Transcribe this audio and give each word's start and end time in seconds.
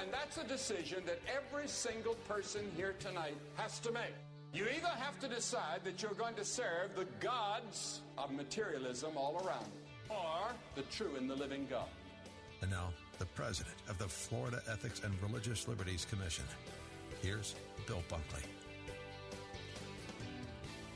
And 0.00 0.12
that's 0.12 0.38
a 0.38 0.44
decision 0.44 1.02
that 1.06 1.20
every 1.28 1.68
single 1.68 2.14
person 2.28 2.62
here 2.76 2.94
tonight 2.98 3.36
has 3.56 3.78
to 3.80 3.92
make. 3.92 4.14
You 4.52 4.64
either 4.64 4.88
have 4.88 5.18
to 5.20 5.28
decide 5.28 5.80
that 5.84 6.02
you're 6.02 6.14
going 6.14 6.34
to 6.34 6.44
serve 6.44 6.94
the 6.96 7.06
gods 7.20 8.02
of 8.18 8.30
materialism 8.30 9.16
all 9.16 9.42
around 9.44 9.66
you, 9.66 10.14
or 10.14 10.52
the 10.74 10.82
true 10.82 11.16
and 11.16 11.28
the 11.28 11.34
living 11.34 11.66
God. 11.70 11.88
And 12.62 12.70
now, 12.70 12.90
the 13.18 13.26
president 13.26 13.76
of 13.88 13.98
the 13.98 14.08
Florida 14.08 14.62
Ethics 14.70 15.00
and 15.04 15.14
Religious 15.22 15.68
Liberties 15.68 16.06
Commission. 16.08 16.44
Here's 17.22 17.54
Bill 17.86 18.02
Bunkley. 18.08 18.44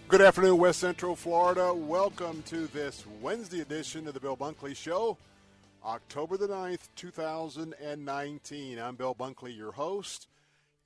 Good 0.08 0.22
afternoon, 0.22 0.58
West 0.58 0.80
Central 0.80 1.14
Florida. 1.14 1.72
Welcome 1.74 2.42
to 2.46 2.66
this 2.68 3.04
Wednesday 3.20 3.60
edition 3.60 4.08
of 4.08 4.14
the 4.14 4.20
Bill 4.20 4.36
Bunkley 4.36 4.74
Show, 4.74 5.18
October 5.88 6.36
the 6.36 6.48
9th, 6.48 6.90
2019. 6.96 8.78
I'm 8.78 8.96
Bill 8.96 9.14
Bunkley, 9.14 9.56
your 9.56 9.72
host, 9.72 10.28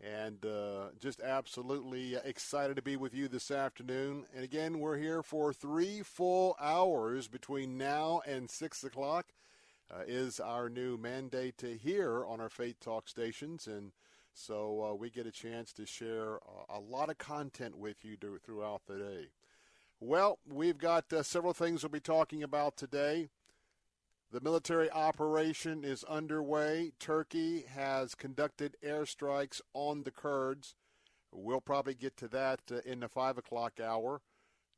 and 0.00 0.46
uh, 0.46 0.90
just 1.00 1.20
absolutely 1.20 2.14
excited 2.24 2.76
to 2.76 2.82
be 2.82 2.96
with 2.96 3.12
you 3.12 3.26
this 3.26 3.50
afternoon. 3.50 4.26
And 4.32 4.44
again, 4.44 4.78
we're 4.78 4.98
here 4.98 5.24
for 5.24 5.52
three 5.52 6.02
full 6.02 6.54
hours 6.60 7.26
between 7.26 7.76
now 7.76 8.22
and 8.24 8.48
6 8.48 8.84
o'clock. 8.84 9.26
Uh, 9.92 10.04
is 10.06 10.38
our 10.38 10.68
new 10.68 10.96
mandate 10.96 11.58
to 11.58 11.76
hear 11.76 12.24
on 12.24 12.40
our 12.40 12.48
Faith 12.48 12.78
Talk 12.78 13.08
stations. 13.08 13.66
And 13.66 13.90
so 14.32 14.92
uh, 14.92 14.94
we 14.94 15.10
get 15.10 15.26
a 15.26 15.32
chance 15.32 15.72
to 15.72 15.84
share 15.84 16.38
a 16.70 16.78
lot 16.78 17.10
of 17.10 17.18
content 17.18 17.76
with 17.76 18.04
you 18.04 18.16
throughout 18.16 18.82
the 18.86 18.98
day. 18.98 19.26
Well, 19.98 20.38
we've 20.48 20.78
got 20.78 21.12
uh, 21.12 21.24
several 21.24 21.54
things 21.54 21.82
we'll 21.82 21.90
be 21.90 21.98
talking 21.98 22.44
about 22.44 22.76
today. 22.76 23.30
The 24.32 24.40
military 24.40 24.90
operation 24.90 25.84
is 25.84 26.04
underway. 26.04 26.92
Turkey 26.98 27.66
has 27.68 28.14
conducted 28.14 28.78
airstrikes 28.82 29.60
on 29.74 30.04
the 30.04 30.10
Kurds. 30.10 30.74
We'll 31.30 31.60
probably 31.60 31.92
get 31.92 32.16
to 32.16 32.28
that 32.28 32.60
uh, 32.70 32.76
in 32.86 33.00
the 33.00 33.10
5 33.10 33.36
o'clock 33.36 33.78
hour. 33.78 34.22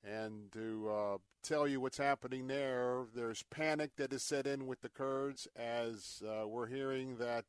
And 0.03 0.51
to 0.55 0.91
uh, 0.91 1.17
tell 1.45 1.69
you 1.69 1.81
what's 1.81 1.99
happening 1.99 2.49
there, 2.49 3.05
there's 3.15 3.45
panic 3.45 3.93
that 3.97 4.13
is 4.13 4.25
set 4.25 4.49
in 4.49 4.67
with 4.67 4.81
the 4.81 4.89
Kurds 4.89 5.47
as 5.55 6.21
uh, 6.27 6.49
we're 6.49 6.67
hearing 6.67 7.19
that 7.19 7.45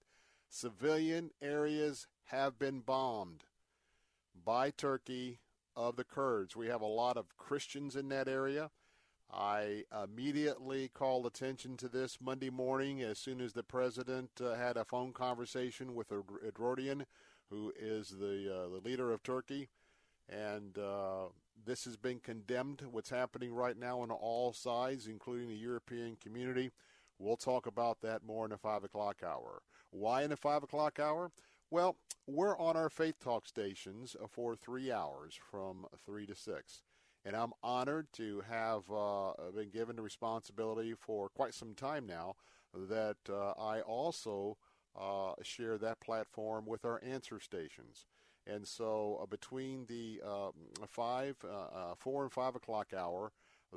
civilian 0.47 1.31
areas 1.41 2.05
have 2.25 2.59
been 2.59 2.81
bombed 2.81 3.45
by 4.45 4.69
Turkey 4.69 5.39
of 5.75 5.95
the 5.95 6.03
Kurds. 6.03 6.55
We 6.55 6.67
have 6.67 6.81
a 6.81 6.85
lot 6.85 7.17
of 7.17 7.35
Christians 7.35 7.95
in 7.95 8.09
that 8.09 8.27
area. 8.27 8.69
I 9.35 9.83
immediately 10.03 10.87
called 10.87 11.25
attention 11.25 11.75
to 11.77 11.89
this 11.89 12.19
Monday 12.21 12.49
morning 12.49 13.01
as 13.01 13.19
soon 13.19 13.41
as 13.41 13.51
the 13.51 13.63
president 13.63 14.29
uh, 14.41 14.55
had 14.55 14.77
a 14.77 14.85
phone 14.85 15.11
conversation 15.11 15.93
with 15.93 16.09
Erdogan, 16.09 17.05
who 17.49 17.73
is 17.77 18.11
the 18.11 18.49
uh, 18.49 18.69
the 18.69 18.81
leader 18.83 19.11
of 19.11 19.23
Turkey, 19.23 19.67
and 20.29 20.77
uh, 20.77 21.25
this 21.65 21.83
has 21.83 21.97
been 21.97 22.19
condemned. 22.19 22.83
What's 22.89 23.09
happening 23.09 23.53
right 23.53 23.77
now 23.77 23.99
on 23.99 24.09
all 24.09 24.53
sides, 24.53 25.07
including 25.07 25.49
the 25.49 25.55
European 25.55 26.15
community. 26.15 26.71
We'll 27.19 27.37
talk 27.37 27.65
about 27.65 28.01
that 28.01 28.25
more 28.25 28.45
in 28.45 28.51
the 28.51 28.57
five 28.57 28.83
o'clock 28.85 29.21
hour. 29.25 29.61
Why 29.91 30.23
in 30.23 30.29
the 30.29 30.37
five 30.37 30.63
o'clock 30.63 30.99
hour? 30.99 31.31
Well, 31.71 31.97
we're 32.25 32.57
on 32.57 32.77
our 32.77 32.89
Faith 32.89 33.19
Talk 33.21 33.47
stations 33.47 34.15
for 34.29 34.55
three 34.55 34.91
hours 34.91 35.37
from 35.51 35.87
three 36.05 36.25
to 36.25 36.35
six. 36.35 36.83
And 37.25 37.35
I'm 37.35 37.53
honored 37.63 38.07
to 38.13 38.43
have 38.47 38.83
uh, 38.91 39.31
been 39.55 39.69
given 39.69 39.95
the 39.95 40.03
responsibility 40.03 40.93
for 40.93 41.29
quite 41.29 41.55
some 41.55 41.73
time 41.73 42.05
now 42.05 42.35
that 42.73 43.17
uh, 43.29 43.51
I 43.59 43.81
also 43.81 44.57
uh, 44.99 45.33
share 45.41 45.77
that 45.79 45.99
platform 45.99 46.65
with 46.67 46.85
our 46.85 47.01
answer 47.03 47.39
stations. 47.39 48.05
And 48.47 48.67
so 48.67 49.19
uh, 49.21 49.25
between 49.25 49.85
the 49.87 50.21
um, 50.25 50.51
five, 50.87 51.35
uh, 51.43 51.47
uh, 51.47 51.95
four 51.97 52.23
and 52.23 52.31
five 52.31 52.55
o'clock 52.55 52.93
hour, 52.95 53.31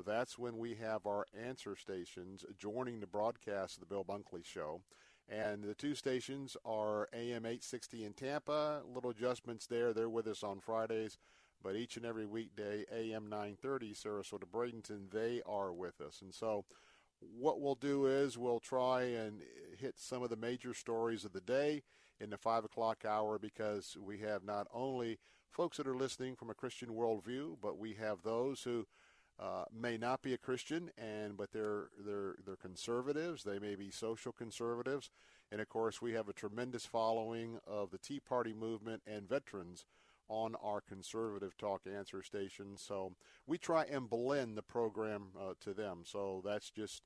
that's 0.05 0.37
when 0.37 0.57
we 0.57 0.75
have 0.75 1.05
our 1.05 1.25
answer 1.37 1.75
stations 1.75 2.45
joining 2.57 2.99
the 2.99 3.07
broadcast 3.07 3.75
of 3.75 3.79
the 3.81 3.87
Bill 3.87 4.05
Bunkley 4.05 4.45
Show. 4.45 4.81
And 5.27 5.63
the 5.63 5.75
two 5.75 5.93
stations 5.93 6.55
are 6.65 7.07
AM 7.13 7.45
860 7.45 8.05
in 8.05 8.13
Tampa. 8.13 8.81
Little 8.91 9.11
adjustments 9.11 9.67
there. 9.67 9.93
They're 9.93 10.09
with 10.09 10.27
us 10.27 10.43
on 10.43 10.59
Fridays. 10.59 11.17
But 11.63 11.75
each 11.75 11.97
and 11.97 12.05
every 12.05 12.25
weekday, 12.25 12.85
AM 12.91 13.27
930, 13.29 13.93
Sarasota 13.93 14.45
Bradenton, 14.49 15.11
they 15.11 15.41
are 15.45 15.73
with 15.73 15.99
us. 15.99 16.21
And 16.21 16.33
so 16.33 16.65
what 17.19 17.59
we'll 17.59 17.75
do 17.75 18.05
is 18.05 18.37
we'll 18.37 18.59
try 18.59 19.03
and 19.03 19.41
hit 19.77 19.95
some 19.97 20.23
of 20.23 20.29
the 20.29 20.37
major 20.37 20.73
stories 20.73 21.25
of 21.25 21.33
the 21.33 21.41
day 21.41 21.83
in 22.19 22.29
the 22.29 22.37
5 22.37 22.65
o'clock 22.65 23.03
hour 23.05 23.37
because 23.37 23.97
we 24.01 24.19
have 24.19 24.43
not 24.43 24.67
only 24.73 25.19
folks 25.51 25.77
that 25.77 25.87
are 25.87 25.95
listening 25.95 26.35
from 26.35 26.49
a 26.49 26.53
Christian 26.53 26.89
worldview, 26.89 27.57
but 27.61 27.77
we 27.77 27.93
have 27.93 28.23
those 28.23 28.63
who 28.63 28.85
uh, 29.39 29.63
may 29.73 29.97
not 29.97 30.21
be 30.21 30.33
a 30.33 30.37
Christian, 30.37 30.91
and 30.97 31.37
but 31.37 31.51
they're 31.53 31.87
they're 32.05 32.35
they're 32.45 32.57
conservatives. 32.57 33.43
They 33.43 33.57
may 33.57 33.75
be 33.75 33.89
social 33.89 34.33
conservatives, 34.33 35.09
and 35.49 35.61
of 35.61 35.69
course 35.69 36.01
we 36.01 36.11
have 36.11 36.27
a 36.27 36.33
tremendous 36.33 36.85
following 36.85 37.57
of 37.65 37.89
the 37.89 37.97
Tea 37.97 38.19
Party 38.19 38.53
movement 38.53 39.01
and 39.07 39.29
veterans 39.29 39.85
on 40.29 40.55
our 40.63 40.79
conservative 40.79 41.57
talk 41.57 41.81
answer 41.85 42.23
station. 42.23 42.77
So 42.77 43.13
we 43.45 43.57
try 43.57 43.83
and 43.83 44.09
blend 44.09 44.57
the 44.57 44.61
program 44.61 45.29
uh, 45.37 45.53
to 45.61 45.73
them. 45.73 46.03
So 46.05 46.41
that's 46.45 46.69
just 46.69 47.01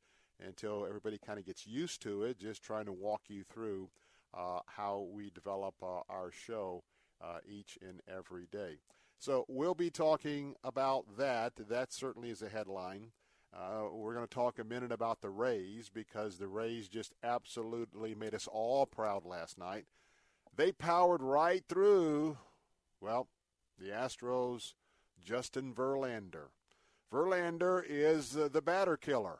until 0.45 0.85
everybody 0.85 1.17
kind 1.17 1.39
of 1.39 1.45
gets 1.45 1.65
used 1.65 2.01
to 2.03 2.23
it. 2.23 2.37
Just 2.37 2.61
trying 2.61 2.85
to 2.85 2.93
walk 2.93 3.21
you 3.29 3.43
through 3.43 3.89
uh, 4.33 4.59
how 4.65 5.07
we 5.11 5.29
develop 5.29 5.75
uh, 5.81 6.01
our 6.09 6.31
show 6.31 6.83
uh, 7.23 7.37
each 7.47 7.77
and 7.81 8.01
every 8.07 8.47
day. 8.51 8.79
So 9.19 9.45
we'll 9.47 9.75
be 9.75 9.89
talking 9.89 10.55
about 10.63 11.17
that. 11.17 11.53
That 11.69 11.93
certainly 11.93 12.29
is 12.29 12.41
a 12.41 12.49
headline. 12.49 13.11
Uh, 13.55 13.83
we're 13.91 14.15
going 14.15 14.27
to 14.27 14.33
talk 14.33 14.57
a 14.57 14.63
minute 14.63 14.91
about 14.91 15.21
the 15.21 15.29
Rays 15.29 15.89
because 15.93 16.37
the 16.37 16.47
Rays 16.47 16.89
just 16.89 17.13
absolutely 17.23 18.15
made 18.15 18.33
us 18.33 18.47
all 18.51 18.85
proud 18.85 19.25
last 19.25 19.57
night. 19.59 19.85
They 20.55 20.71
powered 20.71 21.21
right 21.21 21.63
through, 21.69 22.37
well, 23.03 23.27
the 23.77 23.89
Astros' 23.89 24.75
Justin 25.21 25.73
Verlander. 25.73 26.47
Verlander 27.11 27.83
is 27.85 28.37
uh, 28.37 28.47
the 28.51 28.61
batter 28.61 28.95
killer 28.95 29.39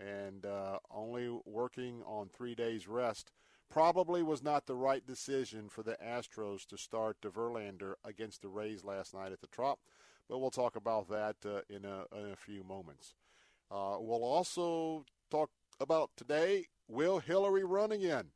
and 0.00 0.44
uh, 0.44 0.78
only 0.90 1.30
working 1.46 2.02
on 2.04 2.28
three 2.28 2.56
days 2.56 2.88
rest 2.88 3.30
probably 3.70 4.22
was 4.22 4.42
not 4.42 4.66
the 4.66 4.74
right 4.74 5.06
decision 5.06 5.68
for 5.68 5.82
the 5.84 5.96
Astros 6.04 6.66
to 6.66 6.76
start 6.76 7.16
the 7.22 7.28
Verlander 7.28 7.94
against 8.04 8.42
the 8.42 8.48
Rays 8.48 8.84
last 8.84 9.14
night 9.14 9.32
at 9.32 9.40
the 9.40 9.46
Trop, 9.46 9.78
but 10.28 10.38
we'll 10.38 10.50
talk 10.50 10.74
about 10.74 11.08
that 11.08 11.36
uh, 11.46 11.60
in, 11.70 11.84
a, 11.84 12.04
in, 12.18 12.32
a, 12.32 12.36
few 12.36 12.64
moments. 12.64 13.14
Uh, 13.70 13.96
we'll 13.98 14.24
also 14.24 15.04
talk 15.30 15.50
about 15.80 16.10
today 16.16 16.66
will 16.88 17.20
Hillary 17.20 17.64
run 17.64 17.92
again? 17.92 18.30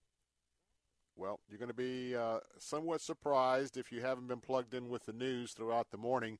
Well, 1.19 1.41
you're 1.49 1.59
going 1.59 1.67
to 1.67 1.75
be 1.75 2.15
uh, 2.15 2.39
somewhat 2.61 3.01
surprised 3.01 3.77
if 3.77 3.91
you 3.91 4.03
haven't 4.03 4.29
been 4.29 4.39
plugged 4.39 4.73
in 4.73 4.89
with 4.89 5.05
the 5.05 5.13
news 5.13 5.51
throughout 5.51 5.91
the 5.91 5.99
morning. 5.99 6.39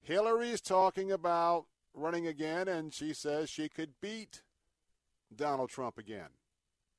Hillary's 0.00 0.62
talking 0.62 1.12
about 1.12 1.66
running 1.92 2.26
again, 2.26 2.66
and 2.66 2.94
she 2.94 3.12
says 3.12 3.50
she 3.50 3.68
could 3.68 4.00
beat 4.00 4.40
Donald 5.34 5.68
Trump 5.68 5.98
again. 5.98 6.30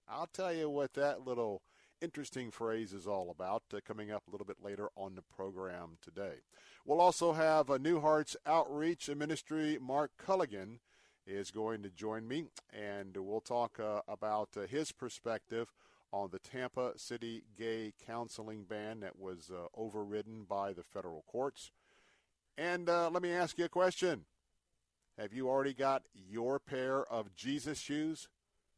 I'll 0.08 0.30
tell 0.32 0.54
you 0.54 0.70
what 0.70 0.94
that 0.94 1.26
little 1.26 1.64
interesting 2.02 2.52
phrase 2.52 2.94
is 2.94 3.08
all 3.08 3.32
about 3.32 3.64
uh, 3.74 3.80
coming 3.84 4.12
up 4.12 4.22
a 4.28 4.32
little 4.32 4.46
bit 4.46 4.64
later 4.64 4.90
on 4.96 5.16
the 5.16 5.24
program 5.24 5.98
today. 6.04 6.42
We'll 6.86 7.02
also 7.02 7.34
have 7.34 7.72
a 7.72 7.80
New 7.80 8.00
Hearts 8.00 8.38
Outreach 8.46 9.10
Ministry. 9.10 9.80
Mark 9.82 10.12
Culligan 10.24 10.78
is 11.26 11.50
going 11.50 11.82
to 11.82 11.90
join 11.90 12.28
me, 12.28 12.46
and 12.72 13.18
we'll 13.18 13.42
talk 13.42 13.80
uh, 13.80 14.02
about 14.08 14.50
uh, 14.56 14.68
his 14.68 14.92
perspective 14.92 15.74
on 16.12 16.30
the 16.32 16.40
Tampa 16.40 16.94
City 16.98 17.44
gay 17.58 17.94
counseling 18.06 18.64
ban 18.64 19.02
that 19.02 19.20
was 19.20 19.52
uh, 19.54 19.68
overridden 19.76 20.46
by 20.48 20.74
the 20.74 20.84
federal 20.84 21.24
courts. 21.28 21.72
And 22.58 22.90
uh, 22.90 23.10
let 23.10 23.22
me 23.22 23.32
ask 23.32 23.58
you 23.58 23.66
a 23.66 23.70
question. 23.70 24.26
Have 25.18 25.34
you 25.34 25.50
already 25.50 25.74
got 25.74 26.04
your 26.14 26.60
pair 26.60 27.06
of 27.06 27.36
Jesus 27.36 27.80
shoes? 27.80 28.28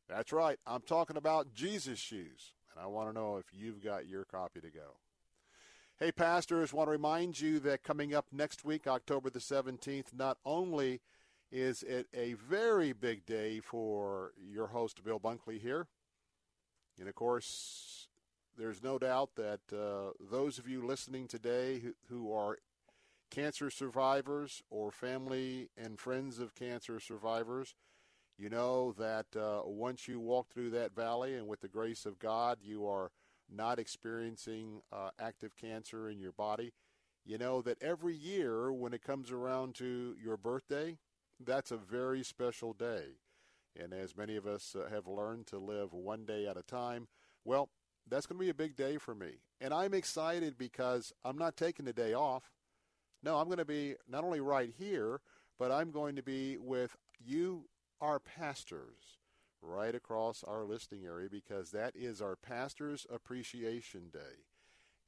That's 0.08 0.32
right. 0.32 0.58
I'm 0.66 0.82
talking 0.82 1.18
about 1.18 1.54
Jesus 1.54 2.00
shoes. 2.00 2.54
And 2.74 2.84
I 2.84 2.88
want 2.88 3.10
to 3.10 3.14
know 3.14 3.38
if 3.38 3.46
you've 3.54 3.84
got 3.84 4.08
your 4.08 4.26
copy 4.26 4.62
to 4.62 4.70
go. 4.70 4.98
Hey, 6.00 6.12
pastors, 6.14 6.74
want 6.74 6.88
to 6.88 6.92
remind 6.92 7.42
you 7.42 7.60
that 7.60 7.84
coming 7.84 8.16
up 8.16 8.28
next 8.32 8.64
week, 8.64 8.88
October 8.88 9.30
the 9.30 9.40
17th, 9.40 10.14
not 10.16 10.38
only 10.46 11.02
is 11.52 11.84
it 11.84 12.08
a 12.14 12.34
very 12.34 12.94
big 12.94 13.26
day 13.26 13.60
for 13.60 14.32
your 14.42 14.68
host, 14.68 15.04
Bill 15.04 15.20
Bunkley, 15.20 15.60
here. 15.60 15.88
And 17.00 17.08
of 17.08 17.16
course, 17.16 18.08
there's 18.58 18.84
no 18.84 19.00
doubt 19.00 19.32
that 19.36 19.62
uh, 19.72 20.12
those 20.20 20.60
of 20.60 20.68
you 20.68 20.86
listening 20.86 21.28
today 21.28 21.80
who, 21.80 21.94
who 22.10 22.34
are 22.34 22.58
cancer 23.32 23.70
survivors 23.70 24.62
or 24.70 24.92
family 24.92 25.70
and 25.78 26.00
friends 26.00 26.40
of 26.40 26.56
cancer 26.56 27.00
survivors, 27.00 27.74
you 28.38 28.50
know 28.50 28.94
that 28.98 29.28
uh, 29.36 29.62
once 29.66 30.08
you 30.08 30.20
walk 30.20 30.50
through 30.50 30.72
that 30.72 30.96
valley 30.96 31.36
and 31.36 31.48
with 31.48 31.62
the 31.62 31.68
grace 31.68 32.06
of 32.06 32.20
God, 32.20 32.58
you 32.62 32.86
are 32.86 33.12
not 33.50 33.80
experiencing 33.80 34.82
uh, 34.92 35.10
active 35.20 35.56
cancer 35.56 36.10
in 36.10 36.20
your 36.20 36.32
body. 36.32 36.74
You 37.26 37.38
know 37.38 37.62
that 37.62 37.82
every 37.82 38.16
year 38.16 38.72
when 38.72 38.94
it 38.94 39.04
comes 39.04 39.32
around 39.32 39.76
to 39.76 40.16
your 40.22 40.38
birthday, 40.38 40.98
that's 41.40 41.72
a 41.72 41.78
very 41.78 42.24
special 42.24 42.74
day. 42.74 43.16
And 43.82 43.94
as 43.94 44.18
many 44.18 44.36
of 44.36 44.46
us 44.46 44.76
uh, 44.76 44.90
have 44.90 45.08
learned 45.08 45.48
to 45.48 45.58
live 45.58 45.94
one 45.94 46.26
day 46.26 46.48
at 46.48 46.58
a 46.58 46.64
time, 46.64 47.08
well, 47.46 47.70
that's 48.10 48.26
going 48.26 48.38
to 48.38 48.44
be 48.44 48.50
a 48.50 48.54
big 48.54 48.76
day 48.76 48.98
for 48.98 49.16
me. 49.16 49.40
And 49.62 49.74
I'm 49.74 49.94
excited 49.94 50.58
because 50.58 51.14
I'm 51.24 51.38
not 51.38 51.56
taking 51.56 51.86
the 51.86 51.94
day 51.94 52.14
off. 52.14 52.52
No, 53.24 53.38
I'm 53.38 53.46
going 53.46 53.58
to 53.58 53.66
be 53.66 53.96
not 54.08 54.24
only 54.24 54.40
right 54.40 54.74
here, 54.78 55.22
but 55.58 55.72
I'm 55.72 55.92
going 55.92 56.16
to 56.16 56.24
be 56.24 56.58
with 56.58 56.96
you, 57.24 57.66
our 58.02 58.20
pastors, 58.20 59.20
right 59.62 59.94
across 59.94 60.44
our 60.44 60.64
listing 60.64 61.06
area 61.06 61.30
because 61.30 61.72
that 61.72 61.94
is 61.96 62.22
our 62.22 62.36
Pastors 62.36 63.06
Appreciation 63.14 64.10
Day. 64.12 64.46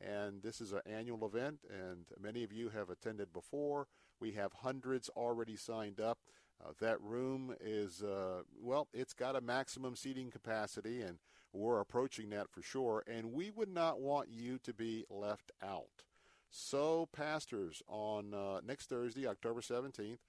And 0.01 0.41
this 0.41 0.59
is 0.61 0.73
an 0.73 0.81
annual 0.85 1.25
event, 1.25 1.59
and 1.69 2.05
many 2.19 2.43
of 2.43 2.51
you 2.51 2.69
have 2.69 2.89
attended 2.89 3.31
before. 3.31 3.87
We 4.19 4.31
have 4.31 4.51
hundreds 4.51 5.09
already 5.09 5.55
signed 5.55 5.99
up. 5.99 6.19
Uh, 6.63 6.71
that 6.79 7.01
room 7.01 7.55
is, 7.59 8.03
uh, 8.03 8.43
well, 8.61 8.87
it's 8.93 9.13
got 9.13 9.35
a 9.35 9.41
maximum 9.41 9.95
seating 9.95 10.29
capacity, 10.29 11.01
and 11.01 11.17
we're 11.53 11.79
approaching 11.79 12.29
that 12.29 12.49
for 12.49 12.61
sure. 12.61 13.03
And 13.07 13.33
we 13.33 13.49
would 13.49 13.69
not 13.69 13.99
want 13.99 14.29
you 14.29 14.59
to 14.59 14.73
be 14.73 15.05
left 15.09 15.51
out. 15.63 16.03
So, 16.49 17.07
pastors, 17.13 17.81
on 17.87 18.33
uh, 18.33 18.59
next 18.65 18.89
Thursday, 18.89 19.25
October 19.25 19.61
17th, 19.61 20.19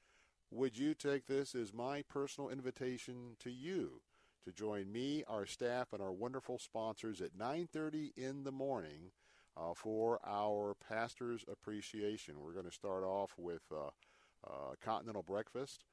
would 0.51 0.79
you 0.79 0.95
take 0.95 1.27
this 1.27 1.55
as 1.55 1.73
my 1.73 2.03
personal 2.03 2.51
invitation 2.51 3.37
to 3.41 3.51
you 3.51 4.03
to 4.45 4.53
join 4.53 4.93
me, 4.93 5.25
our 5.27 5.47
staff, 5.47 5.93
and 5.93 6.03
our 6.03 6.13
wonderful 6.13 6.59
sponsors 6.59 7.21
at 7.21 7.37
9:30 7.37 8.13
in 8.17 8.45
the 8.45 8.53
morning 8.53 9.13
uh, 9.57 9.75
for 9.75 10.21
our 10.25 10.75
pastors' 10.75 11.45
appreciation? 11.51 12.41
We're 12.41 12.53
going 12.53 12.67
to 12.67 12.71
start 12.71 13.03
off 13.03 13.35
with 13.37 13.63
uh, 13.73 13.91
uh, 14.47 14.75
continental 14.81 15.23
breakfast. 15.23 15.85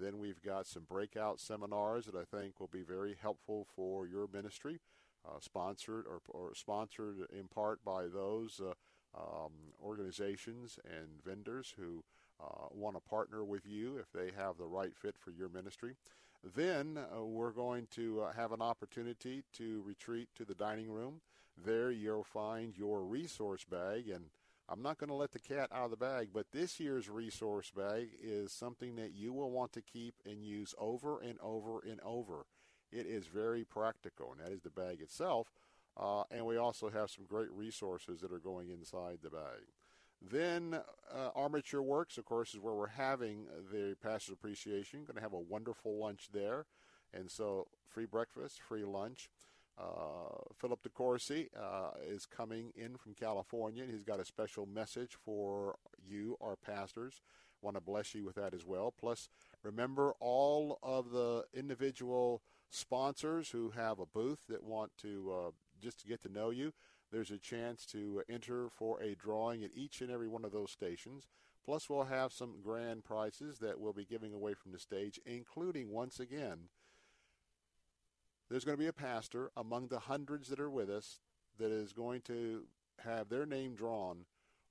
Then 0.00 0.18
we've 0.18 0.42
got 0.42 0.66
some 0.66 0.84
breakout 0.88 1.40
seminars 1.40 2.06
that 2.06 2.14
I 2.14 2.24
think 2.24 2.60
will 2.60 2.68
be 2.68 2.82
very 2.82 3.16
helpful 3.20 3.66
for 3.74 4.06
your 4.06 4.28
ministry, 4.32 4.80
uh, 5.26 5.40
sponsored 5.40 6.06
or, 6.06 6.20
or, 6.28 6.54
sponsored 6.54 7.18
in 7.36 7.48
part 7.48 7.84
by 7.84 8.06
those 8.06 8.60
uh, 8.60 8.74
um, 9.18 9.52
organizations 9.82 10.78
and 10.84 11.22
vendors 11.24 11.74
who 11.76 12.02
uh, 12.40 12.66
want 12.70 12.96
to 12.96 13.00
partner 13.00 13.44
with 13.44 13.66
you 13.66 13.98
if 13.98 14.10
they 14.12 14.30
have 14.36 14.56
the 14.58 14.66
right 14.66 14.96
fit 14.96 15.16
for 15.18 15.30
your 15.30 15.48
ministry. 15.48 15.94
Then 16.56 16.98
uh, 16.98 17.24
we're 17.24 17.52
going 17.52 17.86
to 17.92 18.22
uh, 18.22 18.32
have 18.32 18.52
an 18.52 18.62
opportunity 18.62 19.44
to 19.54 19.82
retreat 19.86 20.28
to 20.36 20.44
the 20.44 20.54
dining 20.54 20.90
room. 20.90 21.20
There 21.64 21.90
you'll 21.90 22.24
find 22.24 22.76
your 22.76 23.02
resource 23.02 23.64
bag, 23.64 24.08
and 24.08 24.24
I'm 24.72 24.80
not 24.80 24.96
going 24.96 25.08
to 25.08 25.14
let 25.14 25.32
the 25.32 25.38
cat 25.38 25.68
out 25.70 25.84
of 25.84 25.90
the 25.90 25.98
bag, 25.98 26.28
but 26.32 26.50
this 26.50 26.80
year's 26.80 27.10
resource 27.10 27.70
bag 27.76 28.08
is 28.22 28.52
something 28.52 28.96
that 28.96 29.12
you 29.12 29.34
will 29.34 29.50
want 29.50 29.74
to 29.74 29.82
keep 29.82 30.14
and 30.24 30.42
use 30.42 30.74
over 30.78 31.20
and 31.20 31.38
over 31.42 31.80
and 31.80 32.00
over. 32.02 32.46
It 32.90 33.04
is 33.04 33.26
very 33.26 33.64
practical, 33.64 34.32
and 34.32 34.40
that 34.40 34.50
is 34.50 34.62
the 34.62 34.70
bag 34.70 35.02
itself. 35.02 35.48
Uh, 35.94 36.22
and 36.30 36.46
we 36.46 36.56
also 36.56 36.88
have 36.88 37.10
some 37.10 37.26
great 37.26 37.52
resources 37.52 38.22
that 38.22 38.32
are 38.32 38.38
going 38.38 38.70
inside 38.70 39.18
the 39.22 39.28
bag. 39.28 39.60
Then 40.22 40.80
uh, 41.12 41.28
Armature 41.34 41.82
Works, 41.82 42.16
of 42.16 42.24
course, 42.24 42.54
is 42.54 42.60
where 42.60 42.74
we're 42.74 42.86
having 42.86 43.48
the 43.70 43.94
Pastor's 44.02 44.32
Appreciation. 44.32 45.04
Going 45.04 45.16
to 45.16 45.22
have 45.22 45.34
a 45.34 45.38
wonderful 45.38 45.98
lunch 45.98 46.28
there. 46.32 46.64
And 47.12 47.30
so 47.30 47.66
free 47.90 48.06
breakfast, 48.06 48.62
free 48.62 48.84
lunch. 48.84 49.28
Uh, 49.78 50.36
Philip 50.58 50.80
DeCourcy 50.82 51.48
uh, 51.56 51.90
is 52.06 52.26
coming 52.26 52.72
in 52.76 52.96
from 52.96 53.14
California, 53.14 53.82
and 53.82 53.92
he's 53.92 54.04
got 54.04 54.20
a 54.20 54.24
special 54.24 54.66
message 54.66 55.16
for 55.24 55.76
you, 56.06 56.36
our 56.40 56.56
pastors. 56.56 57.22
Want 57.62 57.76
to 57.76 57.80
bless 57.80 58.14
you 58.14 58.24
with 58.24 58.34
that 58.34 58.54
as 58.54 58.66
well. 58.66 58.92
Plus, 58.98 59.28
remember 59.62 60.14
all 60.20 60.78
of 60.82 61.10
the 61.10 61.44
individual 61.54 62.42
sponsors 62.70 63.50
who 63.50 63.70
have 63.70 63.98
a 63.98 64.06
booth 64.06 64.40
that 64.48 64.64
want 64.64 64.92
to 65.02 65.32
uh, 65.32 65.50
just 65.80 66.00
to 66.00 66.06
get 66.06 66.22
to 66.22 66.32
know 66.32 66.50
you. 66.50 66.72
There's 67.10 67.30
a 67.30 67.38
chance 67.38 67.84
to 67.86 68.22
enter 68.28 68.68
for 68.70 69.00
a 69.02 69.14
drawing 69.14 69.62
at 69.62 69.70
each 69.74 70.00
and 70.00 70.10
every 70.10 70.28
one 70.28 70.44
of 70.44 70.52
those 70.52 70.70
stations. 70.70 71.28
Plus, 71.64 71.88
we'll 71.88 72.04
have 72.04 72.32
some 72.32 72.60
grand 72.62 73.04
prizes 73.04 73.58
that 73.58 73.78
we'll 73.78 73.92
be 73.92 74.04
giving 74.04 74.32
away 74.32 74.54
from 74.54 74.72
the 74.72 74.78
stage, 74.78 75.20
including, 75.24 75.90
once 75.90 76.18
again, 76.18 76.68
there's 78.52 78.66
going 78.66 78.76
to 78.76 78.82
be 78.82 78.88
a 78.88 78.92
pastor 78.92 79.50
among 79.56 79.88
the 79.88 79.98
hundreds 79.98 80.48
that 80.48 80.60
are 80.60 80.68
with 80.68 80.90
us 80.90 81.20
that 81.58 81.70
is 81.70 81.94
going 81.94 82.20
to 82.20 82.64
have 83.02 83.30
their 83.30 83.46
name 83.46 83.74
drawn 83.74 84.26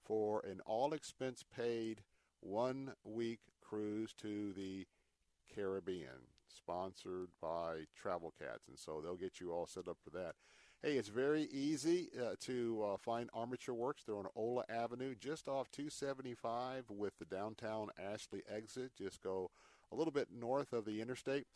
for 0.05 0.39
an 0.45 0.61
all 0.67 0.93
expense 0.93 1.43
paid 1.55 2.03
one 2.41 2.93
week 3.03 3.39
cruise 3.59 4.13
to 4.13 4.53
the 4.53 4.85
Caribbean, 5.55 6.27
sponsored 6.47 7.29
by 7.41 7.85
Travel 7.95 8.31
Cats. 8.37 8.67
And 8.67 8.77
so 8.77 9.01
they'll 9.01 9.15
get 9.15 9.39
you 9.39 9.51
all 9.51 9.65
set 9.65 9.87
up 9.87 9.97
for 10.03 10.11
that. 10.11 10.35
Hey, 10.83 10.93
it's 10.93 11.09
very 11.09 11.43
easy 11.51 12.09
uh, 12.19 12.35
to 12.41 12.85
uh, 12.93 12.97
find 12.97 13.31
Armature 13.33 13.73
Works. 13.73 14.03
They're 14.05 14.15
on 14.15 14.27
Ola 14.35 14.63
Avenue, 14.69 15.15
just 15.19 15.47
off 15.47 15.71
275 15.71 16.85
with 16.89 17.17
the 17.17 17.25
downtown 17.25 17.89
Ashley 17.99 18.43
exit. 18.47 18.91
Just 18.95 19.23
go 19.23 19.49
a 19.91 19.95
little 19.95 20.13
bit 20.13 20.27
north 20.31 20.71
of 20.71 20.85
the 20.85 21.01
interstate. 21.01 21.47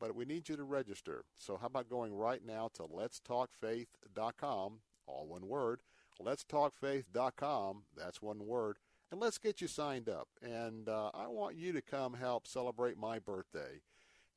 But 0.00 0.16
we 0.16 0.24
need 0.24 0.48
you 0.48 0.56
to 0.56 0.64
register. 0.64 1.24
So 1.36 1.58
how 1.58 1.66
about 1.66 1.90
going 1.90 2.14
right 2.14 2.40
now 2.44 2.70
to 2.74 2.84
letstalkfaith.com, 2.84 4.80
all 5.06 5.26
one 5.26 5.46
word, 5.46 5.82
letstalkfaith.com, 6.20 7.82
that's 7.96 8.22
one 8.22 8.46
word, 8.46 8.78
and 9.10 9.20
let's 9.20 9.38
get 9.38 9.60
you 9.60 9.68
signed 9.68 10.08
up. 10.08 10.28
And 10.42 10.88
uh, 10.88 11.10
I 11.12 11.26
want 11.28 11.56
you 11.56 11.72
to 11.72 11.82
come 11.82 12.14
help 12.14 12.46
celebrate 12.46 12.96
my 12.96 13.18
birthday. 13.18 13.82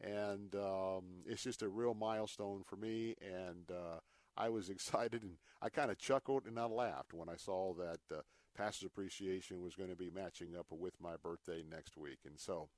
And 0.01 0.53
um, 0.55 1.23
it's 1.25 1.43
just 1.43 1.61
a 1.61 1.69
real 1.69 1.93
milestone 1.93 2.63
for 2.67 2.75
me. 2.75 3.15
And 3.21 3.71
uh, 3.71 3.99
I 4.35 4.49
was 4.49 4.69
excited 4.69 5.23
and 5.23 5.37
I 5.61 5.69
kind 5.69 5.91
of 5.91 5.97
chuckled 5.97 6.45
and 6.45 6.59
I 6.59 6.65
laughed 6.65 7.13
when 7.13 7.29
I 7.29 7.35
saw 7.35 7.73
that 7.75 7.99
uh, 8.11 8.21
Pastor's 8.57 8.87
Appreciation 8.87 9.61
was 9.61 9.75
going 9.75 9.89
to 9.89 9.95
be 9.95 10.09
matching 10.13 10.55
up 10.57 10.67
with 10.69 10.99
my 10.99 11.15
birthday 11.21 11.63
next 11.69 11.97
week. 11.97 12.19
And 12.25 12.39
so 12.39 12.69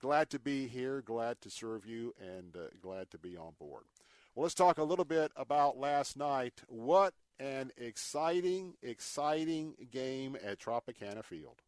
glad 0.00 0.30
to 0.30 0.38
be 0.38 0.66
here, 0.66 1.02
glad 1.02 1.40
to 1.42 1.50
serve 1.50 1.86
you, 1.86 2.14
and 2.20 2.56
uh, 2.56 2.68
glad 2.80 3.10
to 3.10 3.18
be 3.18 3.36
on 3.36 3.52
board. 3.58 3.84
Well, 4.34 4.42
let's 4.42 4.54
talk 4.54 4.78
a 4.78 4.84
little 4.84 5.04
bit 5.04 5.32
about 5.36 5.78
last 5.78 6.16
night. 6.16 6.62
What 6.68 7.14
an 7.38 7.70
exciting, 7.76 8.74
exciting 8.82 9.74
game 9.90 10.36
at 10.44 10.58
Tropicana 10.58 11.24
Field. 11.24 11.62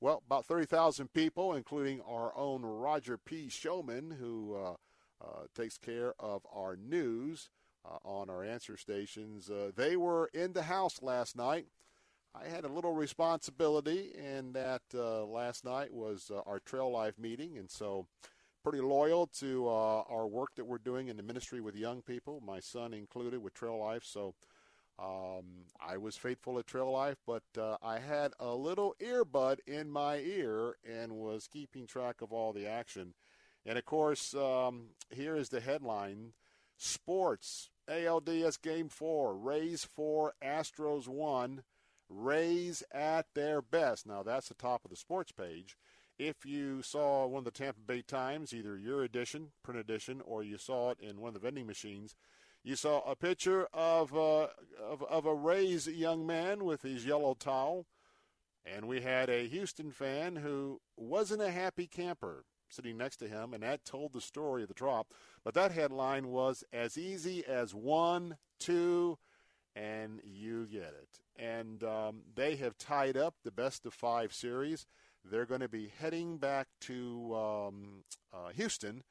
Well, 0.00 0.22
about 0.26 0.46
30,000 0.46 1.12
people, 1.12 1.54
including 1.54 2.00
our 2.00 2.36
own 2.36 2.62
Roger 2.62 3.16
P. 3.16 3.48
Showman, 3.48 4.16
who 4.18 4.56
uh, 4.56 4.74
uh, 5.24 5.44
takes 5.54 5.78
care 5.78 6.14
of 6.18 6.42
our 6.52 6.76
news 6.76 7.50
uh, 7.84 7.98
on 8.04 8.28
our 8.28 8.42
answer 8.42 8.76
stations. 8.76 9.48
Uh, 9.48 9.70
they 9.74 9.96
were 9.96 10.28
in 10.34 10.54
the 10.54 10.64
house 10.64 11.02
last 11.02 11.36
night. 11.36 11.66
I 12.34 12.48
had 12.48 12.64
a 12.64 12.72
little 12.72 12.94
responsibility 12.94 14.12
in 14.14 14.52
that 14.52 14.82
uh, 14.94 15.24
last 15.24 15.64
night 15.64 15.92
was 15.92 16.30
uh, 16.30 16.40
our 16.46 16.60
Trail 16.60 16.90
Life 16.90 17.18
meeting, 17.18 17.58
and 17.58 17.70
so 17.70 18.06
pretty 18.62 18.80
loyal 18.80 19.26
to 19.26 19.68
uh, 19.68 20.02
our 20.08 20.26
work 20.26 20.54
that 20.56 20.64
we're 20.64 20.78
doing 20.78 21.08
in 21.08 21.16
the 21.16 21.22
ministry 21.22 21.60
with 21.60 21.74
young 21.74 22.00
people, 22.00 22.40
my 22.44 22.60
son 22.60 22.94
included 22.94 23.42
with 23.42 23.54
Trail 23.54 23.78
Life. 23.78 24.04
So 24.04 24.34
um, 24.98 25.66
I 25.84 25.96
was 25.96 26.16
faithful 26.16 26.58
at 26.58 26.66
Trail 26.66 26.90
Life, 26.90 27.18
but 27.26 27.42
uh, 27.58 27.76
I 27.82 27.98
had 27.98 28.32
a 28.38 28.54
little 28.54 28.94
earbud 29.00 29.58
in 29.66 29.90
my 29.90 30.18
ear 30.18 30.76
and 30.88 31.12
was 31.12 31.48
keeping 31.52 31.86
track 31.86 32.22
of 32.22 32.32
all 32.32 32.52
the 32.52 32.66
action. 32.66 33.14
And 33.66 33.78
of 33.78 33.84
course, 33.84 34.34
um, 34.34 34.90
here 35.10 35.36
is 35.36 35.48
the 35.48 35.60
headline 35.60 36.32
Sports 36.76 37.70
ALDS 37.88 38.60
Game 38.60 38.88
4, 38.88 39.36
Rays 39.36 39.84
4, 39.84 40.34
Astros 40.42 41.08
1. 41.08 41.62
Rays 42.12 42.82
at 42.92 43.26
their 43.34 43.62
best. 43.62 44.06
Now, 44.06 44.22
that's 44.22 44.48
the 44.48 44.54
top 44.54 44.84
of 44.84 44.90
the 44.90 44.96
sports 44.96 45.32
page. 45.32 45.76
If 46.18 46.44
you 46.44 46.82
saw 46.82 47.26
one 47.26 47.40
of 47.40 47.44
the 47.44 47.50
Tampa 47.50 47.80
Bay 47.80 48.02
Times, 48.02 48.52
either 48.52 48.78
your 48.78 49.02
edition, 49.02 49.48
print 49.62 49.80
edition, 49.80 50.20
or 50.24 50.42
you 50.42 50.58
saw 50.58 50.90
it 50.90 51.00
in 51.00 51.20
one 51.20 51.28
of 51.28 51.34
the 51.34 51.40
vending 51.40 51.66
machines, 51.66 52.14
you 52.62 52.76
saw 52.76 53.00
a 53.00 53.16
picture 53.16 53.66
of, 53.72 54.14
uh, 54.14 54.48
of, 54.80 55.02
of 55.02 55.26
a 55.26 55.34
Rays 55.34 55.88
young 55.88 56.26
man 56.26 56.64
with 56.64 56.82
his 56.82 57.04
yellow 57.04 57.34
towel. 57.34 57.86
And 58.64 58.86
we 58.86 59.00
had 59.00 59.28
a 59.28 59.48
Houston 59.48 59.90
fan 59.90 60.36
who 60.36 60.80
wasn't 60.96 61.42
a 61.42 61.50
happy 61.50 61.88
camper 61.88 62.44
sitting 62.68 62.96
next 62.96 63.16
to 63.16 63.28
him, 63.28 63.52
and 63.52 63.62
that 63.62 63.84
told 63.84 64.12
the 64.12 64.20
story 64.20 64.62
of 64.62 64.68
the 64.68 64.74
drop. 64.74 65.08
But 65.44 65.54
that 65.54 65.72
headline 65.72 66.28
was 66.28 66.64
as 66.72 66.96
easy 66.96 67.44
as 67.44 67.74
one, 67.74 68.36
two, 68.58 69.18
and 69.74 70.20
you 70.24 70.66
get 70.66 70.94
it. 70.94 71.20
And 71.36 71.82
um, 71.82 72.22
they 72.34 72.56
have 72.56 72.76
tied 72.78 73.16
up 73.16 73.36
the 73.42 73.50
best 73.50 73.86
of 73.86 73.94
five 73.94 74.32
series. 74.32 74.86
They're 75.24 75.46
going 75.46 75.60
to 75.60 75.68
be 75.68 75.92
heading 75.98 76.38
back 76.38 76.68
to 76.82 77.34
um, 77.34 78.04
uh, 78.32 78.50
Houston 78.54 79.02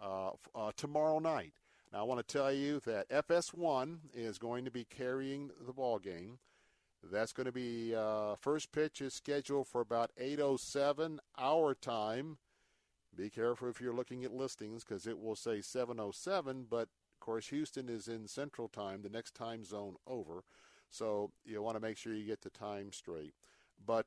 uh, 0.00 0.30
uh, 0.54 0.72
tomorrow 0.76 1.18
night. 1.18 1.52
Now, 1.92 2.00
I 2.00 2.02
want 2.02 2.26
to 2.26 2.32
tell 2.32 2.52
you 2.52 2.80
that 2.80 3.08
FS1 3.08 3.98
is 4.12 4.38
going 4.38 4.64
to 4.64 4.70
be 4.70 4.84
carrying 4.84 5.50
the 5.66 5.72
ball 5.72 5.98
game. 5.98 6.38
That's 7.02 7.32
going 7.32 7.46
to 7.46 7.52
be 7.52 7.94
uh, 7.94 8.34
first 8.36 8.72
pitch 8.72 9.00
is 9.00 9.14
scheduled 9.14 9.68
for 9.68 9.80
about 9.80 10.10
8:07 10.20 11.18
our 11.38 11.74
time. 11.74 12.38
Be 13.14 13.30
careful 13.30 13.68
if 13.68 13.80
you're 13.80 13.94
looking 13.94 14.24
at 14.24 14.34
listings 14.34 14.84
because 14.84 15.06
it 15.06 15.18
will 15.18 15.36
say 15.36 15.58
7:07, 15.58 16.64
but 16.68 16.88
course, 17.28 17.48
Houston 17.48 17.90
is 17.90 18.08
in 18.08 18.26
Central 18.26 18.68
Time, 18.68 19.02
the 19.02 19.10
next 19.10 19.34
time 19.34 19.62
zone 19.62 19.96
over. 20.06 20.44
So 20.88 21.30
you 21.44 21.60
want 21.60 21.76
to 21.76 21.80
make 21.80 21.98
sure 21.98 22.14
you 22.14 22.24
get 22.24 22.40
the 22.40 22.48
time 22.48 22.90
straight. 22.90 23.34
But 23.84 24.06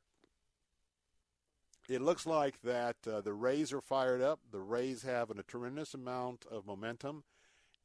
it 1.88 2.02
looks 2.02 2.26
like 2.26 2.60
that 2.64 2.96
uh, 3.08 3.22
the 3.22 3.34
Rays 3.34 3.72
are 3.72 3.82
fired 3.82 4.24
up. 4.24 4.40
The 4.52 4.60
Rays 4.60 5.04
have 5.04 5.30
a 5.30 5.44
tremendous 5.44 5.94
amount 5.94 6.46
of 6.50 6.66
momentum. 6.66 7.24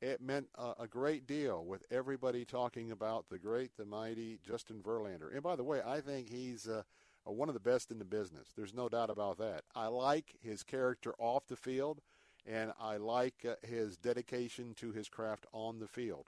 It 0.00 0.22
meant 0.22 0.48
a, 0.56 0.86
great 0.86 1.26
deal 1.26 1.64
with 1.66 1.84
everybody 1.90 2.46
talking 2.46 2.90
about 2.90 3.26
the 3.28 3.38
great, 3.38 3.76
the 3.76 3.84
mighty 3.84 4.38
Justin 4.46 4.80
Verlander. 4.82 5.32
And 5.32 5.42
by 5.42 5.56
the 5.56 5.64
way, 5.64 5.82
I 5.86 6.00
think 6.00 6.30
he's 6.30 6.66
uh, 6.66 6.82
one 7.24 7.48
of 7.48 7.54
the 7.54 7.60
best 7.60 7.90
in 7.90 7.98
the 7.98 8.04
business. 8.06 8.48
There's 8.56 8.74
no 8.74 8.88
doubt 8.88 9.10
about 9.10 9.36
that. 9.38 9.64
I 9.74 9.88
like 9.88 10.36
his 10.40 10.62
character 10.62 11.12
off 11.18 11.46
the 11.46 11.56
field 11.56 12.00
and 12.46 12.72
I 12.80 12.96
like 12.96 13.44
uh, 13.48 13.54
his 13.66 13.96
dedication 13.96 14.74
to 14.76 14.92
his 14.92 15.08
craft 15.08 15.46
on 15.52 15.78
the 15.78 15.88
field. 15.88 16.26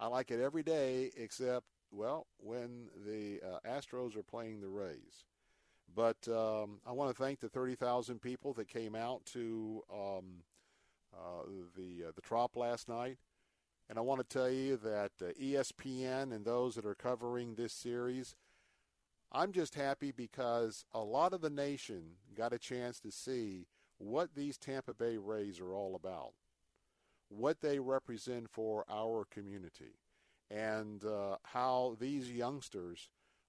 I 0.00 0.08
like 0.08 0.30
it 0.30 0.40
every 0.40 0.62
day 0.62 1.10
except, 1.16 1.66
well, 1.92 2.26
when 2.38 2.88
the 3.06 3.40
uh, 3.42 3.58
Astros 3.68 4.16
are 4.16 4.22
playing 4.22 4.60
the 4.60 4.68
Rays. 4.68 5.24
But 5.94 6.26
um, 6.28 6.80
I 6.86 6.92
want 6.92 7.14
to 7.14 7.22
thank 7.22 7.40
the 7.40 7.48
30,000 7.48 8.20
people 8.20 8.52
that 8.54 8.66
came 8.66 8.94
out 8.96 9.24
to 9.26 9.82
um, 9.92 10.24
uh, 11.14 11.44
the 11.76 12.08
uh, 12.08 12.12
the 12.14 12.22
Trop 12.22 12.56
last 12.56 12.88
night. 12.88 13.18
And 13.88 13.98
I 13.98 14.00
want 14.00 14.20
to 14.20 14.38
tell 14.38 14.50
you 14.50 14.78
that 14.78 15.12
uh, 15.20 15.32
ESPN 15.40 16.32
and 16.32 16.44
those 16.44 16.76
that 16.76 16.86
are 16.86 16.94
covering 16.94 17.54
this 17.54 17.74
series, 17.74 18.34
I'm 19.30 19.52
just 19.52 19.74
happy 19.74 20.12
because 20.12 20.86
a 20.94 21.00
lot 21.00 21.34
of 21.34 21.42
the 21.42 21.50
nation 21.50 22.12
got 22.34 22.52
a 22.52 22.58
chance 22.58 22.98
to 23.00 23.12
see– 23.12 23.66
what 24.02 24.34
these 24.34 24.58
Tampa 24.58 24.94
Bay 24.94 25.16
Rays 25.16 25.60
are 25.60 25.74
all 25.74 25.94
about, 25.94 26.32
what 27.28 27.60
they 27.60 27.78
represent 27.78 28.50
for 28.50 28.84
our 28.90 29.24
community, 29.30 29.98
and 30.50 31.04
uh, 31.04 31.36
how 31.44 31.96
these 32.00 32.30
youngsters 32.30 33.08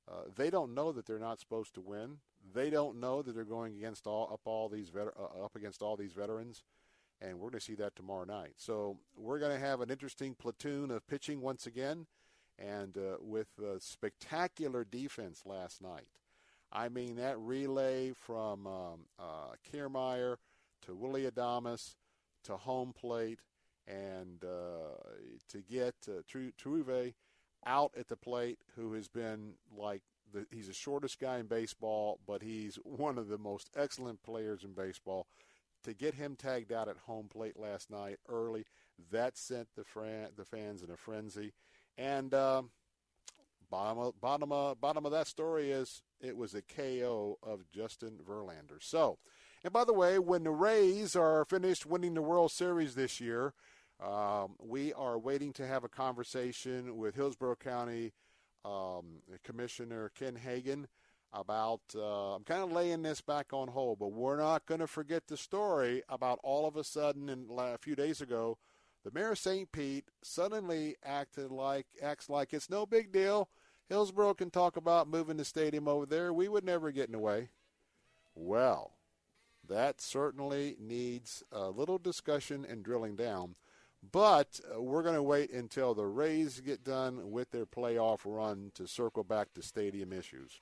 uh, 0.10 0.24
they 0.36 0.50
don't 0.50 0.74
know 0.74 0.92
that 0.92 1.06
they're 1.06 1.20
not 1.20 1.40
supposed 1.40 1.74
to 1.76 1.82
win. 1.82 2.18
They 2.54 2.70
don't 2.70 3.00
know 3.00 3.22
that 3.22 3.34
they're 3.34 3.46
going 3.46 3.78
against 3.78 4.06
all 4.06 4.30
up 4.34 4.42
all 4.46 4.68
these 4.68 4.90
vet, 4.90 5.08
uh, 5.08 5.44
up 5.44 5.56
against 5.56 5.82
all 5.82 5.96
these 5.96 6.12
veterans, 6.12 6.64
and 7.22 7.36
we're 7.36 7.50
going 7.50 7.60
to 7.60 7.66
see 7.66 7.76
that 7.76 7.96
tomorrow 7.96 8.26
night. 8.26 8.54
So 8.58 8.98
we're 9.16 9.40
going 9.40 9.54
to 9.58 9.66
have 9.66 9.80
an 9.82 9.90
interesting 9.90 10.36
platoon 10.36 10.92
of 10.92 11.08
pitching 11.08 11.42
once 11.42 11.66
again, 11.66 12.08
and 12.60 12.98
uh, 12.98 13.16
with 13.22 13.48
spectacular 13.80 14.84
defense 14.84 15.44
last 15.46 15.82
night. 15.82 16.10
I 16.74 16.90
mean, 16.90 17.18
that 17.18 17.38
relay 17.40 18.14
from 18.14 18.66
um, 18.66 19.00
uh, 19.20 19.54
Kiermaier 19.72 20.38
to 20.86 20.96
Willie 20.96 21.30
Adames 21.30 21.94
to 22.46 22.58
home 22.58 22.94
plate 22.94 23.40
and 23.88 24.44
uh, 24.44 24.98
to 25.50 25.60
get 25.60 25.94
uh, 26.08 26.22
Tuve 26.28 27.14
out 27.66 27.92
at 27.98 28.08
the 28.08 28.18
plate, 28.18 28.60
who 28.76 28.94
has 28.94 29.08
been 29.08 29.54
like 29.78 30.02
the, 30.34 30.48
he's 30.52 30.68
the 30.68 30.74
shortest 30.74 31.20
guy 31.20 31.38
in 31.38 31.46
baseball, 31.46 32.20
but 32.26 32.42
he's 32.42 32.76
one 32.84 33.20
of 33.20 33.28
the 33.28 33.38
most 33.38 33.70
excellent 33.76 34.24
players 34.24 34.64
in 34.64 34.74
baseball. 34.74 35.28
To 35.84 35.94
get 35.94 36.16
him 36.16 36.36
tagged 36.36 36.72
out 36.72 36.88
at 36.88 36.98
home 37.06 37.28
plate 37.28 37.60
last 37.60 37.92
night 37.92 38.18
early, 38.28 38.66
that 39.12 39.38
sent 39.38 39.68
the 39.76 39.84
fran- 39.84 40.30
the 40.36 40.46
fans 40.46 40.82
in 40.82 40.90
a 40.90 40.98
frenzy. 40.98 41.54
And 41.98 42.34
um, 42.34 42.72
bottom 43.74 43.98
of, 43.98 44.22
bottom 44.22 44.52
of, 44.52 44.80
bottom 44.80 45.04
of 45.04 45.12
that 45.12 45.26
story 45.26 45.72
is 45.72 46.04
it 46.22 46.38
was 46.38 46.54
a 46.54 46.62
KO 46.62 47.40
of 47.42 47.68
Justin 47.72 48.20
Verlander. 48.24 48.78
So, 48.80 49.18
and 49.64 49.74
by 49.74 49.84
the 49.84 49.94
way, 49.94 50.20
when 50.20 50.44
the 50.44 50.52
Rays 50.52 51.16
are 51.16 51.44
finished 51.46 51.84
winning 51.84 52.14
the 52.14 52.22
World 52.22 52.52
Series 52.52 52.94
this 52.94 53.20
year, 53.20 53.56
um, 54.00 54.58
we 54.60 54.94
are 54.94 55.18
waiting 55.18 55.54
to 55.54 55.66
have 55.66 55.84
a 55.84 55.90
conversation 55.90 56.98
with 56.98 57.16
Hillsborough 57.16 57.56
County 57.56 58.14
um, 58.64 59.24
Commissioner 59.44 60.12
Ken 60.14 60.36
Hagan 60.36 60.88
about. 61.34 61.82
Uh, 61.96 62.36
I'm 62.36 62.44
kind 62.44 62.62
of 62.62 62.72
laying 62.72 63.02
this 63.02 63.22
back 63.22 63.54
on 63.54 63.70
hold, 63.70 63.98
but 63.98 64.12
we're 64.12 64.38
not 64.38 64.68
going 64.68 64.82
to 64.82 64.88
forget 64.88 65.24
the 65.26 65.38
story 65.38 66.04
about 66.08 66.40
all 66.44 66.68
of 66.68 66.76
a 66.76 66.84
sudden, 66.84 67.28
in, 67.28 67.48
a 67.58 67.80
few 67.80 67.96
days 67.96 68.22
ago, 68.22 68.60
the 69.04 69.10
mayor 69.12 69.32
of 69.32 69.40
St. 69.40 69.72
Pete 69.72 70.10
suddenly 70.22 70.96
acted 71.04 71.50
like 71.50 71.88
acts 72.04 72.30
like 72.30 72.54
it's 72.54 72.70
no 72.70 72.86
big 72.86 73.12
deal. 73.12 73.50
Hillsborough 73.90 74.34
can 74.34 74.50
talk 74.50 74.78
about 74.78 75.08
moving 75.08 75.38
the 75.38 75.46
stadium 75.46 75.88
over 75.88 76.06
there. 76.06 76.34
We 76.34 76.48
would 76.48 76.64
never 76.64 76.92
get 76.92 77.08
in 77.08 77.14
the 77.14 77.20
way. 77.20 77.50
Well, 78.36 78.92
that 79.68 80.02
certainly 80.02 80.76
needs 80.80 81.44
a 81.52 81.70
little 81.70 81.98
discussion 81.98 82.66
and 82.68 82.84
drilling 82.84 83.16
down. 83.16 83.56
But 84.12 84.60
uh, 84.74 84.82
we're 84.82 85.04
going 85.04 85.16
to 85.16 85.24
wait 85.24 85.52
until 85.52 85.94
the 85.94 86.06
Rays 86.06 86.60
get 86.60 86.84
done 86.84 87.32
with 87.32 87.52
their 87.52 87.66
playoff 87.66 88.20
run 88.26 88.72
to 88.76 88.88
circle 88.88 89.24
back 89.24 89.54
to 89.54 89.62
stadium 89.62 90.12
issues. 90.12 90.60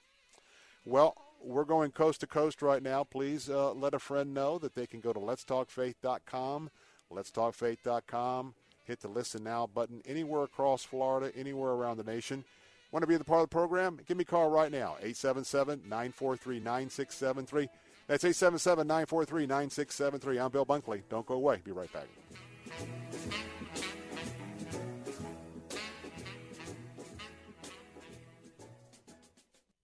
Well, 0.85 1.15
we're 1.43 1.63
going 1.63 1.91
coast 1.91 2.19
to 2.21 2.27
coast 2.27 2.61
right 2.61 2.83
now. 2.83 3.03
Please 3.03 3.49
uh, 3.49 3.73
let 3.73 3.95
a 3.95 3.99
friend 3.99 4.33
know 4.33 4.59
that 4.59 4.75
they 4.75 4.85
can 4.85 4.99
go 4.99 5.11
to 5.11 5.19
letstalkfaith.com, 5.19 6.69
letstalkfaith.com, 7.11 8.53
hit 8.83 9.01
the 9.01 9.07
listen 9.07 9.43
now 9.43 9.65
button 9.65 10.01
anywhere 10.05 10.43
across 10.43 10.83
Florida, 10.83 11.35
anywhere 11.35 11.71
around 11.71 11.97
the 11.97 12.03
nation. 12.03 12.43
Want 12.91 13.03
to 13.03 13.07
be 13.07 13.15
a 13.15 13.19
part 13.19 13.41
of 13.41 13.49
the 13.49 13.53
program? 13.53 13.99
Give 14.05 14.17
me 14.17 14.23
a 14.23 14.25
call 14.25 14.49
right 14.49 14.71
now, 14.71 14.95
877 14.99 15.83
943 15.85 16.59
9673. 16.59 17.69
That's 18.07 18.25
877 18.25 18.85
943 18.85 19.45
9673. 19.45 20.39
I'm 20.39 20.51
Bill 20.51 20.65
Bunkley. 20.65 21.01
Don't 21.09 21.25
go 21.25 21.35
away. 21.35 21.61
Be 21.63 21.71
right 21.71 21.91
back. 21.93 22.07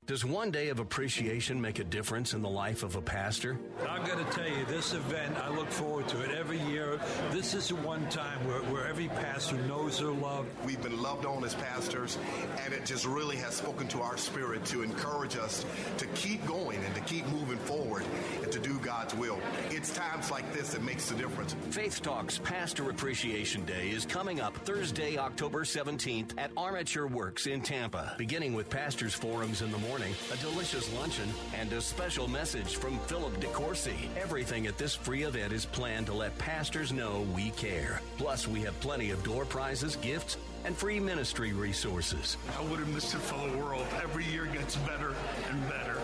Does 0.07 0.23
one 0.23 0.51
day 0.51 0.69
of 0.69 0.79
appreciation 0.79 1.59
make 1.59 1.79
a 1.79 1.83
difference 1.83 2.33
in 2.33 2.41
the 2.41 2.47
life 2.47 2.81
of 2.83 2.95
a 2.95 3.01
pastor? 3.01 3.59
I've 3.89 4.07
got 4.07 4.17
to 4.17 4.37
tell 4.37 4.47
you, 4.47 4.63
this 4.63 4.93
event, 4.93 5.35
I 5.35 5.53
look 5.53 5.69
forward 5.69 6.07
to 6.07 6.23
it 6.23 6.31
every 6.31 6.61
year. 6.61 6.97
This 7.31 7.53
is 7.53 7.67
the 7.67 7.75
one 7.75 8.07
time 8.09 8.39
where, 8.47 8.61
where 8.71 8.87
every 8.87 9.09
pastor 9.09 9.57
knows 9.63 9.99
their 9.99 10.11
love. 10.11 10.45
We've 10.65 10.81
been 10.81 11.01
loved 11.01 11.25
on 11.25 11.43
as 11.43 11.55
pastors, 11.55 12.17
and 12.63 12.73
it 12.73 12.85
just 12.85 13.05
really 13.05 13.35
has 13.35 13.55
spoken 13.55 13.89
to 13.89 14.01
our 14.01 14.15
spirit 14.15 14.63
to 14.67 14.81
encourage 14.81 15.35
us 15.35 15.65
to 15.97 16.05
keep 16.15 16.45
going 16.45 16.81
and 16.85 16.95
to 16.95 17.01
keep 17.01 17.27
moving 17.27 17.57
forward 17.57 18.05
and 18.47 18.63
to 18.63 18.69
do 18.69 18.79
God's 18.79 19.13
will. 19.15 19.39
It's 19.71 19.93
times 19.93 20.31
like 20.31 20.51
this 20.53 20.69
that 20.69 20.83
makes 20.83 21.09
the 21.09 21.15
difference. 21.15 21.55
Faith 21.71 22.01
Talks 22.01 22.39
Pastor 22.39 22.89
Appreciation 22.89 23.65
Day 23.65 23.89
is 23.89 24.05
coming 24.05 24.39
up 24.39 24.55
Thursday, 24.65 25.17
October 25.17 25.63
17th 25.63 26.31
at 26.37 26.51
Armature 26.55 27.07
Works 27.07 27.47
in 27.47 27.61
Tampa, 27.61 28.15
beginning 28.17 28.53
with 28.53 28.69
pastors' 28.69 29.13
forums 29.13 29.61
in 29.61 29.71
the 29.71 29.77
morning 29.79 29.97
morning, 29.97 30.13
a 30.31 30.37
delicious 30.37 30.93
luncheon, 30.93 31.29
and 31.55 31.71
a 31.73 31.81
special 31.81 32.27
message 32.27 32.75
from 32.75 32.99
Philip 32.99 33.33
DeCourcy. 33.39 33.95
Everything 34.15 34.67
at 34.67 34.77
this 34.77 34.95
free 34.95 35.23
event 35.23 35.53
is 35.53 35.65
planned 35.65 36.05
to 36.07 36.13
let 36.13 36.37
pastors 36.37 36.91
know 36.91 37.25
we 37.33 37.49
care. 37.51 38.01
Plus, 38.17 38.47
we 38.47 38.61
have 38.61 38.79
plenty 38.79 39.11
of 39.11 39.23
door 39.23 39.45
prizes, 39.45 39.95
gifts, 39.97 40.37
and 40.65 40.75
free 40.75 40.99
ministry 40.99 41.53
resources. 41.53 42.37
I 42.57 42.63
would 42.65 42.79
have 42.79 42.89
missed 42.89 43.13
it 43.13 43.19
for 43.19 43.49
the 43.49 43.57
world. 43.57 43.85
Every 44.03 44.25
year 44.25 44.45
gets 44.45 44.75
better 44.77 45.13
and 45.49 45.69
better. 45.69 45.99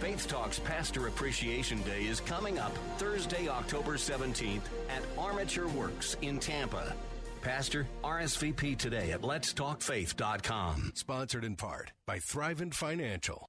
Faith 0.00 0.28
Talks 0.28 0.58
Pastor 0.58 1.06
Appreciation 1.06 1.82
Day 1.82 2.04
is 2.04 2.20
coming 2.20 2.58
up 2.58 2.76
Thursday, 2.98 3.48
October 3.48 3.94
17th 3.94 4.60
at 4.90 5.02
Armature 5.16 5.68
Works 5.68 6.16
in 6.20 6.38
Tampa. 6.38 6.94
Pastor, 7.40 7.86
RSVP 8.04 8.76
today 8.76 9.12
at 9.12 9.22
letstalkfaith.com. 9.22 10.92
Sponsored 10.94 11.44
in 11.44 11.56
part 11.56 11.92
by 12.06 12.18
Thrivent 12.18 12.74
Financial. 12.74 13.48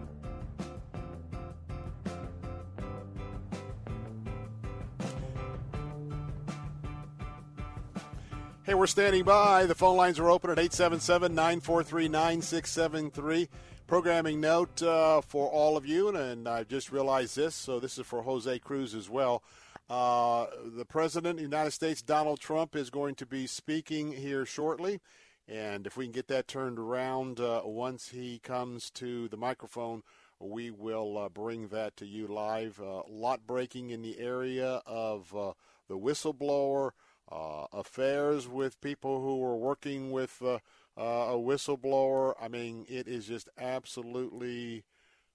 Hey, 8.71 8.75
we're 8.75 8.87
standing 8.87 9.25
by. 9.25 9.65
The 9.65 9.75
phone 9.75 9.97
lines 9.97 10.17
are 10.17 10.29
open 10.29 10.49
at 10.49 10.57
877 10.57 11.35
943 11.35 12.07
9673. 12.07 13.49
Programming 13.85 14.39
note 14.39 14.81
uh, 14.81 15.19
for 15.19 15.49
all 15.49 15.75
of 15.75 15.85
you, 15.85 16.07
and 16.07 16.47
I 16.47 16.63
just 16.63 16.89
realized 16.89 17.35
this, 17.35 17.53
so 17.53 17.81
this 17.81 17.97
is 17.97 18.05
for 18.05 18.21
Jose 18.21 18.59
Cruz 18.59 18.95
as 18.95 19.09
well. 19.09 19.43
Uh, 19.89 20.45
the 20.63 20.85
President 20.85 21.31
of 21.31 21.35
the 21.35 21.41
United 21.41 21.71
States, 21.71 22.01
Donald 22.01 22.39
Trump, 22.39 22.77
is 22.77 22.89
going 22.89 23.15
to 23.15 23.25
be 23.25 23.45
speaking 23.45 24.13
here 24.13 24.45
shortly. 24.45 25.01
And 25.49 25.85
if 25.85 25.97
we 25.97 26.05
can 26.05 26.13
get 26.13 26.29
that 26.29 26.47
turned 26.47 26.79
around 26.79 27.41
uh, 27.41 27.63
once 27.65 28.07
he 28.07 28.39
comes 28.39 28.89
to 28.91 29.27
the 29.27 29.35
microphone, 29.35 30.01
we 30.39 30.71
will 30.71 31.17
uh, 31.17 31.27
bring 31.27 31.67
that 31.67 31.97
to 31.97 32.05
you 32.05 32.25
live. 32.25 32.79
Uh, 32.81 33.01
a 33.05 33.11
lot 33.11 33.45
breaking 33.45 33.89
in 33.89 34.01
the 34.01 34.17
area 34.17 34.81
of 34.85 35.35
uh, 35.35 35.51
the 35.89 35.97
whistleblower, 35.97 36.91
uh, 37.31 37.65
affairs 37.71 38.47
with 38.47 38.81
people 38.81 39.21
who 39.21 39.39
were 39.39 39.55
working 39.55 40.11
with 40.11 40.41
a 40.41 40.61
whistleblower. 40.97 42.33
I 42.39 42.47
mean, 42.47 42.85
it 42.89 43.07
is 43.07 43.25
just 43.25 43.49
absolutely 43.57 44.83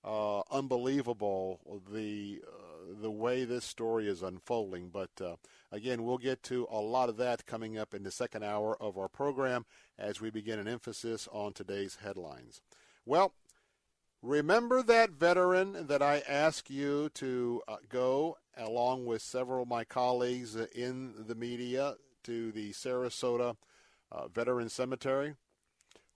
unbelievable 0.05 1.81
the 1.93 2.41
the 3.01 3.11
way 3.11 3.45
this 3.45 3.65
story 3.65 4.09
is 4.09 4.23
unfolding. 4.23 4.89
But 4.89 5.11
uh, 5.21 5.37
again, 5.73 6.05
we'll 6.05 6.19
get 6.19 6.43
to 6.45 6.67
a 6.71 6.81
lot 6.81 7.09
of 7.09 7.17
that 7.19 7.47
coming 7.47 7.79
up 7.79 7.95
in 7.95 8.03
the 8.03 8.11
second 8.11 8.45
hour 8.45 8.81
of 8.81 8.97
our 8.99 9.09
program 9.09 9.67
as 9.99 10.21
we 10.21 10.31
begin 10.31 10.59
an 10.59 10.69
emphasis 10.69 11.29
on 11.33 11.53
today's 11.53 11.99
headlines. 12.03 12.61
Well, 13.05 13.35
remember 14.23 14.83
that 14.83 15.11
veteran 15.11 15.87
that 15.87 16.03
I 16.03 16.23
asked 16.29 16.71
you 16.71 17.09
to 17.15 17.63
uh, 17.69 17.77
go, 17.89 18.37
along 18.57 19.07
with 19.07 19.23
several 19.23 19.63
of 19.63 19.69
my 19.69 19.85
colleagues 19.85 20.57
in 20.57 21.15
the 21.27 21.35
media, 21.35 21.95
to 22.25 22.51
the 22.51 22.73
Sarasota 22.73 23.57
uh, 24.11 24.29
Veteran 24.29 24.69
Cemetery? 24.69 25.35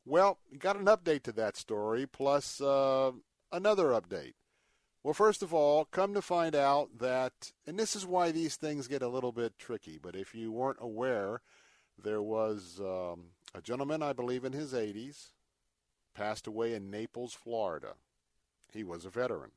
Well, 0.04 0.38
got 0.58 0.76
an 0.76 0.86
update 0.86 1.22
to 1.24 1.32
that 1.32 1.56
story, 1.56 2.06
plus 2.06 2.60
uh, 2.60 3.12
another 3.52 3.88
update. 3.88 4.34
Well, 5.02 5.14
first 5.14 5.42
of 5.42 5.54
all, 5.54 5.86
come 5.86 6.12
to 6.14 6.20
find 6.20 6.54
out 6.54 6.98
that, 6.98 7.52
and 7.66 7.78
this 7.78 7.96
is 7.96 8.04
why 8.04 8.32
these 8.32 8.56
things 8.56 8.88
get 8.88 9.02
a 9.02 9.08
little 9.08 9.32
bit 9.32 9.58
tricky, 9.58 9.98
but 10.02 10.14
if 10.14 10.34
you 10.34 10.52
weren't 10.52 10.78
aware, 10.80 11.40
there 12.02 12.20
was 12.20 12.80
um, 12.80 13.26
a 13.54 13.62
gentleman, 13.62 14.02
I 14.02 14.12
believe 14.12 14.44
in 14.44 14.52
his 14.52 14.72
80s, 14.72 15.28
passed 16.14 16.46
away 16.46 16.74
in 16.74 16.90
Naples, 16.90 17.32
Florida. 17.32 17.94
He 18.72 18.84
was 18.84 19.04
a 19.04 19.10
veteran. 19.10 19.52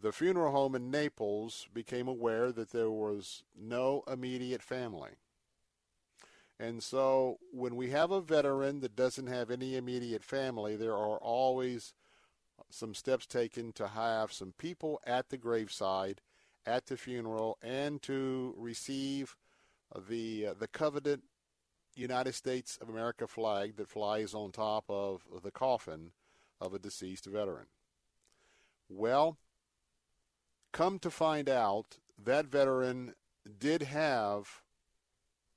The 0.00 0.12
funeral 0.12 0.52
home 0.52 0.74
in 0.74 0.90
Naples 0.90 1.68
became 1.72 2.06
aware 2.06 2.52
that 2.52 2.70
there 2.70 2.90
was 2.90 3.44
no 3.58 4.02
immediate 4.10 4.62
family. 4.62 5.12
And 6.58 6.82
so 6.82 7.38
when 7.50 7.76
we 7.76 7.90
have 7.90 8.10
a 8.10 8.20
veteran 8.20 8.80
that 8.80 8.96
doesn't 8.96 9.26
have 9.26 9.50
any 9.50 9.76
immediate 9.76 10.22
family, 10.22 10.76
there 10.76 10.92
are 10.92 11.18
always 11.18 11.94
some 12.70 12.94
steps 12.94 13.26
taken 13.26 13.72
to 13.72 13.88
have 13.88 14.32
some 14.32 14.52
people 14.58 15.00
at 15.06 15.28
the 15.28 15.36
graveside, 15.36 16.20
at 16.64 16.86
the 16.86 16.96
funeral, 16.96 17.58
and 17.62 18.02
to 18.02 18.54
receive 18.56 19.36
the 20.08 20.48
uh, 20.48 20.54
the 20.58 20.66
coveted 20.66 21.22
United 21.94 22.34
States 22.34 22.78
of 22.80 22.88
America 22.88 23.26
flag 23.26 23.76
that 23.76 23.88
flies 23.88 24.34
on 24.34 24.50
top 24.50 24.84
of 24.88 25.22
the 25.42 25.50
coffin 25.50 26.12
of 26.60 26.74
a 26.74 26.78
deceased 26.78 27.26
veteran. 27.26 27.66
Well, 28.88 29.38
come 30.76 30.98
to 30.98 31.10
find 31.10 31.48
out, 31.48 31.96
that 32.22 32.44
veteran 32.44 33.14
did 33.58 33.80
have 33.80 34.60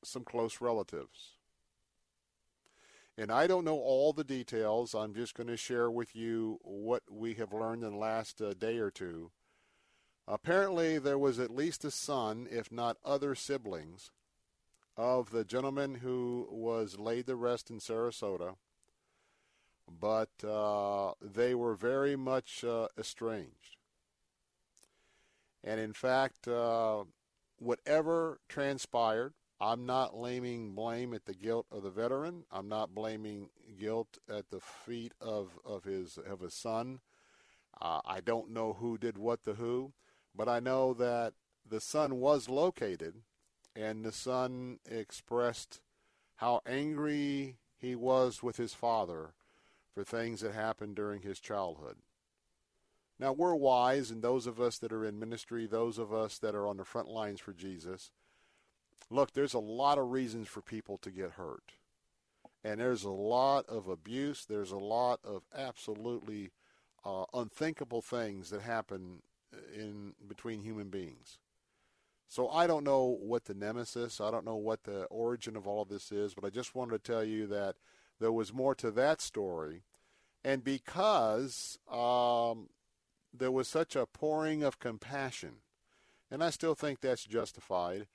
some 0.01 0.23
close 0.23 0.61
relatives. 0.61 1.33
And 3.17 3.29
I 3.29 3.45
don't 3.45 3.65
know 3.65 3.77
all 3.77 4.13
the 4.13 4.23
details. 4.23 4.95
I'm 4.95 5.13
just 5.13 5.35
going 5.35 5.47
to 5.47 5.57
share 5.57 5.91
with 5.91 6.15
you 6.15 6.59
what 6.63 7.03
we 7.11 7.33
have 7.33 7.51
learned 7.51 7.83
in 7.83 7.91
the 7.91 7.97
last 7.97 8.41
uh, 8.41 8.53
day 8.53 8.77
or 8.77 8.89
two. 8.89 9.31
Apparently, 10.25 10.99
there 10.99 11.19
was 11.19 11.37
at 11.37 11.53
least 11.53 11.83
a 11.83 11.91
son, 11.91 12.47
if 12.49 12.71
not 12.71 12.95
other 13.03 13.35
siblings, 13.35 14.11
of 14.95 15.31
the 15.31 15.43
gentleman 15.43 15.95
who 15.95 16.47
was 16.49 16.97
laid 16.97 17.27
to 17.27 17.35
rest 17.35 17.69
in 17.69 17.79
Sarasota, 17.79 18.55
but 19.99 20.29
uh, 20.47 21.11
they 21.21 21.53
were 21.53 21.75
very 21.75 22.15
much 22.15 22.63
uh, 22.63 22.87
estranged. 22.97 23.78
And 25.63 25.79
in 25.79 25.93
fact, 25.93 26.47
uh, 26.47 27.03
whatever 27.57 28.39
transpired, 28.47 29.33
I'm 29.61 29.85
not 29.85 30.15
laying 30.15 30.73
blame 30.73 31.13
at 31.13 31.25
the 31.25 31.33
guilt 31.33 31.65
of 31.71 31.83
the 31.83 31.89
veteran. 31.89 32.45
I'm 32.51 32.69
not 32.69 32.95
blaming 32.95 33.49
guilt 33.77 34.17
at 34.29 34.49
the 34.49 34.61
feet 34.61 35.13
of, 35.19 35.59
of 35.65 35.83
his 35.83 36.17
of 36.17 36.39
his 36.39 36.53
son. 36.53 37.01
Uh, 37.81 37.99
I 38.05 38.21
don't 38.21 38.51
know 38.51 38.73
who 38.73 38.97
did 38.97 39.17
what 39.17 39.43
to 39.43 39.55
who, 39.55 39.93
but 40.35 40.47
I 40.47 40.59
know 40.59 40.93
that 40.93 41.33
the 41.67 41.81
son 41.81 42.19
was 42.19 42.49
located, 42.49 43.15
and 43.75 44.03
the 44.03 44.11
son 44.11 44.79
expressed 44.89 45.81
how 46.37 46.61
angry 46.65 47.57
he 47.77 47.95
was 47.95 48.41
with 48.41 48.57
his 48.57 48.73
father 48.73 49.33
for 49.93 50.03
things 50.03 50.41
that 50.41 50.53
happened 50.53 50.95
during 50.95 51.21
his 51.21 51.39
childhood. 51.39 51.97
Now, 53.19 53.33
we're 53.33 53.55
wise, 53.55 54.11
and 54.11 54.21
those 54.21 54.47
of 54.47 54.61
us 54.61 54.77
that 54.79 54.93
are 54.93 55.05
in 55.05 55.19
ministry, 55.19 55.67
those 55.67 55.97
of 55.97 56.13
us 56.13 56.39
that 56.39 56.55
are 56.55 56.65
on 56.65 56.77
the 56.77 56.85
front 56.85 57.09
lines 57.09 57.41
for 57.41 57.53
Jesus, 57.53 58.11
look, 59.09 59.33
there's 59.33 59.53
a 59.53 59.59
lot 59.59 59.97
of 59.97 60.11
reasons 60.11 60.47
for 60.47 60.61
people 60.61 60.97
to 60.99 61.11
get 61.11 61.31
hurt. 61.31 61.73
And 62.63 62.79
there's 62.79 63.03
a 63.03 63.09
lot 63.09 63.65
of 63.67 63.87
abuse. 63.87 64.45
There's 64.45 64.71
a 64.71 64.77
lot 64.77 65.19
of 65.23 65.43
absolutely 65.55 66.51
uh, 67.05 67.25
unthinkable 67.33 68.01
things 68.01 68.49
that 68.51 68.61
happen 68.61 69.21
in 69.73 70.13
between 70.27 70.61
human 70.61 70.89
beings. 70.89 71.39
So 72.27 72.47
I 72.49 72.67
don't 72.67 72.83
know 72.83 73.17
what 73.19 73.45
the 73.45 73.53
nemesis, 73.53 74.21
I 74.21 74.29
don't 74.29 74.45
know 74.45 74.55
what 74.55 74.83
the 74.83 75.05
origin 75.05 75.55
of 75.55 75.67
all 75.67 75.81
of 75.81 75.89
this 75.89 76.11
is, 76.11 76.35
but 76.35 76.45
I 76.45 76.49
just 76.49 76.75
wanted 76.75 77.03
to 77.03 77.11
tell 77.11 77.23
you 77.23 77.47
that 77.47 77.75
there 78.19 78.31
was 78.31 78.53
more 78.53 78.75
to 78.75 78.91
that 78.91 79.19
story. 79.19 79.83
And 80.43 80.63
because 80.63 81.79
um, 81.91 82.69
there 83.33 83.51
was 83.51 83.67
such 83.67 83.95
a 83.95 84.05
pouring 84.05 84.63
of 84.63 84.79
compassion, 84.79 85.57
and 86.31 86.43
I 86.43 86.49
still 86.49 86.75
think 86.75 87.01
that's 87.01 87.25
justified 87.25 88.07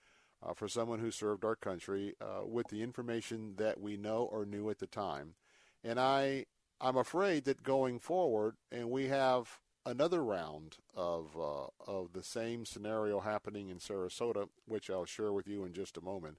uh, 0.42 0.54
for 0.54 0.68
someone 0.68 1.00
who 1.00 1.10
served 1.10 1.44
our 1.44 1.56
country 1.56 2.14
uh, 2.20 2.44
with 2.46 2.68
the 2.68 2.82
information 2.82 3.54
that 3.56 3.80
we 3.80 3.96
know 3.96 4.28
or 4.30 4.44
knew 4.44 4.70
at 4.70 4.78
the 4.78 4.86
time. 4.86 5.34
And 5.82 5.98
I, 5.98 6.46
I'm 6.80 6.96
afraid 6.96 7.44
that 7.44 7.62
going 7.62 7.98
forward, 7.98 8.56
and 8.70 8.90
we 8.90 9.08
have 9.08 9.58
another 9.86 10.24
round 10.24 10.76
of 10.94 11.36
uh, 11.36 11.66
of 11.86 12.12
the 12.12 12.22
same 12.22 12.64
scenario 12.64 13.20
happening 13.20 13.68
in 13.68 13.78
Sarasota, 13.78 14.48
which 14.66 14.90
I'll 14.90 15.04
share 15.04 15.32
with 15.32 15.46
you 15.46 15.64
in 15.64 15.72
just 15.72 15.96
a 15.96 16.04
moment. 16.04 16.38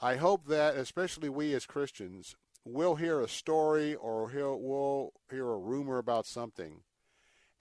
I 0.00 0.16
hope 0.16 0.46
that, 0.46 0.76
especially 0.76 1.28
we 1.28 1.54
as 1.54 1.64
Christians, 1.64 2.36
will 2.64 2.96
hear 2.96 3.20
a 3.20 3.28
story 3.28 3.94
or 3.94 4.26
we'll 4.26 5.12
hear 5.30 5.48
a 5.48 5.58
rumor 5.58 5.98
about 5.98 6.26
something, 6.26 6.80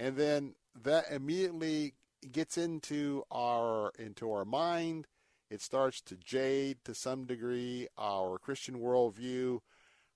and 0.02 0.18
then 0.18 0.56
that 0.84 1.12
immediately 1.12 1.94
gets 2.32 2.58
into 2.58 3.24
our 3.32 3.92
into 4.00 4.32
our 4.32 4.46
mind. 4.46 5.06
It 5.52 5.62
starts 5.62 6.02
to 6.04 6.16
jade 6.16 6.78
to 6.86 6.96
some 6.96 7.26
degree 7.26 7.88
our 8.00 8.40
Christian 8.40 8.80
worldview, 8.80 9.60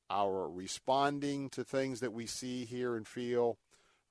our 0.10 0.50
responding 0.50 1.50
to 1.52 1.64
things 1.64 2.00
that 2.00 2.14
we 2.14 2.26
see, 2.26 2.66
hear, 2.66 2.96
and 2.96 3.08
feel 3.08 3.60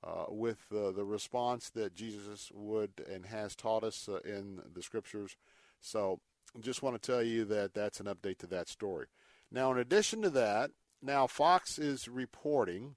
uh, 0.01 0.25
with 0.29 0.59
uh, 0.71 0.91
the 0.91 1.03
response 1.03 1.69
that 1.71 1.93
Jesus 1.93 2.51
would 2.53 3.03
and 3.11 3.25
has 3.25 3.53
taught 3.53 3.83
us 3.83 4.07
uh, 4.07 4.19
in 4.19 4.61
the 4.73 4.81
scriptures. 4.81 5.35
So, 5.81 6.21
just 6.61 6.83
want 6.83 7.01
to 7.01 7.11
tell 7.11 7.23
you 7.23 7.43
that 7.45 7.73
that's 7.73 7.99
an 7.99 8.05
update 8.05 8.37
to 8.39 8.47
that 8.47 8.69
story. 8.69 9.07
Now, 9.51 9.73
in 9.73 9.77
addition 9.77 10.21
to 10.21 10.29
that, 10.29 10.71
now 11.01 11.27
Fox 11.27 11.77
is 11.77 12.07
reporting 12.07 12.95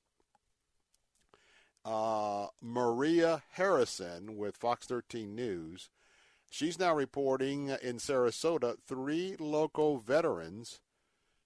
uh, 1.89 2.49
Maria 2.61 3.43
Harrison 3.53 4.37
with 4.37 4.59
Fox 4.59 4.87
13 4.87 5.35
News. 5.35 5.89
She's 6.51 6.79
now 6.79 6.95
reporting 6.95 7.69
in 7.83 7.97
Sarasota 7.97 8.77
three 8.87 9.37
local 9.39 9.97
veterans 9.97 10.81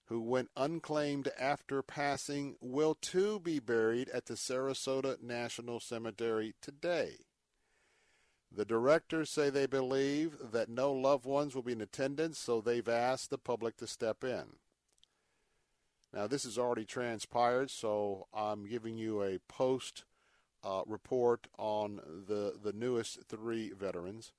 who 0.07 0.19
went 0.19 0.49
unclaimed 0.57 1.29
after 1.39 1.81
passing, 1.81 2.57
will 2.59 2.93
too 2.93 3.39
be 3.39 3.59
buried 3.59 4.09
at 4.09 4.25
the 4.25 4.33
Sarasota 4.33 5.21
National 5.23 5.79
Cemetery 5.79 6.53
today. 6.61 7.19
The 8.51 8.65
directors 8.65 9.29
say 9.29 9.49
they 9.49 9.65
believe 9.65 10.35
that 10.51 10.67
no 10.67 10.91
loved 10.91 11.25
ones 11.25 11.55
will 11.55 11.63
be 11.63 11.71
in 11.71 11.81
attendance, 11.81 12.37
so 12.37 12.59
they've 12.59 12.89
asked 12.89 13.29
the 13.29 13.37
public 13.37 13.77
to 13.77 13.87
step 13.87 14.25
in. 14.25 14.57
Now, 16.13 16.27
this 16.27 16.43
has 16.43 16.57
already 16.57 16.85
transpired, 16.85 17.71
so 17.71 18.27
I'm 18.33 18.67
giving 18.67 18.97
you 18.97 19.23
a 19.23 19.39
post 19.47 20.03
uh, 20.63 20.81
report 20.85 21.47
on 21.57 21.99
the, 22.27 22.53
the 22.61 22.73
newest 22.73 23.23
three 23.27 23.71
veterans. 23.71 24.31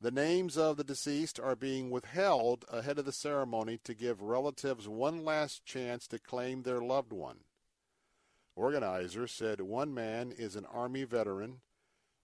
The 0.00 0.10
names 0.10 0.58
of 0.58 0.76
the 0.76 0.84
deceased 0.84 1.40
are 1.40 1.56
being 1.56 1.90
withheld 1.90 2.64
ahead 2.70 2.98
of 2.98 3.06
the 3.06 3.12
ceremony 3.12 3.78
to 3.84 3.94
give 3.94 4.20
relatives 4.20 4.86
one 4.86 5.24
last 5.24 5.64
chance 5.64 6.06
to 6.08 6.18
claim 6.18 6.62
their 6.62 6.80
loved 6.80 7.12
one. 7.12 7.38
Organizers 8.54 9.32
said 9.32 9.60
one 9.60 9.94
man 9.94 10.32
is 10.36 10.56
an 10.56 10.66
Army 10.66 11.04
veteran, 11.04 11.60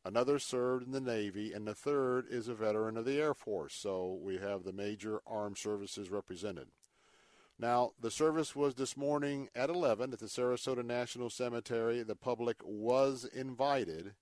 another 0.04 0.38
served 0.38 0.86
in 0.86 0.92
the 0.92 1.00
Navy, 1.00 1.52
and 1.52 1.66
the 1.66 1.74
third 1.74 2.26
is 2.28 2.48
a 2.48 2.54
veteran 2.54 2.96
of 2.96 3.04
the 3.04 3.20
Air 3.20 3.34
Force. 3.34 3.74
So 3.74 4.18
we 4.20 4.38
have 4.38 4.64
the 4.64 4.72
major 4.72 5.20
armed 5.26 5.58
services 5.58 6.10
represented. 6.10 6.68
Now, 7.62 7.92
the 8.00 8.10
service 8.10 8.56
was 8.56 8.74
this 8.74 8.96
morning 8.96 9.48
at 9.54 9.70
11 9.70 10.12
at 10.12 10.18
the 10.18 10.26
Sarasota 10.26 10.84
National 10.84 11.30
Cemetery. 11.30 12.02
The 12.02 12.16
public 12.16 12.56
was 12.64 13.24
invited, 13.24 14.14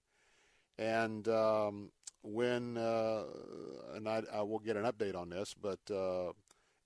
and 0.77 1.27
um, 1.27 1.91
when, 2.21 2.77
uh, 2.77 3.23
and 3.95 4.07
I, 4.07 4.25
I, 4.31 4.43
will 4.43 4.59
get 4.59 4.77
an 4.77 4.85
update 4.85 5.17
on 5.17 5.31
this, 5.31 5.55
but 5.55 5.79
uh, 5.91 6.33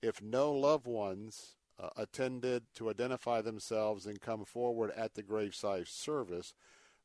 if 0.01 0.23
no 0.23 0.53
loved 0.53 0.87
ones 0.87 1.57
uh, 1.83 1.89
attended 1.97 2.63
to 2.77 2.89
identify 2.89 3.41
themselves 3.41 4.07
and 4.07 4.21
come 4.21 4.45
forward 4.45 4.93
at 4.97 5.15
the 5.15 5.25
graveside 5.25 5.89
service, 5.89 6.55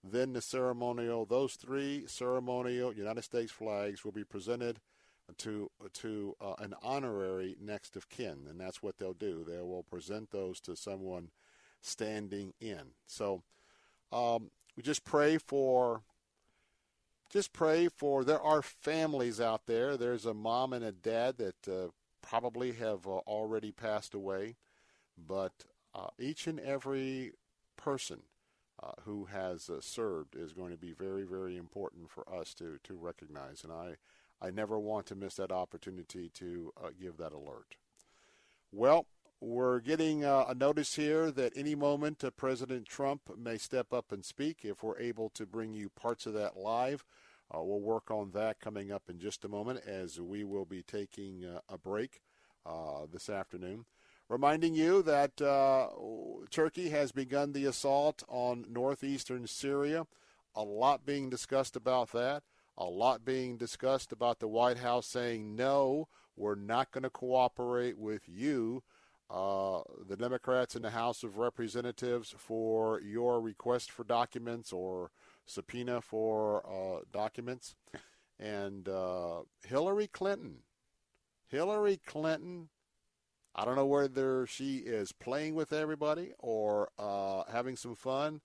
then 0.03 0.33
the 0.33 0.43
ceremonial, 0.43 1.25
those 1.25 1.55
three 1.55 2.05
ceremonial 2.05 2.93
United 2.93 3.23
States 3.23 3.51
flags 3.51 4.05
will 4.05 4.11
be 4.11 4.23
presented 4.23 4.79
to 5.37 5.69
to 5.93 6.35
uh, 6.41 6.53
an 6.59 6.73
honorary 6.81 7.55
next 7.61 7.95
of 7.95 8.09
kin, 8.09 8.45
and 8.49 8.59
that's 8.59 8.81
what 8.81 8.97
they'll 8.97 9.13
do. 9.13 9.45
They 9.47 9.57
will 9.59 9.83
present 9.83 10.31
those 10.31 10.59
to 10.61 10.75
someone 10.75 11.29
standing 11.81 12.53
in. 12.59 12.93
So 13.07 13.43
um, 14.11 14.51
we 14.75 14.83
just 14.83 15.03
pray 15.03 15.37
for 15.37 16.01
just 17.29 17.53
pray 17.53 17.87
for 17.87 18.23
there 18.23 18.41
are 18.41 18.61
families 18.61 19.39
out 19.39 19.67
there. 19.67 19.97
There's 19.97 20.25
a 20.25 20.33
mom 20.33 20.73
and 20.73 20.83
a 20.83 20.91
dad 20.91 21.37
that 21.37 21.67
uh, 21.67 21.89
probably 22.21 22.73
have 22.73 23.05
uh, 23.05 23.19
already 23.27 23.71
passed 23.71 24.13
away, 24.13 24.55
but 25.17 25.65
uh, 25.93 26.07
each 26.17 26.47
and 26.47 26.59
every 26.59 27.33
person 27.77 28.21
uh, 28.81 28.91
who 29.03 29.25
has 29.25 29.69
uh, 29.69 29.81
served 29.81 30.35
is 30.35 30.53
going 30.53 30.71
to 30.71 30.77
be 30.77 30.91
very, 30.91 31.23
very 31.23 31.57
important 31.57 32.09
for 32.09 32.27
us 32.33 32.53
to 32.55 32.79
to 32.83 32.95
recognize. 32.95 33.63
And 33.63 33.71
I, 33.71 33.95
I 34.41 34.51
never 34.51 34.79
want 34.79 35.05
to 35.07 35.15
miss 35.15 35.35
that 35.35 35.51
opportunity 35.51 36.29
to 36.35 36.73
uh, 36.81 36.89
give 36.99 37.17
that 37.17 37.33
alert. 37.33 37.75
Well, 38.71 39.05
we're 39.41 39.79
getting 39.79 40.25
uh, 40.25 40.45
a 40.49 40.55
notice 40.55 40.95
here 40.95 41.31
that 41.31 41.53
any 41.55 41.73
moment 41.73 42.23
uh, 42.23 42.31
President 42.31 42.85
Trump 42.85 43.21
may 43.37 43.57
step 43.57 43.93
up 43.93 44.11
and 44.11 44.23
speak. 44.23 44.59
If 44.63 44.83
we're 44.83 44.99
able 44.99 45.29
to 45.29 45.45
bring 45.45 45.73
you 45.73 45.89
parts 45.89 46.25
of 46.25 46.33
that 46.33 46.57
live, 46.57 47.05
uh, 47.53 47.63
we'll 47.63 47.79
work 47.79 48.11
on 48.11 48.31
that 48.31 48.59
coming 48.59 48.91
up 48.91 49.03
in 49.09 49.17
just 49.17 49.45
a 49.45 49.49
moment 49.49 49.81
as 49.87 50.19
we 50.19 50.43
will 50.43 50.65
be 50.65 50.83
taking 50.83 51.45
uh, 51.45 51.59
a 51.69 51.77
break 51.77 52.21
uh, 52.65 53.05
this 53.11 53.29
afternoon. 53.29 53.85
Reminding 54.27 54.75
you 54.75 55.01
that 55.03 55.37
Turkey 56.51 56.89
has 56.89 57.11
begun 57.11 57.53
the 57.53 57.65
assault 57.65 58.21
on 58.27 58.65
northeastern 58.69 59.47
Syria. 59.47 60.05
A 60.53 60.61
lot 60.63 61.05
being 61.05 61.29
discussed 61.31 61.75
about 61.75 62.11
that. 62.11 62.43
A 62.79 62.85
lot 62.85 63.25
being 63.25 63.57
discussed 63.57 64.11
about 64.13 64.39
the 64.39 64.47
White 64.47 64.77
House 64.77 65.05
saying, 65.05 65.55
no, 65.55 66.07
we're 66.35 66.55
not 66.55 66.91
going 66.91 67.03
to 67.03 67.09
cooperate 67.09 67.97
with 67.97 68.21
you 68.27 68.81
uh, 69.29 69.81
the 70.07 70.17
Democrats 70.17 70.75
in 70.75 70.81
the 70.81 70.89
House 70.89 71.21
of 71.23 71.37
Representatives 71.37 72.33
for 72.37 72.99
your 73.01 73.41
request 73.41 73.91
for 73.91 74.03
documents 74.03 74.73
or 74.73 75.11
subpoena 75.45 76.01
for 76.01 76.65
uh, 76.65 77.01
documents. 77.11 77.75
And 78.39 78.87
uh, 78.87 79.41
Hillary 79.67 80.07
Clinton, 80.07 80.59
Hillary 81.47 81.99
Clinton, 82.05 82.69
I 83.53 83.65
don't 83.65 83.75
know 83.75 83.85
whether 83.85 84.47
she 84.47 84.77
is 84.77 85.11
playing 85.11 85.53
with 85.53 85.73
everybody 85.73 86.31
or 86.39 86.89
uh, 86.97 87.43
having 87.51 87.75
some 87.75 87.95
fun, 87.95 88.41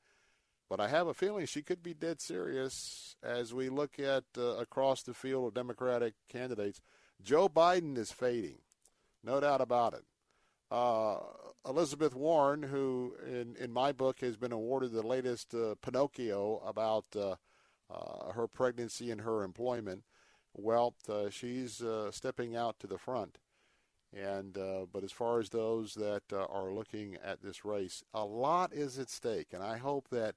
but 0.76 0.82
I 0.82 0.88
have 0.88 1.06
a 1.06 1.14
feeling 1.14 1.46
she 1.46 1.62
could 1.62 1.84
be 1.84 1.94
dead 1.94 2.20
serious 2.20 3.14
as 3.22 3.54
we 3.54 3.68
look 3.68 4.00
at 4.00 4.24
uh, 4.36 4.56
across 4.56 5.04
the 5.04 5.14
field 5.14 5.46
of 5.46 5.54
Democratic 5.54 6.14
candidates. 6.28 6.80
Joe 7.22 7.48
Biden 7.48 7.96
is 7.96 8.10
fading, 8.10 8.58
no 9.22 9.38
doubt 9.38 9.60
about 9.60 9.94
it. 9.94 10.02
Uh, 10.72 11.18
Elizabeth 11.64 12.16
Warren, 12.16 12.64
who 12.64 13.14
in, 13.24 13.54
in 13.56 13.72
my 13.72 13.92
book 13.92 14.18
has 14.18 14.36
been 14.36 14.50
awarded 14.50 14.90
the 14.90 15.06
latest 15.06 15.54
uh, 15.54 15.76
Pinocchio 15.80 16.60
about 16.66 17.04
uh, 17.14 17.36
uh 17.88 18.32
her 18.32 18.48
pregnancy 18.48 19.12
and 19.12 19.20
her 19.20 19.44
employment, 19.44 20.02
well, 20.54 20.96
uh, 21.08 21.30
she's 21.30 21.82
uh, 21.82 22.10
stepping 22.10 22.56
out 22.56 22.80
to 22.80 22.88
the 22.88 22.98
front. 22.98 23.38
And 24.12 24.58
but 24.92 25.04
as 25.04 25.12
far 25.12 25.38
as 25.38 25.50
those 25.50 25.94
that 25.94 26.22
are 26.32 26.72
looking 26.72 27.16
at 27.24 27.42
this 27.42 27.64
race, 27.64 28.02
a 28.12 28.24
lot 28.24 28.72
is 28.72 28.98
at 28.98 29.08
stake, 29.08 29.52
and 29.52 29.62
I 29.62 29.76
hope 29.76 30.08
that, 30.10 30.34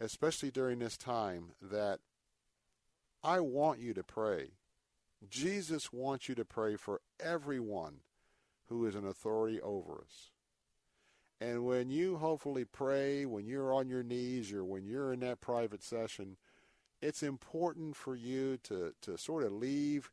especially 0.00 0.50
during 0.50 0.78
this 0.78 0.96
time, 0.96 1.52
that 1.60 2.00
I 3.22 3.40
want 3.40 3.80
you 3.80 3.92
to 3.94 4.02
pray. 4.02 4.52
Jesus 5.28 5.92
wants 5.92 6.28
you 6.28 6.34
to 6.36 6.44
pray 6.44 6.76
for 6.76 7.02
everyone 7.22 8.00
who 8.68 8.86
is 8.86 8.94
an 8.94 9.06
authority 9.06 9.60
over 9.60 10.04
us. 10.06 10.30
And 11.40 11.64
when 11.64 11.90
you 11.90 12.16
hopefully 12.16 12.64
pray, 12.64 13.24
when 13.24 13.46
you're 13.46 13.74
on 13.74 13.88
your 13.88 14.02
knees 14.02 14.52
or 14.52 14.64
when 14.64 14.84
you're 14.86 15.12
in 15.12 15.20
that 15.20 15.40
private 15.40 15.82
session, 15.82 16.36
it's 17.02 17.22
important 17.22 17.96
for 17.96 18.14
you 18.14 18.58
to, 18.64 18.94
to 19.02 19.16
sort 19.16 19.44
of 19.44 19.52
leave 19.52 20.10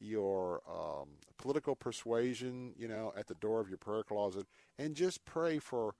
your 0.00 0.62
um, 0.68 1.08
political 1.36 1.76
persuasion, 1.76 2.72
you 2.78 2.88
know, 2.88 3.12
at 3.16 3.26
the 3.26 3.34
door 3.34 3.60
of 3.60 3.68
your 3.68 3.76
prayer 3.76 4.02
closet 4.02 4.46
and 4.78 4.94
just 4.94 5.24
pray 5.26 5.58
for 5.58 5.94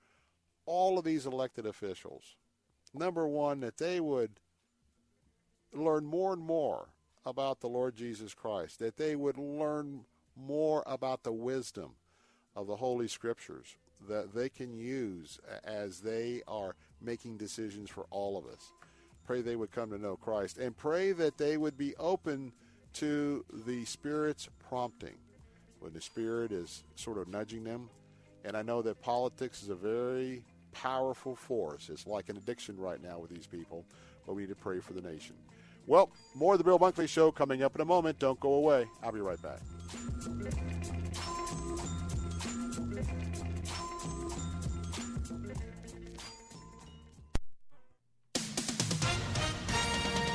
all 0.65 0.99
of 0.99 1.05
these 1.05 1.27
elected 1.27 1.67
officials. 1.67 2.37
Number 2.93 3.27
one, 3.29 3.61
that 3.61 3.79
they 3.79 4.01
would 4.01 4.33
learn 5.73 6.05
more 6.05 6.33
and 6.33 6.43
more 6.43 6.89
about 7.25 7.61
the 7.61 7.69
Lord 7.69 7.95
Jesus 7.95 8.35
Christ, 8.35 8.79
that 8.79 8.97
they 8.97 9.15
would 9.15 9.39
learn 9.39 10.05
more 10.37 10.83
about 10.87 11.23
the 11.23 11.33
wisdom 11.33 11.93
of 12.57 12.67
the 12.67 12.77
Holy 12.77 13.09
Scriptures 13.09 13.77
that 14.09 14.35
they 14.35 14.49
can 14.49 14.73
use 14.73 15.39
as 15.65 16.01
they 16.01 16.43
are 16.49 16.75
making 17.01 17.37
decisions 17.37 17.91
for 17.91 18.07
all 18.11 18.39
of 18.39 18.47
us. 18.47 18.73
Pray 19.27 19.43
they 19.43 19.57
would 19.57 19.71
come 19.71 19.91
to 19.91 19.99
know 19.99 20.17
Christ 20.17 20.59
and 20.59 20.77
pray 20.77 21.13
that 21.13 21.39
they 21.39 21.57
would 21.57 21.77
be 21.77 21.95
open 21.97 22.53
to 22.95 23.45
the 23.67 23.85
Spirit's 23.85 24.49
prompting 24.69 25.17
when 25.79 25.93
the 25.93 26.01
Spirit 26.01 26.51
is 26.51 26.85
sort 26.97 27.19
of 27.19 27.29
nudging 27.29 27.65
them. 27.65 27.89
And 28.45 28.57
I 28.57 28.63
know 28.63 28.83
that 28.83 29.01
politics 29.03 29.63
is 29.63 29.69
a 29.69 29.75
very 29.75 30.43
powerful 30.73 31.35
force. 31.35 31.89
It's 31.91 32.07
like 32.07 32.29
an 32.29 32.37
addiction 32.37 32.77
right 32.77 33.03
now 33.03 33.19
with 33.19 33.31
these 33.31 33.47
people, 33.47 33.85
but 34.27 34.35
we 34.35 34.43
need 34.43 34.49
to 34.49 34.55
pray 34.55 34.81
for 34.81 34.93
the 34.93 35.01
nation. 35.01 35.37
Well, 35.87 36.11
more 36.35 36.55
of 36.55 36.59
the 36.59 36.65
Bill 36.65 36.79
Bunkley 36.79 37.09
Show 37.09 37.31
coming 37.31 37.63
up 37.63 37.75
in 37.75 37.81
a 37.81 37.85
moment. 37.85 38.19
Don't 38.19 38.39
go 38.41 38.55
away. 38.55 38.87
I'll 39.03 39.13
be 39.13 39.21
right 39.21 39.41
back. 39.43 39.61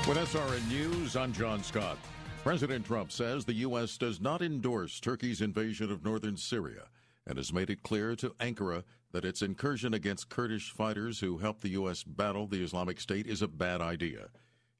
With 0.07 0.17
SRN 0.17 0.67
News, 0.69 1.15
I'm 1.15 1.33
John 1.33 1.63
Scott. 1.63 1.97
President 2.43 2.85
Trump 2.85 3.11
says 3.11 3.43
the 3.43 3.53
U.S. 3.53 3.97
does 3.97 4.21
not 4.21 4.43
endorse 4.43 4.99
Turkey's 4.99 5.41
invasion 5.41 5.91
of 5.91 6.05
northern 6.05 6.37
Syria 6.37 6.83
and 7.27 7.37
has 7.37 7.53
made 7.53 7.69
it 7.69 7.83
clear 7.83 8.15
to 8.15 8.35
Ankara 8.39 8.83
that 9.11 9.25
its 9.25 9.41
incursion 9.41 9.93
against 9.93 10.29
Kurdish 10.29 10.71
fighters 10.71 11.19
who 11.19 11.37
helped 11.37 11.61
the 11.61 11.69
U.S. 11.69 12.03
battle 12.03 12.47
the 12.47 12.63
Islamic 12.63 12.99
State 12.99 13.27
is 13.27 13.41
a 13.41 13.47
bad 13.47 13.81
idea. 13.81 14.27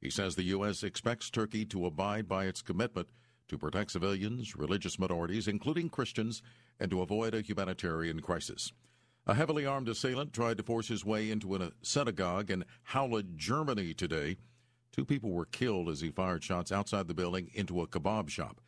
He 0.00 0.10
says 0.10 0.34
the 0.34 0.42
U.S. 0.44 0.82
expects 0.82 1.30
Turkey 1.30 1.64
to 1.66 1.86
abide 1.86 2.28
by 2.28 2.44
its 2.44 2.62
commitment 2.62 3.08
to 3.48 3.58
protect 3.58 3.92
civilians, 3.92 4.56
religious 4.56 4.98
minorities, 4.98 5.48
including 5.48 5.88
Christians, 5.88 6.42
and 6.78 6.90
to 6.90 7.00
avoid 7.00 7.34
a 7.34 7.40
humanitarian 7.40 8.20
crisis. 8.20 8.72
A 9.26 9.34
heavily 9.34 9.66
armed 9.66 9.88
assailant 9.88 10.32
tried 10.32 10.58
to 10.58 10.62
force 10.62 10.88
his 10.88 11.04
way 11.04 11.30
into 11.30 11.56
a 11.56 11.72
synagogue 11.82 12.50
in 12.50 12.64
Halle, 12.84 13.22
Germany 13.34 13.92
today. 13.94 14.36
Two 14.92 15.04
people 15.04 15.32
were 15.32 15.46
killed 15.46 15.88
as 15.88 16.00
he 16.00 16.10
fired 16.10 16.44
shots 16.44 16.70
outside 16.70 17.08
the 17.08 17.14
building 17.14 17.50
into 17.52 17.80
a 17.80 17.88
kebab 17.88 18.28
shop. 18.28 18.60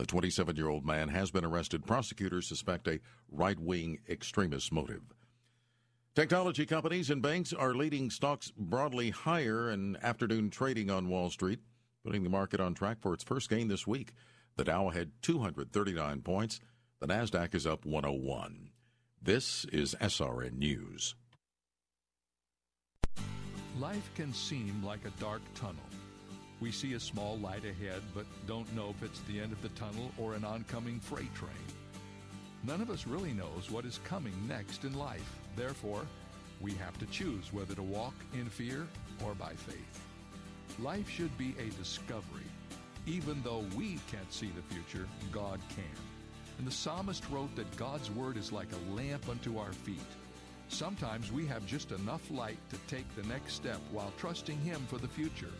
The 0.00 0.06
27 0.06 0.56
year 0.56 0.70
old 0.70 0.86
man 0.86 1.08
has 1.08 1.30
been 1.30 1.44
arrested. 1.44 1.84
Prosecutors 1.84 2.48
suspect 2.48 2.88
a 2.88 3.00
right 3.30 3.60
wing 3.60 3.98
extremist 4.08 4.72
motive. 4.72 5.02
Technology 6.14 6.64
companies 6.64 7.10
and 7.10 7.20
banks 7.20 7.52
are 7.52 7.74
leading 7.74 8.08
stocks 8.08 8.50
broadly 8.56 9.10
higher 9.10 9.68
in 9.68 9.98
afternoon 10.02 10.48
trading 10.48 10.90
on 10.90 11.10
Wall 11.10 11.28
Street, 11.28 11.58
putting 12.02 12.22
the 12.22 12.30
market 12.30 12.60
on 12.60 12.72
track 12.72 12.96
for 13.02 13.12
its 13.12 13.22
first 13.22 13.50
gain 13.50 13.68
this 13.68 13.86
week. 13.86 14.14
The 14.56 14.64
Dow 14.64 14.88
had 14.88 15.10
239 15.20 16.22
points. 16.22 16.60
The 17.00 17.06
Nasdaq 17.06 17.54
is 17.54 17.66
up 17.66 17.84
101. 17.84 18.70
This 19.20 19.66
is 19.66 19.94
SRN 20.00 20.52
News. 20.54 21.14
Life 23.78 24.10
can 24.14 24.32
seem 24.32 24.82
like 24.82 25.04
a 25.04 25.20
dark 25.20 25.42
tunnel. 25.54 25.89
We 26.60 26.70
see 26.70 26.92
a 26.92 27.00
small 27.00 27.38
light 27.38 27.64
ahead, 27.64 28.02
but 28.14 28.26
don't 28.46 28.74
know 28.76 28.90
if 28.90 29.02
it's 29.02 29.20
the 29.20 29.40
end 29.40 29.52
of 29.52 29.62
the 29.62 29.70
tunnel 29.70 30.12
or 30.18 30.34
an 30.34 30.44
oncoming 30.44 31.00
freight 31.00 31.34
train. 31.34 31.50
None 32.64 32.82
of 32.82 32.90
us 32.90 33.06
really 33.06 33.32
knows 33.32 33.70
what 33.70 33.86
is 33.86 33.98
coming 34.04 34.34
next 34.46 34.84
in 34.84 34.92
life. 34.98 35.38
Therefore, 35.56 36.06
we 36.60 36.72
have 36.72 36.98
to 36.98 37.06
choose 37.06 37.50
whether 37.52 37.74
to 37.74 37.82
walk 37.82 38.14
in 38.34 38.44
fear 38.50 38.86
or 39.24 39.34
by 39.34 39.54
faith. 39.54 40.00
Life 40.78 41.08
should 41.08 41.36
be 41.38 41.54
a 41.58 41.70
discovery. 41.78 42.44
Even 43.06 43.40
though 43.42 43.64
we 43.74 43.98
can't 44.10 44.30
see 44.30 44.50
the 44.54 44.74
future, 44.74 45.08
God 45.32 45.58
can. 45.70 45.84
And 46.58 46.66
the 46.66 46.72
psalmist 46.72 47.24
wrote 47.30 47.54
that 47.56 47.74
God's 47.78 48.10
word 48.10 48.36
is 48.36 48.52
like 48.52 48.68
a 48.72 48.94
lamp 48.94 49.30
unto 49.30 49.58
our 49.58 49.72
feet. 49.72 49.98
Sometimes 50.68 51.32
we 51.32 51.46
have 51.46 51.64
just 51.64 51.90
enough 51.90 52.30
light 52.30 52.58
to 52.68 52.76
take 52.94 53.06
the 53.16 53.26
next 53.26 53.54
step 53.54 53.80
while 53.90 54.12
trusting 54.18 54.60
Him 54.60 54.84
for 54.88 54.98
the 54.98 55.08
future. 55.08 55.52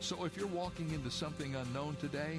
So 0.00 0.24
if 0.24 0.36
you're 0.36 0.46
walking 0.46 0.92
into 0.92 1.10
something 1.10 1.54
unknown 1.54 1.96
today, 1.96 2.38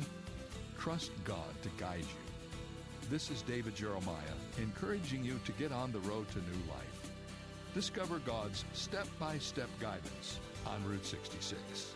trust 0.78 1.12
God 1.24 1.62
to 1.64 1.70
guide 1.78 2.02
you. 2.02 3.10
This 3.10 3.32
is 3.32 3.42
David 3.42 3.76
Jeremiah, 3.76 4.38
encouraging 4.58 5.24
you 5.24 5.40
to 5.46 5.52
get 5.54 5.72
on 5.72 5.92
the 5.92 6.00
road 6.02 6.30
to 6.30 6.38
new 6.38 6.70
life. 6.70 7.12
Discover 7.74 8.20
God's 8.20 8.64
step 8.74 9.08
by 9.20 9.38
step 9.38 9.70
guidance 9.80 10.40
on 10.66 10.84
Route 10.86 11.06
66. 11.06 11.94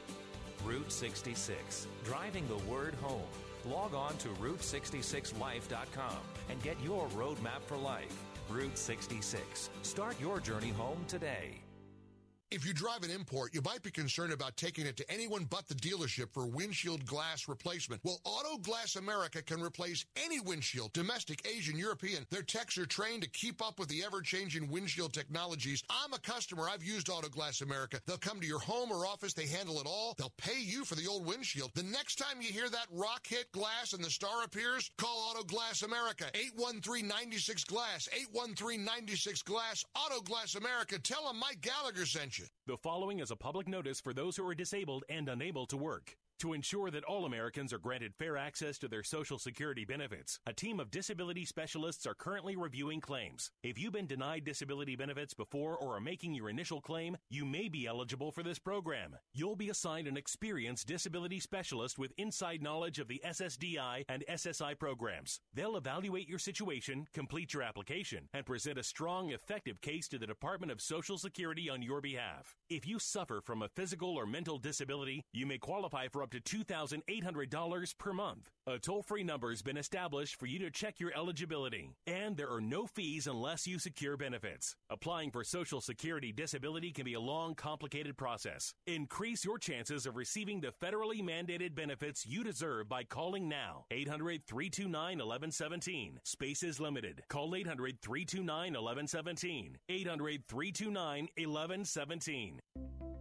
Route 0.63 0.91
66, 0.91 1.87
driving 2.03 2.47
the 2.47 2.71
word 2.71 2.95
home. 3.01 3.21
Log 3.65 3.93
on 3.93 4.17
to 4.17 4.29
Route66Life.com 4.29 6.17
and 6.49 6.61
get 6.63 6.79
your 6.83 7.07
roadmap 7.09 7.61
for 7.65 7.77
life. 7.77 8.23
Route 8.49 8.77
66. 8.77 9.69
Start 9.81 10.19
your 10.19 10.39
journey 10.39 10.69
home 10.69 11.03
today. 11.07 11.61
If 12.53 12.65
you 12.67 12.73
drive 12.73 13.03
an 13.03 13.11
import, 13.11 13.53
you 13.53 13.61
might 13.63 13.81
be 13.81 13.91
concerned 13.91 14.33
about 14.33 14.57
taking 14.57 14.85
it 14.85 14.97
to 14.97 15.09
anyone 15.09 15.45
but 15.45 15.69
the 15.69 15.73
dealership 15.73 16.33
for 16.33 16.45
windshield 16.45 17.05
glass 17.05 17.47
replacement. 17.47 18.03
Well, 18.03 18.19
Auto 18.25 18.57
Glass 18.57 18.97
America 18.97 19.41
can 19.41 19.61
replace 19.61 20.03
any 20.17 20.41
windshield, 20.41 20.91
domestic, 20.91 21.47
Asian, 21.47 21.77
European. 21.77 22.25
Their 22.29 22.41
techs 22.41 22.77
are 22.77 22.85
trained 22.85 23.23
to 23.23 23.29
keep 23.29 23.65
up 23.65 23.79
with 23.79 23.87
the 23.87 24.03
ever-changing 24.03 24.69
windshield 24.69 25.13
technologies. 25.13 25.81
I'm 25.89 26.11
a 26.11 26.19
customer. 26.19 26.67
I've 26.67 26.83
used 26.83 27.09
Auto 27.09 27.29
Glass 27.29 27.61
America. 27.61 28.01
They'll 28.05 28.17
come 28.17 28.41
to 28.41 28.47
your 28.47 28.59
home 28.59 28.91
or 28.91 29.05
office. 29.05 29.31
They 29.31 29.47
handle 29.47 29.79
it 29.79 29.87
all. 29.87 30.13
They'll 30.17 30.33
pay 30.37 30.59
you 30.59 30.83
for 30.83 30.95
the 30.95 31.07
old 31.07 31.25
windshield. 31.25 31.71
The 31.73 31.83
next 31.83 32.17
time 32.17 32.41
you 32.41 32.51
hear 32.51 32.67
that 32.67 32.87
rock 32.91 33.25
hit 33.25 33.49
glass 33.53 33.93
and 33.93 34.03
the 34.03 34.09
star 34.09 34.43
appears, 34.43 34.91
call 34.97 35.31
Auto 35.31 35.45
Glass 35.45 35.83
America. 35.83 36.25
813-96 36.59 37.65
Glass. 37.65 38.09
813-96 38.35 39.41
Glass. 39.45 39.85
Auto 39.95 40.19
Glass 40.19 40.55
America. 40.55 40.99
Tell 40.99 41.27
them 41.27 41.39
Mike 41.39 41.61
Gallagher 41.61 42.05
sent 42.05 42.39
you. 42.39 42.40
The 42.67 42.77
following 42.77 43.19
is 43.19 43.31
a 43.31 43.35
public 43.35 43.67
notice 43.67 43.99
for 43.99 44.13
those 44.13 44.37
who 44.37 44.47
are 44.47 44.55
disabled 44.55 45.03
and 45.09 45.27
unable 45.27 45.65
to 45.67 45.77
work. 45.77 46.17
To 46.41 46.53
ensure 46.53 46.89
that 46.89 47.03
all 47.03 47.25
Americans 47.25 47.71
are 47.71 47.77
granted 47.77 48.15
fair 48.15 48.35
access 48.35 48.79
to 48.79 48.87
their 48.87 49.03
Social 49.03 49.37
Security 49.37 49.85
benefits, 49.85 50.39
a 50.47 50.53
team 50.53 50.79
of 50.79 50.89
disability 50.89 51.45
specialists 51.45 52.07
are 52.07 52.15
currently 52.15 52.55
reviewing 52.55 52.99
claims. 52.99 53.51
If 53.61 53.77
you've 53.77 53.93
been 53.93 54.07
denied 54.07 54.43
disability 54.43 54.95
benefits 54.95 55.35
before 55.35 55.77
or 55.77 55.95
are 55.95 56.01
making 56.01 56.33
your 56.33 56.49
initial 56.49 56.81
claim, 56.81 57.15
you 57.29 57.45
may 57.45 57.69
be 57.69 57.85
eligible 57.85 58.31
for 58.31 58.41
this 58.41 58.57
program. 58.57 59.15
You'll 59.35 59.55
be 59.55 59.69
assigned 59.69 60.07
an 60.07 60.17
experienced 60.17 60.87
disability 60.87 61.39
specialist 61.39 61.99
with 61.99 62.11
inside 62.17 62.63
knowledge 62.63 62.97
of 62.97 63.07
the 63.07 63.21
SSDI 63.23 64.05
and 64.09 64.23
SSI 64.27 64.79
programs. 64.79 65.41
They'll 65.53 65.77
evaluate 65.77 66.27
your 66.27 66.39
situation, 66.39 67.05
complete 67.13 67.53
your 67.53 67.61
application, 67.61 68.29
and 68.33 68.47
present 68.47 68.79
a 68.79 68.83
strong, 68.83 69.29
effective 69.29 69.79
case 69.79 70.07
to 70.07 70.17
the 70.17 70.25
Department 70.25 70.71
of 70.71 70.81
Social 70.81 71.19
Security 71.19 71.69
on 71.69 71.83
your 71.83 72.01
behalf. 72.01 72.55
If 72.67 72.87
you 72.87 72.97
suffer 72.97 73.41
from 73.45 73.61
a 73.61 73.69
physical 73.69 74.15
or 74.17 74.25
mental 74.25 74.57
disability, 74.57 75.23
you 75.31 75.45
may 75.45 75.59
qualify 75.59 76.07
for 76.07 76.23
up 76.23 76.30
to 76.31 76.39
$2,800 76.39 77.97
per 77.97 78.13
month. 78.13 78.49
A 78.67 78.77
toll 78.77 79.01
free 79.01 79.23
number 79.23 79.49
has 79.49 79.61
been 79.61 79.77
established 79.77 80.39
for 80.39 80.45
you 80.45 80.59
to 80.59 80.69
check 80.69 80.99
your 80.99 81.11
eligibility, 81.15 81.89
and 82.05 82.37
there 82.37 82.51
are 82.51 82.61
no 82.61 82.85
fees 82.85 83.27
unless 83.27 83.65
you 83.65 83.79
secure 83.79 84.17
benefits. 84.17 84.75
Applying 84.89 85.31
for 85.31 85.43
Social 85.43 85.81
Security 85.81 86.31
disability 86.31 86.91
can 86.91 87.05
be 87.05 87.15
a 87.15 87.19
long, 87.19 87.55
complicated 87.55 88.17
process. 88.17 88.73
Increase 88.85 89.43
your 89.43 89.57
chances 89.57 90.05
of 90.05 90.15
receiving 90.15 90.61
the 90.61 90.73
federally 90.81 91.21
mandated 91.23 91.73
benefits 91.73 92.25
you 92.25 92.43
deserve 92.43 92.87
by 92.87 93.03
calling 93.03 93.49
now. 93.49 93.85
800 93.91 94.45
329 94.45 95.17
1117. 95.17 96.19
Space 96.23 96.63
is 96.63 96.79
limited. 96.79 97.23
Call 97.29 97.55
800 97.55 98.01
329 98.01 98.73
1117. 98.73 99.77
800 99.89 100.47
329 100.47 101.27
1117. 101.35 102.59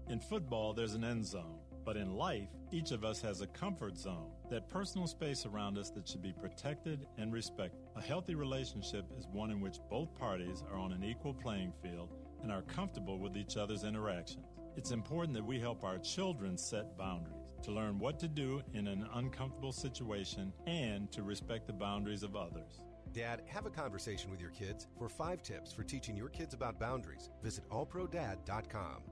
In 0.08 0.20
football, 0.20 0.74
there's 0.74 0.94
an 0.94 1.04
end 1.04 1.24
zone. 1.24 1.69
But 1.84 1.96
in 1.96 2.14
life, 2.14 2.48
each 2.72 2.92
of 2.92 3.04
us 3.04 3.20
has 3.22 3.40
a 3.40 3.46
comfort 3.46 3.96
zone, 3.96 4.30
that 4.50 4.68
personal 4.68 5.06
space 5.06 5.46
around 5.46 5.78
us 5.78 5.90
that 5.90 6.08
should 6.08 6.22
be 6.22 6.32
protected 6.32 7.06
and 7.18 7.32
respected. 7.32 7.80
A 7.96 8.00
healthy 8.00 8.34
relationship 8.34 9.06
is 9.18 9.26
one 9.32 9.50
in 9.50 9.60
which 9.60 9.78
both 9.88 10.14
parties 10.14 10.62
are 10.70 10.78
on 10.78 10.92
an 10.92 11.02
equal 11.02 11.34
playing 11.34 11.72
field 11.82 12.10
and 12.42 12.52
are 12.52 12.62
comfortable 12.62 13.18
with 13.18 13.36
each 13.36 13.56
other's 13.56 13.84
interactions. 13.84 14.46
It's 14.76 14.92
important 14.92 15.34
that 15.34 15.44
we 15.44 15.58
help 15.58 15.84
our 15.84 15.98
children 15.98 16.56
set 16.56 16.96
boundaries, 16.96 17.34
to 17.62 17.72
learn 17.72 17.98
what 17.98 18.18
to 18.20 18.28
do 18.28 18.62
in 18.72 18.86
an 18.86 19.06
uncomfortable 19.14 19.72
situation, 19.72 20.52
and 20.66 21.10
to 21.12 21.22
respect 21.22 21.66
the 21.66 21.72
boundaries 21.72 22.22
of 22.22 22.36
others. 22.36 22.80
Dad, 23.12 23.42
have 23.46 23.66
a 23.66 23.70
conversation 23.70 24.30
with 24.30 24.40
your 24.40 24.50
kids. 24.50 24.86
For 24.96 25.08
five 25.08 25.42
tips 25.42 25.72
for 25.72 25.82
teaching 25.82 26.16
your 26.16 26.28
kids 26.28 26.54
about 26.54 26.78
boundaries, 26.78 27.30
visit 27.42 27.68
allprodad.com. 27.70 29.02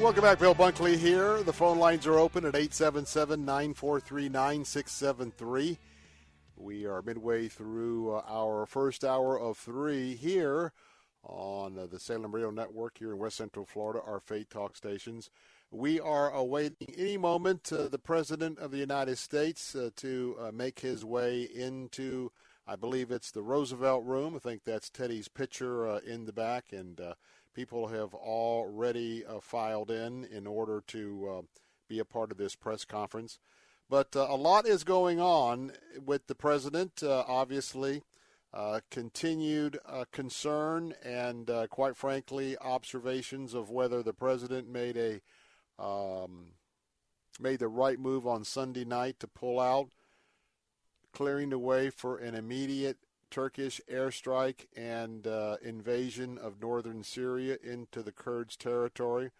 Welcome 0.00 0.22
back, 0.22 0.38
Bill 0.38 0.54
Bunkley 0.54 0.96
here. 0.96 1.42
The 1.42 1.52
phone 1.52 1.78
lines 1.78 2.06
are 2.06 2.20
open 2.20 2.44
at 2.44 2.54
877 2.54 3.44
943 3.44 4.28
9673. 4.28 5.78
We 6.56 6.86
are 6.86 7.02
midway 7.02 7.48
through 7.48 8.14
uh, 8.14 8.22
our 8.28 8.64
first 8.64 9.04
hour 9.04 9.38
of 9.38 9.58
three 9.58 10.14
here 10.14 10.72
on 11.24 11.76
uh, 11.76 11.86
the 11.86 11.98
Salem 11.98 12.32
Radio 12.32 12.50
Network 12.50 12.96
here 12.96 13.10
in 13.10 13.18
West 13.18 13.36
Central 13.36 13.66
Florida, 13.66 14.00
our 14.06 14.20
Faith 14.20 14.48
Talk 14.50 14.76
stations. 14.76 15.30
We 15.70 16.00
are 16.00 16.30
awaiting 16.30 16.94
any 16.96 17.18
moment 17.18 17.70
uh, 17.72 17.88
the 17.88 17.98
President 17.98 18.58
of 18.58 18.70
the 18.70 18.78
United 18.78 19.18
States 19.18 19.74
uh, 19.74 19.90
to 19.96 20.36
uh, 20.40 20.50
make 20.50 20.80
his 20.80 21.04
way 21.04 21.42
into, 21.42 22.32
I 22.66 22.74
believe 22.76 23.10
it's 23.10 23.30
the 23.30 23.42
Roosevelt 23.42 24.04
Room. 24.04 24.34
I 24.34 24.38
think 24.38 24.64
that's 24.64 24.88
Teddy's 24.88 25.28
picture 25.28 25.86
uh, 25.86 25.98
in 25.98 26.24
the 26.24 26.32
back, 26.32 26.72
and 26.72 26.98
people 27.58 27.88
have 27.88 28.14
already 28.14 29.24
uh, 29.26 29.40
filed 29.40 29.90
in 29.90 30.24
in 30.24 30.46
order 30.46 30.80
to 30.86 31.28
uh, 31.28 31.42
be 31.88 31.98
a 31.98 32.04
part 32.04 32.30
of 32.30 32.38
this 32.38 32.54
press 32.54 32.84
conference. 32.84 33.40
But 33.90 34.14
uh, 34.14 34.28
a 34.30 34.36
lot 34.36 34.66
is 34.66 34.84
going 34.84 35.20
on 35.20 35.72
with 36.04 36.28
the 36.28 36.34
president, 36.34 37.02
uh, 37.02 37.24
obviously. 37.26 38.02
Uh, 38.54 38.80
continued 38.90 39.78
uh, 39.84 40.04
concern 40.10 40.94
and, 41.04 41.50
quite 41.68 41.94
frankly, 41.94 42.56
observations 42.58 43.52
of 43.52 43.68
whether 43.68 44.02
the 44.02 44.14
president 44.14 44.66
made 44.66 44.96
a 44.96 45.20
um, 45.78 46.52
made 47.40 47.60
the 47.60 47.68
right 47.68 47.98
move 47.98 48.26
on 48.26 48.44
Sunday 48.44 48.84
night 48.84 49.20
to 49.20 49.28
pull 49.28 49.60
out, 49.60 49.90
clearing 51.12 51.50
the 51.50 51.58
way 51.58 51.90
for 51.90 52.18
an 52.18 52.34
immediate 52.34 52.98
Turkish 53.30 53.80
airstrike 53.90 54.66
and 54.76 55.26
uh, 55.26 55.56
invasion 55.62 56.38
of 56.38 56.60
northern 56.60 57.02
Syria 57.02 57.58
into 57.62 58.02
the 58.02 58.12
Kurds' 58.12 58.56
territory. 58.56 59.30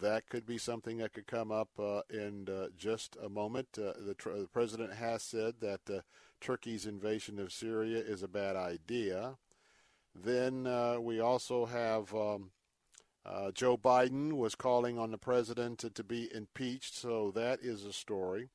That 0.00 0.28
could 0.28 0.44
be 0.44 0.58
something 0.58 0.98
that 0.98 1.14
could 1.14 1.26
come 1.26 1.50
up 1.50 1.70
uh, 1.78 2.02
in 2.10 2.48
uh, 2.48 2.68
just 2.76 3.16
a 3.22 3.28
moment. 3.28 3.68
Uh, 3.78 3.92
the, 3.98 4.14
tr- 4.14 4.30
the, 4.30 4.48
president 4.52 4.92
has 4.92 5.22
said 5.22 5.54
that 5.60 5.80
uh, 5.88 6.00
Turkey's 6.42 6.84
invasion 6.84 7.38
of 7.38 7.52
Syria 7.52 7.98
is 7.98 8.22
a 8.22 8.28
bad 8.28 8.54
idea. 8.54 9.38
Then 10.14 10.66
uh, 10.66 10.98
we 11.00 11.20
also 11.20 11.64
have 11.64 12.14
um, 12.14 12.50
Joe 13.52 13.76
Biden 13.76 14.32
was 14.32 14.54
calling 14.54 14.98
on 14.98 15.10
the 15.10 15.18
president 15.18 15.78
to, 15.80 15.90
to 15.90 16.04
be 16.04 16.30
impeached, 16.34 16.94
so 16.94 17.30
that 17.32 17.60
is 17.60 17.84
a 17.84 17.92
story. 17.92 18.48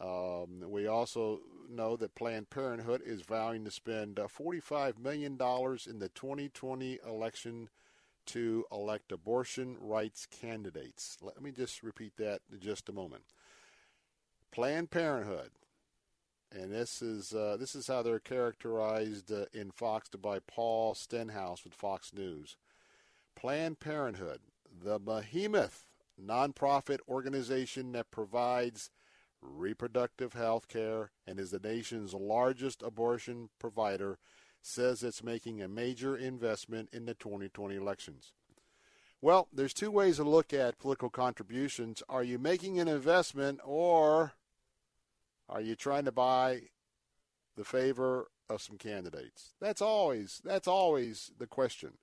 Um, 0.00 0.64
we 0.66 0.86
also 0.86 1.40
know 1.70 1.96
that 1.96 2.14
Planned 2.14 2.50
Parenthood 2.50 3.02
is 3.04 3.22
vowing 3.22 3.64
to 3.64 3.70
spend 3.70 4.18
uh, 4.18 4.26
$45 4.26 4.98
million 4.98 5.32
in 5.32 5.98
the 5.98 6.10
2020 6.14 6.98
election 7.06 7.68
to 8.26 8.64
elect 8.70 9.12
abortion 9.12 9.76
rights 9.80 10.26
candidates. 10.26 11.18
Let 11.20 11.40
me 11.42 11.50
just 11.50 11.82
repeat 11.82 12.16
that 12.18 12.40
in 12.52 12.60
just 12.60 12.88
a 12.88 12.92
moment. 12.92 13.24
Planned 14.50 14.90
Parenthood, 14.90 15.50
and 16.50 16.70
this 16.70 17.00
is 17.00 17.32
uh, 17.32 17.56
this 17.58 17.74
is 17.74 17.86
how 17.86 18.02
they're 18.02 18.18
characterized 18.18 19.32
uh, 19.32 19.46
in 19.52 19.70
Fox 19.70 20.10
by 20.10 20.38
Paul 20.40 20.94
Steinhauser 20.94 21.64
with 21.64 21.74
Fox 21.74 22.12
News. 22.12 22.56
Planned 23.42 23.80
Parenthood, 23.80 24.38
the 24.84 25.00
behemoth 25.00 25.88
nonprofit 26.16 26.98
organization 27.08 27.90
that 27.90 28.12
provides 28.12 28.88
reproductive 29.40 30.34
health 30.34 30.68
care 30.68 31.10
and 31.26 31.40
is 31.40 31.50
the 31.50 31.58
nation's 31.58 32.14
largest 32.14 32.84
abortion 32.84 33.48
provider, 33.58 34.20
says 34.62 35.02
it's 35.02 35.24
making 35.24 35.60
a 35.60 35.66
major 35.66 36.16
investment 36.16 36.88
in 36.92 37.04
the 37.04 37.14
2020 37.14 37.74
elections. 37.74 38.32
Well, 39.20 39.48
there's 39.52 39.74
two 39.74 39.90
ways 39.90 40.18
to 40.18 40.22
look 40.22 40.52
at 40.52 40.78
political 40.78 41.10
contributions. 41.10 42.00
Are 42.08 42.22
you 42.22 42.38
making 42.38 42.78
an 42.78 42.86
investment 42.86 43.58
or 43.64 44.34
are 45.48 45.60
you 45.60 45.74
trying 45.74 46.04
to 46.04 46.12
buy 46.12 46.60
the 47.56 47.64
favor 47.64 48.28
of 48.48 48.62
some 48.62 48.78
candidates? 48.78 49.54
That's 49.60 49.82
always 49.82 50.40
that's 50.44 50.68
always 50.68 51.32
the 51.36 51.48
question. 51.48 51.94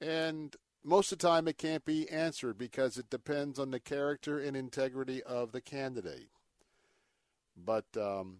And 0.00 0.54
most 0.84 1.12
of 1.12 1.18
the 1.18 1.26
time 1.26 1.48
it 1.48 1.58
can't 1.58 1.84
be 1.84 2.08
answered 2.08 2.56
because 2.56 2.96
it 2.96 3.10
depends 3.10 3.58
on 3.58 3.70
the 3.70 3.80
character 3.80 4.38
and 4.38 4.56
integrity 4.56 5.22
of 5.22 5.52
the 5.52 5.60
candidate. 5.60 6.28
But 7.56 7.86
um, 7.96 8.38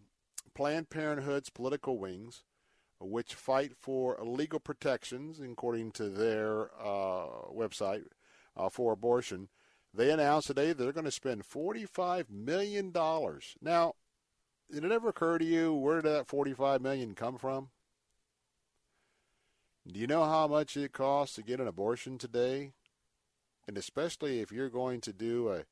Planned 0.54 0.90
Parenthood's 0.90 1.50
political 1.50 1.98
wings, 1.98 2.44
which 3.00 3.34
fight 3.34 3.72
for 3.76 4.18
legal 4.22 4.60
protections, 4.60 5.40
according 5.40 5.92
to 5.92 6.08
their 6.08 6.70
uh, 6.80 7.26
website, 7.52 8.04
uh, 8.56 8.68
for 8.68 8.92
abortion, 8.92 9.48
they 9.94 10.10
announced 10.10 10.48
today 10.48 10.72
they're 10.72 10.92
going 10.92 11.04
to 11.04 11.10
spend 11.10 11.48
$45 11.48 12.30
million. 12.30 12.92
Now, 13.62 13.94
did 14.70 14.84
it 14.84 14.92
ever 14.92 15.08
occur 15.08 15.38
to 15.38 15.44
you 15.44 15.72
where 15.72 16.02
did 16.02 16.12
that 16.12 16.26
45 16.26 16.80
million 16.80 17.14
come 17.14 17.38
from? 17.38 17.70
Do 19.90 19.98
you 19.98 20.06
know 20.06 20.24
how 20.24 20.46
much 20.46 20.76
it 20.76 20.92
costs 20.92 21.36
to 21.36 21.42
get 21.42 21.60
an 21.60 21.66
abortion 21.66 22.18
today? 22.18 22.72
And 23.66 23.78
especially 23.78 24.40
if 24.40 24.52
you're 24.52 24.68
going 24.68 25.00
to 25.02 25.14
do 25.14 25.48
a 25.48 25.64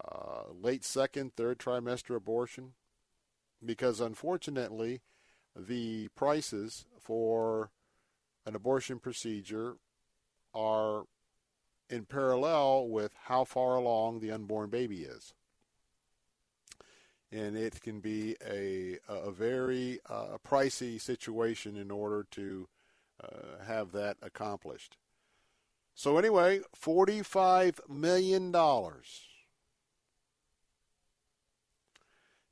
uh, 0.00 0.44
late 0.52 0.84
second, 0.84 1.34
third 1.34 1.58
trimester 1.58 2.14
abortion? 2.14 2.74
Because 3.64 4.00
unfortunately, 4.00 5.00
the 5.56 6.08
prices 6.14 6.86
for 7.00 7.70
an 8.46 8.54
abortion 8.54 9.00
procedure 9.00 9.76
are 10.54 11.04
in 11.90 12.04
parallel 12.04 12.88
with 12.88 13.12
how 13.24 13.44
far 13.44 13.74
along 13.74 14.20
the 14.20 14.30
unborn 14.30 14.70
baby 14.70 15.02
is. 15.02 15.34
And 17.32 17.56
it 17.56 17.80
can 17.80 17.98
be 18.00 18.36
a, 18.46 18.98
a 19.08 19.32
very 19.32 19.98
uh, 20.08 20.38
pricey 20.46 21.00
situation 21.00 21.76
in 21.76 21.90
order 21.90 22.24
to 22.32 22.68
uh, 23.22 23.64
have 23.66 23.92
that 23.92 24.16
accomplished. 24.22 24.96
So, 25.94 26.16
anyway, 26.16 26.60
$45 26.80 27.88
million 27.88 28.54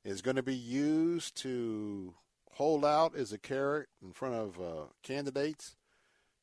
is 0.03 0.21
going 0.21 0.35
to 0.35 0.43
be 0.43 0.55
used 0.55 1.35
to 1.37 2.13
hold 2.53 2.85
out 2.85 3.15
as 3.15 3.31
a 3.31 3.37
carrot 3.37 3.87
in 4.01 4.11
front 4.11 4.35
of 4.35 4.59
uh, 4.59 4.85
candidates 5.03 5.75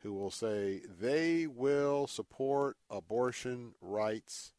who 0.02 0.12
will 0.12 0.30
say 0.30 0.80
they 1.00 1.46
will 1.46 2.06
support 2.06 2.76
abortion 2.90 3.74
rights 3.80 4.52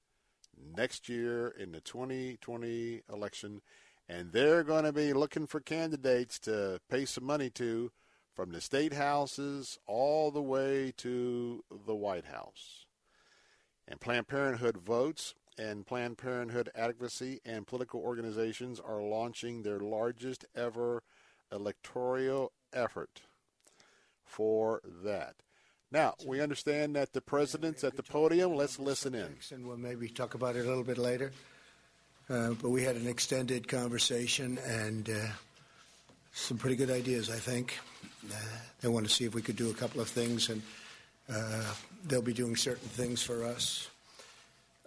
next 0.75 1.07
year 1.07 1.47
in 1.47 1.71
the 1.71 1.81
2020 1.81 3.01
election, 3.11 3.61
and 4.07 4.31
they're 4.31 4.63
going 4.63 4.83
to 4.83 4.91
be 4.91 5.13
looking 5.13 5.47
for 5.47 5.59
candidates 5.59 6.39
to 6.39 6.79
pay 6.89 7.05
some 7.05 7.23
money 7.23 7.49
to 7.49 7.91
from 8.39 8.51
the 8.53 8.61
state 8.61 8.93
houses 8.93 9.79
all 9.85 10.31
the 10.31 10.41
way 10.41 10.93
to 10.95 11.61
the 11.85 11.93
White 11.93 12.23
House. 12.23 12.85
And 13.85 13.99
Planned 13.99 14.29
Parenthood 14.29 14.77
votes 14.77 15.35
and 15.57 15.85
Planned 15.85 16.17
Parenthood 16.17 16.69
advocacy 16.73 17.41
and 17.43 17.67
political 17.67 17.99
organizations 17.99 18.79
are 18.79 19.01
launching 19.01 19.61
their 19.61 19.81
largest 19.81 20.45
ever 20.55 21.03
electoral 21.51 22.53
effort 22.71 23.23
for 24.23 24.79
that. 25.03 25.35
Now, 25.91 26.13
we 26.25 26.39
understand 26.39 26.95
that 26.95 27.11
the 27.11 27.19
president's 27.19 27.83
at 27.83 27.97
the 27.97 28.03
podium. 28.03 28.55
Let's 28.55 28.79
listen 28.79 29.15
in. 29.15 29.35
And 29.51 29.67
we'll 29.67 29.75
maybe 29.75 30.07
talk 30.07 30.33
about 30.33 30.55
it 30.55 30.65
a 30.65 30.69
little 30.69 30.85
bit 30.85 30.97
later. 30.97 31.33
Uh, 32.29 32.51
but 32.51 32.69
we 32.69 32.83
had 32.83 32.95
an 32.95 33.05
extended 33.07 33.67
conversation 33.67 34.57
and 34.59 35.09
uh, 35.09 35.27
some 36.39 36.57
pretty 36.57 36.75
good 36.75 36.89
ideas, 36.89 37.29
I 37.29 37.35
think. 37.37 37.77
Uh, 38.25 38.35
they 38.81 38.87
want 38.87 39.07
to 39.07 39.13
see 39.13 39.25
if 39.25 39.35
we 39.35 39.41
could 39.41 39.55
do 39.55 39.69
a 39.69 39.73
couple 39.73 40.01
of 40.01 40.07
things, 40.07 40.49
and 40.49 40.61
uh, 41.31 41.73
they'll 42.05 42.21
be 42.21 42.33
doing 42.33 42.55
certain 42.55 42.87
things 42.87 43.21
for 43.21 43.43
us. 43.43 43.89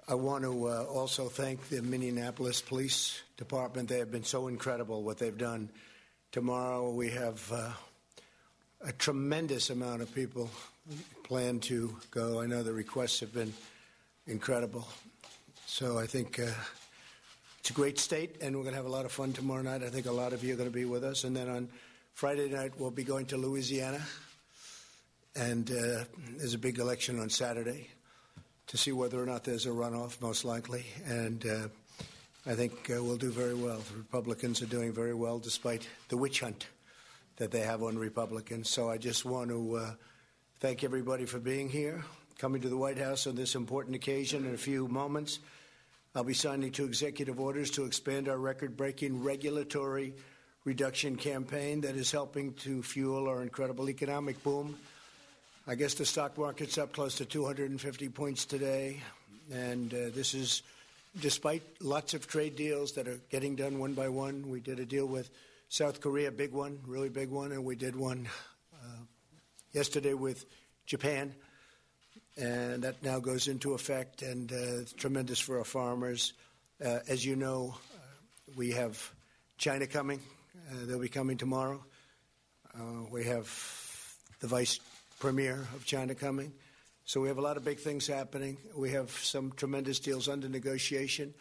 I 0.09 0.15
want 0.15 0.45
to 0.45 0.69
uh, 0.69 0.85
also 0.85 1.29
thank 1.29 1.69
the 1.69 1.83
Minneapolis 1.83 2.61
Police 2.61 3.21
Department. 3.37 3.89
They 3.89 3.99
have 3.99 4.11
been 4.11 4.25
so 4.25 4.49
incredible 4.49 5.03
what 5.03 5.19
they've 5.19 5.37
done. 5.37 5.69
Tomorrow 6.33 6.91
we 6.91 7.11
have 7.11 7.53
uh, 7.53 7.71
a 8.81 8.93
tremendous 8.93 9.71
amount 9.71 10.03
of 10.03 10.13
people 10.15 10.51
plan 11.23 11.61
to 11.61 11.97
go. 12.11 12.41
I 12.41 12.47
know 12.47 12.63
the 12.63 12.73
requests 12.73 13.21
have 13.21 13.33
been 13.33 13.53
incredible. 14.27 14.89
So 15.67 15.99
I 15.99 16.07
think 16.07 16.41
uh, 16.41 16.51
it's 17.63 17.71
a 17.71 17.75
great 17.75 18.01
state, 18.01 18.39
and 18.43 18.57
we're 18.57 18.65
going 18.65 18.73
to 18.73 18.77
have 18.77 18.87
a 18.87 18.89
lot 18.91 19.05
of 19.05 19.13
fun 19.13 19.33
tomorrow 19.33 19.63
night. 19.63 19.85
I 19.85 19.89
think 19.89 20.07
a 20.07 20.13
lot 20.13 20.33
of 20.33 20.43
you 20.43 20.55
are 20.55 20.57
going 20.57 20.69
to 20.69 20.75
be 20.75 20.85
with 20.85 21.05
us. 21.05 21.23
And 21.23 21.37
then 21.37 21.49
on 21.49 21.69
Friday 22.13 22.49
night, 22.49 22.73
we'll 22.77 22.91
be 22.91 23.05
going 23.05 23.27
to 23.27 23.37
Louisiana, 23.37 24.01
and 25.37 25.71
uh, 25.71 26.03
there's 26.39 26.55
a 26.55 26.59
big 26.59 26.81
election 26.81 27.21
on 27.21 27.31
Saturday 27.31 27.87
to 28.67 28.77
see 28.77 28.91
whether 28.91 29.23
or 29.23 29.27
not 29.27 29.45
there's 29.45 29.67
a 29.67 29.69
runoff, 29.69 30.21
most 30.21 30.45
likely. 30.45 30.85
And 31.07 31.47
uh, 31.47 31.69
I 32.47 32.55
think 32.55 32.73
uh, 32.91 33.01
we'll 33.01 33.17
do 33.17 33.31
very 33.31 33.55
well. 33.55 33.79
The 33.79 33.97
Republicans 33.97 34.61
are 34.61 34.67
doing 34.67 34.93
very 34.93 35.15
well 35.15 35.39
despite 35.39 35.87
the 36.09 36.17
witch 36.17 36.41
hunt 36.41 36.67
that 37.37 37.53
they 37.53 37.61
have 37.61 37.85
on 37.85 37.97
Republicans. 37.97 38.71
So 38.71 38.91
I 38.91 38.99
just 38.99 39.25
want 39.25 39.51
to 39.51 39.77
uh, 39.77 39.91
thank 40.59 40.83
everybody 40.83 41.27
for 41.27 41.39
being 41.39 41.69
here, 41.69 42.03
coming 42.39 42.61
to 42.63 42.69
the 42.69 42.77
White 42.77 42.99
House 42.99 43.29
on 43.29 43.37
this 43.37 43.55
important 43.55 43.95
occasion 43.95 44.47
in 44.47 44.53
a 44.53 44.59
few 44.59 44.89
moments. 44.89 45.39
I'll 46.15 46.25
be 46.25 46.35
signing 46.35 46.73
two 46.73 46.85
executive 46.85 47.41
orders 47.41 47.71
to 47.71 47.87
expand 47.87 48.29
our 48.29 48.37
record 48.37 48.77
breaking 48.77 49.25
regulatory 49.25 50.13
reduction 50.63 51.17
campaign 51.17 51.81
that 51.81 51.97
is 51.97 52.13
helping 52.13 52.53
to 52.55 52.83
fuel 52.83 53.29
our 53.29 53.41
incredible 53.41 53.89
economic 53.89 54.43
boom. 54.45 54.79
I 55.67 55.75
guess 55.75 55.95
the 55.95 56.05
stock 56.05 56.37
market's 56.37 56.77
up 56.77 56.93
close 56.93 57.15
to 57.17 57.25
250 57.25 58.11
points 58.11 58.45
today, 58.45 59.01
and 59.51 59.95
uh, 59.95 59.97
this 60.15 60.35
is 60.35 60.63
despite 61.19 61.63
lots 61.81 62.13
of 62.13 62.27
trade 62.27 62.57
deals 62.57 62.93
that 62.93 63.09
are 63.09 63.19
getting 63.31 63.57
done 63.57 63.79
one 63.79 63.95
by 63.95 64.11
one. 64.11 64.51
We 64.51 64.61
did 64.61 64.81
a 64.81 64.85
deal 64.85 65.07
with 65.07 65.31
South 65.71 66.03
Korea, 66.03 66.31
big 66.31 66.53
one, 66.53 66.79
really 66.87 67.09
big 67.09 67.31
one, 67.31 67.53
and 67.53 67.65
we 67.65 67.75
did 67.75 67.97
one 67.97 68.29
uh, 68.75 69.05
yesterday 69.73 70.13
with 70.13 70.45
Japan, 70.85 71.35
and 72.37 72.83
that 72.83 73.03
now 73.03 73.21
goes 73.21 73.49
into 73.49 73.75
effect, 73.75 74.23
and 74.23 74.53
uh, 74.53 74.89
tremendous 74.97 75.39
for 75.39 75.59
our 75.59 75.65
farmers. 75.65 76.33
Uh, 76.85 76.99
as 77.09 77.25
you 77.25 77.37
know, 77.37 77.75
uh, 77.95 77.99
we 78.57 78.71
have 78.73 79.13
China 79.59 79.87
coming. 79.87 80.21
They'll 80.85 80.99
be 80.99 81.09
coming 81.09 81.37
tomorrow. 81.37 81.85
We 83.11 83.25
have 83.25 83.47
the 84.41 84.47
vice 84.47 84.81
premier 85.21 85.67
of 85.75 85.85
China 85.85 86.15
coming. 86.15 86.53
So 87.05 87.21
we 87.21 87.29
have 87.29 87.39
a 87.39 87.43
lot 87.43 87.57
of 87.57 87.65
big 87.65 87.79
things 87.79 88.07
happening. 88.07 88.57
We 88.75 88.91
have 88.93 89.11
some 89.11 89.53
tremendous 89.53 89.99
deals 89.99 90.29
under 90.29 90.49
negotiation. 90.49 91.35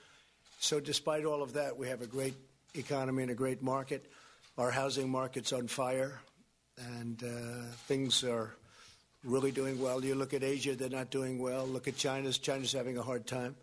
So 0.60 0.80
despite 0.80 1.26
all 1.26 1.42
of 1.42 1.54
that, 1.54 1.78
we 1.78 1.88
have 1.88 2.02
a 2.02 2.08
great 2.08 2.36
economy 2.76 3.24
and 3.24 3.32
a 3.32 3.36
great 3.36 3.62
market. 3.62 4.06
Our 4.58 4.72
housing 4.72 5.10
market's 5.10 5.54
on 5.54 5.68
fire, 5.68 6.20
and 6.78 7.24
uh, 7.24 7.72
things 7.88 8.24
are 8.24 8.54
really 9.24 9.52
doing 9.52 9.80
well. 9.80 10.04
You 10.04 10.16
look 10.16 10.34
at 10.34 10.44
Asia, 10.44 10.76
they're 10.76 10.90
not 10.90 11.10
doing 11.10 11.40
well. 11.40 11.66
Look 11.66 11.88
at 11.88 11.96
China's. 11.98 12.38
China's 12.38 12.72
having 12.72 12.98
a 12.98 13.04
hard 13.04 13.28
time 13.28 13.56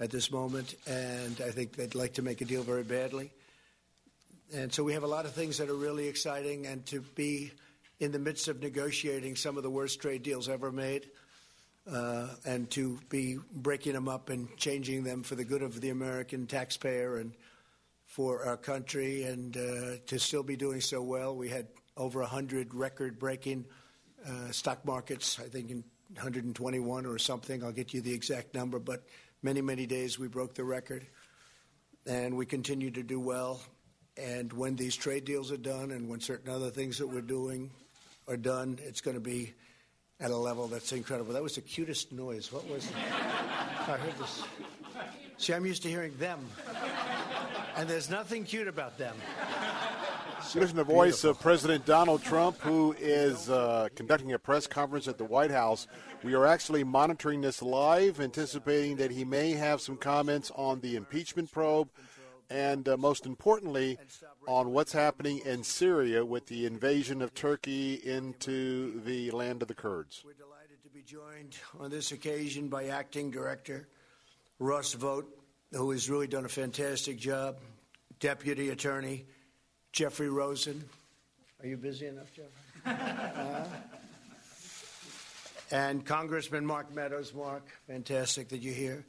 at 0.00 0.10
this 0.10 0.30
moment, 0.30 0.74
and 0.86 1.40
I 1.40 1.50
think 1.50 1.76
they'd 1.76 1.94
like 1.94 2.14
to 2.14 2.22
make 2.22 2.40
a 2.40 2.44
deal 2.44 2.62
very 2.62 2.82
badly. 2.82 3.30
And 4.54 4.72
so 4.72 4.84
we 4.84 4.92
have 4.92 5.02
a 5.02 5.08
lot 5.08 5.24
of 5.24 5.32
things 5.32 5.58
that 5.58 5.68
are 5.68 5.74
really 5.74 6.08
exciting, 6.08 6.66
and 6.66 6.84
to 6.86 7.00
be 7.00 7.52
in 7.98 8.12
the 8.12 8.18
midst 8.18 8.48
of 8.48 8.60
negotiating 8.60 9.36
some 9.36 9.56
of 9.56 9.62
the 9.62 9.70
worst 9.70 10.00
trade 10.00 10.22
deals 10.22 10.48
ever 10.48 10.70
made, 10.70 11.08
uh, 11.90 12.28
and 12.44 12.70
to 12.72 12.98
be 13.08 13.38
breaking 13.52 13.94
them 13.94 14.08
up 14.08 14.28
and 14.28 14.54
changing 14.56 15.04
them 15.04 15.22
for 15.22 15.34
the 15.34 15.44
good 15.44 15.62
of 15.62 15.80
the 15.80 15.90
American 15.90 16.46
taxpayer 16.46 17.18
and 17.18 17.32
for 18.06 18.44
our 18.44 18.56
country, 18.56 19.22
and 19.24 19.56
uh, 19.56 19.96
to 20.06 20.18
still 20.18 20.42
be 20.42 20.56
doing 20.56 20.80
so 20.80 21.00
well. 21.00 21.34
We 21.34 21.48
had 21.48 21.66
over 21.96 22.20
100 22.20 22.74
record 22.74 23.18
breaking 23.18 23.64
uh, 24.26 24.50
stock 24.50 24.84
markets, 24.84 25.38
I 25.40 25.48
think 25.48 25.70
in 25.70 25.84
121 26.14 27.06
or 27.06 27.18
something. 27.18 27.62
I'll 27.64 27.72
get 27.72 27.94
you 27.94 28.00
the 28.00 28.12
exact 28.12 28.54
number, 28.54 28.78
but 28.78 29.04
many, 29.42 29.60
many 29.60 29.86
days 29.86 30.18
we 30.18 30.28
broke 30.28 30.54
the 30.54 30.64
record. 30.64 31.06
And 32.06 32.36
we 32.36 32.46
continue 32.46 32.90
to 32.92 33.02
do 33.02 33.18
well. 33.18 33.60
And 34.16 34.52
when 34.52 34.76
these 34.76 34.94
trade 34.94 35.24
deals 35.24 35.50
are 35.50 35.56
done 35.56 35.90
and 35.90 36.08
when 36.08 36.20
certain 36.20 36.50
other 36.50 36.70
things 36.70 36.98
that 36.98 37.06
we're 37.06 37.20
doing 37.20 37.70
are 38.28 38.36
done, 38.36 38.78
it's 38.82 39.00
going 39.00 39.16
to 39.16 39.20
be 39.20 39.54
at 40.20 40.30
a 40.30 40.36
level 40.36 40.68
that's 40.68 40.92
incredible. 40.92 41.32
That 41.34 41.42
was 41.42 41.56
the 41.56 41.60
cutest 41.60 42.12
noise. 42.12 42.52
What 42.52 42.68
was? 42.70 42.88
I 42.94 43.96
heard 43.96 44.18
this. 44.18 44.42
See, 45.38 45.52
I'm 45.52 45.66
used 45.66 45.82
to 45.82 45.88
hearing 45.88 46.16
them. 46.16 46.40
And 47.76 47.88
there's 47.88 48.08
nothing 48.08 48.44
cute 48.44 48.68
about 48.68 48.96
them. 48.96 49.14
You 50.54 50.60
listen 50.60 50.76
to 50.76 50.84
the 50.84 50.92
voice 50.92 51.24
of 51.24 51.40
President 51.40 51.84
Donald 51.84 52.22
Trump, 52.22 52.58
who 52.60 52.94
is 52.98 53.50
uh, 53.50 53.88
conducting 53.94 54.32
a 54.32 54.38
press 54.38 54.66
conference 54.66 55.08
at 55.08 55.18
the 55.18 55.24
White 55.24 55.50
House. 55.50 55.86
We 56.22 56.34
are 56.34 56.46
actually 56.46 56.84
monitoring 56.84 57.40
this 57.40 57.62
live, 57.62 58.20
anticipating 58.20 58.96
that 58.96 59.10
he 59.10 59.24
may 59.24 59.52
have 59.52 59.80
some 59.80 59.96
comments 59.96 60.52
on 60.54 60.80
the 60.80 60.96
impeachment 60.96 61.50
probe 61.50 61.88
and, 62.48 62.88
uh, 62.88 62.96
most 62.96 63.26
importantly, 63.26 63.98
on 64.46 64.70
what's 64.70 64.92
happening 64.92 65.40
in 65.44 65.64
Syria 65.64 66.24
with 66.24 66.46
the 66.46 66.64
invasion 66.64 67.22
of 67.22 67.34
Turkey 67.34 67.94
into 67.94 69.00
the 69.00 69.32
land 69.32 69.62
of 69.62 69.68
the 69.68 69.74
Kurds. 69.74 70.22
We're 70.24 70.32
delighted 70.34 70.82
to 70.84 70.88
be 70.88 71.02
joined 71.02 71.56
on 71.80 71.90
this 71.90 72.12
occasion 72.12 72.68
by 72.68 72.86
Acting 72.86 73.30
Director 73.30 73.88
Russ 74.58 74.94
Vought, 74.94 75.26
who 75.72 75.90
has 75.90 76.08
really 76.08 76.28
done 76.28 76.44
a 76.44 76.48
fantastic 76.48 77.18
job, 77.18 77.56
Deputy 78.20 78.70
Attorney 78.70 79.26
Jeffrey 79.96 80.28
Rosen. 80.28 80.84
Are 81.62 81.66
you 81.66 81.78
busy 81.78 82.06
enough, 82.06 82.30
Jeffrey? 82.34 82.50
Uh, 82.84 83.64
and 85.70 86.04
Congressman 86.04 86.66
Mark 86.66 86.94
Meadows. 86.94 87.32
Mark, 87.32 87.62
fantastic 87.86 88.50
that 88.50 88.58
you're 88.58 88.74
here. 88.74 89.06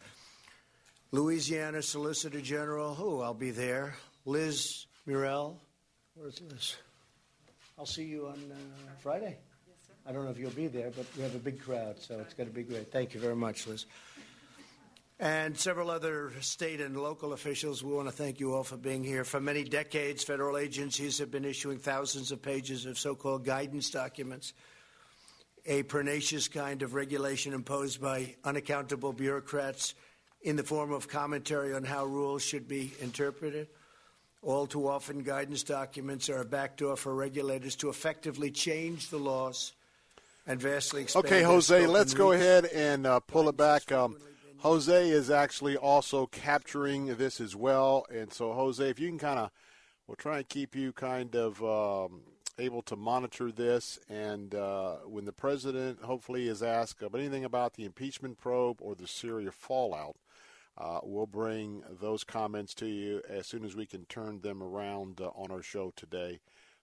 Louisiana 1.12 1.82
Solicitor 1.82 2.40
General, 2.40 2.96
who 2.96 3.22
I'll 3.22 3.34
be 3.34 3.52
there. 3.52 3.98
Liz 4.24 4.86
Murrill. 5.06 5.58
Where's 6.16 6.42
Liz? 6.50 6.78
I'll 7.78 7.86
see 7.86 8.06
you 8.06 8.28
on 8.28 8.40
uh, 8.50 8.56
Friday. 9.02 9.38
I 10.08 10.14
don't 10.14 10.24
know 10.24 10.32
if 10.32 10.40
you'll 10.40 10.52
be 10.52 10.68
there, 10.68 10.92
but 10.96 11.06
we 11.18 11.24
have 11.24 11.36
a 11.36 11.40
big 11.40 11.60
crowd, 11.60 12.00
so 12.00 12.18
it's 12.22 12.34
going 12.34 12.48
to 12.48 12.56
be 12.56 12.64
great. 12.64 12.94
Thank 12.94 13.14
you 13.14 13.20
very 13.20 13.36
much, 13.36 13.68
Liz 13.68 13.86
and 15.20 15.58
several 15.58 15.90
other 15.90 16.32
state 16.42 16.80
and 16.80 16.96
local 16.96 17.34
officials. 17.34 17.84
We 17.84 17.92
want 17.92 18.08
to 18.08 18.12
thank 18.12 18.40
you 18.40 18.54
all 18.54 18.64
for 18.64 18.78
being 18.78 19.04
here. 19.04 19.24
For 19.24 19.42
many 19.42 19.64
decades, 19.64 20.24
federal 20.24 20.58
agencies 20.58 21.18
have 21.20 21.32
been 21.32 21.46
issuing 21.46 21.80
thousands 21.80 22.32
of 22.32 22.42
pages 22.42 22.86
of 22.86 23.00
so 23.00 23.16
called 23.16 23.44
guidance 23.44 23.90
documents, 23.90 24.54
a 25.66 25.84
pernicious 25.84 26.48
kind 26.48 26.84
of 26.84 26.94
regulation 26.94 27.54
imposed 27.54 28.00
by 28.00 28.36
unaccountable 28.44 29.12
bureaucrats 29.12 29.96
in 30.44 30.56
the 30.56 30.64
form 30.64 30.92
of 30.92 31.08
commentary 31.08 31.74
on 31.74 31.84
how 31.84 32.06
rules 32.06 32.44
should 32.44 32.68
be 32.68 32.94
interpreted. 33.02 33.68
All 34.44 34.68
too 34.68 34.88
often, 34.88 35.24
guidance 35.24 35.64
documents 35.64 36.30
are 36.30 36.42
a 36.42 36.46
backdoor 36.46 36.96
for 36.96 37.14
regulators 37.16 37.76
to 37.78 37.90
effectively 37.90 38.52
change 38.52 39.10
the 39.10 39.18
laws 39.18 39.74
and 40.46 40.62
vastly 40.62 41.02
expand. 41.02 41.26
Okay, 41.26 41.42
Jose, 41.42 41.88
let's 41.88 42.14
go 42.14 42.34
ahead 42.34 42.66
and 42.66 43.08
uh, 43.08 43.20
pull 43.20 43.50
it 43.50 43.58
back. 43.58 43.92
Um, 43.92 44.16
Jose 44.60 45.10
is 45.10 45.30
actually 45.30 45.78
also 45.78 46.26
capturing 46.28 47.16
this 47.18 47.40
as 47.40 47.56
well. 47.56 48.06
And 48.14 48.34
so, 48.34 48.54
Jose, 48.54 48.90
if 48.90 49.00
you 49.00 49.08
can 49.10 49.20
kind 49.20 49.40
of, 49.40 49.52
we'll 50.08 50.16
try 50.16 50.38
and 50.38 50.50
keep 50.50 50.76
you 50.76 50.94
kind 50.94 51.36
of 51.36 51.64
um, 51.64 52.22
able 52.58 52.82
to 52.84 52.96
monitor 52.96 53.52
this. 53.52 54.00
And 54.10 54.56
uh, 54.56 54.96
when 55.06 55.26
the 55.26 55.32
president 55.32 56.02
hopefully 56.02 56.48
is 56.48 56.64
asked 56.64 57.02
about 57.02 57.20
anything 57.20 57.46
about 57.46 57.74
the 57.74 57.86
impeachment 57.86 58.40
probe 58.40 58.78
or 58.82 58.96
the 58.96 59.08
Syria 59.08 59.52
fallout, 59.52 60.16
uh, 60.78 61.00
we'll 61.04 61.28
bring 61.28 61.84
those 62.02 62.24
comments 62.24 62.74
to 62.76 62.88
you 62.88 63.22
as 63.28 63.48
soon 63.48 63.64
as 63.64 63.76
we 63.76 63.86
can 63.86 64.06
turn 64.06 64.42
them 64.42 64.62
around 64.62 65.22
uh, 65.22 65.30
on 65.36 65.52
our 65.52 65.64
show 65.64 65.92
today. 65.96 66.40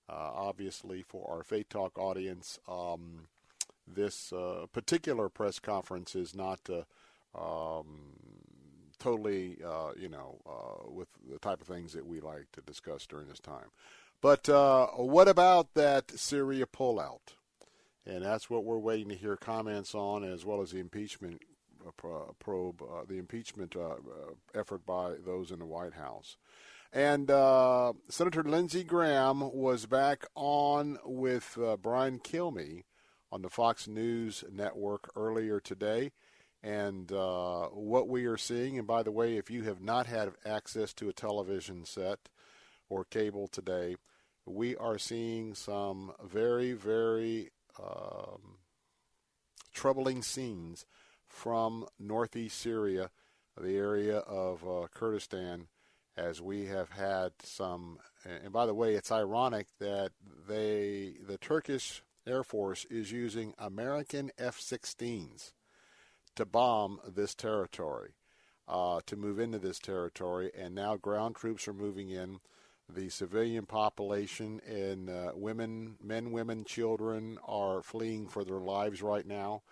Uh, 0.09 0.31
obviously, 0.35 1.03
for 1.03 1.31
our 1.31 1.43
Faith 1.43 1.69
Talk 1.71 1.99
audience, 1.99 2.59
um, 2.69 3.29
this 3.87 4.33
uh, 4.33 4.67
particular 4.73 5.29
press 5.29 5.59
conference 5.59 6.15
is 6.15 6.35
not 6.35 6.61
uh, 6.69 6.83
um, 7.35 8.15
totally, 8.99 9.59
uh, 9.65 9.91
you 9.99 10.09
know, 10.09 10.41
uh, 10.47 10.91
with 10.91 11.09
the 11.31 11.39
type 11.39 11.61
of 11.61 11.67
things 11.67 11.93
that 11.93 12.07
we 12.07 12.21
like 12.21 12.51
to 12.53 12.61
discuss 12.63 13.07
during 13.07 13.29
this 13.29 13.41
time. 13.41 13.71
But 14.21 14.49
uh, 14.49 14.87
what 14.97 15.29
about 15.29 15.75
that 15.75 16.19
Syria 16.19 16.67
pullout? 16.67 17.35
And 18.07 18.25
that's 18.25 18.49
what 18.49 18.65
we're 18.65 18.79
waiting 18.79 19.09
to 19.11 19.15
hear 19.15 19.37
comments 19.37 19.95
on, 19.95 20.25
as 20.25 20.45
well 20.45 20.63
as 20.63 20.71
the 20.71 20.79
impeachment 20.79 21.43
uh, 21.87 22.33
probe, 22.39 22.83
uh, 22.83 23.05
the 23.07 23.19
impeachment 23.19 23.77
uh, 23.77 23.97
effort 24.55 24.87
by 24.87 25.15
those 25.25 25.51
in 25.51 25.59
the 25.59 25.67
White 25.67 25.95
House. 25.95 26.37
And 26.93 27.29
Senator 28.09 28.45
Lindsey 28.45 28.85
Graham 28.85 29.53
was 29.53 29.85
back 29.85 30.25
on 30.35 30.99
with 31.05 31.59
Brian 31.83 32.21
Kilmeade 32.21 32.85
on 33.33 33.43
the 33.43 33.51
Fox 33.51 33.89
News 33.89 34.45
network 34.51 35.11
earlier 35.17 35.59
today 35.61 36.13
and 36.65 37.13
uh, 37.13 37.67
what 37.67 38.09
we 38.09 38.25
are 38.25 38.39
seeing. 38.39 38.79
And 38.79 38.87
by 38.87 39.03
the 39.03 39.13
way, 39.13 39.37
if 39.37 39.51
you 39.51 39.63
have 39.65 39.83
not 39.83 40.07
had 40.07 40.33
access 40.47 40.95
to 40.95 41.11
a 41.11 41.13
television 41.13 41.85
set 41.85 42.19
or 42.89 43.05
cable 43.05 43.49
today, 43.49 43.97
we 44.47 44.75
are 44.77 44.99
seeing 44.99 45.55
some 45.55 46.13
very, 46.25 46.73
very 46.73 47.51
um, 47.79 48.59
troubling 49.75 50.23
scenes 50.23 50.87
from 51.27 51.87
northeast 51.99 52.59
Syria, 52.59 53.11
the 53.61 53.77
area 53.77 54.19
of 54.19 54.67
uh, 54.67 54.87
Kurdistan. 54.95 55.69
as 56.17 56.41
we 56.41 56.67
have 56.67 56.91
had 56.91 57.33
some. 57.43 57.99
And 58.25 58.53
by 58.53 58.67
the 58.67 58.75
way, 58.75 58.95
it's 58.95 59.13
ironic 59.13 59.67
that 59.81 60.13
they 60.49 61.17
the 61.27 61.37
Turkish 61.39 62.03
Air 62.27 62.43
Force 62.43 62.87
is 62.87 63.13
using 63.13 63.53
American 63.59 64.31
F-16s 64.39 65.53
to 66.37 66.45
bomb 66.45 67.01
this 67.07 67.35
territory, 67.35 68.15
uh, 68.69 69.01
to 69.07 69.17
move 69.17 69.39
into 69.39 69.59
this 69.59 69.79
territory, 69.79 70.51
and 70.57 70.75
now 70.75 70.97
ground 70.97 71.37
troops 71.37 71.69
are 71.69 71.75
moving 71.75 72.11
in. 72.11 72.41
The 72.93 73.09
civilian 73.09 73.65
population 73.65 74.61
and 74.67 75.09
uh, 75.09 75.33
women, 75.35 75.97
men, 76.03 76.33
women, 76.33 76.65
children 76.65 77.39
are 77.47 77.83
fleeing 77.83 78.29
for 78.29 78.45
their 78.45 78.61
lives 78.61 79.01
right 79.01 79.27
now. 79.27 79.63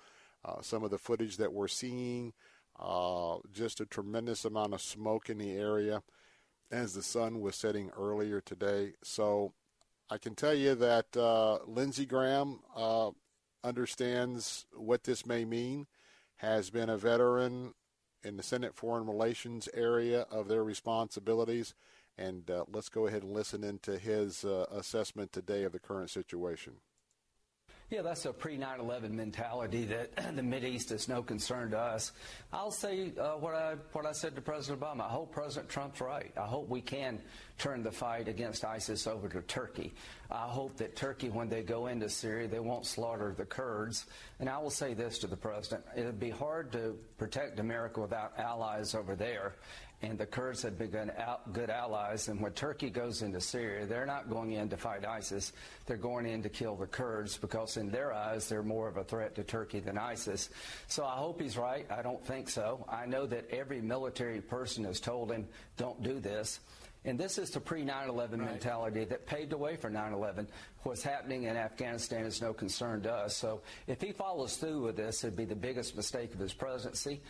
Uh, 0.44 0.62
some 0.62 0.82
of 0.82 0.90
the 0.90 0.98
footage 0.98 1.36
that 1.36 1.52
we're 1.52 1.68
seeing, 1.68 2.32
uh, 2.80 3.36
just 3.52 3.80
a 3.80 3.86
tremendous 3.86 4.44
amount 4.44 4.72
of 4.72 4.80
smoke 4.80 5.28
in 5.28 5.38
the 5.38 5.52
area 5.52 6.02
as 6.70 6.94
the 6.94 7.02
sun 7.02 7.40
was 7.40 7.54
setting 7.54 7.90
earlier 7.90 8.40
today. 8.40 8.94
So 9.04 9.52
I 10.10 10.18
can 10.18 10.34
tell 10.34 10.54
you 10.54 10.74
that 10.74 11.16
uh, 11.16 11.58
Lindsey 11.66 12.06
Graham 12.06 12.60
uh, 12.74 13.10
understands 13.62 14.66
what 14.74 15.04
this 15.04 15.26
may 15.26 15.44
mean, 15.44 15.86
has 16.42 16.70
been 16.70 16.90
a 16.90 16.98
veteran 16.98 17.72
in 18.24 18.36
the 18.36 18.42
Senate 18.42 18.74
Foreign 18.74 19.06
Relations 19.06 19.68
area 19.72 20.26
of 20.30 20.48
their 20.48 20.64
responsibilities. 20.64 21.72
And 22.18 22.50
uh, 22.50 22.64
let's 22.70 22.88
go 22.88 23.06
ahead 23.06 23.22
and 23.22 23.32
listen 23.32 23.64
into 23.64 23.96
his 23.96 24.44
uh, 24.44 24.66
assessment 24.70 25.32
today 25.32 25.62
of 25.62 25.72
the 25.72 25.78
current 25.78 26.10
situation. 26.10 26.74
Yeah, 27.92 28.00
that's 28.00 28.24
a 28.24 28.32
pre 28.32 28.56
9 28.56 28.80
11 28.80 29.14
mentality 29.14 29.84
that 29.84 30.16
the 30.34 30.42
Mid 30.42 30.64
East 30.64 30.92
is 30.92 31.10
no 31.10 31.22
concern 31.22 31.72
to 31.72 31.78
us. 31.78 32.12
I'll 32.50 32.70
say 32.70 33.12
uh, 33.20 33.32
what, 33.32 33.54
I, 33.54 33.74
what 33.92 34.06
I 34.06 34.12
said 34.12 34.34
to 34.34 34.40
President 34.40 34.80
Obama. 34.80 35.02
I 35.02 35.10
hope 35.10 35.30
President 35.30 35.68
Trump's 35.68 36.00
right. 36.00 36.32
I 36.40 36.46
hope 36.46 36.70
we 36.70 36.80
can 36.80 37.20
turn 37.58 37.82
the 37.82 37.92
fight 37.92 38.28
against 38.28 38.64
ISIS 38.64 39.06
over 39.06 39.28
to 39.28 39.42
Turkey. 39.42 39.92
I 40.30 40.48
hope 40.48 40.78
that 40.78 40.96
Turkey, 40.96 41.28
when 41.28 41.50
they 41.50 41.62
go 41.62 41.88
into 41.88 42.08
Syria, 42.08 42.48
they 42.48 42.60
won't 42.60 42.86
slaughter 42.86 43.34
the 43.36 43.44
Kurds. 43.44 44.06
And 44.40 44.48
I 44.48 44.56
will 44.56 44.70
say 44.70 44.94
this 44.94 45.18
to 45.18 45.26
the 45.26 45.36
President 45.36 45.84
it 45.94 46.06
would 46.06 46.18
be 46.18 46.30
hard 46.30 46.72
to 46.72 46.96
protect 47.18 47.60
America 47.60 48.00
without 48.00 48.32
allies 48.38 48.94
over 48.94 49.14
there 49.14 49.56
and 50.02 50.18
the 50.18 50.26
Kurds 50.26 50.62
have 50.62 50.76
been 50.76 51.12
good 51.52 51.70
allies. 51.70 52.28
And 52.28 52.40
when 52.40 52.52
Turkey 52.52 52.90
goes 52.90 53.22
into 53.22 53.40
Syria, 53.40 53.86
they're 53.86 54.06
not 54.06 54.28
going 54.28 54.52
in 54.52 54.68
to 54.70 54.76
fight 54.76 55.06
ISIS. 55.06 55.52
They're 55.86 55.96
going 55.96 56.26
in 56.26 56.42
to 56.42 56.48
kill 56.48 56.74
the 56.74 56.86
Kurds 56.86 57.36
because, 57.36 57.76
in 57.76 57.88
their 57.88 58.12
eyes, 58.12 58.48
they're 58.48 58.64
more 58.64 58.88
of 58.88 58.96
a 58.96 59.04
threat 59.04 59.36
to 59.36 59.44
Turkey 59.44 59.78
than 59.78 59.96
ISIS. 59.96 60.50
So 60.88 61.04
I 61.04 61.12
hope 61.12 61.40
he's 61.40 61.56
right. 61.56 61.86
I 61.90 62.02
don't 62.02 62.24
think 62.24 62.50
so. 62.50 62.84
I 62.88 63.06
know 63.06 63.26
that 63.26 63.48
every 63.50 63.80
military 63.80 64.40
person 64.40 64.84
has 64.84 64.98
told 64.98 65.30
him, 65.30 65.46
don't 65.76 66.02
do 66.02 66.18
this. 66.18 66.58
And 67.04 67.18
this 67.18 67.38
is 67.38 67.50
the 67.50 67.60
pre 67.60 67.84
9 67.84 68.08
11 68.08 68.40
mentality 68.40 69.04
that 69.04 69.26
paved 69.26 69.50
the 69.50 69.56
way 69.56 69.76
for 69.76 69.90
9 69.90 70.12
11. 70.12 70.48
What's 70.82 71.02
happening 71.02 71.44
in 71.44 71.56
Afghanistan 71.56 72.24
is 72.24 72.40
no 72.40 72.52
concern 72.52 73.02
to 73.02 73.12
us. 73.12 73.36
So 73.36 73.62
if 73.88 74.00
he 74.00 74.12
follows 74.12 74.56
through 74.56 74.82
with 74.82 74.96
this, 74.96 75.24
it'd 75.24 75.36
be 75.36 75.44
the 75.44 75.56
biggest 75.56 75.96
mistake 75.96 76.32
of 76.32 76.40
his 76.40 76.52
presidency. 76.52 77.20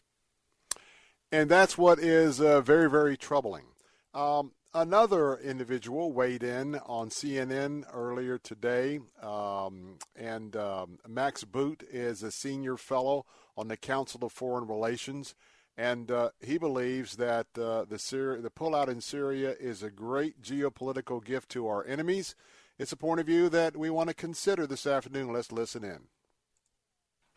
And 1.33 1.51
that's 1.51 1.79
what 1.79 1.99
is 1.99 2.43
uh, 2.43 2.61
very, 2.61 2.91
very 2.91 3.17
troubling. 3.17 3.65
Um, 4.13 4.53
another 4.75 5.39
individual 5.39 6.13
weighed 6.13 6.43
in 6.43 6.77
on 6.85 7.09
CNN 7.09 7.85
earlier 7.91 8.37
today, 8.37 9.01
um, 9.23 9.97
and 10.15 10.55
um, 10.55 10.99
Max 11.09 11.45
Boot 11.45 11.85
is 11.91 12.23
a 12.23 12.31
senior 12.31 12.77
fellow 12.77 13.25
on 13.57 13.69
the 13.69 13.79
Council 13.79 14.23
of 14.27 14.33
Foreign 14.33 14.69
Relations, 14.69 15.35
and 15.75 16.11
uh, 16.11 16.31
he 16.43 16.59
believes 16.59 17.17
that 17.17 17.47
uh, 17.59 17.87
the 17.87 17.99
Syria, 17.99 18.43
the 18.43 18.51
pullout 18.51 18.89
in 18.89 19.01
Syria 19.01 19.55
is 19.59 19.83
a 19.83 19.91
great 19.91 20.43
geopolitical 20.43 21.25
gift 21.25 21.49
to 21.53 21.67
our 21.67 21.83
enemies. 21.87 22.35
It's 22.79 22.93
a 22.93 22.97
point 22.97 23.21
of 23.21 23.27
view 23.27 23.49
that 23.49 23.75
we 23.75 23.89
want 23.89 24.11
to 24.11 24.15
consider 24.15 24.67
this 24.67 24.87
afternoon. 24.87 25.33
Let's 25.33 25.51
listen 25.51 25.83
in. 25.83 26.09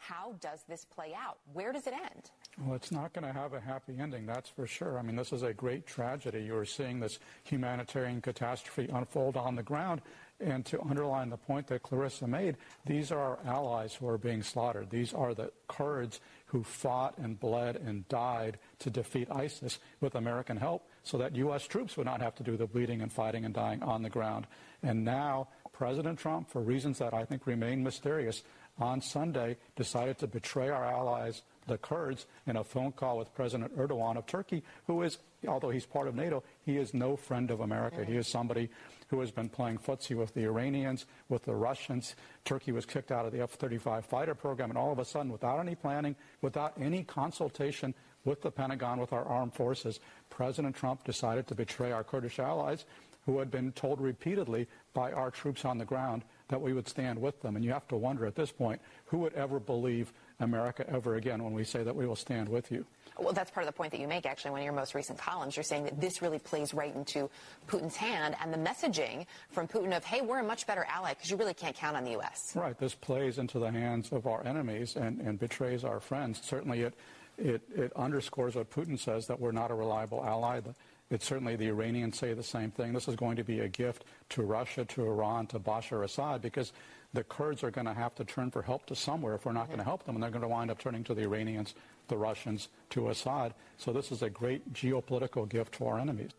How 0.07 0.35
does 0.39 0.63
this 0.69 0.85
play 0.85 1.13
out? 1.17 1.39
Where 1.53 1.73
does 1.73 1.87
it 1.87 1.93
end? 1.93 2.29
Well, 2.59 2.75
it's 2.75 2.91
not 2.91 3.11
going 3.11 3.25
to 3.25 3.33
have 3.33 3.53
a 3.53 3.59
happy 3.59 3.95
ending, 3.99 4.27
that's 4.27 4.49
for 4.49 4.67
sure. 4.67 4.99
I 4.99 5.01
mean, 5.01 5.15
this 5.15 5.33
is 5.33 5.41
a 5.41 5.51
great 5.51 5.87
tragedy. 5.87 6.43
You're 6.43 6.65
seeing 6.65 6.99
this 6.99 7.17
humanitarian 7.43 8.21
catastrophe 8.21 8.87
unfold 8.93 9.35
on 9.35 9.55
the 9.55 9.63
ground. 9.63 10.01
And 10.39 10.63
to 10.65 10.81
underline 10.81 11.29
the 11.29 11.37
point 11.37 11.67
that 11.67 11.81
Clarissa 11.81 12.27
made, 12.27 12.57
these 12.85 13.11
are 13.11 13.19
our 13.19 13.39
allies 13.45 13.95
who 13.95 14.07
are 14.07 14.17
being 14.17 14.43
slaughtered. 14.43 14.91
These 14.91 15.13
are 15.13 15.33
the 15.33 15.51
Kurds 15.67 16.19
who 16.47 16.61
fought 16.61 17.17
and 17.17 17.39
bled 17.39 17.77
and 17.77 18.07
died 18.07 18.59
to 18.79 18.91
defeat 18.91 19.31
ISIS 19.31 19.79
with 20.01 20.13
American 20.13 20.57
help 20.57 20.87
so 21.03 21.17
that 21.17 21.35
U.S. 21.37 21.65
troops 21.65 21.97
would 21.97 22.05
not 22.05 22.21
have 22.21 22.35
to 22.35 22.43
do 22.43 22.57
the 22.57 22.67
bleeding 22.67 23.01
and 23.01 23.11
fighting 23.11 23.43
and 23.43 23.53
dying 23.53 23.81
on 23.81 24.03
the 24.03 24.09
ground. 24.09 24.45
And 24.83 25.03
now 25.03 25.47
President 25.71 26.19
Trump, 26.19 26.49
for 26.49 26.61
reasons 26.61 26.99
that 26.99 27.13
I 27.13 27.25
think 27.25 27.47
remain 27.47 27.83
mysterious, 27.83 28.43
on 28.77 29.01
Sunday 29.01 29.57
decided 29.75 30.17
to 30.19 30.27
betray 30.27 30.69
our 30.69 30.85
allies, 30.85 31.41
the 31.67 31.77
Kurds, 31.77 32.25
in 32.45 32.57
a 32.57 32.63
phone 32.63 32.91
call 32.91 33.17
with 33.17 33.33
President 33.33 33.75
Erdogan 33.77 34.17
of 34.17 34.25
Turkey, 34.25 34.63
who 34.87 35.01
is, 35.01 35.17
although 35.47 35.69
he's 35.69 35.85
part 35.85 36.07
of 36.07 36.15
NATO, 36.15 36.43
he 36.65 36.77
is 36.77 36.93
no 36.93 37.15
friend 37.15 37.49
of 37.51 37.61
America. 37.61 38.03
He 38.05 38.17
is 38.17 38.27
somebody 38.27 38.69
who 39.09 39.19
has 39.19 39.31
been 39.31 39.49
playing 39.49 39.79
footsie 39.79 40.15
with 40.15 40.33
the 40.33 40.43
Iranians, 40.43 41.05
with 41.29 41.43
the 41.45 41.55
Russians. 41.55 42.15
Turkey 42.43 42.71
was 42.71 42.85
kicked 42.85 43.11
out 43.11 43.25
of 43.25 43.31
the 43.31 43.41
F 43.41 43.51
35 43.51 44.05
fighter 44.05 44.35
program, 44.35 44.69
and 44.69 44.77
all 44.77 44.91
of 44.91 44.99
a 44.99 45.05
sudden, 45.05 45.31
without 45.31 45.59
any 45.59 45.75
planning, 45.75 46.15
without 46.41 46.73
any 46.79 47.03
consultation 47.03 47.93
with 48.25 48.41
the 48.41 48.51
Pentagon, 48.51 48.99
with 48.99 49.13
our 49.13 49.25
armed 49.25 49.53
forces, 49.53 49.99
President 50.29 50.75
Trump 50.75 51.03
decided 51.03 51.47
to 51.47 51.55
betray 51.55 51.91
our 51.91 52.03
Kurdish 52.03 52.39
allies 52.39 52.85
who 53.25 53.39
had 53.39 53.49
been 53.49 53.71
told 53.71 53.99
repeatedly 53.99 54.67
by 54.93 55.11
our 55.11 55.31
troops 55.31 55.65
on 55.65 55.77
the 55.77 55.85
ground 55.85 56.23
that 56.47 56.61
we 56.61 56.73
would 56.73 56.87
stand 56.87 57.19
with 57.19 57.41
them. 57.41 57.55
And 57.55 57.65
you 57.65 57.71
have 57.71 57.87
to 57.87 57.95
wonder 57.95 58.25
at 58.25 58.35
this 58.35 58.51
point, 58.51 58.81
who 59.05 59.19
would 59.19 59.33
ever 59.33 59.59
believe 59.59 60.13
America 60.39 60.87
ever 60.89 61.15
again 61.15 61.43
when 61.43 61.53
we 61.53 61.63
say 61.63 61.83
that 61.83 61.95
we 61.95 62.05
will 62.05 62.15
stand 62.15 62.49
with 62.49 62.71
you? 62.71 62.85
Well, 63.17 63.33
that's 63.33 63.49
part 63.49 63.65
of 63.65 63.73
the 63.73 63.77
point 63.77 63.91
that 63.91 64.01
you 64.01 64.07
make, 64.07 64.25
actually, 64.25 64.49
in 64.49 64.51
one 64.53 64.61
of 64.61 64.65
your 64.65 64.73
most 64.73 64.93
recent 64.93 65.17
columns. 65.17 65.55
You're 65.55 65.63
saying 65.63 65.85
that 65.85 66.01
this 66.01 66.21
really 66.21 66.39
plays 66.39 66.73
right 66.73 66.93
into 66.93 67.29
Putin's 67.67 67.95
hand 67.95 68.35
and 68.41 68.53
the 68.53 68.57
messaging 68.57 69.25
from 69.49 69.67
Putin 69.67 69.95
of, 69.95 70.03
hey, 70.03 70.21
we're 70.21 70.39
a 70.39 70.43
much 70.43 70.67
better 70.67 70.85
ally 70.89 71.13
because 71.13 71.31
you 71.31 71.37
really 71.37 71.53
can't 71.53 71.75
count 71.75 71.95
on 71.95 72.03
the 72.03 72.11
U.S. 72.11 72.51
Right. 72.55 72.77
This 72.77 72.93
plays 72.93 73.37
into 73.37 73.59
the 73.59 73.71
hands 73.71 74.11
of 74.11 74.27
our 74.27 74.45
enemies 74.45 74.97
and, 74.97 75.21
and 75.21 75.39
betrays 75.39 75.83
our 75.83 75.99
friends. 76.01 76.41
Certainly 76.43 76.81
it, 76.81 76.93
it, 77.37 77.61
it 77.73 77.93
underscores 77.95 78.55
what 78.55 78.69
Putin 78.69 78.99
says, 78.99 79.27
that 79.27 79.39
we're 79.39 79.51
not 79.51 79.71
a 79.71 79.75
reliable 79.75 80.23
ally. 80.23 80.59
The, 80.59 80.75
it's 81.09 81.25
certainly 81.25 81.55
the 81.55 81.67
Iranians 81.67 82.17
say 82.17 82.33
the 82.33 82.43
same 82.43 82.71
thing. 82.71 82.93
This 82.93 83.07
is 83.07 83.15
going 83.15 83.35
to 83.37 83.43
be 83.43 83.59
a 83.59 83.67
gift 83.67 84.05
to 84.29 84.41
Russia, 84.41 84.85
to 84.85 85.05
Iran, 85.05 85.47
to 85.47 85.59
Bashar 85.59 86.03
Assad, 86.03 86.41
because 86.41 86.73
the 87.13 87.23
Kurds 87.23 87.63
are 87.63 87.71
going 87.71 87.85
to 87.85 87.93
have 87.93 88.15
to 88.15 88.25
turn 88.25 88.51
for 88.51 88.61
help 88.61 88.85
to 88.87 88.95
somewhere 88.95 89.35
if 89.35 89.45
we're 89.45 89.51
not 89.51 89.63
mm-hmm. 89.63 89.71
going 89.71 89.79
to 89.79 89.85
help 89.85 90.03
them, 90.05 90.15
and 90.15 90.23
they're 90.23 90.31
going 90.31 90.41
to 90.41 90.47
wind 90.47 90.71
up 90.71 90.79
turning 90.79 91.03
to 91.03 91.13
the 91.13 91.21
Iranians, 91.21 91.75
the 92.07 92.17
Russians, 92.17 92.69
to 92.89 93.09
Assad. 93.09 93.53
So 93.77 93.93
this 93.93 94.11
is 94.11 94.23
a 94.23 94.29
great 94.29 94.73
geopolitical 94.73 95.47
gift 95.47 95.75
to 95.75 95.85
our 95.85 95.99
enemies. 95.99 96.31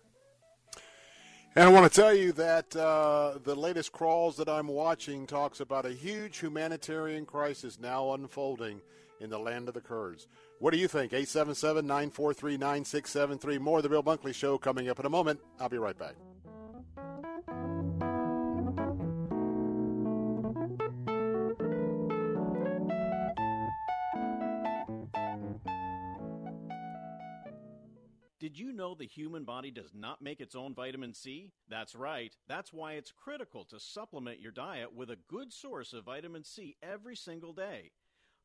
And 1.55 1.64
I 1.64 1.73
want 1.73 1.91
to 1.91 2.01
tell 2.01 2.12
you 2.12 2.33
that 2.33 2.77
uh, 2.77 3.39
the 3.43 3.55
latest 3.55 3.91
crawls 3.93 4.37
that 4.37 4.49
I'm 4.49 4.69
watching 4.69 5.27
talks 5.27 5.61
about 5.61 5.87
a 5.87 5.93
huge 5.93 6.39
humanitarian 6.39 7.25
crisis 7.25 7.81
now 7.81 8.12
unfolding 8.12 8.83
in 9.21 9.31
the 9.31 9.39
land 9.39 9.69
of 9.69 9.75
the 9.75 9.81
Kurds. 9.81 10.29
What 10.59 10.73
do 10.73 10.79
you 10.79 10.89
think? 10.89 11.12
877 11.12 11.87
943 11.87 12.57
9673. 12.57 13.59
More 13.59 13.79
of 13.79 13.83
the 13.83 13.89
Bill 13.89 14.03
Bunkley 14.03 14.35
Show 14.35 14.59
coming 14.59 14.89
up 14.89 15.01
in 15.01 15.07
a 15.07 15.11
moment. 15.11 15.41
I'll 15.61 15.69
be 15.69 15.79
right 15.79 15.99
back. 15.99 16.14
Did 28.47 28.59
you 28.59 28.71
know 28.71 28.95
the 28.95 29.07
human 29.07 29.45
body 29.45 29.73
does 29.73 29.93
not 29.93 30.23
make 30.23 30.41
its 30.41 30.55
own 30.55 30.73
vitamin 30.73 31.14
C? 31.14 31.51
That's 31.69 31.97
right. 31.97 32.33
That's 32.47 32.73
why 32.73 32.93
it's 32.93 33.11
critical 33.11 33.64
to 33.64 33.81
supplement 33.81 34.41
your 34.41 34.53
diet 34.53 34.95
with 34.95 35.11
a 35.11 35.19
good 35.27 35.53
source 35.53 35.93
of 35.93 36.05
vitamin 36.05 36.45
C 36.45 36.77
every 36.81 37.17
single 37.17 37.53
day. 37.53 37.91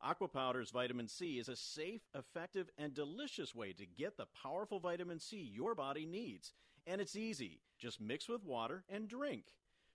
AquaPowderz 0.04 0.72
vitamin 0.72 1.06
C 1.06 1.38
is 1.38 1.48
a 1.48 1.54
safe, 1.54 2.00
effective, 2.12 2.68
and 2.76 2.92
delicious 2.92 3.54
way 3.54 3.72
to 3.72 3.86
get 3.86 4.16
the 4.16 4.26
powerful 4.42 4.80
vitamin 4.80 5.20
C 5.20 5.36
your 5.36 5.76
body 5.76 6.06
needs. 6.06 6.52
And 6.86 7.00
it's 7.00 7.14
easy. 7.14 7.60
Just 7.78 8.00
mix 8.00 8.28
with 8.28 8.44
water 8.44 8.82
and 8.88 9.08
drink. 9.08 9.44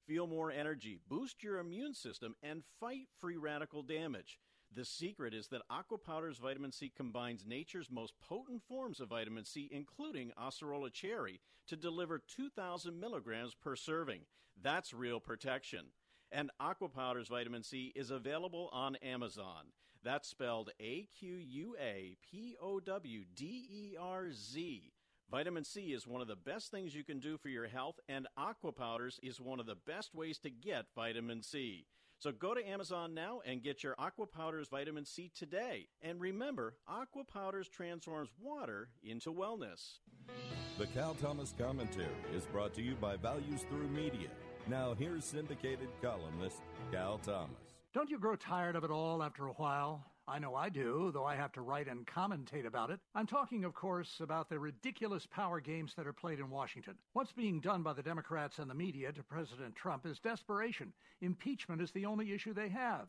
Feel 0.07 0.25
more 0.25 0.49
energy, 0.49 0.99
boost 1.09 1.43
your 1.43 1.59
immune 1.59 1.93
system, 1.93 2.35
and 2.41 2.63
fight 2.79 3.07
free 3.19 3.35
radical 3.35 3.83
damage. 3.83 4.39
The 4.73 4.85
secret 4.85 5.33
is 5.33 5.49
that 5.49 5.67
AquaPowderz 5.69 6.39
vitamin 6.39 6.71
C 6.71 6.89
combines 6.95 7.45
nature's 7.45 7.91
most 7.91 8.13
potent 8.21 8.63
forms 8.63 9.01
of 9.01 9.09
vitamin 9.09 9.43
C, 9.43 9.67
including 9.71 10.31
Acerola 10.41 10.91
cherry, 10.91 11.41
to 11.67 11.75
deliver 11.75 12.19
2,000 12.19 12.97
milligrams 12.97 13.55
per 13.55 13.75
serving. 13.75 14.21
That's 14.61 14.93
real 14.93 15.19
protection. 15.19 15.87
And 16.31 16.49
AquaPowderz 16.61 17.27
vitamin 17.27 17.63
C 17.63 17.91
is 17.93 18.09
available 18.09 18.69
on 18.71 18.95
Amazon. 18.97 19.71
That's 20.07 20.29
spelled 20.29 20.69
A 20.79 21.09
Q 21.19 21.35
U 21.35 21.75
A 21.77 22.15
P 22.31 22.55
O 22.61 22.79
W 22.79 23.23
D 23.35 23.67
E 23.69 23.97
R 23.99 24.31
Z. 24.31 24.93
Vitamin 25.29 25.65
C 25.65 25.91
is 25.91 26.07
one 26.07 26.21
of 26.21 26.29
the 26.29 26.35
best 26.37 26.71
things 26.71 26.95
you 26.95 27.03
can 27.03 27.19
do 27.19 27.37
for 27.37 27.49
your 27.49 27.67
health, 27.67 27.99
and 28.07 28.25
AquaPowderz 28.39 29.19
is 29.21 29.41
one 29.41 29.59
of 29.59 29.65
the 29.65 29.75
best 29.75 30.15
ways 30.15 30.37
to 30.37 30.49
get 30.49 30.85
vitamin 30.95 31.43
C. 31.43 31.87
So 32.19 32.31
go 32.31 32.53
to 32.53 32.65
Amazon 32.65 33.13
now 33.13 33.41
and 33.45 33.61
get 33.61 33.83
your 33.83 33.95
AquaPowderz 33.95 34.69
Vitamin 34.69 35.03
C 35.03 35.29
today. 35.35 35.89
And 36.01 36.21
remember, 36.21 36.75
AquaPowderz 36.89 37.69
transforms 37.69 38.29
water 38.41 38.87
into 39.03 39.33
wellness. 39.33 39.99
The 40.77 40.87
Cal 40.87 41.15
Thomas 41.15 41.53
Commentary 41.59 42.07
is 42.33 42.45
brought 42.45 42.73
to 42.75 42.81
you 42.81 42.95
by 42.95 43.17
Values 43.17 43.65
Through 43.69 43.89
Media. 43.89 44.29
Now 44.67 44.95
here's 44.97 45.25
syndicated 45.25 45.89
columnist 46.01 46.61
Cal 46.93 47.17
Thomas. 47.17 47.66
Don't 47.97 48.11
you 48.11 48.19
grow 48.19 48.35
tired 48.35 48.75
of 48.75 48.83
it 48.83 48.91
all 48.91 49.23
after 49.23 49.47
a 49.47 49.53
while? 49.53 50.05
I 50.27 50.37
know 50.37 50.53
I 50.53 50.69
do, 50.69 51.09
though 51.11 51.25
I 51.25 51.35
have 51.35 51.51
to 51.53 51.61
write 51.61 51.87
and 51.87 52.05
commentate 52.05 52.67
about 52.67 52.91
it. 52.91 52.99
I'm 53.15 53.25
talking, 53.25 53.63
of 53.63 53.73
course, 53.73 54.19
about 54.19 54.49
the 54.49 54.59
ridiculous 54.59 55.25
power 55.25 55.59
games 55.59 55.93
that 55.97 56.05
are 56.05 56.13
played 56.13 56.37
in 56.37 56.51
Washington. 56.51 56.93
What's 57.13 57.31
being 57.31 57.59
done 57.59 57.81
by 57.81 57.93
the 57.93 58.03
Democrats 58.03 58.59
and 58.59 58.69
the 58.69 58.75
media 58.75 59.11
to 59.13 59.23
President 59.23 59.75
Trump 59.75 60.05
is 60.05 60.19
desperation. 60.19 60.93
Impeachment 61.21 61.81
is 61.81 61.89
the 61.89 62.05
only 62.05 62.33
issue 62.33 62.53
they 62.53 62.69
have. 62.69 63.07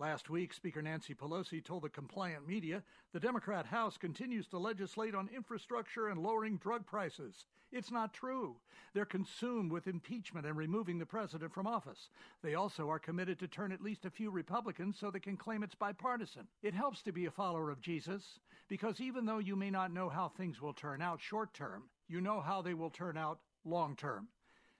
Last 0.00 0.30
week, 0.30 0.54
Speaker 0.54 0.80
Nancy 0.80 1.14
Pelosi 1.14 1.62
told 1.62 1.82
the 1.82 1.90
compliant 1.90 2.48
media 2.48 2.82
the 3.12 3.20
Democrat 3.20 3.66
House 3.66 3.98
continues 3.98 4.48
to 4.48 4.56
legislate 4.56 5.14
on 5.14 5.28
infrastructure 5.28 6.08
and 6.08 6.22
lowering 6.22 6.56
drug 6.56 6.86
prices. 6.86 7.44
It's 7.70 7.90
not 7.90 8.14
true. 8.14 8.56
They're 8.94 9.04
consumed 9.04 9.70
with 9.70 9.88
impeachment 9.88 10.46
and 10.46 10.56
removing 10.56 10.98
the 10.98 11.04
president 11.04 11.52
from 11.52 11.66
office. 11.66 12.08
They 12.42 12.54
also 12.54 12.88
are 12.88 12.98
committed 12.98 13.38
to 13.40 13.46
turn 13.46 13.72
at 13.72 13.82
least 13.82 14.06
a 14.06 14.10
few 14.10 14.30
Republicans 14.30 14.96
so 14.98 15.10
they 15.10 15.20
can 15.20 15.36
claim 15.36 15.62
it's 15.62 15.74
bipartisan. 15.74 16.48
It 16.62 16.72
helps 16.72 17.02
to 17.02 17.12
be 17.12 17.26
a 17.26 17.30
follower 17.30 17.68
of 17.68 17.82
Jesus 17.82 18.40
because 18.68 19.02
even 19.02 19.26
though 19.26 19.36
you 19.36 19.54
may 19.54 19.70
not 19.70 19.92
know 19.92 20.08
how 20.08 20.28
things 20.30 20.62
will 20.62 20.72
turn 20.72 21.02
out 21.02 21.20
short 21.20 21.52
term, 21.52 21.90
you 22.08 22.22
know 22.22 22.40
how 22.40 22.62
they 22.62 22.72
will 22.72 22.88
turn 22.88 23.18
out 23.18 23.40
long 23.66 23.96
term. 23.96 24.28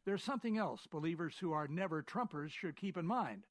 There's 0.07 0.25
something 0.25 0.57
else 0.57 0.87
believers 0.91 1.37
who 1.39 1.53
are 1.53 1.69
never 1.69 2.03
Trumpers 2.03 2.53
should 2.53 2.75
keep 2.75 2.97
in 2.97 3.05
mind. 3.05 3.43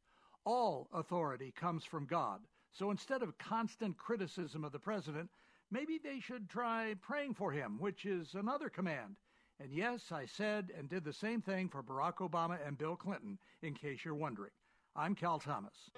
All 0.45 0.87
authority 0.93 1.51
comes 1.51 1.83
from 1.83 2.05
God. 2.05 2.39
So 2.71 2.91
instead 2.91 3.21
of 3.21 3.37
constant 3.37 3.97
criticism 3.97 4.63
of 4.63 4.71
the 4.71 4.79
president, 4.79 5.29
maybe 5.71 5.99
they 6.01 6.19
should 6.19 6.49
try 6.49 6.95
praying 7.01 7.33
for 7.33 7.51
him, 7.51 7.77
which 7.79 8.05
is 8.05 8.35
another 8.35 8.69
command. 8.69 9.15
And 9.59 9.73
yes, 9.73 10.11
I 10.11 10.25
said 10.25 10.71
and 10.77 10.89
did 10.89 11.03
the 11.03 11.13
same 11.13 11.41
thing 11.41 11.67
for 11.67 11.83
Barack 11.83 12.15
Obama 12.17 12.57
and 12.65 12.77
Bill 12.77 12.95
Clinton, 12.95 13.37
in 13.61 13.73
case 13.73 14.05
you're 14.05 14.15
wondering. 14.15 14.51
I'm 14.95 15.15
Cal 15.15 15.39
Thomas. 15.39 15.89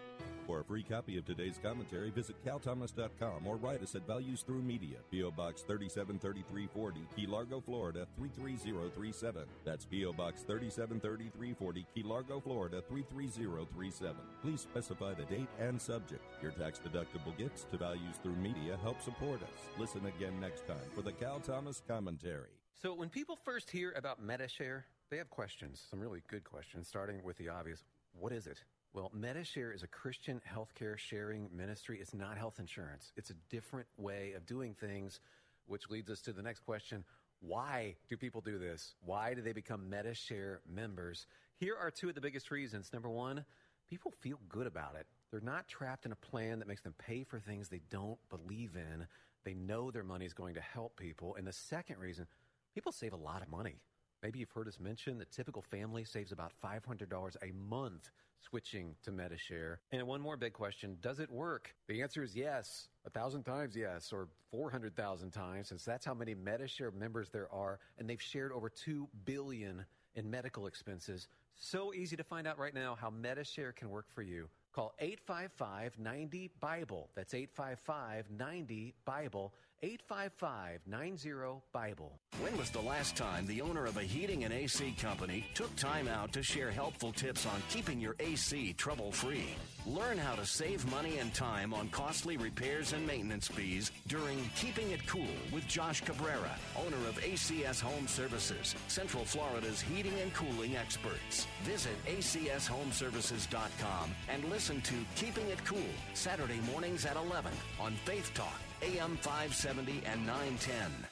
For 0.48 0.60
a 0.60 0.64
free 0.64 0.84
copy 0.84 1.18
of 1.18 1.26
today's 1.26 1.60
commentary, 1.62 2.10
visit 2.10 2.36
calthomas.com 2.46 3.46
or 3.46 3.58
write 3.58 3.82
us 3.84 3.96
at 3.96 4.08
Values 4.08 4.42
Through 4.42 4.64
Media, 4.64 4.98
P.O. 5.12 5.32
Box 5.32 5.62
373340, 5.62 7.08
Key 7.16 7.28
Largo, 7.28 7.62
Florida 7.62 8.08
33037. 8.18 9.44
That's 9.64 9.86
P.O. 9.86 10.14
Box 10.14 10.42
373340, 10.44 11.86
Key 11.94 12.04
Largo, 12.04 12.39
Florida 12.39 12.82
33037. 12.82 14.16
Please 14.42 14.62
specify 14.62 15.14
the 15.14 15.26
date 15.26 15.50
and 15.60 15.80
subject. 15.80 16.24
Your 16.42 16.52
tax 16.52 16.80
deductible 16.80 17.38
gifts 17.38 17.66
to 17.72 17.78
Values 17.78 18.18
Through 18.24 18.36
Media 18.36 18.78
help 18.82 19.02
support 19.02 19.42
us. 19.44 19.80
Listen 19.80 20.06
again 20.06 20.39
next 20.39 20.68
time 20.68 20.89
for 20.96 21.02
the 21.02 21.12
Cal 21.12 21.39
Thomas 21.39 21.82
Commentary. 21.88 22.50
So, 22.82 22.94
when 22.94 23.10
people 23.10 23.38
first 23.46 23.70
hear 23.70 23.94
about 23.96 24.26
MediShare, 24.26 24.84
they 25.12 25.18
have 25.18 25.30
questions, 25.30 25.86
some 25.89 26.00
really 26.00 26.24
good 26.28 26.44
questions, 26.44 26.88
starting 26.88 27.22
with 27.24 27.38
the 27.38 27.50
obvious 27.50 27.84
what 28.14 28.32
is 28.32 28.48
it? 28.48 28.64
Well, 28.94 29.10
MediShare 29.18 29.74
is 29.74 29.84
a 29.84 29.88
Christian 29.88 30.42
healthcare 30.54 30.98
sharing 30.98 31.50
ministry. 31.56 32.00
It's 32.02 32.14
not 32.14 32.38
health 32.38 32.60
insurance. 32.60 33.14
It's 33.16 33.30
a 33.30 33.36
different 33.50 33.88
way 33.96 34.34
of 34.36 34.46
doing 34.46 34.74
things, 34.74 35.22
which 35.66 35.89
leads 35.89 36.10
us 36.10 36.20
to 36.22 36.34
the 36.34 36.42
next 36.42 36.60
question. 36.60 37.06
Why 37.39 37.96
do 38.10 38.18
people 38.18 38.42
do 38.42 38.60
this? 38.60 38.96
Why 39.06 39.34
do 39.34 39.42
they 39.42 39.54
become 39.54 39.86
MediShare 39.89 40.58
members? 40.70 41.26
Here 41.58 41.78
are 41.80 41.89
two 41.89 42.10
of 42.10 42.16
the 42.16 42.22
biggest 42.22 42.52
reasons. 42.52 42.92
Number 42.92 43.10
one, 43.10 43.46
people 43.89 44.12
feel 44.20 44.39
good 44.50 44.68
about 44.68 44.96
it. 45.00 45.08
They're 45.32 45.39
not 45.39 45.70
trapped 45.70 46.06
in 46.06 46.12
a 46.12 46.18
plan 46.18 46.60
that 46.60 46.68
makes 46.68 46.82
them 46.82 46.94
pay 46.98 47.24
for 47.24 47.39
things 47.39 47.70
they 47.70 47.82
don't 47.89 48.20
believe 48.30 48.76
in. 48.76 49.08
They 49.46 49.54
know 49.54 49.89
their 49.89 50.04
money 50.04 50.26
is 50.26 50.34
going 50.34 50.56
to 50.56 50.62
help 50.62 50.98
people. 50.98 51.36
And 51.36 51.48
the 51.48 51.54
second 51.54 51.98
reason, 51.98 52.28
people 52.76 52.92
save 52.92 53.14
a 53.14 53.18
lot 53.18 53.42
of 53.42 53.48
money. 53.48 53.80
Maybe 54.24 54.40
you've 54.40 54.52
heard 54.52 54.68
us 54.68 54.80
mention 54.80 55.18
the 55.18 55.26
typical 55.26 55.64
family 55.64 56.04
saves 56.04 56.32
about 56.32 56.52
$500 56.64 57.36
a 57.42 57.52
month 57.70 58.10
switching 58.40 58.96
to 59.04 59.12
MediShare. 59.12 59.78
And 59.92 60.06
one 60.06 60.22
more 60.22 60.38
big 60.38 60.54
question 60.54 60.98
Does 61.02 61.20
it 61.20 61.32
work? 61.32 61.74
The 61.88 62.02
answer 62.02 62.24
is 62.24 62.36
yes, 62.36 62.88
a 63.06 63.10
thousand 63.10 63.44
times 63.44 63.76
yes, 63.76 64.12
or 64.14 64.28
400,000 64.52 65.32
times, 65.32 65.70
since 65.70 65.84
that's 65.84 66.06
how 66.06 66.14
many 66.14 66.36
MediShare 66.36 66.94
members 66.94 67.30
there 67.30 67.52
are. 67.52 67.80
And 67.98 68.10
they've 68.10 68.22
shared 68.22 68.52
over 68.52 68.70
2 68.70 69.08
billion 69.26 69.86
in 70.16 70.30
medical 70.30 70.68
expenses. 70.68 71.28
So 71.56 71.94
easy 71.94 72.16
to 72.16 72.24
find 72.24 72.48
out 72.48 72.60
right 72.60 72.74
now 72.74 72.96
how 73.00 73.10
MediShare 73.10 73.76
can 73.76 73.90
work 73.90 74.06
for 74.14 74.22
you. 74.22 74.50
Call 74.74 74.94
855 75.00 76.00
90 76.00 76.52
Bible. 76.60 77.10
That's 77.16 77.34
855 77.34 78.30
90 78.30 78.94
Bible. 79.04 79.54
855 79.84 80.82
90 80.86 81.32
Bible. 81.74 82.20
When 82.40 82.56
was 82.56 82.70
the 82.70 82.82
last 82.82 83.18
time 83.18 83.48
the 83.48 83.62
owner 83.62 83.88
of 83.88 83.98
a 83.98 84.04
heating 84.04 84.44
and 84.44 84.54
AC 84.54 84.94
company 85.02 85.44
took 85.56 85.76
time 85.76 86.08
out 86.08 86.32
to 86.34 86.44
share 86.44 86.70
helpful 86.70 87.12
tips 87.12 87.48
on 87.48 87.64
keeping 87.68 88.00
your 88.00 88.16
AC 88.20 88.74
trouble 88.74 89.12
free? 89.12 89.56
Learn 89.88 90.20
how 90.20 90.36
to 90.36 90.46
save 90.46 90.88
money 90.92 91.18
and 91.18 91.34
time 91.34 91.74
on 91.74 91.90
costly 91.90 92.38
repairs 92.38 92.94
and 92.94 93.08
maintenance 93.08 93.48
fees 93.48 93.92
during 94.08 94.38
Keeping 94.56 94.92
It 94.92 95.08
Cool 95.08 95.26
with 95.52 95.68
Josh 95.68 96.02
Cabrera, 96.02 96.56
owner 96.78 96.98
of 97.10 97.20
ACS 97.20 97.82
Home 97.82 98.08
Services, 98.08 98.76
Central 98.88 99.26
Florida's 99.26 99.82
heating 99.82 100.14
and 100.22 100.32
cooling 100.36 100.76
experts. 100.76 101.48
Visit 101.64 101.96
acshomeservices.com 102.06 104.12
and 104.30 104.46
listen 104.46 104.80
to 104.82 104.94
Keeping 105.16 105.48
It 105.48 105.66
Cool 105.66 105.80
Saturday 106.14 106.60
mornings 106.72 107.08
at 107.08 107.16
11 107.16 107.52
on 107.80 107.94
Faith 108.06 108.32
Talk 108.36 108.62
AM 108.84 109.16
570 109.18 110.02
and 110.08 110.26
910. 110.26 111.08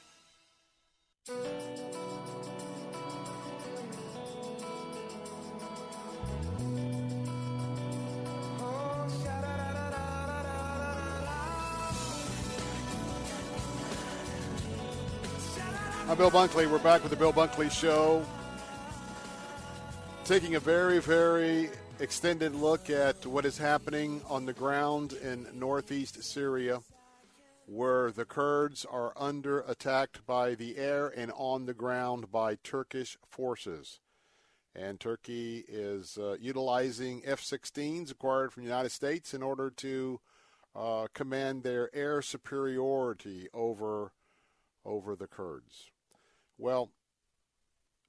I'm 16.08 16.16
Bill 16.16 16.28
Bunkley. 16.28 16.68
We're 16.68 16.78
back 16.78 17.02
with 17.02 17.10
the 17.10 17.16
Bill 17.16 17.32
Bunkley 17.32 17.70
Show. 17.70 18.26
Taking 20.24 20.56
a 20.56 20.60
very, 20.60 20.98
very 20.98 21.70
extended 22.00 22.52
look 22.52 22.90
at 22.90 23.24
what 23.26 23.44
is 23.44 23.56
happening 23.56 24.22
on 24.28 24.44
the 24.44 24.52
ground 24.52 25.12
in 25.12 25.46
northeast 25.54 26.24
Syria, 26.24 26.80
where 27.70 28.10
the 28.10 28.24
Kurds 28.24 28.84
are 28.84 29.12
under 29.16 29.60
attack 29.60 30.26
by 30.26 30.56
the 30.56 30.76
air 30.76 31.06
and 31.06 31.30
on 31.36 31.66
the 31.66 31.74
ground 31.74 32.32
by 32.32 32.56
Turkish 32.56 33.16
forces. 33.28 34.00
And 34.74 34.98
Turkey 34.98 35.64
is 35.68 36.18
uh, 36.18 36.36
utilizing 36.40 37.22
F 37.24 37.40
16s 37.40 38.10
acquired 38.10 38.52
from 38.52 38.64
the 38.64 38.68
United 38.68 38.90
States 38.90 39.34
in 39.34 39.40
order 39.40 39.70
to 39.70 40.20
uh, 40.74 41.06
command 41.14 41.62
their 41.62 41.94
air 41.94 42.22
superiority 42.22 43.46
over, 43.54 44.14
over 44.84 45.14
the 45.14 45.28
Kurds. 45.28 45.92
Well, 46.58 46.90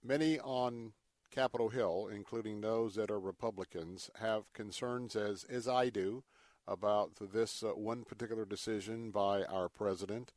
many 0.04 0.40
on 0.40 0.94
Capitol 1.30 1.70
Hill, 1.70 2.10
including 2.12 2.62
those 2.62 2.96
that 2.96 3.12
are 3.12 3.20
Republicans, 3.20 4.10
have 4.20 4.52
concerns, 4.54 5.16
as, 5.16 5.44
as 5.44 5.68
I 5.68 5.90
do, 5.90 6.24
about 6.68 7.12
this 7.34 7.64
uh, 7.64 7.70
one 7.70 8.04
particular 8.04 8.46
decision 8.46 9.12
by 9.12 9.44
our 9.44 9.70
president. 9.70 10.34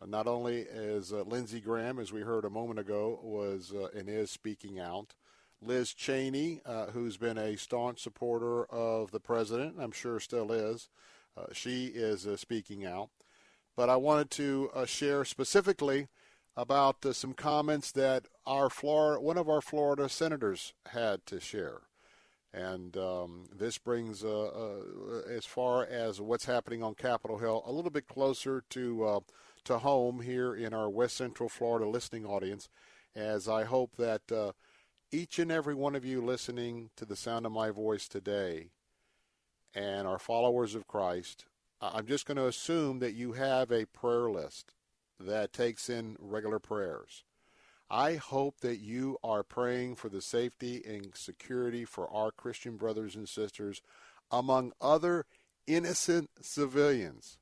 Uh, 0.00 0.06
not 0.06 0.26
only 0.26 0.60
is 0.60 1.12
uh, 1.12 1.22
Lindsey 1.22 1.60
Graham, 1.60 1.98
as 1.98 2.12
we 2.12 2.22
heard 2.22 2.44
a 2.44 2.50
moment 2.50 2.78
ago, 2.78 3.18
was 3.22 3.72
uh, 3.74 3.88
and 3.96 4.08
is 4.08 4.30
speaking 4.30 4.78
out, 4.78 5.14
Liz 5.60 5.94
Cheney, 5.94 6.60
uh, 6.66 6.86
who's 6.86 7.16
been 7.16 7.38
a 7.38 7.56
staunch 7.56 8.02
supporter 8.02 8.64
of 8.66 9.10
the 9.10 9.20
president, 9.20 9.76
I'm 9.78 9.92
sure 9.92 10.20
still 10.20 10.52
is, 10.52 10.88
uh, 11.36 11.46
she 11.52 11.86
is 11.86 12.26
speaking 12.36 12.84
out. 12.84 13.10
But 13.76 13.88
I 13.88 13.96
wanted 13.96 14.30
to 14.32 14.70
share 14.86 15.24
specifically 15.24 16.08
about 16.56 17.04
uh, 17.04 17.12
some 17.12 17.32
comments 17.32 17.92
that 17.92 18.26
our 18.46 18.70
Florida, 18.70 19.20
one 19.20 19.38
of 19.38 19.48
our 19.48 19.60
Florida 19.60 20.08
senators 20.08 20.72
had 20.86 21.26
to 21.26 21.40
share. 21.40 21.82
And 22.54 22.96
um, 22.96 23.46
this 23.52 23.78
brings, 23.78 24.22
uh, 24.22 24.46
uh, 24.46 25.28
as 25.28 25.44
far 25.44 25.84
as 25.84 26.20
what's 26.20 26.44
happening 26.44 26.84
on 26.84 26.94
Capitol 26.94 27.38
Hill, 27.38 27.64
a 27.66 27.72
little 27.72 27.90
bit 27.90 28.06
closer 28.06 28.62
to 28.70 29.04
uh, 29.04 29.20
to 29.64 29.78
home 29.78 30.20
here 30.20 30.54
in 30.54 30.72
our 30.72 30.88
West 30.88 31.16
Central 31.16 31.48
Florida 31.48 31.88
listening 31.88 32.24
audience. 32.24 32.68
As 33.16 33.48
I 33.48 33.64
hope 33.64 33.96
that 33.96 34.30
uh, 34.30 34.52
each 35.10 35.40
and 35.40 35.50
every 35.50 35.74
one 35.74 35.96
of 35.96 36.04
you 36.04 36.20
listening 36.20 36.90
to 36.96 37.04
the 37.04 37.16
sound 37.16 37.44
of 37.44 37.50
my 37.50 37.70
voice 37.70 38.06
today, 38.06 38.68
and 39.74 40.06
are 40.06 40.18
followers 40.18 40.76
of 40.76 40.86
Christ, 40.86 41.46
I'm 41.80 42.06
just 42.06 42.24
going 42.24 42.36
to 42.36 42.46
assume 42.46 43.00
that 43.00 43.14
you 43.14 43.32
have 43.32 43.72
a 43.72 43.86
prayer 43.86 44.30
list 44.30 44.74
that 45.18 45.52
takes 45.52 45.90
in 45.90 46.16
regular 46.20 46.60
prayers. 46.60 47.24
I 47.90 48.14
hope 48.14 48.60
that 48.60 48.78
you 48.78 49.18
are 49.22 49.42
praying 49.42 49.96
for 49.96 50.08
the 50.08 50.22
safety 50.22 50.82
and 50.86 51.14
security 51.14 51.84
for 51.84 52.10
our 52.10 52.30
Christian 52.30 52.76
brothers 52.76 53.14
and 53.14 53.28
sisters, 53.28 53.82
among 54.30 54.72
other 54.80 55.26
innocent 55.66 56.30
civilians. 56.40 57.38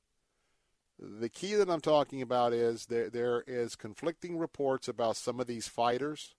The 0.98 1.28
key 1.28 1.54
that 1.54 1.70
I'm 1.70 1.80
talking 1.80 2.22
about 2.22 2.52
is 2.52 2.86
there, 2.86 3.10
there 3.10 3.42
is 3.46 3.74
conflicting 3.76 4.38
reports 4.38 4.88
about 4.88 5.16
some 5.16 5.40
of 5.40 5.46
these 5.46 5.68
fighters, 5.68 6.34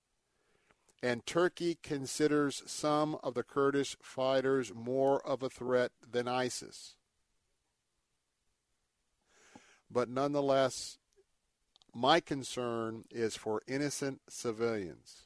and 1.01 1.25
Turkey 1.25 1.77
considers 1.83 2.63
some 2.65 3.17
of 3.23 3.33
the 3.33 3.43
Kurdish 3.43 3.97
fighters 4.01 4.73
more 4.73 5.25
of 5.25 5.43
a 5.43 5.49
threat 5.49 5.91
than 6.09 6.27
ISIS. 6.27 6.95
But 9.91 10.09
nonetheless, 10.09 10.97
my 11.93 12.19
concern 12.19 13.03
is 13.11 13.35
for 13.35 13.61
innocent 13.67 14.21
civilians. 14.27 15.25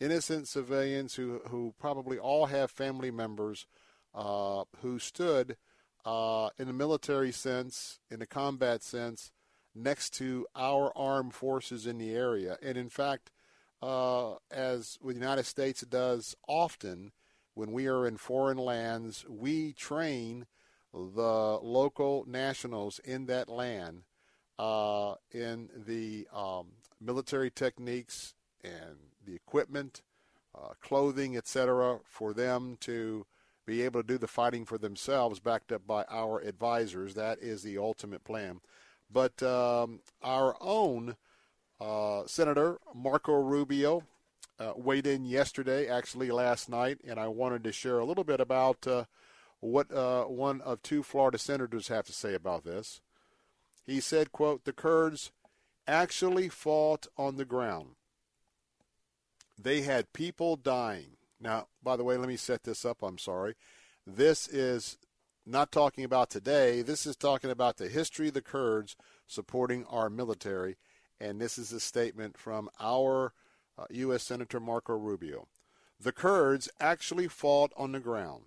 Innocent 0.00 0.48
civilians 0.48 1.14
who, 1.14 1.40
who 1.48 1.74
probably 1.78 2.18
all 2.18 2.46
have 2.46 2.70
family 2.70 3.10
members 3.10 3.66
uh, 4.14 4.64
who 4.80 4.98
stood 4.98 5.56
uh, 6.04 6.50
in 6.58 6.68
a 6.68 6.72
military 6.72 7.32
sense, 7.32 8.00
in 8.10 8.20
a 8.20 8.26
combat 8.26 8.82
sense, 8.82 9.32
next 9.74 10.10
to 10.14 10.46
our 10.54 10.92
armed 10.96 11.34
forces 11.34 11.86
in 11.86 11.98
the 11.98 12.14
area. 12.14 12.58
And 12.62 12.76
in 12.76 12.88
fact, 12.88 13.30
uh, 13.80 14.34
as 14.50 14.98
with 15.02 15.16
the 15.16 15.22
United 15.22 15.44
States 15.44 15.80
does 15.82 16.36
often, 16.46 17.12
when 17.54 17.72
we 17.72 17.86
are 17.86 18.06
in 18.06 18.16
foreign 18.16 18.58
lands, 18.58 19.24
we 19.28 19.72
train 19.72 20.46
the 20.92 21.58
local 21.62 22.24
nationals 22.28 22.98
in 23.00 23.26
that 23.26 23.48
land 23.48 24.02
uh, 24.58 25.14
in 25.32 25.68
the 25.86 26.26
um, 26.32 26.66
military 27.00 27.50
techniques 27.50 28.34
and 28.62 28.96
the 29.26 29.34
equipment, 29.34 30.02
uh, 30.54 30.74
clothing, 30.80 31.36
etc., 31.36 31.98
for 32.04 32.32
them 32.32 32.76
to 32.80 33.26
be 33.66 33.82
able 33.82 34.02
to 34.02 34.06
do 34.06 34.18
the 34.18 34.28
fighting 34.28 34.64
for 34.64 34.78
themselves, 34.78 35.40
backed 35.40 35.72
up 35.72 35.86
by 35.86 36.04
our 36.10 36.40
advisors. 36.40 37.14
That 37.14 37.38
is 37.40 37.62
the 37.62 37.78
ultimate 37.78 38.24
plan. 38.24 38.60
But 39.10 39.42
um, 39.42 40.00
our 40.22 40.56
own 40.60 41.16
uh, 41.80 42.22
Senator 42.26 42.78
Marco 42.94 43.32
Rubio 43.32 44.02
uh, 44.58 44.72
weighed 44.76 45.06
in 45.06 45.24
yesterday, 45.24 45.88
actually 45.88 46.30
last 46.30 46.68
night, 46.68 46.98
and 47.06 47.18
I 47.18 47.28
wanted 47.28 47.64
to 47.64 47.72
share 47.72 47.98
a 47.98 48.04
little 48.04 48.24
bit 48.24 48.40
about 48.40 48.86
uh, 48.86 49.04
what 49.60 49.92
uh, 49.92 50.24
one 50.24 50.60
of 50.60 50.82
two 50.82 51.02
Florida 51.02 51.38
senators 51.38 51.88
have 51.88 52.06
to 52.06 52.12
say 52.12 52.34
about 52.34 52.64
this. 52.64 53.00
He 53.86 54.00
said, 54.00 54.32
quote, 54.32 54.64
the 54.64 54.72
Kurds 54.72 55.30
actually 55.86 56.48
fought 56.48 57.06
on 57.16 57.36
the 57.36 57.44
ground. 57.44 57.96
They 59.60 59.82
had 59.82 60.12
people 60.12 60.56
dying. 60.56 61.16
Now, 61.40 61.68
by 61.82 61.96
the 61.96 62.04
way, 62.04 62.16
let 62.16 62.28
me 62.28 62.36
set 62.36 62.64
this 62.64 62.84
up. 62.84 63.02
I'm 63.02 63.18
sorry. 63.18 63.54
This 64.06 64.48
is 64.48 64.98
not 65.46 65.70
talking 65.70 66.04
about 66.04 66.30
today. 66.30 66.82
This 66.82 67.06
is 67.06 67.16
talking 67.16 67.50
about 67.50 67.76
the 67.76 67.88
history 67.88 68.28
of 68.28 68.34
the 68.34 68.42
Kurds 68.42 68.96
supporting 69.26 69.84
our 69.86 70.08
military. 70.08 70.76
And 71.20 71.40
this 71.40 71.58
is 71.58 71.72
a 71.72 71.80
statement 71.80 72.38
from 72.38 72.70
our 72.80 73.34
uh, 73.78 73.84
U.S. 73.90 74.22
Senator 74.22 74.60
Marco 74.60 74.94
Rubio. 74.94 75.48
The 76.00 76.12
Kurds 76.12 76.68
actually 76.80 77.28
fought 77.28 77.72
on 77.76 77.92
the 77.92 78.00
ground. 78.00 78.44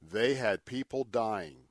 They 0.00 0.34
had 0.34 0.64
people 0.64 1.04
dying. 1.04 1.61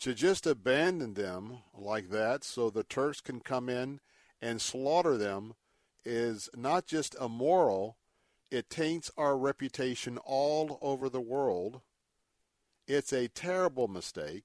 To 0.00 0.14
just 0.14 0.46
abandon 0.46 1.14
them 1.14 1.58
like 1.74 2.10
that 2.10 2.44
so 2.44 2.70
the 2.70 2.84
Turks 2.84 3.20
can 3.20 3.40
come 3.40 3.68
in 3.68 4.00
and 4.40 4.60
slaughter 4.60 5.16
them 5.16 5.54
is 6.04 6.48
not 6.54 6.86
just 6.86 7.16
immoral, 7.20 7.96
it 8.50 8.70
taints 8.70 9.10
our 9.16 9.36
reputation 9.36 10.18
all 10.18 10.78
over 10.80 11.08
the 11.08 11.20
world. 11.20 11.80
It's 12.86 13.12
a 13.12 13.28
terrible 13.28 13.88
mistake. 13.88 14.44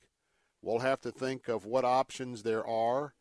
We'll 0.62 0.80
have 0.80 1.02
to 1.02 1.12
think 1.12 1.47
of 1.47 1.66
what 1.66 1.86
options 1.86 2.43
there 2.43 2.66
are. 2.66 3.14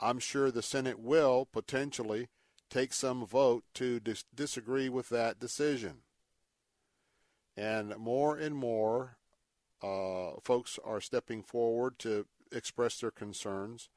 I'm 0.00 0.18
sure 0.18 0.50
the 0.50 0.62
Senate 0.62 0.98
will 0.98 1.46
potentially 1.46 2.28
take 2.70 2.92
some 2.92 3.26
vote 3.26 3.64
to 3.74 3.98
dis- 3.98 4.24
disagree 4.34 4.88
with 4.88 5.08
that 5.08 5.40
decision. 5.40 6.02
And 7.56 7.96
more 7.96 8.36
and 8.36 8.54
more 8.54 9.17
uh, 9.82 10.32
folks 10.42 10.78
are 10.84 11.00
stepping 11.00 11.42
forward 11.42 11.98
to 12.00 12.26
express 12.52 13.00
their 13.00 13.10
concerns. 13.10 13.88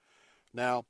Now, 0.53 0.85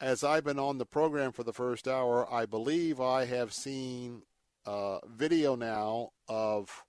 as 0.00 0.22
I've 0.24 0.44
been 0.44 0.58
on 0.58 0.78
the 0.78 0.86
program 0.86 1.32
for 1.32 1.42
the 1.42 1.52
first 1.52 1.88
hour, 1.88 2.30
I 2.32 2.46
believe 2.46 3.00
I 3.00 3.24
have 3.24 3.52
seen 3.52 4.22
uh, 4.64 4.98
video 5.06 5.56
now 5.56 6.10
of 6.28 6.84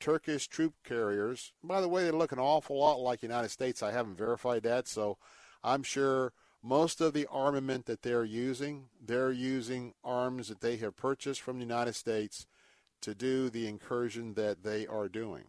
Turkish 0.00 0.48
troop 0.48 0.74
carriers. 0.84 1.52
By 1.62 1.80
the 1.80 1.88
way, 1.88 2.04
they 2.04 2.10
look 2.10 2.32
an 2.32 2.38
awful 2.38 2.78
lot 2.78 3.00
like 3.00 3.22
United 3.22 3.50
States. 3.50 3.82
I 3.82 3.92
haven't 3.92 4.18
verified 4.18 4.62
that, 4.64 4.86
so 4.86 5.16
I'm 5.62 5.82
sure 5.82 6.32
most 6.62 7.00
of 7.00 7.12
the 7.12 7.26
armament 7.30 7.86
that 7.86 8.02
they're 8.02 8.24
using, 8.24 8.88
they're 9.02 9.32
using 9.32 9.94
arms 10.02 10.48
that 10.48 10.60
they 10.60 10.76
have 10.78 10.96
purchased 10.96 11.40
from 11.40 11.58
the 11.58 11.64
United 11.64 11.94
States 11.94 12.46
to 13.00 13.14
do 13.14 13.48
the 13.50 13.66
incursion 13.66 14.34
that 14.34 14.62
they 14.62 14.86
are 14.86 15.08
doing. 15.08 15.44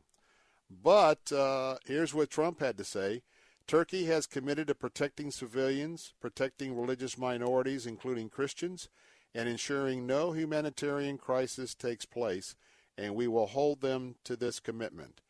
But 0.69 1.31
uh, 1.31 1.77
here's 1.85 2.13
what 2.13 2.29
Trump 2.29 2.59
had 2.59 2.77
to 2.77 2.83
say. 2.83 3.23
Turkey 3.67 4.05
has 4.05 4.27
committed 4.27 4.67
to 4.67 4.75
protecting 4.75 5.31
civilians, 5.31 6.13
protecting 6.19 6.75
religious 6.75 7.17
minorities, 7.17 7.85
including 7.85 8.29
Christians, 8.29 8.89
and 9.33 9.49
ensuring 9.49 10.05
no 10.05 10.31
humanitarian 10.31 11.17
crisis 11.17 11.73
takes 11.73 12.05
place, 12.05 12.55
and 12.97 13.15
we 13.15 13.27
will 13.27 13.47
hold 13.47 13.81
them 13.81 14.15
to 14.23 14.35
this 14.35 14.59
commitment. 14.59 15.21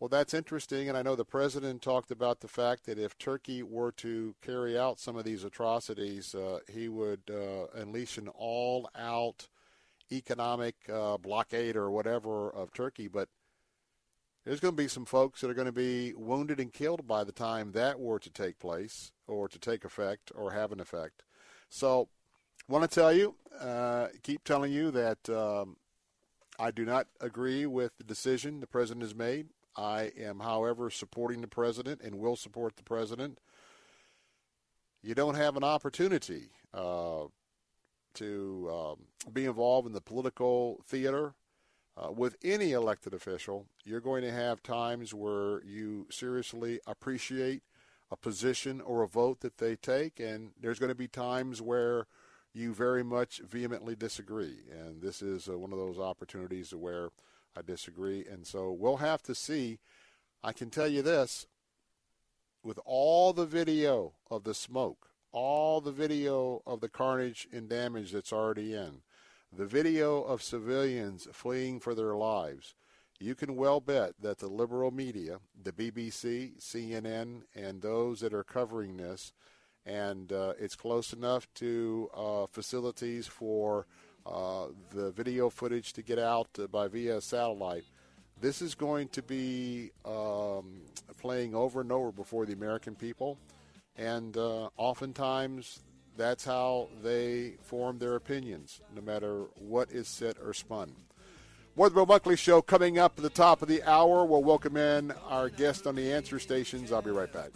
Well, 0.00 0.08
that's 0.08 0.34
interesting, 0.34 0.88
and 0.88 0.98
I 0.98 1.02
know 1.02 1.16
the 1.16 1.24
president 1.24 1.82
talked 1.82 2.10
about 2.10 2.40
the 2.40 2.48
fact 2.48 2.84
that 2.86 2.98
if 2.98 3.16
Turkey 3.16 3.62
were 3.62 3.92
to 3.92 4.34
carry 4.42 4.78
out 4.78 5.00
some 5.00 5.16
of 5.16 5.24
these 5.24 5.44
atrocities, 5.44 6.34
uh, 6.34 6.58
he 6.70 6.88
would 6.88 7.22
uh, 7.30 7.66
unleash 7.74 8.18
an 8.18 8.28
all 8.28 8.88
out 8.96 9.48
economic 10.12 10.74
uh, 10.92 11.16
blockade 11.16 11.76
or 11.76 11.90
whatever 11.90 12.50
of 12.50 12.72
Turkey. 12.72 13.08
But 13.08 13.28
there's 14.44 14.60
going 14.60 14.72
to 14.72 14.82
be 14.82 14.88
some 14.88 15.06
folks 15.06 15.40
that 15.40 15.50
are 15.50 15.54
going 15.54 15.66
to 15.66 15.72
be 15.72 16.12
wounded 16.14 16.60
and 16.60 16.72
killed 16.72 17.06
by 17.06 17.24
the 17.24 17.32
time 17.32 17.72
that 17.72 17.98
were 17.98 18.18
to 18.18 18.30
take 18.30 18.58
place 18.58 19.10
or 19.26 19.48
to 19.48 19.58
take 19.58 19.84
effect 19.84 20.30
or 20.34 20.52
have 20.52 20.70
an 20.70 20.80
effect. 20.80 21.22
So, 21.70 22.08
want 22.68 22.88
to 22.88 22.94
tell 22.94 23.12
you, 23.12 23.34
uh, 23.58 24.08
keep 24.22 24.44
telling 24.44 24.72
you 24.72 24.90
that 24.90 25.28
um, 25.30 25.76
I 26.58 26.70
do 26.70 26.84
not 26.84 27.06
agree 27.20 27.66
with 27.66 27.96
the 27.96 28.04
decision 28.04 28.60
the 28.60 28.66
president 28.66 29.02
has 29.02 29.14
made. 29.14 29.48
I 29.76 30.12
am, 30.18 30.40
however, 30.40 30.90
supporting 30.90 31.40
the 31.40 31.48
president 31.48 32.00
and 32.02 32.16
will 32.16 32.36
support 32.36 32.76
the 32.76 32.84
president. 32.84 33.38
You 35.02 35.14
don't 35.14 35.34
have 35.34 35.56
an 35.56 35.64
opportunity 35.64 36.50
uh, 36.72 37.24
to 38.14 38.70
um, 38.70 39.32
be 39.32 39.46
involved 39.46 39.86
in 39.86 39.92
the 39.92 40.00
political 40.00 40.80
theater 40.86 41.34
uh, 41.96 42.10
with 42.10 42.36
any 42.42 42.72
elected 42.72 43.14
official, 43.14 43.66
you're 43.84 44.00
going 44.00 44.22
to 44.22 44.32
have 44.32 44.62
times 44.62 45.14
where 45.14 45.62
you 45.64 46.06
seriously 46.10 46.80
appreciate 46.86 47.62
a 48.10 48.16
position 48.16 48.80
or 48.80 49.02
a 49.02 49.08
vote 49.08 49.40
that 49.40 49.58
they 49.58 49.76
take, 49.76 50.20
and 50.20 50.50
there's 50.60 50.78
going 50.78 50.88
to 50.88 50.94
be 50.94 51.08
times 51.08 51.62
where 51.62 52.06
you 52.52 52.72
very 52.72 53.02
much 53.02 53.40
vehemently 53.40 53.96
disagree. 53.96 54.58
And 54.70 55.02
this 55.02 55.22
is 55.22 55.48
uh, 55.48 55.58
one 55.58 55.72
of 55.72 55.78
those 55.78 55.98
opportunities 55.98 56.72
where 56.72 57.10
I 57.56 57.62
disagree. 57.62 58.24
And 58.30 58.46
so 58.46 58.70
we'll 58.70 58.98
have 58.98 59.22
to 59.22 59.34
see. 59.34 59.78
I 60.42 60.52
can 60.52 60.70
tell 60.70 60.88
you 60.88 61.02
this 61.02 61.46
with 62.62 62.78
all 62.84 63.32
the 63.32 63.46
video 63.46 64.12
of 64.30 64.44
the 64.44 64.54
smoke, 64.54 65.10
all 65.32 65.80
the 65.80 65.92
video 65.92 66.62
of 66.66 66.80
the 66.80 66.88
carnage 66.88 67.48
and 67.52 67.68
damage 67.68 68.12
that's 68.12 68.32
already 68.32 68.72
in, 68.72 69.02
the 69.56 69.66
video 69.66 70.22
of 70.22 70.42
civilians 70.42 71.28
fleeing 71.32 71.78
for 71.80 71.94
their 71.94 72.14
lives, 72.16 72.74
you 73.20 73.34
can 73.34 73.56
well 73.56 73.80
bet 73.80 74.14
that 74.20 74.38
the 74.38 74.48
liberal 74.48 74.90
media, 74.90 75.38
the 75.62 75.72
BBC, 75.72 76.58
CNN, 76.60 77.42
and 77.54 77.80
those 77.80 78.20
that 78.20 78.34
are 78.34 78.44
covering 78.44 78.96
this, 78.96 79.32
and 79.86 80.32
uh, 80.32 80.54
it's 80.58 80.74
close 80.74 81.12
enough 81.12 81.46
to 81.54 82.08
uh, 82.14 82.46
facilities 82.46 83.26
for 83.26 83.86
uh, 84.26 84.66
the 84.90 85.10
video 85.12 85.50
footage 85.50 85.92
to 85.92 86.02
get 86.02 86.18
out 86.18 86.48
by 86.72 86.88
via 86.88 87.20
satellite. 87.20 87.84
This 88.40 88.60
is 88.60 88.74
going 88.74 89.08
to 89.08 89.22
be 89.22 89.92
um, 90.04 90.80
playing 91.20 91.54
over 91.54 91.80
and 91.80 91.92
over 91.92 92.10
before 92.10 92.46
the 92.46 92.52
American 92.52 92.96
people, 92.96 93.38
and 93.96 94.36
uh, 94.36 94.68
oftentimes 94.76 95.80
that's 96.16 96.44
how 96.44 96.88
they 97.02 97.54
form 97.62 97.98
their 97.98 98.16
opinions, 98.16 98.80
no 98.94 99.02
matter 99.02 99.44
what 99.56 99.90
is 99.90 100.08
said 100.08 100.36
or 100.42 100.54
spun. 100.54 100.92
More 101.76 101.88
the 101.88 101.94
Bill 101.94 102.06
Bunkley 102.06 102.38
Show 102.38 102.62
coming 102.62 102.98
up 102.98 103.14
at 103.16 103.22
the 103.22 103.30
top 103.30 103.60
of 103.60 103.68
the 103.68 103.82
hour. 103.82 104.24
We'll 104.24 104.44
welcome 104.44 104.76
in 104.76 105.12
our 105.28 105.48
guest 105.48 105.86
on 105.86 105.96
the 105.96 106.12
answer 106.12 106.38
stations. 106.38 106.92
I'll 106.92 107.02
be 107.02 107.10
right 107.10 107.32
back. 107.32 107.50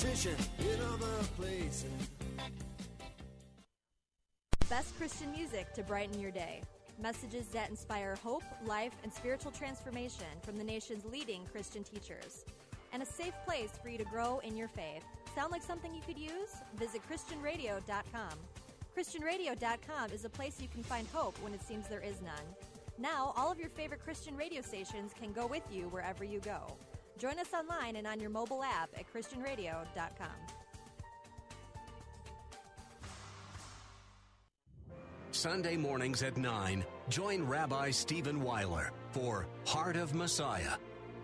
competition 0.00 0.36
in 0.58 0.80
other 0.80 1.24
places. 1.36 1.84
Best 4.68 4.96
Christian 4.96 5.30
music 5.32 5.72
to 5.74 5.82
brighten 5.82 6.18
your 6.18 6.30
day. 6.30 6.62
Messages 7.00 7.46
that 7.48 7.70
inspire 7.70 8.16
hope, 8.22 8.42
life, 8.64 8.92
and 9.02 9.12
spiritual 9.12 9.50
transformation 9.50 10.26
from 10.42 10.58
the 10.58 10.64
nation's 10.64 11.04
leading 11.04 11.44
Christian 11.52 11.82
teachers. 11.82 12.44
And 12.92 13.02
a 13.02 13.06
safe 13.06 13.34
place 13.46 13.70
for 13.82 13.88
you 13.88 13.98
to 13.98 14.04
grow 14.04 14.40
in 14.40 14.56
your 14.56 14.68
faith. 14.68 15.04
Sound 15.34 15.52
like 15.52 15.62
something 15.62 15.94
you 15.94 16.02
could 16.02 16.18
use? 16.18 16.56
Visit 16.76 17.02
ChristianRadio.com. 17.08 18.32
ChristianRadio.com 18.96 20.10
is 20.12 20.24
a 20.24 20.28
place 20.28 20.60
you 20.60 20.68
can 20.68 20.82
find 20.82 21.06
hope 21.12 21.38
when 21.42 21.54
it 21.54 21.62
seems 21.62 21.86
there 21.88 22.00
is 22.00 22.20
none. 22.20 22.44
Now, 22.98 23.32
all 23.36 23.50
of 23.50 23.58
your 23.58 23.70
favorite 23.70 24.02
Christian 24.02 24.36
radio 24.36 24.60
stations 24.60 25.12
can 25.18 25.32
go 25.32 25.46
with 25.46 25.62
you 25.70 25.84
wherever 25.88 26.24
you 26.24 26.40
go. 26.40 26.76
Join 27.16 27.38
us 27.38 27.48
online 27.54 27.96
and 27.96 28.06
on 28.06 28.20
your 28.20 28.30
mobile 28.30 28.62
app 28.62 28.90
at 28.96 29.10
ChristianRadio.com. 29.12 30.28
Sunday 35.32 35.76
mornings 35.76 36.22
at 36.22 36.36
9, 36.36 36.84
join 37.08 37.44
Rabbi 37.44 37.90
Stephen 37.90 38.42
Weiler 38.42 38.90
for 39.12 39.46
Heart 39.64 39.96
of 39.96 40.14
Messiah. 40.14 40.74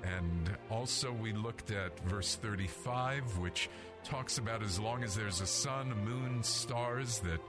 And 0.05 0.56
also, 0.71 1.13
we 1.13 1.33
looked 1.33 1.71
at 1.71 1.99
verse 2.09 2.37
35, 2.37 3.39
which 3.39 3.69
talks 4.05 4.39
about 4.39 4.63
as 4.63 4.79
long 4.79 5.05
as 5.05 5.15
there's 5.15 5.41
a 5.41 5.47
sun, 5.47 5.93
moon, 6.05 6.43
stars, 6.43 7.21
that 7.21 7.41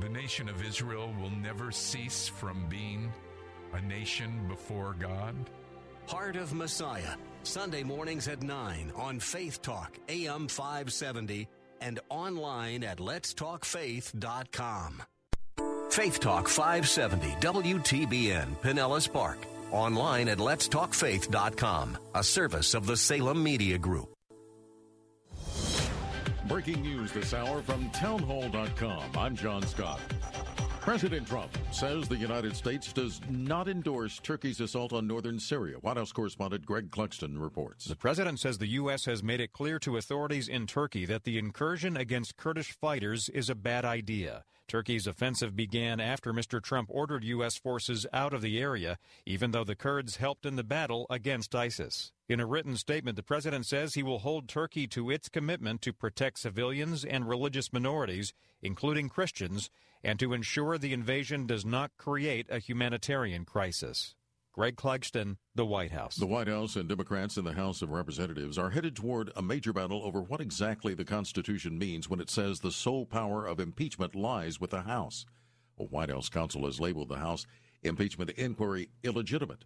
the 0.00 0.08
nation 0.08 0.48
of 0.48 0.64
Israel 0.64 1.12
will 1.20 1.30
never 1.30 1.70
cease 1.70 2.28
from 2.28 2.66
being 2.68 3.12
a 3.72 3.80
nation 3.82 4.46
before 4.48 4.94
God. 4.98 5.34
Heart 6.06 6.36
of 6.36 6.54
Messiah, 6.54 7.14
Sunday 7.42 7.82
mornings 7.82 8.28
at 8.28 8.42
9 8.42 8.92
on 8.96 9.20
Faith 9.20 9.60
Talk, 9.60 9.98
AM 10.08 10.48
570, 10.48 11.48
and 11.80 12.00
online 12.08 12.82
at 12.82 12.98
letstalkfaith.com. 12.98 15.02
Faith 15.90 16.20
Talk 16.20 16.48
570 16.48 17.28
WTBN 17.40 18.56
Pinellas 18.62 19.12
Park. 19.12 19.38
Online 19.72 20.28
at 20.28 20.38
letstalkfaith.com, 20.38 21.98
a 22.14 22.24
service 22.24 22.74
of 22.74 22.86
the 22.86 22.96
Salem 22.96 23.42
Media 23.42 23.78
Group. 23.78 24.14
Breaking 26.46 26.80
news 26.80 27.12
this 27.12 27.34
hour 27.34 27.60
from 27.60 27.90
townhall.com. 27.90 29.02
I'm 29.16 29.36
John 29.36 29.62
Scott. 29.66 30.00
President 30.80 31.26
Trump 31.26 31.50
says 31.70 32.08
the 32.08 32.16
United 32.16 32.56
States 32.56 32.90
does 32.94 33.20
not 33.28 33.68
endorse 33.68 34.18
Turkey's 34.20 34.58
assault 34.58 34.94
on 34.94 35.06
northern 35.06 35.38
Syria. 35.38 35.76
White 35.82 35.98
House 35.98 36.12
correspondent 36.12 36.64
Greg 36.64 36.90
Clugston 36.90 37.38
reports. 37.38 37.84
The 37.84 37.96
president 37.96 38.40
says 38.40 38.56
the 38.56 38.68
U.S. 38.68 39.04
has 39.04 39.22
made 39.22 39.40
it 39.42 39.52
clear 39.52 39.78
to 39.80 39.98
authorities 39.98 40.48
in 40.48 40.66
Turkey 40.66 41.04
that 41.04 41.24
the 41.24 41.36
incursion 41.36 41.98
against 41.98 42.38
Kurdish 42.38 42.72
fighters 42.72 43.28
is 43.28 43.50
a 43.50 43.54
bad 43.54 43.84
idea. 43.84 44.44
Turkey's 44.68 45.06
offensive 45.06 45.56
began 45.56 45.98
after 45.98 46.32
Mr. 46.32 46.62
Trump 46.62 46.90
ordered 46.92 47.24
U.S. 47.24 47.56
forces 47.56 48.06
out 48.12 48.34
of 48.34 48.42
the 48.42 48.60
area, 48.60 48.98
even 49.24 49.50
though 49.50 49.64
the 49.64 49.74
Kurds 49.74 50.16
helped 50.16 50.44
in 50.44 50.56
the 50.56 50.62
battle 50.62 51.06
against 51.08 51.54
ISIS. 51.54 52.12
In 52.28 52.38
a 52.38 52.46
written 52.46 52.76
statement, 52.76 53.16
the 53.16 53.22
president 53.22 53.64
says 53.64 53.94
he 53.94 54.02
will 54.02 54.18
hold 54.18 54.46
Turkey 54.46 54.86
to 54.88 55.10
its 55.10 55.30
commitment 55.30 55.80
to 55.82 55.92
protect 55.94 56.38
civilians 56.38 57.04
and 57.04 57.26
religious 57.26 57.72
minorities, 57.72 58.34
including 58.60 59.08
Christians, 59.08 59.70
and 60.04 60.20
to 60.20 60.34
ensure 60.34 60.76
the 60.76 60.92
invasion 60.92 61.46
does 61.46 61.64
not 61.64 61.96
create 61.96 62.46
a 62.50 62.58
humanitarian 62.58 63.46
crisis. 63.46 64.14
Greg 64.52 64.76
Clugston, 64.76 65.36
the 65.54 65.64
White 65.64 65.92
House. 65.92 66.16
The 66.16 66.26
White 66.26 66.48
House 66.48 66.74
and 66.74 66.88
Democrats 66.88 67.36
in 67.36 67.44
the 67.44 67.52
House 67.52 67.80
of 67.80 67.90
Representatives 67.90 68.58
are 68.58 68.70
headed 68.70 68.96
toward 68.96 69.30
a 69.36 69.42
major 69.42 69.72
battle 69.72 70.02
over 70.02 70.20
what 70.20 70.40
exactly 70.40 70.94
the 70.94 71.04
Constitution 71.04 71.78
means 71.78 72.08
when 72.08 72.20
it 72.20 72.28
says 72.30 72.60
the 72.60 72.72
sole 72.72 73.06
power 73.06 73.46
of 73.46 73.60
impeachment 73.60 74.14
lies 74.14 74.60
with 74.60 74.70
the 74.70 74.82
House. 74.82 75.26
A 75.78 75.84
White 75.84 76.10
House 76.10 76.28
counsel 76.28 76.64
has 76.64 76.80
labeled 76.80 77.08
the 77.08 77.18
House 77.18 77.46
impeachment 77.82 78.30
inquiry 78.30 78.88
illegitimate 79.04 79.64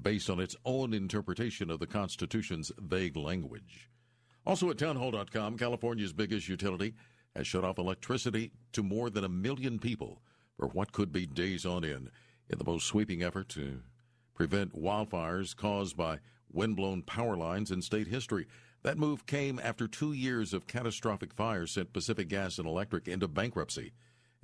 based 0.00 0.30
on 0.30 0.38
its 0.38 0.54
own 0.64 0.94
interpretation 0.94 1.70
of 1.70 1.80
the 1.80 1.86
Constitution's 1.86 2.70
vague 2.78 3.16
language. 3.16 3.90
Also 4.46 4.70
at 4.70 4.78
townhall.com, 4.78 5.58
California's 5.58 6.12
biggest 6.12 6.48
utility 6.48 6.94
has 7.34 7.46
shut 7.46 7.64
off 7.64 7.78
electricity 7.78 8.52
to 8.72 8.82
more 8.82 9.10
than 9.10 9.24
a 9.24 9.28
million 9.28 9.78
people 9.78 10.22
for 10.56 10.68
what 10.68 10.92
could 10.92 11.12
be 11.12 11.26
days 11.26 11.66
on 11.66 11.84
end 11.84 12.10
in 12.48 12.58
the 12.58 12.64
most 12.64 12.86
sweeping 12.86 13.22
effort 13.22 13.48
to 13.48 13.80
prevent 14.38 14.80
wildfires 14.80 15.54
caused 15.54 15.96
by 15.96 16.20
windblown 16.52 17.02
power 17.02 17.36
lines 17.36 17.72
in 17.72 17.82
state 17.82 18.06
history. 18.06 18.46
That 18.84 18.96
move 18.96 19.26
came 19.26 19.58
after 19.58 19.88
two 19.88 20.12
years 20.12 20.54
of 20.54 20.68
catastrophic 20.68 21.34
fires 21.34 21.72
sent 21.72 21.92
Pacific 21.92 22.28
Gas 22.28 22.58
and 22.58 22.68
Electric 22.68 23.08
into 23.08 23.26
bankruptcy 23.26 23.92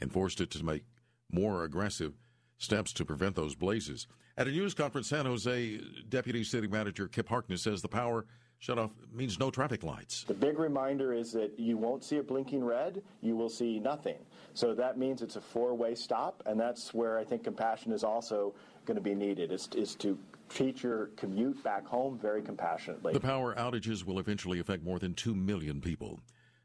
and 0.00 0.12
forced 0.12 0.40
it 0.40 0.50
to 0.50 0.64
make 0.64 0.82
more 1.30 1.62
aggressive 1.62 2.14
steps 2.58 2.92
to 2.94 3.04
prevent 3.04 3.36
those 3.36 3.54
blazes. 3.54 4.08
At 4.36 4.48
a 4.48 4.50
news 4.50 4.74
conference, 4.74 5.06
San 5.08 5.26
Jose 5.26 5.80
Deputy 6.08 6.42
City 6.42 6.66
Manager 6.66 7.06
Kip 7.06 7.28
Harkness 7.28 7.62
says 7.62 7.80
the 7.80 7.86
power 7.86 8.26
shut-off 8.58 8.92
means 9.12 9.38
no 9.38 9.50
traffic 9.50 9.82
lights. 9.82 10.24
The 10.24 10.32
big 10.32 10.58
reminder 10.58 11.12
is 11.12 11.32
that 11.32 11.58
you 11.58 11.76
won't 11.76 12.02
see 12.02 12.16
a 12.16 12.22
blinking 12.22 12.64
red, 12.64 13.02
you 13.20 13.36
will 13.36 13.50
see 13.50 13.78
nothing. 13.78 14.16
So 14.54 14.74
that 14.74 14.96
means 14.98 15.20
it's 15.22 15.36
a 15.36 15.40
four-way 15.40 15.94
stop, 15.94 16.42
and 16.46 16.58
that's 16.58 16.94
where 16.94 17.18
I 17.18 17.24
think 17.24 17.44
compassion 17.44 17.92
is 17.92 18.02
also 18.02 18.54
going 18.84 18.96
to 18.96 19.00
be 19.00 19.14
needed 19.14 19.52
is, 19.52 19.68
is 19.74 19.94
to 19.96 20.18
treat 20.48 20.82
your 20.82 21.06
commute 21.16 21.62
back 21.62 21.86
home 21.86 22.18
very 22.18 22.42
compassionately. 22.42 23.12
The 23.12 23.20
power 23.20 23.54
outages 23.54 24.04
will 24.04 24.18
eventually 24.18 24.60
affect 24.60 24.82
more 24.82 24.98
than 24.98 25.14
2 25.14 25.34
million 25.34 25.80
people. 25.80 26.20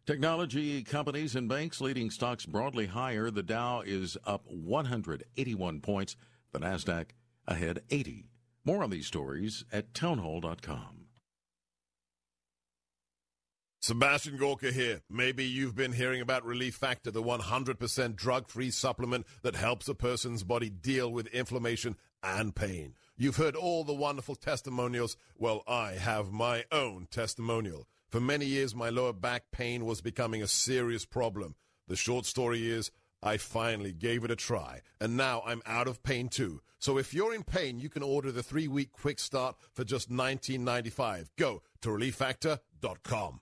Technology 0.05 0.81
companies 0.83 1.35
and 1.35 1.47
banks 1.47 1.79
leading 1.81 2.09
stocks 2.09 2.45
broadly 2.45 2.87
higher. 2.87 3.29
The 3.29 3.43
Dow 3.43 3.81
is 3.85 4.17
up 4.25 4.43
181 4.47 5.81
points, 5.81 6.15
the 6.51 6.59
NASDAQ 6.59 7.09
ahead 7.47 7.81
80. 7.89 8.25
More 8.65 8.83
on 8.83 8.89
these 8.89 9.07
stories 9.07 9.65
at 9.71 9.93
townhall.com. 9.93 10.99
Sebastian 13.81 14.35
Gorka 14.37 14.71
here. 14.73 15.01
Maybe 15.09 15.45
you've 15.45 15.75
been 15.75 15.93
hearing 15.93 16.19
about 16.19 16.43
Relief 16.43 16.75
Factor, 16.75 17.11
the 17.11 17.23
100% 17.23 18.15
drug 18.15 18.49
free 18.49 18.71
supplement 18.71 19.25
that 19.41 19.55
helps 19.55 19.87
a 19.87 19.95
person's 19.95 20.43
body 20.43 20.69
deal 20.69 21.09
with 21.11 21.27
inflammation 21.27 21.95
and 22.23 22.55
pain. 22.55 22.95
You've 23.17 23.35
heard 23.35 23.55
all 23.55 23.83
the 23.83 23.93
wonderful 23.93 24.35
testimonials. 24.35 25.17
Well, 25.37 25.63
I 25.67 25.93
have 25.93 26.31
my 26.31 26.65
own 26.71 27.07
testimonial. 27.11 27.87
For 28.09 28.19
many 28.19 28.45
years, 28.45 28.73
my 28.73 28.89
lower 28.89 29.13
back 29.13 29.51
pain 29.51 29.85
was 29.85 30.01
becoming 30.01 30.41
a 30.41 30.47
serious 30.47 31.05
problem. 31.05 31.55
The 31.87 31.95
short 31.95 32.25
story 32.25 32.69
is, 32.69 32.91
I 33.21 33.37
finally 33.37 33.91
gave 33.91 34.23
it 34.23 34.31
a 34.31 34.35
try, 34.35 34.81
and 35.01 35.17
now 35.17 35.43
I'm 35.45 35.61
out 35.65 35.87
of 35.87 36.01
pain 36.03 36.29
too. 36.29 36.61
So 36.79 36.97
if 36.97 37.13
you're 37.13 37.35
in 37.35 37.43
pain, 37.43 37.79
you 37.79 37.89
can 37.89 38.03
order 38.03 38.31
the 38.31 38.43
three 38.43 38.67
week 38.67 38.93
quick 38.93 39.19
start 39.19 39.57
for 39.73 39.83
just 39.83 40.09
$19.95. 40.09 41.27
Go 41.37 41.61
to 41.81 41.89
relieffactor.com. 41.89 43.41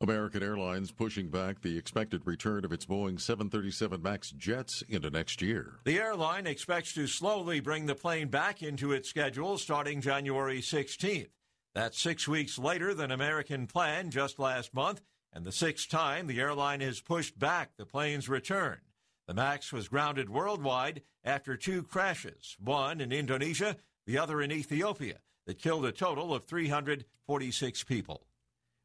American 0.00 0.44
Airlines 0.44 0.92
pushing 0.92 1.28
back 1.28 1.60
the 1.60 1.76
expected 1.76 2.22
return 2.24 2.64
of 2.64 2.72
its 2.72 2.86
Boeing 2.86 3.20
737 3.20 4.00
MAX 4.00 4.30
jets 4.30 4.82
into 4.88 5.10
next 5.10 5.42
year. 5.42 5.80
The 5.84 5.98
airline 5.98 6.46
expects 6.46 6.92
to 6.94 7.08
slowly 7.08 7.58
bring 7.58 7.86
the 7.86 7.96
plane 7.96 8.28
back 8.28 8.62
into 8.62 8.92
its 8.92 9.08
schedule 9.08 9.58
starting 9.58 10.00
January 10.00 10.60
16th. 10.60 11.30
That's 11.74 12.00
six 12.00 12.28
weeks 12.28 12.60
later 12.60 12.94
than 12.94 13.10
American 13.10 13.66
planned 13.66 14.12
just 14.12 14.38
last 14.38 14.72
month, 14.72 15.02
and 15.32 15.44
the 15.44 15.50
sixth 15.50 15.88
time 15.88 16.28
the 16.28 16.40
airline 16.40 16.80
has 16.80 17.00
pushed 17.00 17.36
back 17.36 17.70
the 17.76 17.84
plane's 17.84 18.28
return. 18.28 18.78
The 19.26 19.34
MAX 19.34 19.72
was 19.72 19.88
grounded 19.88 20.30
worldwide 20.30 21.02
after 21.24 21.56
two 21.56 21.82
crashes, 21.82 22.56
one 22.62 23.00
in 23.00 23.10
Indonesia, 23.10 23.76
the 24.06 24.16
other 24.16 24.40
in 24.40 24.52
Ethiopia, 24.52 25.18
that 25.46 25.58
killed 25.58 25.84
a 25.84 25.92
total 25.92 26.32
of 26.32 26.44
346 26.44 27.82
people. 27.82 28.27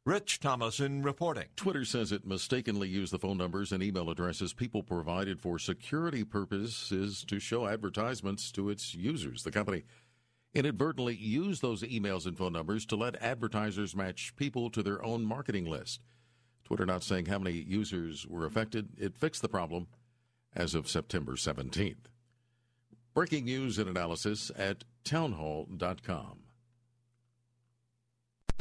Rich 0.06 0.40
Thomason 0.40 1.00
reporting. 1.00 1.46
Twitter 1.56 1.86
says 1.86 2.12
it 2.12 2.26
mistakenly 2.26 2.90
used 2.90 3.10
the 3.10 3.18
phone 3.18 3.38
numbers 3.38 3.72
and 3.72 3.82
email 3.82 4.10
addresses 4.10 4.52
people 4.52 4.82
provided 4.82 5.40
for 5.40 5.58
security 5.58 6.24
purposes 6.24 7.24
to 7.26 7.40
show 7.40 7.66
advertisements 7.66 8.52
to 8.52 8.68
its 8.68 8.94
users. 8.94 9.44
The 9.44 9.50
company 9.50 9.84
inadvertently 10.52 11.14
used 11.14 11.62
those 11.62 11.82
emails 11.82 12.26
and 12.26 12.36
phone 12.36 12.52
numbers 12.52 12.84
to 12.84 12.96
let 12.96 13.16
advertisers 13.22 13.96
match 13.96 14.36
people 14.36 14.68
to 14.72 14.82
their 14.82 15.02
own 15.02 15.24
marketing 15.24 15.64
list. 15.64 16.02
Twitter 16.64 16.84
not 16.84 17.02
saying 17.02 17.24
how 17.24 17.38
many 17.38 17.56
users 17.56 18.26
were 18.26 18.44
affected. 18.44 18.90
It 18.98 19.16
fixed 19.16 19.40
the 19.40 19.48
problem 19.48 19.86
as 20.54 20.74
of 20.74 20.86
September 20.86 21.32
17th. 21.32 22.10
Breaking 23.14 23.46
news 23.46 23.78
and 23.78 23.88
analysis 23.88 24.50
at 24.54 24.84
townhall.com. 25.02 26.43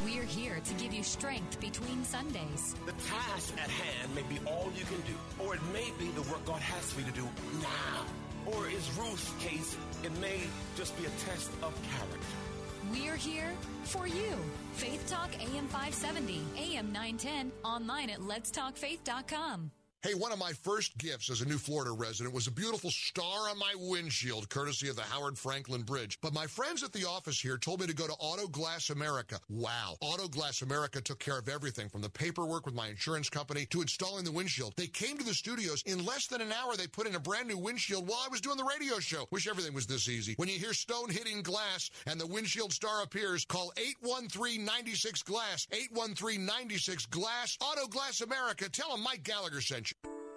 We're 0.02 0.24
here 0.24 0.60
to 0.60 0.74
give 0.74 0.94
you 0.94 1.04
strength 1.04 1.60
between 1.62 2.04
Sundays. 2.04 2.76
The 2.86 2.92
task 2.92 3.54
at 3.58 3.70
hand 3.70 4.14
may 4.16 4.24
be 4.24 4.40
all 4.46 4.70
you 4.78 4.86
can 4.86 5.00
do, 5.02 5.44
or 5.44 5.56
it 5.56 5.62
may 5.72 5.92
be 5.98 6.12
the 6.12 6.24
work 6.24 6.44
God 6.46 6.62
has 6.62 6.92
for 6.92 7.00
you 7.00 7.06
to 7.06 7.14
do 7.14 7.28
now. 7.62 8.06
Or 8.46 8.68
is 8.68 8.90
Ruth's 8.98 9.32
case, 9.40 9.78
it 10.04 10.12
may 10.20 10.42
just 10.76 10.98
be 10.98 11.06
a 11.06 11.10
test 11.26 11.52
of 11.62 11.74
character. 11.92 12.28
We're 12.92 13.16
here 13.16 13.54
for 13.84 14.06
you. 14.08 14.36
Faith 14.74 15.08
Talk 15.08 15.30
AM 15.40 15.68
570, 15.68 16.42
AM 16.58 16.92
910, 16.92 17.52
online 17.64 18.10
at 18.10 18.20
letstalkfaith.com. 18.20 19.72
Hey, 20.04 20.16
one 20.16 20.34
of 20.34 20.38
my 20.38 20.52
first 20.52 20.98
gifts 20.98 21.30
as 21.30 21.40
a 21.40 21.46
new 21.48 21.58
Florida 21.58 21.94
resident 21.94 22.36
was 22.36 22.48
a 22.48 22.52
beautiful 22.52 22.92
star 22.92 23.50
on 23.50 23.58
my 23.58 23.74
windshield, 23.78 24.50
courtesy 24.50 24.90
of 24.90 24.98
the 24.98 25.02
Howard 25.02 25.38
Franklin 25.38 25.84
Bridge. 25.84 26.20
But 26.22 26.34
my 26.34 26.46
friends 26.46 26.84
at 26.84 26.92
the 26.92 27.08
office 27.08 27.40
here 27.40 27.58
told 27.58 27.80
me 27.80 27.88
to 27.88 27.94
go 27.94 28.06
to 28.06 28.14
Auto 28.20 28.48
Glass 28.48 28.90
America. 28.90 29.40
Wow. 29.48 29.96
Auto 30.02 30.28
Glass 30.28 30.62
America 30.62 31.00
took 31.00 31.20
care 31.20 31.40
of 31.40 31.48
everything 31.48 31.88
from 31.88 32.02
the 32.02 32.10
paperwork 32.10 32.66
with 32.66 32.76
my 32.76 32.90
insurance 32.90 33.30
company 33.30 33.66
to 33.68 33.82
installing 33.82 34.26
the 34.26 34.32
windshield. 34.34 34.74
They 34.76 34.88
came 34.88 35.18
to 35.20 35.24
the 35.24 35.34
studios. 35.34 35.82
In 35.86 36.04
less 36.04 36.28
than 36.28 36.42
an 36.42 36.52
hour, 36.52 36.76
they 36.76 36.88
put 36.88 37.08
in 37.08 37.16
a 37.16 37.20
brand 37.22 37.48
new 37.48 37.58
windshield 37.58 38.06
while 38.06 38.24
I 38.26 38.28
was 38.28 38.42
doing 38.42 38.58
the 38.58 38.66
radio 38.66 39.00
show. 39.00 39.26
Wish 39.32 39.48
everything 39.48 39.74
was 39.74 39.88
this 39.88 40.10
easy. 40.10 40.34
When 40.36 40.50
you 40.50 40.60
hear 40.60 40.74
stone 40.74 41.12
hitting 41.12 41.42
glass 41.42 41.90
and 42.08 42.20
the 42.20 42.28
windshield 42.28 42.74
star 42.74 43.04
appears, 43.04 43.46
call 43.46 43.72
813-96 44.04 45.24
Glass. 45.24 45.66
813-96 45.96 47.10
Glass. 47.10 47.58
Auto 47.62 47.88
Glass 47.88 48.20
America. 48.20 48.68
Tell 48.68 48.92
them 48.92 49.02
Mike 49.02 49.24
Gallagher 49.24 49.62
sent 49.62 49.92
you. 49.92 49.93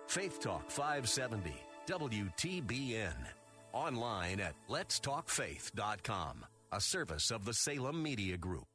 Faith 0.07 0.41
Talk 0.41 0.71
570, 0.71 1.53
WTBN. 1.87 3.15
Online 3.73 4.41
at 4.41 4.55
letstalkfaith.com, 4.71 6.47
a 6.73 6.81
service 6.81 7.31
of 7.31 7.45
the 7.45 7.53
Salem 7.53 8.03
Media 8.03 8.37
Group. 8.37 8.67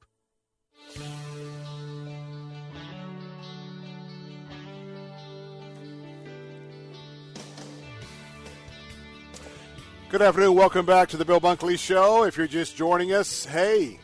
Good 10.10 10.22
afternoon. 10.22 10.56
Welcome 10.56 10.86
back 10.86 11.08
to 11.10 11.18
the 11.18 11.24
Bill 11.24 11.40
Bunkley 11.40 11.80
Show. 11.80 12.26
If 12.26 12.38
you're 12.38 12.46
just 12.46 12.76
joining 12.76 13.14
us, 13.14 13.46
hey, 13.46 13.98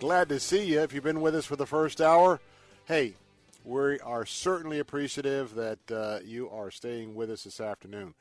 glad 0.00 0.28
to 0.30 0.40
see 0.40 0.64
you. 0.64 0.80
If 0.80 0.92
you've 0.92 1.04
been 1.04 1.20
with 1.20 1.36
us 1.36 1.46
for 1.46 1.54
the 1.54 1.66
first 1.66 2.00
hour, 2.00 2.40
hey, 2.86 3.14
we 3.64 3.98
are 4.00 4.26
certainly 4.26 4.78
appreciative 4.78 5.54
that 5.54 5.90
uh, 5.90 6.18
you 6.22 6.48
are 6.50 6.70
staying 6.70 7.14
with 7.14 7.30
us 7.30 7.44
this 7.44 7.60
afternoon. 7.60 8.14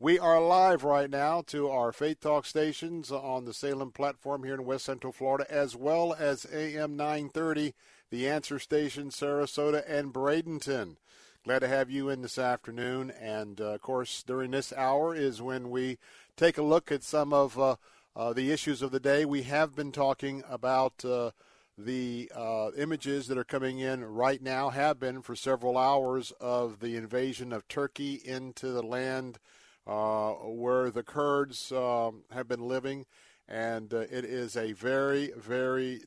We 0.00 0.18
are 0.18 0.40
live 0.40 0.84
right 0.84 1.08
now 1.08 1.42
to 1.48 1.68
our 1.70 1.92
Faith 1.92 2.20
Talk 2.20 2.44
stations 2.46 3.10
on 3.10 3.44
the 3.44 3.54
Salem 3.54 3.92
platform 3.92 4.44
here 4.44 4.54
in 4.54 4.64
West 4.64 4.84
Central 4.84 5.12
Florida, 5.12 5.46
as 5.48 5.76
well 5.76 6.14
as 6.18 6.46
AM 6.52 6.96
930, 6.96 7.74
the 8.10 8.28
answer 8.28 8.58
station, 8.58 9.10
Sarasota 9.10 9.84
and 9.88 10.12
Bradenton. 10.12 10.96
Glad 11.44 11.60
to 11.60 11.68
have 11.68 11.90
you 11.90 12.08
in 12.08 12.22
this 12.22 12.38
afternoon. 12.38 13.10
And 13.10 13.60
uh, 13.60 13.74
of 13.74 13.80
course, 13.80 14.22
during 14.22 14.50
this 14.50 14.72
hour 14.72 15.14
is 15.14 15.40
when 15.40 15.70
we 15.70 15.98
take 16.36 16.58
a 16.58 16.62
look 16.62 16.92
at 16.92 17.02
some 17.02 17.32
of 17.32 17.58
uh, 17.58 17.76
uh, 18.14 18.32
the 18.32 18.50
issues 18.50 18.82
of 18.82 18.90
the 18.90 19.00
day. 19.00 19.24
We 19.24 19.42
have 19.42 19.76
been 19.76 19.92
talking 19.92 20.42
about 20.48 21.04
uh, 21.04 21.30
the 21.78 22.30
uh, 22.34 22.70
images 22.76 23.28
that 23.28 23.38
are 23.38 23.44
coming 23.44 23.78
in 23.78 24.04
right 24.04 24.42
now, 24.42 24.70
have 24.70 24.98
been 24.98 25.22
for 25.22 25.36
several 25.36 25.78
hours, 25.78 26.32
of 26.40 26.80
the 26.80 26.96
invasion 26.96 27.52
of 27.52 27.68
Turkey 27.68 28.14
into 28.24 28.72
the 28.72 28.82
land 28.82 29.38
uh, 29.86 30.32
where 30.32 30.90
the 30.90 31.04
Kurds 31.04 31.70
um, 31.70 32.24
have 32.32 32.48
been 32.48 32.66
living. 32.66 33.06
And 33.46 33.94
uh, 33.94 34.00
it 34.00 34.24
is 34.24 34.56
a 34.56 34.72
very, 34.72 35.30
very 35.36 36.02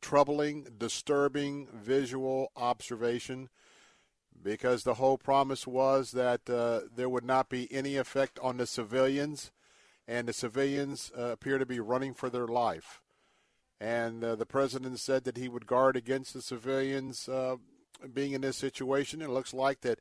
troubling, 0.00 0.66
disturbing 0.76 1.68
visual 1.72 2.50
observation 2.56 3.48
because 4.42 4.82
the 4.82 4.94
whole 4.94 5.18
promise 5.18 5.66
was 5.66 6.10
that 6.12 6.48
uh, 6.50 6.80
there 6.94 7.08
would 7.08 7.24
not 7.24 7.48
be 7.48 7.72
any 7.72 7.96
effect 7.96 8.38
on 8.40 8.56
the 8.56 8.66
civilians, 8.66 9.50
and 10.06 10.28
the 10.28 10.32
civilians 10.32 11.10
uh, 11.16 11.22
appear 11.22 11.58
to 11.58 11.66
be 11.66 11.80
running 11.80 12.14
for 12.14 12.30
their 12.30 12.46
life. 12.46 13.00
And 13.80 14.24
uh, 14.24 14.34
the 14.34 14.46
president 14.46 14.98
said 14.98 15.24
that 15.24 15.36
he 15.36 15.48
would 15.48 15.66
guard 15.66 15.96
against 15.96 16.34
the 16.34 16.42
civilians 16.42 17.28
uh, 17.28 17.56
being 18.12 18.32
in 18.32 18.40
this 18.40 18.56
situation. 18.56 19.22
It 19.22 19.30
looks 19.30 19.54
like 19.54 19.82
that 19.82 20.00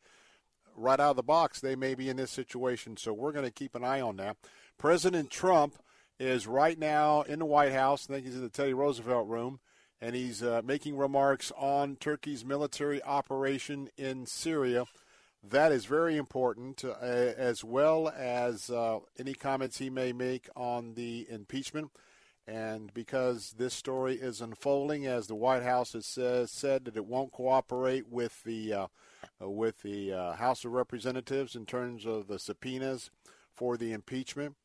right 0.76 1.00
out 1.00 1.12
of 1.12 1.16
the 1.16 1.24
box 1.24 1.60
they 1.60 1.76
may 1.76 1.96
be 1.96 2.10
in 2.10 2.18
this 2.18 2.32
situation, 2.32 2.98
so 2.98 3.14
we're 3.14 3.32
going 3.32 3.46
to 3.46 3.52
keep 3.52 3.76
an 3.76 3.84
eye 3.84 4.02
on 4.02 4.18
that. 4.18 4.38
President 4.78 5.30
Trump 5.30 5.76
is 6.20 6.48
right 6.48 6.78
now 6.78 7.22
in 7.22 7.40
the 7.40 7.46
White 7.46 7.74
House. 7.74 8.08
I 8.10 8.14
think 8.14 8.26
he's 8.26 8.36
in 8.36 8.42
the 8.42 8.50
Teddy 8.50 8.74
Roosevelt 8.74 9.28
room 9.28 9.60
and 10.02 10.16
he's 10.16 10.44
uh, 10.44 10.62
making 10.64 10.98
remarks 10.98 11.52
on 11.58 11.96
Turkey's 11.96 12.46
military 12.46 13.02
operation 13.04 13.90
in 13.98 14.26
Syria. 14.26 14.86
That 15.44 15.72
is 15.72 15.86
very 15.86 16.18
important, 16.18 16.84
uh, 16.84 16.94
as 17.02 17.64
well 17.64 18.10
as 18.10 18.70
uh, 18.70 19.00
any 19.18 19.34
comments 19.34 19.78
he 19.78 19.90
may 19.90 20.14
make 20.14 20.50
on 20.56 20.94
the 20.94 21.26
impeachment. 21.30 21.92
And 22.48 22.94
because 22.94 23.56
this 23.58 23.74
story 23.74 24.16
is 24.16 24.40
unfolding, 24.40 25.06
as 25.06 25.28
the 25.28 25.36
White 25.36 25.64
House 25.64 25.92
has 25.92 26.06
says, 26.06 26.50
said 26.50 26.86
that 26.86 26.96
it 26.96 27.06
won't 27.06 27.34
cooperate 27.34 28.08
with 28.08 28.42
the 28.44 28.74
uh, 28.74 28.88
with 29.42 29.82
the 29.82 30.14
uh, 30.14 30.34
House 30.34 30.64
of 30.64 30.72
Representatives 30.72 31.56
in 31.56 31.66
terms 31.66 32.06
of 32.06 32.28
the 32.28 32.40
subpoenas 32.40 33.12
for 33.54 33.76
the 33.76 33.92
impeachment. 33.92 34.56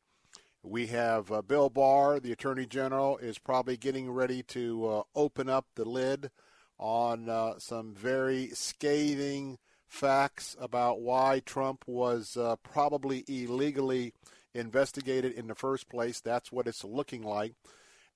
We 0.61 0.87
have 0.87 1.29
uh, 1.29 1.41
Bill 1.41 1.69
Barr, 1.69 2.21
the 2.21 2.31
Attorney 2.31 2.65
General, 2.65 3.17
is 3.17 3.37
probably 3.37 3.75
getting 3.75 4.09
ready 4.09 4.43
to 4.43 4.87
uh, 4.87 5.03
open 5.13 5.49
up 5.49 5.65
the 5.75 5.83
lid 5.83 6.31
on 6.79 7.27
uh, 7.27 7.59
some 7.59 7.93
very 7.93 8.47
scathing 8.53 9.57
facts 9.87 10.55
about 10.59 11.01
why 11.01 11.41
Trump 11.45 11.83
was 11.85 12.37
uh, 12.37 12.55
probably 12.63 13.25
illegally 13.27 14.13
investigated 14.53 15.33
in 15.33 15.47
the 15.47 15.55
first 15.55 15.89
place. 15.89 16.19
That's 16.19 16.51
what 16.51 16.67
it's 16.67 16.83
looking 16.83 17.23
like. 17.23 17.53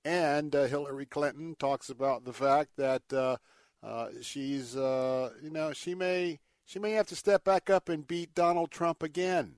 And 0.04 0.54
uh, 0.54 0.64
Hillary 0.64 1.06
Clinton 1.06 1.56
talks 1.58 1.90
about 1.90 2.24
the 2.24 2.32
fact 2.32 2.70
that 2.76 3.02
uh, 3.12 3.36
she's, 4.20 4.74
you 4.74 5.50
know, 5.50 5.72
she 5.72 5.94
may 5.94 6.38
she 6.68 6.78
may 6.78 6.92
have 6.92 7.06
to 7.06 7.16
step 7.16 7.44
back 7.44 7.70
up 7.70 7.88
and 7.88 8.06
beat 8.06 8.34
Donald 8.34 8.70
Trump 8.70 9.02
again. 9.02 9.54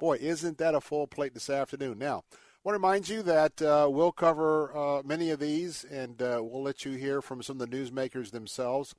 Boy, 0.00 0.16
isn't 0.20 0.58
that 0.58 0.74
a 0.74 0.80
full 0.80 1.06
plate 1.06 1.32
this 1.32 1.48
afternoon? 1.48 1.96
Now, 1.96 2.24
I 2.32 2.36
want 2.64 2.74
to 2.74 2.78
remind 2.80 3.08
you 3.08 3.22
that 3.22 3.62
uh, 3.62 3.88
we'll 3.88 4.10
cover 4.10 4.76
uh, 4.76 5.02
many 5.04 5.30
of 5.30 5.38
these, 5.38 5.84
and 5.84 6.20
uh, 6.20 6.40
we'll 6.42 6.64
let 6.64 6.84
you 6.84 6.92
hear 6.92 7.22
from 7.22 7.40
some 7.40 7.60
of 7.60 7.70
the 7.70 7.76
newsmakers 7.76 8.32
themselves. 8.32 8.96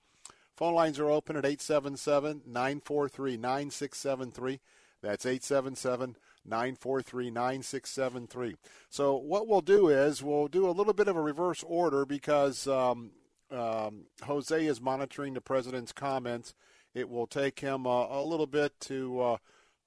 Phone 0.56 0.74
lines 0.74 0.98
are 0.98 1.10
open 1.10 1.36
at 1.36 1.46
877 1.46 2.44
943 2.46 3.36
9673. 3.36 4.60
That's 5.02 5.26
877 5.26 6.16
943 6.46 7.32
9673. 7.32 8.56
So, 8.90 9.16
what 9.16 9.48
we'll 9.48 9.62
do 9.62 9.88
is 9.88 10.24
we'll 10.24 10.48
do 10.48 10.70
a 10.70 10.72
little 10.72 10.94
bit 10.94 11.08
of 11.08 11.16
a 11.16 11.22
reverse 11.22 11.64
order 11.68 12.06
because 12.06 12.68
um, 12.68 13.12
um, 13.52 14.06
Jose 14.24 14.66
is 14.66 14.82
monitoring 14.82 15.34
the 15.34 15.42
president's 15.42 15.92
comments. 15.92 16.54
It 16.94 17.10
will 17.10 17.28
take 17.28 17.60
him 17.60 17.86
a 17.86 18.24
little 18.24 18.48
bit 18.48 18.80
to 18.82 19.38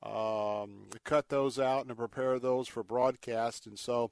uh, 0.02 0.62
um, 0.62 0.88
cut 1.04 1.28
those 1.28 1.58
out 1.58 1.80
and 1.80 1.88
to 1.88 1.94
prepare 1.94 2.38
those 2.38 2.68
for 2.68 2.82
broadcast. 2.82 3.66
And 3.66 3.78
so 3.78 4.10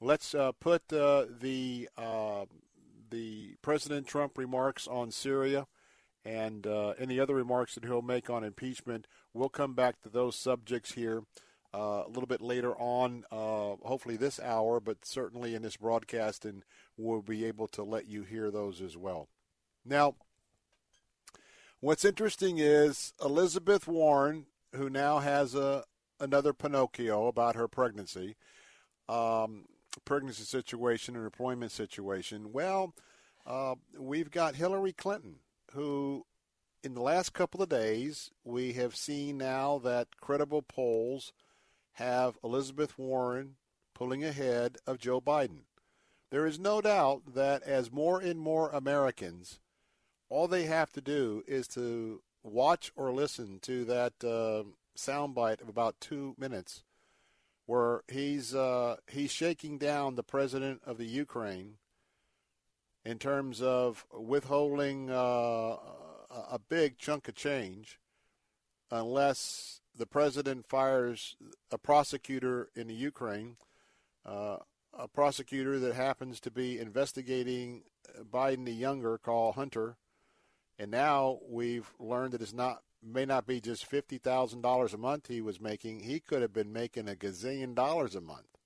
let's 0.00 0.34
uh, 0.34 0.52
put 0.52 0.92
uh, 0.92 1.26
the 1.40 1.88
uh, 1.96 2.46
the 3.10 3.56
President 3.62 4.06
Trump 4.06 4.38
remarks 4.38 4.86
on 4.86 5.10
Syria 5.10 5.66
and 6.24 6.66
uh, 6.66 6.90
any 6.98 7.18
other 7.18 7.34
remarks 7.34 7.74
that 7.74 7.84
he'll 7.84 8.02
make 8.02 8.30
on 8.30 8.44
impeachment. 8.44 9.06
We'll 9.32 9.48
come 9.48 9.74
back 9.74 10.00
to 10.02 10.08
those 10.08 10.36
subjects 10.36 10.92
here 10.92 11.22
uh, 11.74 12.02
a 12.06 12.08
little 12.08 12.26
bit 12.26 12.40
later 12.40 12.74
on, 12.74 13.24
uh, 13.30 13.76
hopefully 13.86 14.16
this 14.16 14.40
hour, 14.40 14.80
but 14.80 15.04
certainly 15.04 15.54
in 15.54 15.62
this 15.62 15.76
broadcast, 15.76 16.44
and 16.44 16.64
we'll 16.96 17.22
be 17.22 17.44
able 17.44 17.68
to 17.68 17.82
let 17.82 18.06
you 18.06 18.22
hear 18.22 18.50
those 18.50 18.80
as 18.80 18.96
well. 18.96 19.28
Now, 19.84 20.14
what's 21.80 22.04
interesting 22.04 22.58
is 22.58 23.12
Elizabeth 23.22 23.86
Warren 23.86 24.46
who 24.74 24.88
now 24.88 25.18
has 25.18 25.54
a 25.54 25.84
another 26.20 26.52
Pinocchio 26.52 27.26
about 27.26 27.56
her 27.56 27.66
pregnancy, 27.66 28.36
um, 29.08 29.64
pregnancy 30.04 30.44
situation 30.44 31.16
and 31.16 31.24
employment 31.24 31.72
situation. 31.72 32.52
Well, 32.52 32.94
uh, 33.46 33.76
we've 33.98 34.30
got 34.30 34.54
Hillary 34.54 34.92
Clinton, 34.92 35.36
who 35.72 36.26
in 36.84 36.94
the 36.94 37.02
last 37.02 37.32
couple 37.32 37.62
of 37.62 37.68
days 37.68 38.30
we 38.44 38.74
have 38.74 38.94
seen 38.94 39.38
now 39.38 39.78
that 39.78 40.08
credible 40.20 40.62
polls 40.62 41.32
have 42.00 42.38
Elizabeth 42.42 42.98
Warren 42.98 43.56
pulling 43.94 44.24
ahead 44.24 44.78
of 44.86 44.98
Joe 44.98 45.20
Biden. 45.20 45.64
There 46.30 46.46
is 46.46 46.58
no 46.58 46.80
doubt 46.80 47.34
that 47.34 47.62
as 47.62 47.92
more 47.92 48.20
and 48.20 48.40
more 48.40 48.70
Americans, 48.70 49.60
all 50.30 50.48
they 50.48 50.64
have 50.64 50.90
to 50.92 51.02
do 51.02 51.42
is 51.46 51.68
to 51.68 52.22
watch 52.42 52.90
or 52.96 53.12
listen 53.12 53.58
to 53.62 53.84
that 53.84 54.14
uh, 54.24 54.64
soundbite 54.96 55.60
of 55.60 55.68
about 55.68 56.00
two 56.00 56.34
minutes, 56.38 56.84
where 57.66 58.00
he's 58.08 58.54
uh, 58.54 58.96
he's 59.06 59.30
shaking 59.30 59.76
down 59.76 60.14
the 60.14 60.22
president 60.22 60.80
of 60.86 60.96
the 60.96 61.04
Ukraine 61.04 61.74
in 63.04 63.18
terms 63.18 63.60
of 63.60 64.06
withholding 64.18 65.10
uh, 65.10 65.76
a 66.30 66.58
big 66.68 66.96
chunk 66.96 67.28
of 67.28 67.34
change, 67.34 67.98
unless 68.90 69.79
the 70.00 70.06
president 70.06 70.66
fires 70.66 71.36
a 71.70 71.76
prosecutor 71.76 72.70
in 72.74 72.88
the 72.88 72.94
Ukraine, 72.94 73.56
uh, 74.24 74.56
a 74.98 75.06
prosecutor 75.06 75.78
that 75.78 75.94
happens 75.94 76.40
to 76.40 76.50
be 76.50 76.78
investigating 76.78 77.82
Biden 78.32 78.64
the 78.64 78.72
younger, 78.72 79.18
called 79.18 79.56
Hunter, 79.56 79.98
and 80.78 80.90
now 80.90 81.38
we've 81.46 81.92
learned 81.98 82.32
that 82.32 82.40
it's 82.40 82.54
not 82.54 82.82
may 83.02 83.26
not 83.26 83.46
be 83.46 83.60
just 83.60 83.84
fifty 83.84 84.16
thousand 84.16 84.62
dollars 84.62 84.94
a 84.94 84.98
month 84.98 85.26
he 85.26 85.42
was 85.42 85.60
making. 85.60 86.00
He 86.00 86.18
could 86.18 86.40
have 86.40 86.54
been 86.54 86.72
making 86.72 87.06
a 87.06 87.14
gazillion 87.14 87.74
dollars 87.74 88.14
a 88.14 88.22
month. 88.22 88.56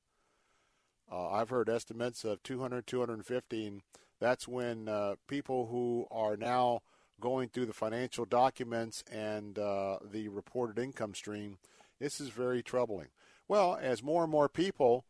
Uh, 1.10 1.30
I've 1.30 1.50
heard 1.50 1.68
estimates 1.68 2.24
of 2.24 2.42
200, 2.44 2.86
250, 2.86 3.66
and 3.66 3.82
that's 4.20 4.48
when 4.48 4.88
uh, 4.88 5.16
people 5.26 5.66
who 5.66 6.06
are 6.12 6.36
now 6.36 6.80
going 7.20 7.48
through 7.48 7.66
the 7.66 7.72
financial 7.72 8.24
documents 8.24 9.04
and 9.10 9.58
uh, 9.58 9.98
the 10.02 10.28
reported 10.28 10.78
income 10.78 11.14
stream, 11.14 11.58
this 12.00 12.20
is 12.20 12.28
very 12.28 12.62
troubling. 12.62 13.08
Well, 13.48 13.78
as 13.80 14.02
more 14.02 14.22
and 14.22 14.32
more 14.32 14.48
people 14.48 15.04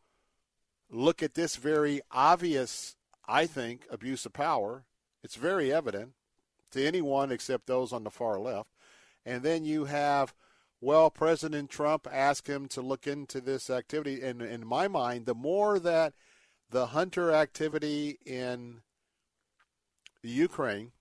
look 0.90 1.22
at 1.22 1.34
this 1.34 1.56
very 1.56 2.00
obvious, 2.10 2.96
I 3.26 3.46
think, 3.46 3.86
abuse 3.90 4.26
of 4.26 4.32
power, 4.32 4.84
it's 5.22 5.36
very 5.36 5.72
evident 5.72 6.12
to 6.72 6.84
anyone 6.84 7.32
except 7.32 7.66
those 7.66 7.92
on 7.92 8.04
the 8.04 8.10
far 8.10 8.38
left. 8.38 8.68
And 9.24 9.42
then 9.42 9.64
you 9.64 9.86
have, 9.86 10.34
well, 10.80 11.10
President 11.10 11.70
Trump 11.70 12.06
asked 12.10 12.46
him 12.46 12.68
to 12.68 12.82
look 12.82 13.06
into 13.06 13.40
this 13.40 13.70
activity. 13.70 14.20
And 14.22 14.42
in 14.42 14.66
my 14.66 14.88
mind, 14.88 15.24
the 15.24 15.34
more 15.34 15.78
that 15.78 16.12
the 16.70 16.86
Hunter 16.86 17.32
activity 17.32 18.18
in 18.26 18.82
Ukraine, 20.22 20.92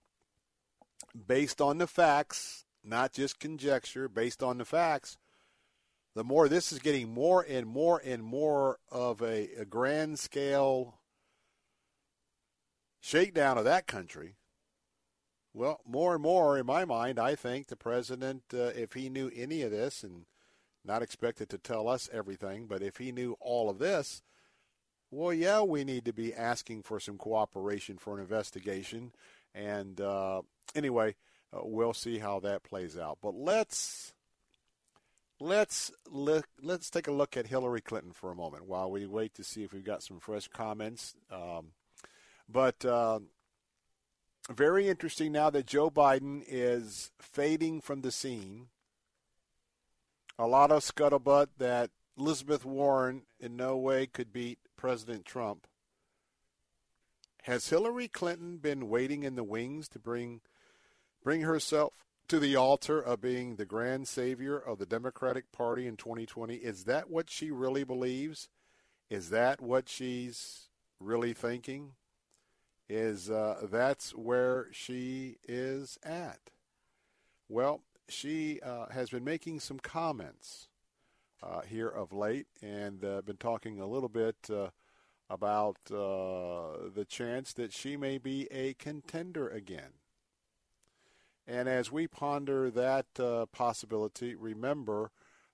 based 1.28 1.61
on 1.61 1.78
the 1.78 1.88
facts, 1.88 2.66
not 2.84 3.14
just 3.14 3.39
conjecture, 3.39 4.07
based 4.07 4.43
on 4.43 4.57
the 4.57 4.66
facts, 4.66 5.18
the 6.16 6.24
more 6.24 6.47
this 6.47 6.72
is 6.72 6.80
getting 6.80 7.14
more 7.14 7.41
and 7.47 7.68
more 7.68 8.01
and 8.03 8.24
more 8.24 8.80
of 8.91 9.22
a, 9.22 9.49
a 9.57 9.66
grand 9.66 10.20
scale 10.20 10.99
shakedown 13.01 13.57
of 13.57 13.66
that 13.66 13.88
country. 13.88 14.36
Well, 15.53 15.82
more 15.86 16.14
and 16.14 16.24
more, 16.24 16.57
in 16.57 16.66
my 16.66 16.86
mind, 16.86 17.20
I 17.20 17.36
think 17.36 17.68
the 17.68 17.76
president, 17.76 18.43
uh, 18.53 18.72
if 18.76 18.93
he 18.93 19.09
knew 19.09 19.32
any 19.36 19.61
of 19.61 19.72
this, 19.72 20.03
and 20.03 20.26
not 20.86 21.01
expected 21.01 21.49
to 21.49 21.57
tell 21.57 21.88
us 21.88 22.09
everything, 22.11 22.66
but 22.66 22.82
if 22.82 22.97
he 22.97 23.11
knew 23.11 23.38
all 23.39 23.70
of 23.70 23.80
this, 23.80 24.22
well, 25.11 25.34
yeah, 25.34 25.61
we 25.61 25.84
need 25.84 26.05
to 26.05 26.14
be 26.14 26.34
asking 26.34 26.82
for 26.82 26.99
some 26.99 27.18
cooperation 27.18 27.97
for 27.97 28.16
an 28.16 28.22
investigation. 28.22 29.11
And 29.53 30.01
uh, 30.01 30.41
anyway, 30.76 31.16
uh, 31.53 31.61
we'll 31.64 31.93
see 31.93 32.20
how 32.20 32.39
that 32.41 32.64
plays 32.64 32.97
out. 32.97 33.20
But 33.22 33.36
let's 33.36 34.14
let's 35.39 35.91
let's 36.61 36.89
take 36.89 37.07
a 37.07 37.11
look 37.11 37.36
at 37.36 37.47
Hillary 37.47 37.82
Clinton 37.82 38.11
for 38.14 38.32
a 38.32 38.36
moment 38.36 38.66
while 38.66 38.89
we 38.89 39.05
wait 39.05 39.34
to 39.36 39.43
see 39.43 39.64
if 39.64 39.74
we've 39.74 39.84
got 39.84 40.03
some 40.03 40.20
fresh 40.20 40.47
comments. 40.47 41.16
Um, 41.32 41.72
but 42.47 42.84
uh, 42.86 43.20
very 44.49 44.88
interesting 44.88 45.32
now 45.32 45.49
that 45.49 45.68
Joe 45.68 45.89
Biden 45.89 46.43
is 46.47 47.11
fading 47.20 47.82
from 47.82 48.01
the 48.01 48.11
scene. 48.11 48.68
A 50.39 50.47
lot 50.47 50.72
of 50.72 50.84
scuttlebutt 50.84 51.47
that 51.59 51.91
Elizabeth 52.18 52.66
Warren 52.66 53.24
in 53.39 53.55
no 53.55 53.78
way 53.78 54.07
could 54.07 54.34
beat 54.34 54.59
President 54.76 55.26
Trump. 55.26 55.68
Has 57.43 57.70
Hillary 57.70 58.07
Clinton 58.07 58.57
been 58.57 58.89
waiting 58.89 59.24
in 59.24 59.36
the 59.36 59.43
wings 59.43 59.88
to 59.89 59.99
bring 59.99 60.41
bring 61.24 61.41
herself 61.41 61.93
to 62.28 62.39
the 62.39 62.55
altar 62.55 62.99
of 62.99 63.21
being 63.21 63.55
the 63.55 63.65
grand 63.65 64.07
savior 64.07 64.57
of 64.57 64.78
the 64.78 64.86
Democratic 64.86 65.51
Party 65.51 65.88
in 65.88 65.97
2020? 65.97 66.55
Is 66.55 66.86
that 66.86 67.09
what 67.09 67.30
she 67.30 67.51
really 67.51 67.84
believes? 67.84 68.49
Is 69.09 69.30
that 69.30 69.61
what 69.61 69.89
she's 69.89 70.69
really 70.99 71.34
thinking? 71.34 71.91
Is 72.89 73.30
uh, 73.30 73.67
that's 73.71 74.13
where 74.15 74.67
she 74.71 75.38
is 75.47 75.97
at? 76.03 76.39
Well, 77.47 77.82
she 78.09 78.59
uh, 78.61 78.88
has 78.89 79.09
been 79.09 79.24
making 79.24 79.59
some 79.59 79.80
comments 79.80 80.67
uh, 81.41 81.61
here 81.61 81.88
of 81.88 82.13
late 82.13 82.47
and 82.61 83.03
uh, 83.03 83.21
been 83.21 83.38
talking 83.38 83.80
a 83.80 83.88
little 83.88 84.09
bit 84.09 84.36
uh, 84.49 84.69
about 85.30 85.78
uh, 85.91 86.89
the 86.93 87.05
chance 87.07 87.53
that 87.53 87.74
she 87.74 87.97
may 87.97 88.17
be 88.17 88.47
a 88.51 88.74
contender 88.76 89.47
again. 89.47 89.91
And 91.47 91.67
as 91.67 91.91
we 91.91 92.07
ponder 92.07 92.71
that 92.71 93.05
uh, 93.19 93.45
possibility, 93.47 94.35
remember 94.35 95.11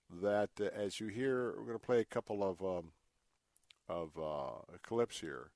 that 0.09 0.49
uh, 0.59 0.65
as 0.65 0.99
you 0.99 1.07
hear, 1.07 1.53
we're 1.57 1.65
going 1.65 1.79
to 1.79 1.85
play 1.85 1.99
a 1.99 2.05
couple 2.05 2.43
of 2.43 2.61
um, 2.61 2.91
of 3.87 4.11
uh, 4.19 4.77
clips 4.83 5.19
here. 5.19 5.51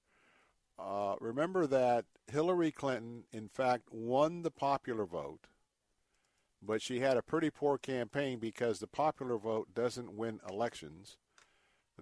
Uh, 0.80 1.16
remember 1.20 1.68
that 1.68 2.06
Hillary 2.32 2.72
Clinton, 2.72 3.26
in 3.32 3.48
fact, 3.48 3.84
won 3.92 4.42
the 4.42 4.50
popular 4.50 5.06
vote, 5.06 5.48
but 6.62 6.82
she 6.82 7.00
had 7.00 7.16
a 7.16 7.22
pretty 7.22 7.52
poor 7.52 7.78
campaign 7.78 8.40
because 8.40 8.80
the 8.80 8.88
popular 8.88 9.38
vote 9.38 9.68
doesn't 9.76 10.14
win 10.14 10.40
elections. 10.50 11.18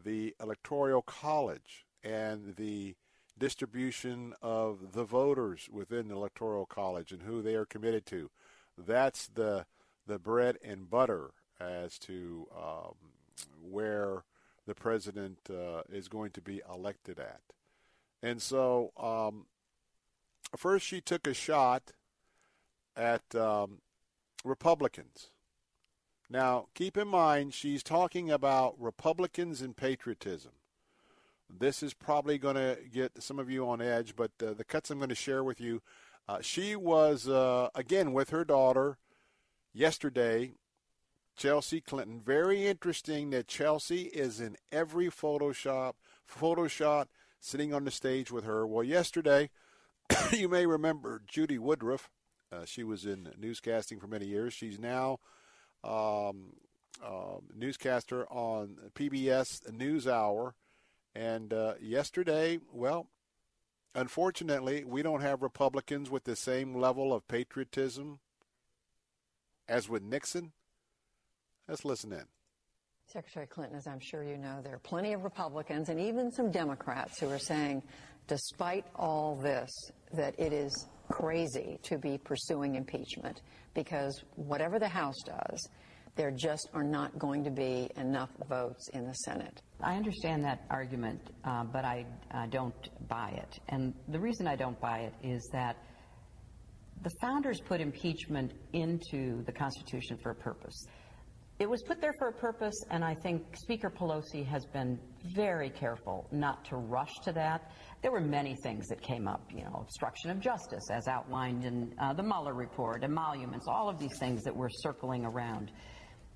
The 0.02 0.34
Electoral 0.40 1.02
College 1.02 1.86
and 2.02 2.56
the 2.56 2.96
distribution 3.42 4.34
of 4.42 4.94
the 4.94 5.04
voters 5.04 5.68
within 5.72 6.08
the 6.08 6.16
electoral 6.16 6.68
college 6.68 7.12
and 7.12 7.24
who 7.24 7.42
they 7.42 7.56
are 7.56 7.66
committed 7.66 8.06
to. 8.06 8.30
That's 8.78 9.28
the 9.28 9.66
the 10.08 10.20
bread 10.20 10.58
and 10.64 10.90
butter 10.90 11.32
as 11.60 11.98
to 12.00 12.48
um, 12.56 12.96
where 13.62 14.24
the 14.66 14.76
president 14.76 15.38
uh, 15.50 15.82
is 15.92 16.08
going 16.08 16.32
to 16.32 16.42
be 16.42 16.62
elected 16.72 17.20
at. 17.20 17.42
And 18.22 18.42
so, 18.42 18.92
um, 18.98 19.46
first 20.56 20.86
she 20.86 21.02
took 21.02 21.26
a 21.28 21.34
shot 21.34 21.94
at 22.96 23.34
um, 23.36 23.80
Republicans. 24.44 25.32
Now, 26.30 26.68
keep 26.76 26.98
in 26.98 27.08
mind, 27.08 27.54
she's 27.54 27.84
talking 27.84 28.32
about 28.32 28.76
Republicans 28.80 29.62
and 29.62 29.76
patriotism. 29.76 30.52
This 31.60 31.84
is 31.84 31.94
probably 31.94 32.38
going 32.38 32.56
to 32.56 32.78
get 32.92 33.22
some 33.22 33.40
of 33.40 33.50
you 33.50 33.68
on 33.68 33.82
edge, 33.82 34.16
but 34.16 34.32
uh, 34.42 34.54
the 34.54 34.64
cuts 34.64 34.90
I'm 34.90 34.98
going 34.98 35.10
to 35.10 35.16
share 35.16 35.44
with 35.44 35.60
you. 35.60 35.82
Uh, 36.28 36.40
she 36.42 36.76
was, 36.76 37.28
uh, 37.28 37.70
again, 37.76 38.14
with 38.14 38.30
her 38.30 38.46
daughter 38.46 38.98
yesterday, 39.74 40.54
Chelsea 41.36 41.82
Clinton. 41.82 42.22
Very 42.24 42.68
interesting 42.68 43.32
that 43.32 43.48
Chelsea 43.48 44.04
is 44.04 44.40
in 44.40 44.58
every 44.72 45.08
Photoshop, 45.08 45.94
Photoshop 46.30 47.08
sitting 47.40 47.74
on 47.74 47.86
the 47.86 47.92
stage 47.92 48.32
with 48.32 48.44
her. 48.46 48.66
Well, 48.66 48.84
yesterday, 48.84 49.50
you 50.32 50.48
may 50.48 50.66
remember 50.66 51.22
Judy 51.28 51.58
Woodruff. 51.58 52.10
Uh, 52.52 52.66
she 52.66 52.84
was 52.84 53.06
in 53.06 53.30
newscasting 53.40 54.00
for 54.00 54.08
many 54.08 54.26
years. 54.26 54.54
She's 54.54 54.80
now 54.80 55.20
um, 55.84 56.54
uh, 57.04 57.40
newscaster 57.56 58.26
on 58.30 58.78
PBS 58.94 59.72
NewsHour 59.72 60.54
and 61.16 61.54
uh, 61.54 61.74
yesterday, 61.82 62.60
well, 62.72 63.08
unfortunately, 63.96 64.84
we 64.86 65.02
don't 65.02 65.22
have 65.22 65.42
Republicans 65.42 66.10
with 66.10 66.24
the 66.24 66.36
same 66.36 66.76
level 66.76 67.14
of 67.14 67.28
patriotism 67.28 68.20
as 69.68 69.90
with 69.90 70.04
Nixon. 70.04 70.52
Let's 71.68 71.86
listen 71.86 72.12
in. 72.12 72.26
Secretary 73.08 73.46
Clinton, 73.46 73.78
as 73.78 73.88
I'm 73.88 74.00
sure 74.00 74.24
you 74.24 74.38
know, 74.38 74.62
there 74.64 74.76
are 74.76 74.80
plenty 74.80 75.12
of 75.12 75.24
Republicans 75.24 75.90
and 75.90 76.00
even 76.00 76.32
some 76.32 76.50
Democrats 76.50 77.20
who 77.20 77.30
are 77.30 77.40
saying, 77.40 77.84
despite 78.28 78.86
all 78.96 79.36
this, 79.36 79.70
that 80.14 80.34
it 80.40 80.54
is 80.54 80.88
crazy 81.10 81.78
to 81.84 81.98
be 81.98 82.18
pursuing 82.18 82.76
impeachment 82.76 83.42
because 83.74 84.24
whatever 84.36 84.80
the 84.80 84.88
House 84.88 85.18
does, 85.26 85.70
there 86.16 86.32
just 86.32 86.70
are 86.74 86.84
not 86.84 87.18
going 87.20 87.44
to 87.44 87.52
be 87.52 87.90
enough 87.98 88.30
votes 88.50 88.88
in 88.94 89.06
the 89.06 89.14
Senate. 89.14 89.62
I 89.84 89.96
understand 89.96 90.44
that 90.46 90.66
argument, 90.70 91.22
uh, 91.44 91.64
but 91.64 91.86
I 91.86 92.06
uh, 92.34 92.46
don't 92.48 93.08
buy 93.08 93.30
it. 93.30 93.60
And 93.70 93.94
the 94.08 94.20
reason 94.20 94.48
I 94.48 94.56
don't 94.56 94.80
buy 94.80 95.00
it 95.00 95.14
is 95.24 95.50
that 95.54 95.78
the 97.04 97.10
founders 97.22 97.60
put 97.60 97.82
impeachment 97.82 98.54
into 98.74 99.44
the 99.46 99.52
Constitution 99.52 100.18
for 100.22 100.32
a 100.32 100.36
purpose. 100.36 100.86
It 101.60 101.70
was 101.70 101.84
put 101.84 102.02
there 102.02 102.14
for 102.18 102.30
a 102.30 102.34
purpose, 102.34 102.74
and 102.90 103.04
I 103.04 103.14
think 103.14 103.44
Speaker 103.56 103.92
Pelosi 103.92 104.46
has 104.48 104.66
been 104.66 105.00
very 105.36 105.70
careful 105.70 106.28
not 106.32 106.66
to 106.66 106.78
rush 106.78 107.14
to 107.24 107.32
that. 107.34 107.72
There 108.02 108.12
were 108.12 108.22
many 108.22 108.56
things 108.64 108.88
that 108.88 109.00
came 109.02 109.28
up, 109.28 109.44
you 109.52 109.64
know, 109.64 109.80
obstruction 109.82 110.32
of 110.32 110.40
justice, 110.40 110.90
as 110.92 111.08
outlined 111.08 111.66
in 111.66 111.94
uh, 112.00 112.14
the 112.14 112.24
Mueller 112.24 112.56
report, 112.56 113.04
emoluments, 113.04 113.68
all 113.68 113.90
of 113.90 114.00
these 114.00 114.18
things 114.20 114.44
that 114.44 114.56
were 114.56 114.70
circling 114.72 115.24
around. 115.24 115.72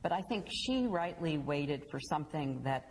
But 0.03 0.11
I 0.11 0.21
think 0.29 0.45
she 0.51 0.85
rightly 0.85 1.39
waited 1.39 1.83
for 1.89 1.99
something 1.99 2.61
that 2.63 2.85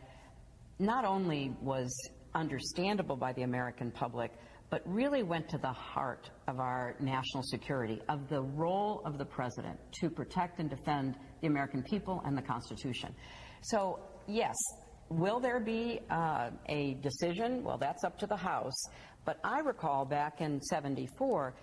not 0.78 1.04
only 1.04 1.54
was 1.60 1.94
understandable 2.34 3.16
by 3.16 3.32
the 3.32 3.42
American 3.42 3.90
public, 3.90 4.32
but 4.70 4.82
really 4.86 5.22
went 5.22 5.48
to 5.48 5.58
the 5.58 5.72
heart 5.72 6.30
of 6.48 6.58
our 6.58 6.96
national 6.98 7.42
security, 7.44 8.00
of 8.08 8.28
the 8.28 8.40
role 8.42 9.02
of 9.04 9.18
the 9.18 9.24
president 9.24 9.78
to 10.00 10.10
protect 10.10 10.58
and 10.58 10.68
defend 10.68 11.16
the 11.40 11.46
American 11.46 11.82
people 11.82 12.20
and 12.26 12.36
the 12.36 12.42
Constitution. 12.42 13.14
So, 13.62 14.00
yes, 14.26 14.54
will 15.08 15.38
there 15.38 15.60
be 15.60 16.00
uh, 16.10 16.50
a 16.68 16.94
decision? 17.02 17.62
Well, 17.62 17.78
that's 17.78 18.02
up 18.04 18.18
to 18.18 18.26
the 18.26 18.36
House. 18.36 18.88
But 19.24 19.38
I 19.44 19.60
recall 19.60 20.04
back 20.04 20.40
in 20.40 20.60
74, 20.60 21.54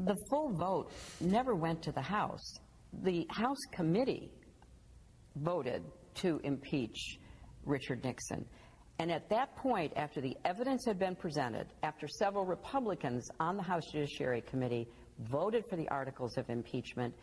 the 0.00 0.16
full 0.28 0.52
vote 0.54 0.90
never 1.20 1.54
went 1.54 1.82
to 1.82 1.92
the 1.92 2.02
House. 2.02 2.58
The 3.04 3.26
House 3.30 3.58
committee 3.72 4.30
voted 5.36 5.84
to 6.16 6.40
impeach 6.42 7.18
Richard 7.68 8.02
Nixon. 8.04 8.44
And 8.98 9.12
at 9.12 9.28
that 9.28 9.54
point, 9.56 9.92
after 9.94 10.20
the 10.20 10.36
evidence 10.44 10.84
had 10.84 10.98
been 10.98 11.14
presented, 11.14 11.68
after 11.84 12.08
several 12.08 12.44
Republicans 12.44 13.30
on 13.38 13.56
the 13.56 13.62
House 13.62 13.84
Judiciary 13.92 14.42
Committee 14.42 14.88
voted 15.30 15.64
for 15.68 15.76
the 15.76 15.88
articles 15.88 16.36
of 16.36 16.50
impeachment, 16.50 17.14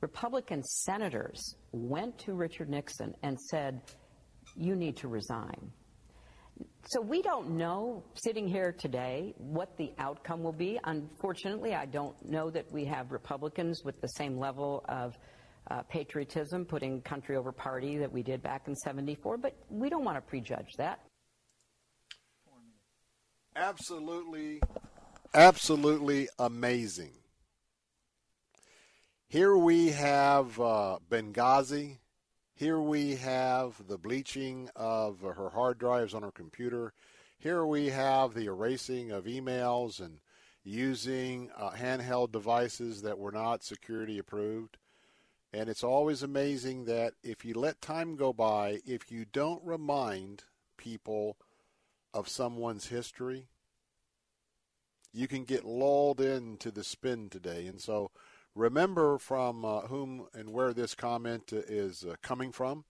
Republican 0.00 0.62
senators 0.62 1.56
went 1.72 2.18
to 2.18 2.34
Richard 2.34 2.68
Nixon 2.68 3.14
and 3.22 3.40
said, 3.40 3.80
You 4.54 4.76
need 4.76 4.96
to 4.98 5.08
resign. 5.08 5.72
So 6.88 7.00
we 7.00 7.22
don't 7.22 7.50
know, 7.50 8.02
sitting 8.14 8.46
here 8.46 8.72
today, 8.72 9.34
what 9.38 9.76
the 9.76 9.92
outcome 9.98 10.42
will 10.42 10.52
be. 10.52 10.78
Unfortunately, 10.84 11.74
I 11.74 11.86
don't 11.86 12.16
know 12.24 12.50
that 12.50 12.70
we 12.72 12.84
have 12.86 13.12
Republicans 13.12 13.82
with 13.84 14.00
the 14.00 14.08
same 14.08 14.36
level 14.36 14.84
of 14.88 15.16
uh, 15.70 15.82
patriotism, 15.82 16.64
putting 16.64 17.00
country 17.02 17.36
over 17.36 17.52
party 17.52 17.98
that 17.98 18.10
we 18.10 18.22
did 18.22 18.42
back 18.42 18.68
in 18.68 18.74
74, 18.74 19.36
but 19.36 19.54
we 19.70 19.88
don't 19.88 20.04
want 20.04 20.16
to 20.16 20.22
prejudge 20.22 20.74
that. 20.76 21.00
Absolutely, 23.56 24.60
absolutely 25.34 26.28
amazing. 26.38 27.12
Here 29.28 29.56
we 29.56 29.88
have 29.88 30.58
uh, 30.60 30.98
Benghazi. 31.10 31.98
Here 32.54 32.80
we 32.80 33.16
have 33.16 33.86
the 33.86 33.98
bleaching 33.98 34.70
of 34.74 35.20
her 35.20 35.50
hard 35.50 35.78
drives 35.78 36.14
on 36.14 36.22
her 36.22 36.30
computer. 36.30 36.92
Here 37.38 37.66
we 37.66 37.86
have 37.88 38.34
the 38.34 38.46
erasing 38.46 39.10
of 39.10 39.24
emails 39.26 40.00
and 40.00 40.18
using 40.64 41.50
uh, 41.56 41.70
handheld 41.70 42.32
devices 42.32 43.02
that 43.02 43.18
were 43.18 43.32
not 43.32 43.62
security 43.62 44.18
approved. 44.18 44.76
And 45.52 45.68
it's 45.68 45.84
always 45.84 46.22
amazing 46.22 46.84
that 46.84 47.14
if 47.22 47.44
you 47.44 47.54
let 47.54 47.80
time 47.80 48.16
go 48.16 48.32
by, 48.32 48.80
if 48.84 49.10
you 49.10 49.24
don't 49.24 49.64
remind 49.64 50.44
people 50.76 51.38
of 52.12 52.28
someone's 52.28 52.88
history, 52.88 53.48
you 55.12 55.26
can 55.26 55.44
get 55.44 55.64
lulled 55.64 56.20
into 56.20 56.70
the 56.70 56.84
spin 56.84 57.30
today. 57.30 57.66
And 57.66 57.80
so 57.80 58.10
remember 58.54 59.18
from 59.18 59.64
uh, 59.64 59.80
whom 59.82 60.26
and 60.34 60.50
where 60.50 60.74
this 60.74 60.94
comment 60.94 61.52
is 61.52 62.04
uh, 62.04 62.16
coming 62.22 62.52
from. 62.52 62.84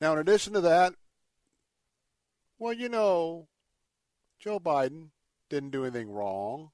Now, 0.00 0.12
in 0.12 0.18
addition 0.18 0.52
to 0.52 0.60
that, 0.60 0.94
well, 2.58 2.72
you 2.72 2.88
know, 2.88 3.48
Joe 4.38 4.60
Biden 4.60 5.08
didn't 5.48 5.70
do 5.70 5.84
anything 5.84 6.10
wrong. 6.10 6.70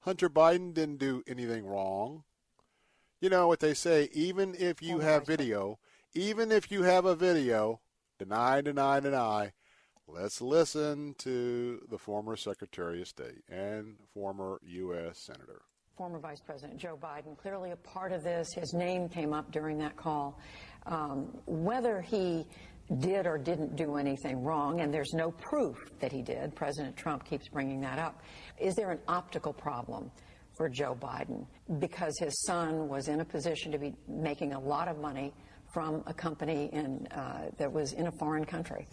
Hunter 0.00 0.28
Biden 0.28 0.74
didn't 0.74 0.98
do 0.98 1.22
anything 1.26 1.66
wrong. 1.66 2.24
You 3.20 3.30
know 3.30 3.48
what 3.48 3.58
they 3.58 3.74
say, 3.74 4.08
even 4.12 4.54
if 4.56 4.80
you 4.80 5.00
have 5.00 5.26
video, 5.26 5.80
even 6.14 6.52
if 6.52 6.70
you 6.70 6.82
have 6.84 7.04
a 7.04 7.16
video, 7.16 7.80
deny, 8.16 8.60
deny, 8.60 9.00
deny, 9.00 9.52
let's 10.06 10.40
listen 10.40 11.16
to 11.18 11.80
the 11.90 11.98
former 11.98 12.36
Secretary 12.36 13.02
of 13.02 13.08
State 13.08 13.42
and 13.48 13.96
former 14.14 14.60
U.S. 14.62 15.18
Senator 15.18 15.62
former 15.96 16.20
Vice 16.20 16.40
President 16.40 16.78
Joe 16.78 16.96
Biden, 16.96 17.36
clearly 17.36 17.72
a 17.72 17.76
part 17.76 18.12
of 18.12 18.22
this. 18.22 18.52
His 18.54 18.72
name 18.72 19.08
came 19.08 19.32
up 19.32 19.50
during 19.50 19.78
that 19.78 19.96
call. 19.96 20.38
Um, 20.86 21.36
whether 21.44 22.00
he 22.00 22.46
did 23.00 23.26
or 23.26 23.36
didn't 23.36 23.74
do 23.74 23.96
anything 23.96 24.44
wrong, 24.44 24.80
and 24.80 24.94
there's 24.94 25.12
no 25.12 25.32
proof 25.32 25.76
that 25.98 26.12
he 26.12 26.22
did, 26.22 26.54
President 26.54 26.96
Trump 26.96 27.24
keeps 27.24 27.48
bringing 27.48 27.80
that 27.80 27.98
up. 27.98 28.22
Is 28.60 28.76
there 28.76 28.92
an 28.92 29.00
optical 29.08 29.52
problem 29.52 30.12
for 30.58 30.68
Joe 30.68 30.94
Biden 31.00 31.46
because 31.78 32.18
his 32.18 32.42
son 32.42 32.88
was 32.88 33.08
in 33.08 33.20
a 33.20 33.24
position 33.24 33.72
to 33.72 33.78
be 33.78 33.94
making 34.06 34.52
a 34.52 34.60
lot 34.60 34.88
of 34.88 34.98
money 34.98 35.32
from 35.72 36.02
a 36.06 36.12
company 36.12 36.68
in, 36.72 37.06
uh, 37.12 37.50
that 37.56 37.72
was 37.72 37.92
in 37.92 38.08
a 38.08 38.12
foreign 38.12 38.44
country? 38.44 38.86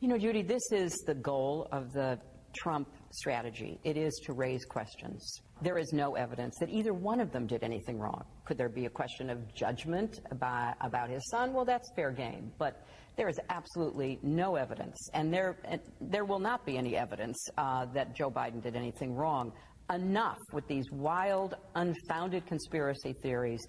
You 0.00 0.08
know, 0.08 0.18
Judy, 0.18 0.42
this 0.42 0.62
is 0.72 0.92
the 1.06 1.14
goal 1.14 1.68
of 1.70 1.92
the 1.92 2.18
Trump 2.54 2.88
strategy. 3.10 3.78
It 3.84 3.96
is 3.96 4.20
to 4.24 4.32
raise 4.32 4.64
questions. 4.64 5.40
There 5.62 5.78
is 5.78 5.92
no 5.92 6.16
evidence 6.16 6.56
that 6.60 6.70
either 6.70 6.92
one 6.92 7.20
of 7.20 7.30
them 7.30 7.46
did 7.46 7.62
anything 7.62 7.98
wrong. 7.98 8.24
Could 8.44 8.58
there 8.58 8.68
be 8.68 8.86
a 8.86 8.90
question 8.90 9.30
of 9.30 9.54
judgment 9.54 10.20
about, 10.30 10.74
about 10.80 11.08
his 11.08 11.22
son? 11.30 11.52
Well, 11.52 11.64
that's 11.64 11.88
fair 11.94 12.10
game. 12.10 12.52
But 12.58 12.84
there 13.16 13.28
is 13.28 13.38
absolutely 13.48 14.18
no 14.22 14.56
evidence, 14.56 15.10
and 15.12 15.32
there, 15.32 15.58
and 15.64 15.80
there 16.00 16.24
will 16.24 16.38
not 16.38 16.64
be 16.64 16.78
any 16.78 16.96
evidence 16.96 17.46
uh, 17.58 17.84
that 17.92 18.16
Joe 18.16 18.30
Biden 18.30 18.62
did 18.62 18.74
anything 18.74 19.14
wrong. 19.14 19.52
Enough 19.90 20.38
with 20.52 20.66
these 20.68 20.90
wild, 20.90 21.54
unfounded 21.74 22.46
conspiracy 22.46 23.14
theories 23.22 23.66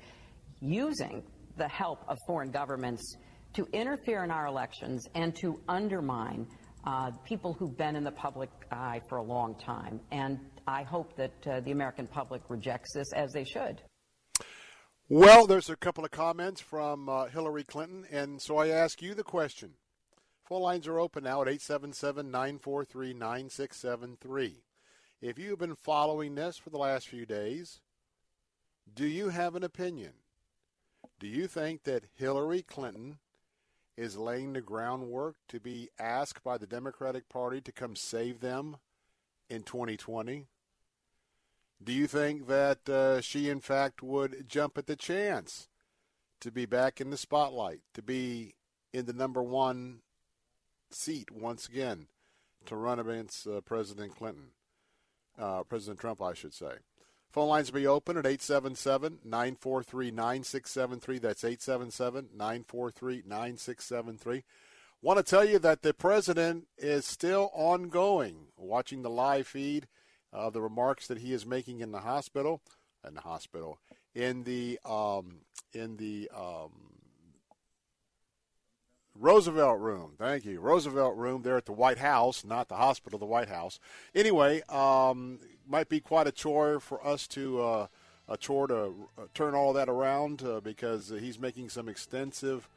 using 0.61 1.23
the 1.57 1.68
help 1.68 1.99
of 2.07 2.18
foreign 2.27 2.52
governments 2.52 3.15
to 3.53 3.68
interfere 3.73 4.23
in 4.23 4.31
our 4.31 4.48
elections 4.48 5.06
and 5.15 5.35
to 5.35 5.60
undermine 5.68 6.48
uh, 6.85 7.11
people 7.23 7.53
who've 7.53 7.77
been 7.77 7.95
in 7.95 8.03
the 8.03 8.11
public 8.11 8.49
eye 8.72 9.02
for 9.07 9.18
a 9.18 9.23
long 9.23 9.56
time. 9.56 9.99
And 10.11 10.40
I 10.68 10.84
hope 10.84 11.15
that 11.18 11.48
uh, 11.48 11.60
the 11.61 11.72
American 11.72 12.07
public 12.07 12.41
rejects 12.49 12.94
this 12.94 13.11
as 13.14 13.31
they 13.31 13.44
should. 13.44 13.81
Well, 15.10 15.45
there's 15.48 15.69
a 15.69 15.76
couple 15.76 16.06
of 16.06 16.11
comments 16.11 16.61
from 16.61 17.10
uh, 17.10 17.26
Hillary 17.26 17.64
Clinton, 17.64 18.06
and 18.11 18.41
so 18.41 18.57
I 18.57 18.69
ask 18.69 19.02
you 19.02 19.14
the 19.14 19.23
question. 19.23 19.73
Phone 20.48 20.61
lines 20.61 20.88
are 20.88 20.99
open 20.99 21.23
now 21.23 21.41
at 21.41 21.48
877 21.48 22.31
943 22.31 23.14
9673. 23.14 24.64
If 25.23 25.39
you've 25.39 25.59
been 25.59 25.77
following 25.77 26.35
this 26.35 26.57
for 26.57 26.69
the 26.69 26.77
last 26.77 27.07
few 27.07 27.25
days, 27.25 27.79
do 28.93 29.05
you 29.05 29.29
have 29.29 29.55
an 29.55 29.63
opinion? 29.63 30.11
Do 31.17 31.27
you 31.27 31.47
think 31.47 31.83
that 31.83 32.09
Hillary 32.13 32.61
Clinton 32.61 33.19
is 33.95 34.17
laying 34.17 34.51
the 34.51 34.59
groundwork 34.59 35.37
to 35.47 35.61
be 35.61 35.87
asked 35.97 36.43
by 36.43 36.57
the 36.57 36.67
Democratic 36.67 37.29
Party 37.29 37.61
to 37.61 37.71
come 37.71 37.95
save 37.95 38.41
them 38.41 38.75
in 39.49 39.63
2020? 39.63 40.47
Do 41.81 41.93
you 41.93 42.05
think 42.05 42.47
that 42.47 42.89
uh, 42.89 43.21
she, 43.21 43.49
in 43.49 43.61
fact, 43.61 44.03
would 44.03 44.49
jump 44.49 44.77
at 44.77 44.87
the 44.87 44.97
chance 44.97 45.69
to 46.41 46.51
be 46.51 46.65
back 46.65 46.99
in 46.99 47.11
the 47.11 47.17
spotlight, 47.17 47.79
to 47.93 48.01
be 48.01 48.55
in 48.91 49.05
the 49.05 49.13
number 49.13 49.41
one 49.41 49.99
seat 50.91 51.31
once 51.31 51.69
again 51.69 52.07
to 52.65 52.75
run 52.75 52.99
against 52.99 53.47
uh, 53.47 53.61
President 53.61 54.17
Clinton, 54.17 54.47
uh, 55.39 55.64
President 55.64 55.99
Trump, 55.99 56.22
I 56.22 56.34
should 56.34 56.53
say? 56.53 56.73
Phone 57.31 57.49
lines 57.49 57.72
will 57.72 57.80
be 57.80 57.88
open 57.88 58.15
at 58.18 58.27
877 58.27 59.19
943 59.23 60.11
9673. 60.11 61.18
That's 61.18 61.43
877 61.43 62.30
943 62.38 63.23
9673. 63.26 64.43
Want 65.01 65.18
to 65.18 65.23
tell 65.23 65.43
you 65.43 65.60
that 65.60 65.81
the 65.81 65.93
president 65.93 66.68
is 66.77 67.05
still 67.05 67.49
ongoing, 67.53 68.47
watching 68.55 69.01
the 69.01 69.10
live 69.10 69.47
feed 69.47 69.88
of 70.31 70.53
the 70.53 70.61
remarks 70.61 71.07
that 71.07 71.18
he 71.18 71.34
is 71.34 71.45
making 71.45 71.81
in 71.81 71.91
the 71.91 71.99
hospital, 71.99 72.61
in 73.05 73.15
the 73.15 73.22
hospital, 73.22 73.80
in 74.14 74.43
the 74.43 74.80
um, 74.85 75.39
in 75.73 75.97
the 75.97 76.30
um, 76.34 76.92
Roosevelt 79.19 79.80
Room. 79.80 80.14
Thank 80.18 80.45
you, 80.45 80.60
Roosevelt 80.60 81.15
Room 81.15 81.44
there 81.44 81.57
at 81.57 81.65
the 81.65 81.72
White 81.72 81.99
House, 81.99 82.44
not 82.44 82.68
the 82.68 82.76
hospital, 82.76 83.19
the 83.19 83.26
White 83.26 83.49
House. 83.49 83.80
Anyway, 84.15 84.61
um, 84.69 85.40
might 85.68 85.90
be 85.90 85.99
quite 85.99 86.27
a 86.27 86.31
chore 86.31 86.80
for 86.80 87.06
us 87.06 87.27
to 87.27 87.61
uh, 87.61 87.88
a 88.27 88.38
chore 88.38 88.68
to 88.68 88.94
uh, 89.18 89.22
turn 89.34 89.53
all 89.53 89.73
that 89.73 89.90
around 89.90 90.44
uh, 90.44 90.60
because 90.61 91.10
he's 91.10 91.40
making 91.40 91.69
some 91.69 91.88
extensive 91.88 92.68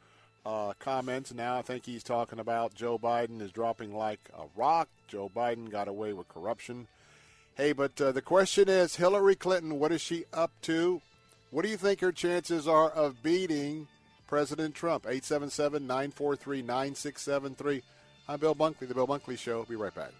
uh, 0.45 0.73
comments 0.79 1.33
now. 1.33 1.57
I 1.57 1.61
think 1.61 1.85
he's 1.85 2.03
talking 2.03 2.39
about 2.39 2.73
Joe 2.73 2.97
Biden 2.97 3.41
is 3.41 3.51
dropping 3.51 3.95
like 3.95 4.29
a 4.37 4.43
rock. 4.55 4.89
Joe 5.07 5.29
Biden 5.33 5.69
got 5.69 5.87
away 5.87 6.13
with 6.13 6.29
corruption. 6.29 6.87
Hey, 7.55 7.73
but 7.73 7.99
uh, 7.99 8.11
the 8.11 8.21
question 8.21 8.69
is 8.69 8.97
Hillary 8.97 9.35
Clinton, 9.35 9.79
what 9.79 9.91
is 9.91 10.01
she 10.01 10.25
up 10.31 10.51
to? 10.63 11.01
What 11.49 11.63
do 11.63 11.69
you 11.69 11.77
think 11.77 12.01
her 12.01 12.11
chances 12.11 12.67
are 12.67 12.89
of 12.89 13.23
beating 13.23 13.87
President 14.27 14.75
Trump. 14.75 15.05
877 15.05 15.87
943 15.87 16.61
9673. 16.61 17.81
I'm 18.27 18.39
Bill 18.39 18.53
Bunkley, 18.55 18.87
The 18.87 18.93
Bill 18.93 19.07
Bunkley 19.07 19.37
Show. 19.37 19.63
Be 19.63 19.75
right 19.75 19.95
back. 19.95 20.11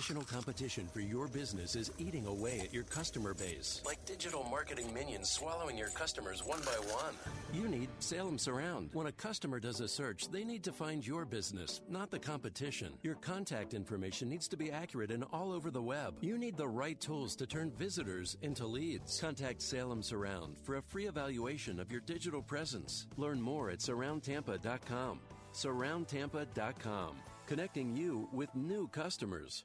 National 0.00 0.24
competition 0.24 0.88
for 0.88 1.00
your 1.00 1.28
business 1.28 1.76
is 1.76 1.92
eating 1.98 2.26
away 2.26 2.60
at 2.60 2.72
your 2.72 2.84
customer 2.84 3.34
base. 3.34 3.82
Like 3.84 4.02
digital 4.06 4.42
marketing 4.44 4.94
minions 4.94 5.30
swallowing 5.30 5.76
your 5.76 5.90
customers 5.90 6.42
one 6.42 6.60
by 6.60 6.72
one. 6.72 7.12
You 7.52 7.68
need 7.68 7.90
Salem 7.98 8.38
Surround. 8.38 8.88
When 8.94 9.08
a 9.08 9.12
customer 9.12 9.60
does 9.60 9.80
a 9.80 9.88
search, 9.88 10.30
they 10.30 10.42
need 10.42 10.64
to 10.64 10.72
find 10.72 11.06
your 11.06 11.26
business, 11.26 11.82
not 11.86 12.10
the 12.10 12.18
competition. 12.18 12.94
Your 13.02 13.16
contact 13.16 13.74
information 13.74 14.30
needs 14.30 14.48
to 14.48 14.56
be 14.56 14.72
accurate 14.72 15.10
and 15.10 15.22
all 15.34 15.52
over 15.52 15.70
the 15.70 15.82
web. 15.82 16.14
You 16.22 16.38
need 16.38 16.56
the 16.56 16.66
right 16.66 16.98
tools 16.98 17.36
to 17.36 17.46
turn 17.46 17.70
visitors 17.72 18.38
into 18.40 18.64
leads. 18.64 19.20
Contact 19.20 19.60
Salem 19.60 20.02
Surround 20.02 20.56
for 20.62 20.78
a 20.78 20.82
free 20.82 21.08
evaluation 21.08 21.78
of 21.78 21.92
your 21.92 22.00
digital 22.00 22.40
presence. 22.40 23.06
Learn 23.18 23.38
more 23.38 23.68
at 23.68 23.80
surroundtampa.com. 23.80 25.20
Surroundtampa.com 25.52 27.16
connecting 27.50 27.96
you 27.96 28.28
with 28.32 28.54
new 28.54 28.86
customers. 28.86 29.64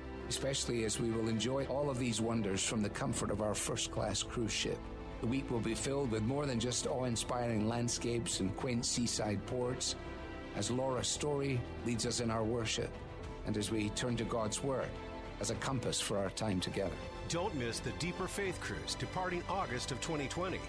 especially 0.31 0.85
as 0.85 0.97
we 0.97 1.11
will 1.11 1.27
enjoy 1.27 1.65
all 1.65 1.89
of 1.89 1.99
these 1.99 2.21
wonders 2.21 2.63
from 2.63 2.81
the 2.81 2.89
comfort 2.89 3.31
of 3.31 3.41
our 3.41 3.53
first 3.53 3.91
class 3.91 4.23
cruise 4.23 4.53
ship. 4.53 4.79
The 5.19 5.27
week 5.27 5.51
will 5.51 5.59
be 5.59 5.75
filled 5.75 6.09
with 6.09 6.23
more 6.23 6.45
than 6.45 6.57
just 6.57 6.87
awe 6.87 7.03
inspiring 7.03 7.67
landscapes 7.67 8.39
and 8.39 8.55
quaint 8.55 8.85
seaside 8.85 9.45
ports, 9.45 9.97
as 10.55 10.71
Laura 10.71 11.03
Story 11.03 11.59
leads 11.85 12.05
us 12.05 12.21
in 12.21 12.31
our 12.31 12.45
worship, 12.45 12.89
and 13.45 13.57
as 13.57 13.71
we 13.71 13.89
turn 13.89 14.15
to 14.15 14.23
God's 14.23 14.63
Word 14.63 14.87
as 15.41 15.49
a 15.49 15.55
compass 15.55 15.99
for 15.99 16.17
our 16.17 16.29
time 16.29 16.61
together. 16.61 16.95
Don't 17.27 17.53
miss 17.55 17.79
the 17.79 17.91
Deeper 17.99 18.29
Faith 18.29 18.57
Cruise 18.61 18.95
departing 18.95 19.43
August 19.49 19.91
of 19.91 19.99
2020. 19.99 20.61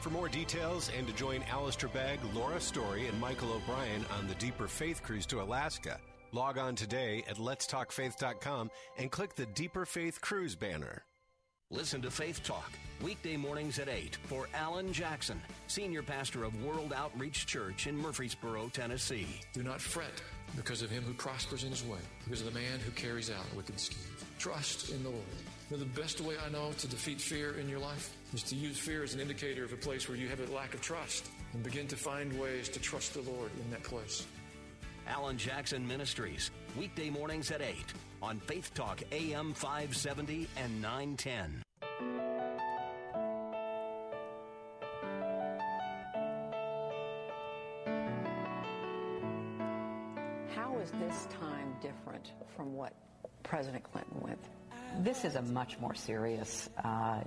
For 0.00 0.08
more 0.08 0.30
details 0.30 0.90
and 0.96 1.06
to 1.06 1.12
join 1.12 1.42
Alistair 1.50 1.90
Begg, 1.90 2.20
Laura 2.34 2.58
Story, 2.58 3.06
and 3.06 3.20
Michael 3.20 3.52
O'Brien 3.52 4.06
on 4.18 4.26
the 4.28 4.34
Deeper 4.36 4.66
Faith 4.66 5.02
Cruise 5.02 5.26
to 5.26 5.42
Alaska, 5.42 5.98
Log 6.32 6.58
on 6.58 6.76
today 6.76 7.24
at 7.28 7.36
letstalkfaith.com 7.36 8.70
and 8.98 9.10
click 9.10 9.34
the 9.34 9.46
Deeper 9.46 9.84
Faith 9.84 10.20
Cruise 10.20 10.54
banner. 10.54 11.04
Listen 11.72 12.02
to 12.02 12.10
Faith 12.10 12.42
Talk, 12.42 12.70
weekday 13.00 13.36
mornings 13.36 13.78
at 13.78 13.88
8 13.88 14.16
for 14.24 14.48
Alan 14.54 14.92
Jackson, 14.92 15.40
Senior 15.68 16.02
Pastor 16.02 16.42
of 16.42 16.64
World 16.64 16.92
Outreach 16.92 17.46
Church 17.46 17.86
in 17.86 17.96
Murfreesboro, 17.96 18.68
Tennessee. 18.72 19.40
Do 19.52 19.62
not 19.62 19.80
fret 19.80 20.20
because 20.56 20.82
of 20.82 20.90
him 20.90 21.04
who 21.04 21.14
prospers 21.14 21.62
in 21.62 21.70
his 21.70 21.84
way, 21.84 21.98
because 22.24 22.40
of 22.40 22.52
the 22.52 22.58
man 22.58 22.80
who 22.80 22.90
carries 22.92 23.30
out 23.30 23.44
wicked 23.56 23.78
schemes. 23.78 24.24
Trust 24.38 24.90
in 24.90 25.02
the 25.04 25.10
Lord. 25.10 25.22
You 25.70 25.76
know, 25.76 25.84
the 25.84 26.00
best 26.00 26.20
way 26.20 26.34
I 26.44 26.50
know 26.50 26.72
to 26.72 26.88
defeat 26.88 27.20
fear 27.20 27.58
in 27.58 27.68
your 27.68 27.78
life 27.78 28.16
is 28.34 28.42
to 28.44 28.56
use 28.56 28.76
fear 28.76 29.04
as 29.04 29.14
an 29.14 29.20
indicator 29.20 29.64
of 29.64 29.72
a 29.72 29.76
place 29.76 30.08
where 30.08 30.18
you 30.18 30.28
have 30.28 30.40
a 30.40 30.52
lack 30.52 30.74
of 30.74 30.80
trust 30.80 31.28
and 31.52 31.62
begin 31.62 31.86
to 31.88 31.96
find 31.96 32.36
ways 32.40 32.68
to 32.70 32.80
trust 32.80 33.14
the 33.14 33.22
Lord 33.22 33.50
in 33.64 33.70
that 33.70 33.84
place. 33.84 34.26
Alan 35.10 35.36
Jackson 35.36 35.86
Ministries, 35.88 36.52
weekday 36.78 37.10
mornings 37.10 37.50
at 37.50 37.60
8 37.60 37.74
on 38.22 38.38
Faith 38.38 38.72
Talk 38.74 39.02
AM 39.10 39.52
570 39.54 40.46
and 40.56 40.80
910. 40.80 41.64
How 50.54 50.78
is 50.78 50.92
this 50.92 51.26
time 51.40 51.74
different 51.82 52.30
from 52.54 52.76
what 52.76 52.92
President 53.42 53.82
Clinton 53.82 54.20
went 54.20 54.38
through? 54.40 55.02
This 55.02 55.24
is 55.24 55.34
a 55.34 55.42
much 55.42 55.76
more 55.80 55.94
serious 55.94 56.70
uh, 56.84 57.22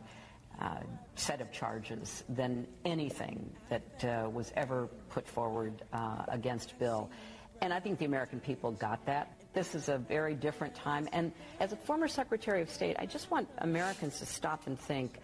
uh, 0.62 0.80
set 1.16 1.42
of 1.42 1.52
charges 1.52 2.24
than 2.30 2.66
anything 2.86 3.54
that 3.70 4.06
uh, 4.06 4.30
was 4.30 4.54
ever 4.56 4.88
put 5.10 5.28
forward 5.28 5.82
uh, 5.92 6.24
against 6.30 6.80
Bill. 6.80 7.10
And 7.64 7.74
I 7.74 7.80
think 7.80 7.98
the 7.98 8.04
American 8.04 8.42
people 8.42 8.72
got 8.72 9.06
that. 9.06 9.32
This 9.54 9.74
is 9.74 9.88
a 9.88 9.98
very 9.98 10.36
different 10.36 10.76
time. 10.76 11.08
And 11.14 11.32
as 11.62 11.72
a 11.72 11.78
former 11.78 12.10
Secretary 12.10 12.62
of 12.62 12.70
State, 12.70 12.98
I 13.00 13.06
just 13.06 13.32
want 13.32 13.48
Americans 13.60 14.20
to 14.20 14.26
stop 14.26 14.68
and 14.68 14.78
think, 14.78 15.18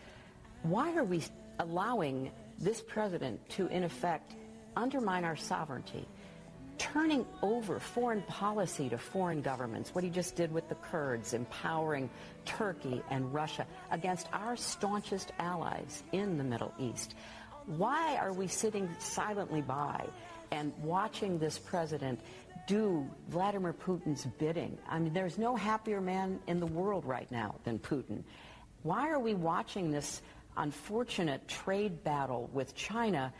why 0.63 0.95
are 0.95 1.03
we 1.03 1.21
allowing 1.59 2.31
this 2.57 2.79
president 2.79 3.41
to, 3.49 3.67
in 3.67 3.83
effect, 3.83 4.35
undermine 4.77 5.25
our 5.25 5.35
sovereignty? 5.35 6.07
turning 6.77 7.25
over 7.41 7.77
foreign 7.77 8.21
policy 8.21 8.87
to 8.87 8.97
foreign 8.97 9.41
governments, 9.41 9.93
what 9.93 10.01
he 10.01 10.09
just 10.09 10.37
did 10.37 10.49
with 10.49 10.69
the 10.69 10.75
Kurds, 10.75 11.33
empowering 11.33 12.09
Turkey 12.45 13.03
and 13.09 13.33
Russia 13.33 13.67
against 13.91 14.29
our 14.31 14.55
staunchest 14.55 15.33
allies 15.39 16.03
in 16.13 16.37
the 16.37 16.43
Middle 16.45 16.73
East. 16.79 17.15
Why 17.65 18.15
are 18.15 18.31
we 18.31 18.47
sitting 18.47 18.89
silently 18.97 19.61
by 19.61 20.07
and 20.51 20.73
watching 20.81 21.39
this 21.39 21.57
president 21.59 22.19
do 22.67 23.09
Vladimir 23.29 23.73
Putin's 23.73 24.25
bidding? 24.25 24.77
I 24.87 24.99
mean, 24.99 25.13
there's 25.13 25.37
no 25.37 25.55
happier 25.55 26.01
man 26.01 26.39
in 26.47 26.59
the 26.59 26.65
world 26.65 27.05
right 27.05 27.29
now 27.31 27.55
than 27.63 27.79
Putin. 27.79 28.23
Why 28.83 29.09
are 29.09 29.19
we 29.19 29.33
watching 29.33 29.91
this 29.91 30.21
unfortunate 30.57 31.47
trade 31.47 32.03
battle 32.03 32.49
with 32.53 32.75
China 32.75 33.33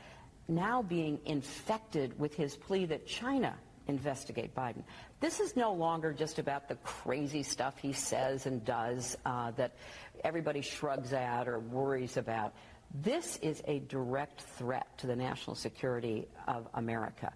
now 0.48 0.82
being 0.82 1.20
infected 1.26 2.18
with 2.20 2.34
his 2.34 2.56
plea 2.56 2.86
that 2.86 3.06
China 3.06 3.56
investigate 3.88 4.56
Biden. 4.56 4.84
This 5.20 5.40
is 5.40 5.56
no 5.56 5.74
longer 5.74 6.14
just 6.14 6.40
about 6.40 6.68
the 6.68 6.76
crazy 6.76 7.44
stuff 7.44 7.78
he 7.78 7.94
says 7.94 8.46
and 8.46 8.64
does 8.64 9.18
uh, 9.26 9.52
that 9.52 9.76
everybody 10.24 10.62
shrugs 10.62 11.12
at 11.12 11.48
or 11.48 11.60
worries 11.60 12.18
about. 12.18 12.54
This 12.94 13.38
is 13.38 13.62
a 13.68 13.80
direct 13.80 14.42
threat 14.42 14.98
to 14.98 15.08
the 15.08 15.16
national 15.16 15.56
security 15.56 16.28
of 16.48 16.68
America. 16.74 17.32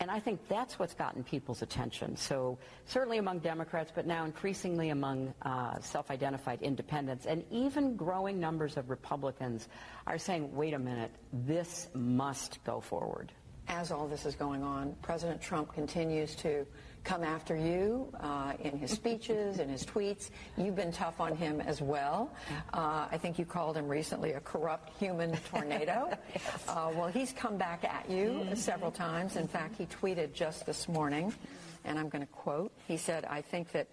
And 0.00 0.10
I 0.10 0.20
think 0.20 0.46
that's 0.48 0.78
what's 0.78 0.94
gotten 0.94 1.24
people's 1.24 1.62
attention. 1.62 2.16
So 2.16 2.58
certainly 2.86 3.18
among 3.18 3.40
Democrats, 3.40 3.90
but 3.92 4.06
now 4.06 4.24
increasingly 4.24 4.90
among 4.90 5.34
uh, 5.42 5.80
self-identified 5.80 6.62
independents, 6.62 7.26
and 7.26 7.42
even 7.50 7.96
growing 7.96 8.38
numbers 8.38 8.76
of 8.76 8.90
Republicans 8.90 9.68
are 10.06 10.18
saying, 10.18 10.54
wait 10.54 10.74
a 10.74 10.78
minute, 10.78 11.10
this 11.32 11.88
must 11.94 12.62
go 12.64 12.80
forward. 12.80 13.32
As 13.66 13.90
all 13.90 14.06
this 14.06 14.24
is 14.24 14.36
going 14.36 14.62
on, 14.62 14.94
President 15.02 15.42
Trump 15.42 15.74
continues 15.74 16.36
to 16.36 16.64
come 17.08 17.24
after 17.24 17.56
you 17.56 18.06
uh, 18.20 18.52
in 18.60 18.76
his 18.76 18.90
speeches, 18.90 19.60
in 19.60 19.68
his 19.70 19.82
tweets. 19.82 20.28
You've 20.58 20.76
been 20.76 20.92
tough 20.92 21.20
on 21.20 21.34
him 21.34 21.58
as 21.62 21.80
well. 21.80 22.30
Uh, 22.74 23.08
I 23.10 23.16
think 23.16 23.38
you 23.38 23.46
called 23.46 23.78
him 23.78 23.88
recently 23.88 24.32
a 24.32 24.40
corrupt 24.40 24.90
human 24.98 25.34
tornado. 25.50 26.10
yes. 26.34 26.64
uh, 26.68 26.92
well, 26.94 27.06
he's 27.06 27.32
come 27.32 27.56
back 27.56 27.82
at 27.82 28.10
you 28.10 28.28
mm-hmm. 28.28 28.54
several 28.56 28.90
times. 28.90 29.36
In 29.36 29.48
fact, 29.48 29.76
he 29.78 29.86
tweeted 29.86 30.34
just 30.34 30.66
this 30.66 30.86
morning, 30.86 31.32
and 31.86 31.98
I'm 31.98 32.10
going 32.10 32.26
to 32.26 32.30
quote. 32.30 32.72
He 32.86 32.98
said, 32.98 33.24
I 33.24 33.40
think 33.40 33.72
that 33.72 33.86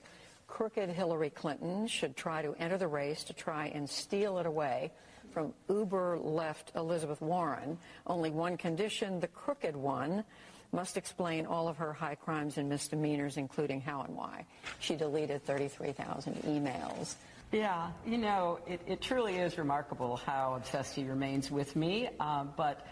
crooked 0.48 0.90
Hillary 0.90 1.30
Clinton 1.30 1.88
should 1.88 2.18
try 2.18 2.42
to 2.42 2.54
enter 2.60 2.78
the 2.78 2.90
race 2.90 3.24
to 3.26 3.34
try 3.34 3.68
and 3.68 3.90
steal 3.90 4.40
it 4.40 4.46
away 4.46 4.92
from 5.32 5.54
uber 5.70 6.20
left 6.20 6.74
Elizabeth 6.76 7.22
Warren. 7.22 7.78
Only 8.08 8.32
one 8.32 8.58
condition, 8.58 9.22
the 9.22 9.28
crooked 9.28 9.76
one 9.76 10.26
must 10.76 10.98
explain 10.98 11.46
all 11.46 11.68
of 11.68 11.78
her 11.78 11.94
high 11.94 12.16
crimes 12.16 12.58
and 12.58 12.70
misdemeanors, 12.70 13.38
including 13.38 13.82
how 13.82 14.02
and 14.02 14.16
why. 14.16 14.46
She 14.80 14.96
deleted 14.96 15.44
33,000 15.46 16.36
emails. 16.44 17.16
Yeah, 17.52 17.92
you 18.06 18.18
know, 18.18 18.60
it, 18.68 18.82
it, 18.86 19.02
truly 19.02 19.38
is 19.38 19.58
remarkable 19.58 20.18
how 20.18 20.56
obsessed 20.56 20.96
he 20.96 21.06
remains 21.06 21.50
with 21.50 21.76
me. 21.76 22.10
Uh, 22.20 22.44
but 22.44 22.86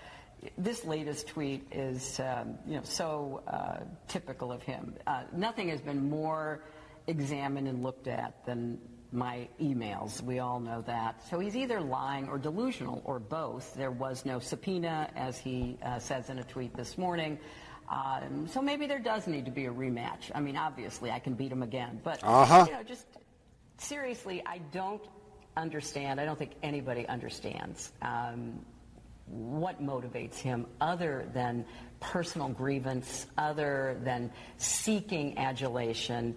this 0.57 0.85
latest 0.85 1.27
tweet 1.27 1.67
is, 1.71 2.19
um, 2.19 2.57
you 2.65 2.75
know, 2.75 2.83
so 2.83 3.43
uh, 3.47 3.79
typical 4.07 4.51
of 4.51 4.63
him. 4.63 4.95
Uh, 5.05 5.23
nothing 5.33 5.69
has 5.69 5.81
been 5.81 6.09
more 6.09 6.63
examined 7.07 7.67
and 7.67 7.83
looked 7.83 8.07
at 8.07 8.45
than 8.45 8.79
my 9.11 9.47
emails. 9.61 10.21
We 10.21 10.39
all 10.39 10.59
know 10.59 10.81
that. 10.87 11.27
So 11.29 11.39
he's 11.39 11.55
either 11.55 11.79
lying 11.79 12.27
or 12.27 12.37
delusional 12.37 13.01
or 13.05 13.19
both. 13.19 13.73
There 13.75 13.91
was 13.91 14.25
no 14.25 14.39
subpoena, 14.39 15.09
as 15.15 15.37
he 15.37 15.77
uh, 15.85 15.99
says 15.99 16.29
in 16.29 16.39
a 16.39 16.43
tweet 16.43 16.75
this 16.75 16.97
morning. 16.97 17.37
Um, 17.89 18.47
so 18.47 18.61
maybe 18.61 18.87
there 18.87 18.99
does 18.99 19.27
need 19.27 19.45
to 19.45 19.51
be 19.51 19.65
a 19.65 19.71
rematch. 19.71 20.31
I 20.33 20.39
mean, 20.39 20.57
obviously, 20.57 21.11
I 21.11 21.19
can 21.19 21.33
beat 21.33 21.51
him 21.51 21.63
again, 21.63 21.99
but 22.03 22.19
uh-huh. 22.23 22.65
you 22.67 22.73
know, 22.73 22.83
just 22.83 23.05
seriously, 23.77 24.41
I 24.45 24.59
don't 24.71 25.03
understand. 25.57 26.19
I 26.19 26.25
don't 26.25 26.39
think 26.39 26.53
anybody 26.63 27.07
understands 27.07 27.91
um, 28.01 28.59
what 29.27 29.81
motivates 29.81 30.35
him 30.35 30.65
other 30.81 31.27
than 31.33 31.65
personal 31.99 32.49
grievance, 32.49 33.27
other 33.37 33.97
than 34.03 34.31
seeking 34.57 35.37
adulation. 35.37 36.35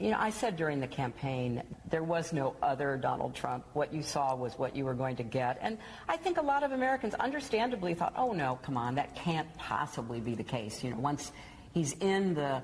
You 0.00 0.10
know, 0.10 0.18
I 0.18 0.30
said 0.30 0.56
during 0.56 0.80
the 0.80 0.86
campaign, 0.86 1.62
there 1.90 2.02
was 2.02 2.32
no 2.32 2.54
other 2.62 2.96
Donald 2.96 3.34
Trump. 3.34 3.64
What 3.72 3.94
you 3.94 4.02
saw 4.02 4.34
was 4.34 4.58
what 4.58 4.76
you 4.76 4.84
were 4.84 4.94
going 4.94 5.16
to 5.16 5.22
get. 5.22 5.58
And 5.60 5.78
I 6.08 6.16
think 6.16 6.38
a 6.38 6.42
lot 6.42 6.62
of 6.62 6.72
Americans 6.72 7.14
understandably 7.14 7.94
thought, 7.94 8.12
oh, 8.16 8.32
no, 8.32 8.58
come 8.62 8.76
on, 8.76 8.96
that 8.96 9.14
can't 9.14 9.52
possibly 9.56 10.20
be 10.20 10.34
the 10.34 10.44
case. 10.44 10.84
You 10.84 10.90
know, 10.90 10.98
once 10.98 11.32
he's 11.72 11.92
in 11.94 12.34
the 12.34 12.62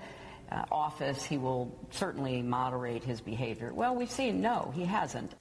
uh, 0.50 0.64
office, 0.70 1.24
he 1.24 1.38
will 1.38 1.78
certainly 1.90 2.42
moderate 2.42 3.02
his 3.04 3.20
behavior. 3.20 3.72
Well, 3.72 3.94
we've 3.94 4.10
seen, 4.10 4.40
no, 4.40 4.70
he 4.74 4.84
hasn't. 4.84 5.32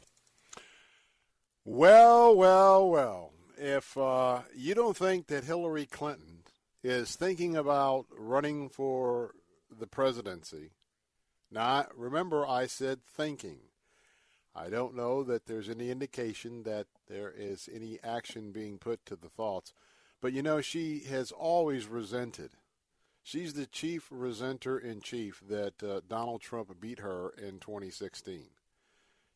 Well, 1.66 2.36
well, 2.36 2.90
well. 2.90 3.34
If 3.58 3.96
uh, 3.98 4.42
you 4.56 4.74
don't 4.74 4.98
think 4.98 5.28
that 5.28 5.44
Hillary 5.44 5.86
Clinton 5.86 6.40
is 6.84 7.16
thinking 7.16 7.56
about 7.56 8.06
running 8.18 8.70
for 8.70 9.36
the 9.78 9.86
presidency, 9.86 10.72
now, 11.52 11.86
remember, 11.95 12.48
I 12.48 12.65
said 12.65 13.03
thinking. 13.06 13.60
I 14.56 14.69
don't 14.69 14.95
know 14.95 15.23
that 15.23 15.45
there's 15.45 15.69
any 15.69 15.90
indication 15.90 16.64
that 16.64 16.88
there 17.07 17.34
is 17.36 17.69
any 17.73 17.99
action 18.03 18.52
being 18.52 18.78
put 18.78 19.06
to 19.06 19.15
the 19.15 19.30
thoughts. 19.30 19.73
But 20.22 20.34
you 20.34 20.41
know, 20.41 20.61
she 20.61 20.99
has 21.10 21.32
always 21.32 21.88
resented. 21.88 22.52
She's 23.23 23.53
the 23.53 23.65
chief 23.65 24.10
resenter 24.10 24.82
in 24.82 25.02
chief 25.02 25.41
that 25.48 25.84
uh, 25.84 26.02
Donald 26.07 26.41
Trump 26.41 26.80
beat 26.80 26.99
her 26.99 27.34
in 27.38 27.60
2016. 27.60 28.49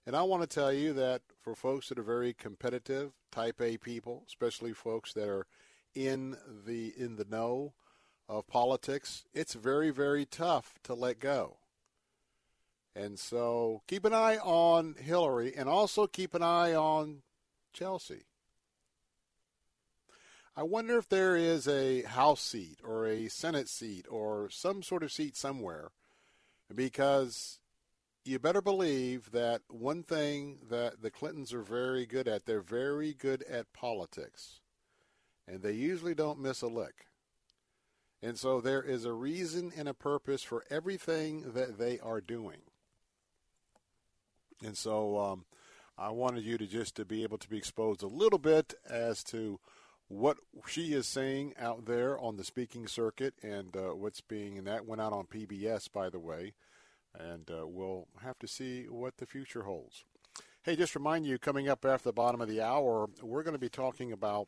And 0.06 0.16
I 0.16 0.22
want 0.22 0.42
to 0.42 0.48
tell 0.48 0.72
you 0.72 0.94
that 0.94 1.22
for 1.42 1.56
folks 1.56 1.90
that 1.90 2.00
are 2.00 2.04
very 2.04 2.34
competitive, 2.34 3.14
type 3.32 3.60
A 3.62 3.78
people, 3.78 4.24
especially 4.28 4.74
folks 4.74 5.14
that 5.14 5.28
are 5.28 5.48
in 5.94 6.38
the 6.66 6.94
in 6.98 7.16
the 7.16 7.26
know 7.26 7.74
of 8.28 8.48
politics, 8.48 9.26
it's 9.34 9.54
very 9.54 9.92
very 9.92 10.26
tough 10.26 10.76
to 10.84 10.94
let 10.94 11.20
go. 11.20 11.58
And 12.96 13.20
so 13.20 13.82
keep 13.88 14.06
an 14.06 14.14
eye 14.14 14.38
on 14.38 14.96
Hillary 14.98 15.54
and 15.56 15.68
also 15.68 16.08
keep 16.08 16.34
an 16.34 16.42
eye 16.42 16.74
on 16.74 17.24
Chelsea. 17.74 18.24
I 20.56 20.64
wonder 20.64 20.98
if 20.98 21.10
there 21.10 21.36
is 21.36 21.68
a 21.68 22.04
House 22.04 22.40
seat 22.40 22.80
or 22.82 23.06
a 23.06 23.28
Senate 23.28 23.68
seat 23.68 24.06
or 24.10 24.50
some 24.50 24.82
sort 24.82 25.04
of 25.04 25.12
seat 25.12 25.36
somewhere 25.36 25.92
because 26.74 27.60
you 28.24 28.40
better 28.40 28.62
believe 28.62 29.32
that 29.32 29.64
one 29.68 30.02
thing 30.02 30.60
that 30.70 31.02
the 31.02 31.12
Clintons 31.12 31.54
are 31.54 31.62
very 31.62 32.06
good 32.06 32.30
at, 32.30 32.46
they're 32.46 32.62
very 32.62 33.14
good 33.14 33.44
at 33.44 33.74
politics. 33.74 34.62
And 35.46 35.62
they 35.62 35.74
usually 35.74 36.16
don't 36.16 36.40
miss 36.40 36.62
a 36.62 36.68
lick. 36.68 37.08
And 38.24 38.40
so 38.40 38.62
there 38.62 38.82
is 38.82 39.04
a 39.04 39.14
reason 39.14 39.74
and 39.76 39.90
a 39.90 39.94
purpose 39.94 40.42
for 40.42 40.64
everything 40.70 41.52
that 41.52 41.78
they 41.78 42.00
are 42.00 42.22
doing. 42.22 42.62
And 44.64 44.78
so 44.78 45.18
um, 45.18 45.46
I 45.98 46.10
wanted 46.12 46.44
you 46.44 46.58
to 46.58 46.68
just 46.68 46.96
to 46.96 47.06
be 47.06 47.24
able 47.24 47.38
to 47.38 47.50
be 47.50 47.58
exposed 47.58 48.04
a 48.04 48.08
little 48.08 48.40
bit 48.40 48.74
as 48.90 49.24
to 49.26 49.60
what 50.08 50.38
she 50.68 50.94
is 50.94 51.08
saying 51.08 51.54
out 51.60 51.86
there 51.86 52.18
on 52.20 52.38
the 52.38 52.44
speaking 52.44 52.88
circuit 52.88 53.34
and 53.42 53.76
uh, 53.76 53.96
what's 53.96 54.22
being, 54.22 54.58
and 54.58 54.68
that 54.68 54.86
went 54.86 55.02
out 55.02 55.14
on 55.14 55.26
PBS, 55.26 55.92
by 55.92 56.10
the 56.10 56.20
way. 56.20 56.54
And 57.18 57.50
uh, 57.50 57.66
we'll 57.66 58.08
have 58.24 58.38
to 58.40 58.48
see 58.48 58.84
what 58.84 59.18
the 59.18 59.26
future 59.26 59.64
holds. 59.64 60.04
Hey, 60.64 60.76
just 60.76 60.96
remind 60.96 61.26
you, 61.26 61.38
coming 61.38 61.70
up 61.70 61.86
after 61.86 62.10
the 62.10 62.14
bottom 62.14 62.42
of 62.42 62.50
the 62.50 62.62
hour, 62.62 63.08
we're 63.22 63.44
going 63.44 63.54
to 63.54 63.60
be 63.60 63.70
talking 63.70 64.12
about 64.12 64.48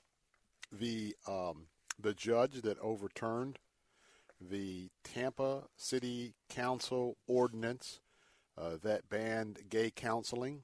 the 0.72 1.16
um, 1.28 1.68
the 2.00 2.14
judge 2.14 2.62
that 2.62 2.78
overturned 2.80 3.60
the 4.40 4.90
Tampa 5.04 5.64
City 5.76 6.34
Council 6.50 7.18
ordinance 7.28 8.02
that 8.82 9.10
banned 9.10 9.60
gay 9.70 9.92
counseling. 9.92 10.64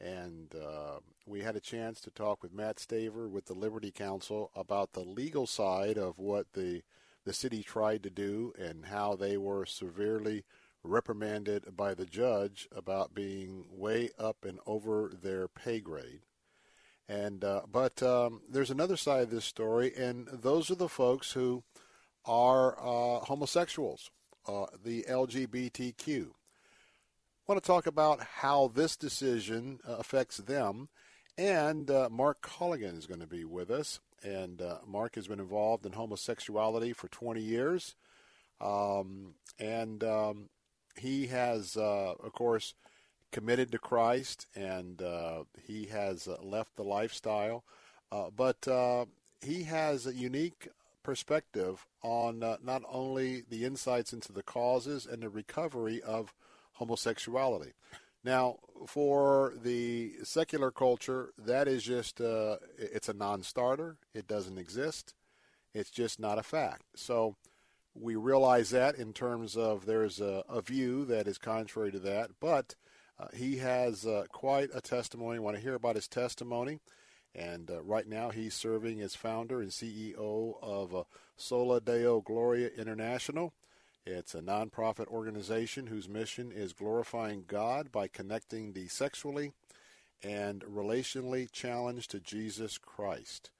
And 0.00 0.54
uh, 0.54 1.00
we 1.26 1.40
had 1.40 1.56
a 1.56 1.60
chance 1.60 2.00
to 2.02 2.10
talk 2.10 2.42
with 2.42 2.52
Matt 2.52 2.76
Staver 2.76 3.28
with 3.28 3.46
the 3.46 3.54
Liberty 3.54 3.90
Counsel 3.90 4.50
about 4.54 4.92
the 4.92 5.00
legal 5.00 5.46
side 5.46 5.98
of 5.98 6.18
what 6.18 6.52
the 6.52 6.82
the 7.24 7.34
city 7.34 7.62
tried 7.62 8.02
to 8.02 8.08
do 8.08 8.54
and 8.58 8.86
how 8.86 9.14
they 9.14 9.36
were 9.36 9.66
severely 9.66 10.44
reprimanded 10.82 11.76
by 11.76 11.92
the 11.92 12.06
judge 12.06 12.66
about 12.74 13.14
being 13.14 13.66
way 13.70 14.08
up 14.18 14.46
and 14.46 14.58
over 14.66 15.12
their 15.12 15.46
pay 15.46 15.78
grade. 15.80 16.20
And 17.06 17.44
uh, 17.44 17.62
but 17.70 18.02
um, 18.02 18.42
there's 18.48 18.70
another 18.70 18.96
side 18.96 19.24
of 19.24 19.30
this 19.30 19.44
story, 19.44 19.92
and 19.94 20.28
those 20.28 20.70
are 20.70 20.74
the 20.74 20.88
folks 20.88 21.32
who 21.32 21.64
are 22.24 22.78
uh, 22.78 23.20
homosexuals, 23.24 24.10
uh, 24.46 24.66
the 24.82 25.04
LGBTQ 25.08 26.30
want 27.48 27.62
to 27.62 27.66
talk 27.66 27.86
about 27.86 28.20
how 28.20 28.70
this 28.74 28.94
decision 28.94 29.80
uh, 29.88 29.94
affects 29.94 30.36
them. 30.36 30.88
And 31.38 31.90
uh, 31.90 32.10
Mark 32.10 32.42
Colligan 32.42 32.98
is 32.98 33.06
going 33.06 33.20
to 33.20 33.26
be 33.26 33.46
with 33.46 33.70
us. 33.70 34.00
And 34.22 34.60
uh, 34.60 34.78
Mark 34.86 35.14
has 35.14 35.28
been 35.28 35.40
involved 35.40 35.86
in 35.86 35.92
homosexuality 35.92 36.92
for 36.92 37.08
20 37.08 37.40
years. 37.40 37.94
Um, 38.60 39.34
and 39.58 40.04
um, 40.04 40.50
he 40.96 41.28
has, 41.28 41.76
uh, 41.76 42.14
of 42.22 42.32
course, 42.32 42.74
committed 43.32 43.72
to 43.72 43.78
Christ 43.78 44.46
and 44.54 45.00
uh, 45.00 45.44
he 45.66 45.86
has 45.86 46.28
uh, 46.28 46.36
left 46.42 46.76
the 46.76 46.84
lifestyle. 46.84 47.64
but 48.36 48.66
he 49.40 49.62
has 49.62 50.06
a 50.06 50.14
unique 50.14 50.68
perspective 51.02 51.86
on 52.02 52.40
not 52.62 52.82
only 52.90 53.42
the 53.48 53.64
insights 53.64 54.12
into 54.12 54.32
the 54.32 54.42
causes 54.42 55.06
and 55.06 55.22
the 55.22 55.30
recovery 55.30 56.02
of 56.02 56.34
homosexuality. 56.78 57.72
Now, 58.24 58.56
for 58.86 59.54
the 59.62 60.14
secular 60.24 60.70
culture, 60.70 61.32
that 61.38 61.68
is 61.68 61.84
just 61.84 62.20
uh, 62.20 62.56
it's 62.76 63.08
a 63.08 63.14
non-starter. 63.14 63.96
It 64.14 64.26
doesn't 64.26 64.58
exist. 64.58 65.14
It's 65.72 65.90
just 65.90 66.18
not 66.18 66.38
a 66.38 66.42
fact. 66.42 66.82
So 66.96 67.36
we 67.94 68.16
realize 68.16 68.70
that 68.70 68.96
in 68.96 69.12
terms 69.12 69.56
of 69.56 69.86
there's 69.86 70.20
a, 70.20 70.44
a 70.48 70.62
view 70.62 71.04
that 71.06 71.28
is 71.28 71.38
contrary 71.38 71.92
to 71.92 71.98
that, 72.00 72.30
but 72.40 72.74
uh, 73.18 73.26
he 73.34 73.56
has 73.58 74.06
uh, 74.06 74.24
quite 74.30 74.70
a 74.74 74.80
testimony. 74.80 75.36
I 75.36 75.40
want 75.40 75.56
to 75.56 75.62
hear 75.62 75.74
about 75.74 75.96
his 75.96 76.08
testimony. 76.08 76.78
And 77.34 77.70
uh, 77.70 77.82
right 77.82 78.06
now, 78.06 78.30
he's 78.30 78.54
serving 78.54 79.00
as 79.00 79.14
founder 79.14 79.60
and 79.60 79.70
CEO 79.70 80.54
of 80.62 80.94
uh, 80.94 81.04
Sola 81.36 81.80
Deo 81.80 82.20
Gloria 82.20 82.70
International. 82.76 83.52
It's 84.06 84.34
a 84.34 84.40
nonprofit 84.40 85.06
organization 85.08 85.86
whose 85.86 86.08
mission 86.08 86.50
is 86.50 86.72
glorifying 86.72 87.44
God 87.46 87.92
by 87.92 88.08
connecting 88.08 88.72
the 88.72 88.88
sexually 88.88 89.52
and 90.22 90.62
relationally 90.62 91.50
challenged 91.50 92.10
to 92.12 92.20
Jesus 92.20 92.78
Christ. 92.78 93.50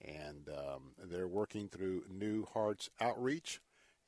And 0.00 0.48
um, 0.48 0.92
they're 1.02 1.28
working 1.28 1.68
through 1.68 2.04
New 2.08 2.46
Hearts 2.54 2.90
Outreach. 3.00 3.60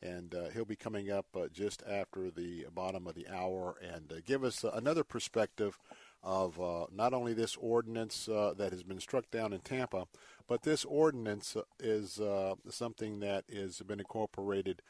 And 0.02 0.34
uh, 0.34 0.48
he'll 0.48 0.64
be 0.64 0.76
coming 0.76 1.10
up 1.10 1.26
uh, 1.36 1.48
just 1.52 1.82
after 1.86 2.30
the 2.30 2.66
bottom 2.74 3.06
of 3.06 3.14
the 3.14 3.28
hour 3.28 3.74
and 3.82 4.10
uh, 4.10 4.20
give 4.24 4.44
us 4.44 4.64
another 4.64 5.04
perspective 5.04 5.78
of 6.22 6.60
uh, 6.60 6.86
not 6.92 7.12
only 7.12 7.34
this 7.34 7.56
ordinance 7.56 8.28
uh, 8.28 8.54
that 8.56 8.72
has 8.72 8.82
been 8.82 9.00
struck 9.00 9.30
down 9.30 9.52
in 9.52 9.60
Tampa, 9.60 10.06
but 10.48 10.62
this 10.62 10.84
ordinance 10.84 11.56
is 11.78 12.18
uh, 12.18 12.54
something 12.68 13.20
that 13.20 13.44
has 13.52 13.80
been 13.80 14.00
incorporated 14.00 14.80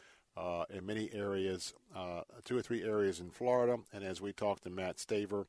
uh, 0.40 0.64
in 0.70 0.86
many 0.86 1.10
areas, 1.12 1.74
uh, 1.94 2.22
two 2.44 2.56
or 2.56 2.62
three 2.62 2.82
areas 2.82 3.20
in 3.20 3.30
Florida, 3.30 3.78
and 3.92 4.02
as 4.02 4.20
we 4.20 4.32
talked 4.32 4.62
to 4.64 4.70
Matt 4.70 4.96
Staver, 4.96 5.44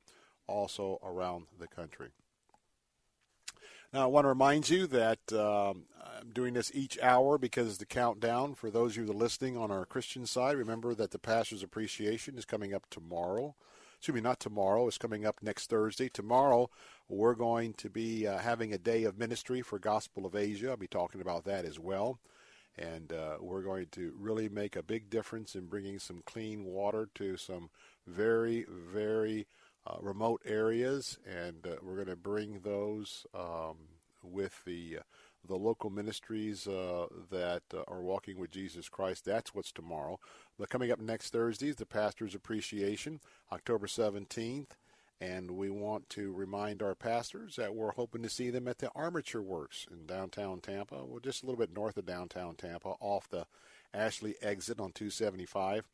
also 0.47 0.99
around 1.03 1.45
the 1.59 1.67
country. 1.67 2.09
Now, 3.93 4.03
I 4.03 4.05
want 4.07 4.25
to 4.25 4.29
remind 4.29 4.69
you 4.69 4.87
that 4.87 5.33
um, 5.33 5.83
I'm 6.01 6.29
doing 6.33 6.53
this 6.53 6.71
each 6.73 6.99
hour 7.01 7.37
because 7.37 7.77
the 7.77 7.85
countdown. 7.85 8.55
For 8.55 8.69
those 8.69 8.91
of 8.91 8.97
you 8.97 9.05
that 9.05 9.13
are 9.13 9.17
listening 9.17 9.57
on 9.57 9.71
our 9.71 9.85
Christian 9.85 10.25
side, 10.25 10.57
remember 10.57 10.93
that 10.95 11.11
the 11.11 11.19
Pastor's 11.19 11.63
Appreciation 11.63 12.37
is 12.37 12.45
coming 12.45 12.73
up 12.73 12.85
tomorrow. 12.89 13.55
Excuse 13.97 14.15
me, 14.15 14.21
not 14.21 14.39
tomorrow. 14.39 14.87
It's 14.87 14.97
coming 14.97 15.25
up 15.25 15.39
next 15.41 15.69
Thursday. 15.69 16.09
Tomorrow, 16.09 16.69
we're 17.07 17.35
going 17.35 17.73
to 17.75 17.89
be 17.89 18.25
uh, 18.25 18.39
having 18.39 18.73
a 18.73 18.77
day 18.77 19.03
of 19.03 19.19
ministry 19.19 19.61
for 19.61 19.77
Gospel 19.77 20.25
of 20.25 20.35
Asia. 20.35 20.69
I'll 20.69 20.77
be 20.77 20.87
talking 20.87 21.21
about 21.21 21.43
that 21.45 21.65
as 21.65 21.79
well 21.79 22.19
and 22.77 23.11
uh, 23.11 23.37
we're 23.39 23.61
going 23.61 23.87
to 23.91 24.13
really 24.17 24.49
make 24.49 24.75
a 24.75 24.83
big 24.83 25.09
difference 25.09 25.55
in 25.55 25.65
bringing 25.65 25.99
some 25.99 26.23
clean 26.25 26.65
water 26.65 27.09
to 27.15 27.37
some 27.37 27.69
very, 28.07 28.65
very 28.69 29.47
uh, 29.85 29.97
remote 30.01 30.41
areas, 30.45 31.17
and 31.25 31.65
uh, 31.65 31.75
we're 31.81 31.95
going 31.95 32.07
to 32.07 32.15
bring 32.15 32.59
those 32.59 33.25
um, 33.33 33.77
with 34.23 34.63
the 34.65 34.99
the 35.47 35.55
local 35.55 35.89
ministries 35.89 36.67
uh, 36.67 37.07
that 37.31 37.63
uh, 37.73 37.81
are 37.87 38.01
walking 38.01 38.37
with 38.39 38.51
Jesus 38.51 38.89
Christ. 38.89 39.25
That's 39.25 39.55
what's 39.55 39.71
tomorrow. 39.71 40.19
But 40.57 40.69
coming 40.69 40.91
up 40.91 40.99
next 40.99 41.31
Thursday 41.31 41.69
is 41.69 41.77
the 41.77 41.85
Pastor's 41.85 42.35
Appreciation, 42.35 43.19
October 43.51 43.87
17th. 43.87 44.67
And 45.21 45.51
we 45.51 45.69
want 45.69 46.09
to 46.09 46.33
remind 46.33 46.81
our 46.81 46.95
pastors 46.95 47.55
that 47.55 47.75
we're 47.75 47.91
hoping 47.91 48.23
to 48.23 48.29
see 48.29 48.49
them 48.49 48.67
at 48.67 48.79
the 48.79 48.89
Armature 48.95 49.43
Works 49.43 49.85
in 49.91 50.07
downtown 50.07 50.61
Tampa. 50.61 51.05
Well, 51.05 51.19
just 51.19 51.43
a 51.43 51.45
little 51.45 51.59
bit 51.59 51.71
north 51.71 51.95
of 51.97 52.07
downtown 52.07 52.55
Tampa, 52.55 52.95
off 52.99 53.29
the 53.29 53.45
Ashley 53.93 54.33
exit 54.41 54.79
on 54.79 54.93
275. 54.93 55.85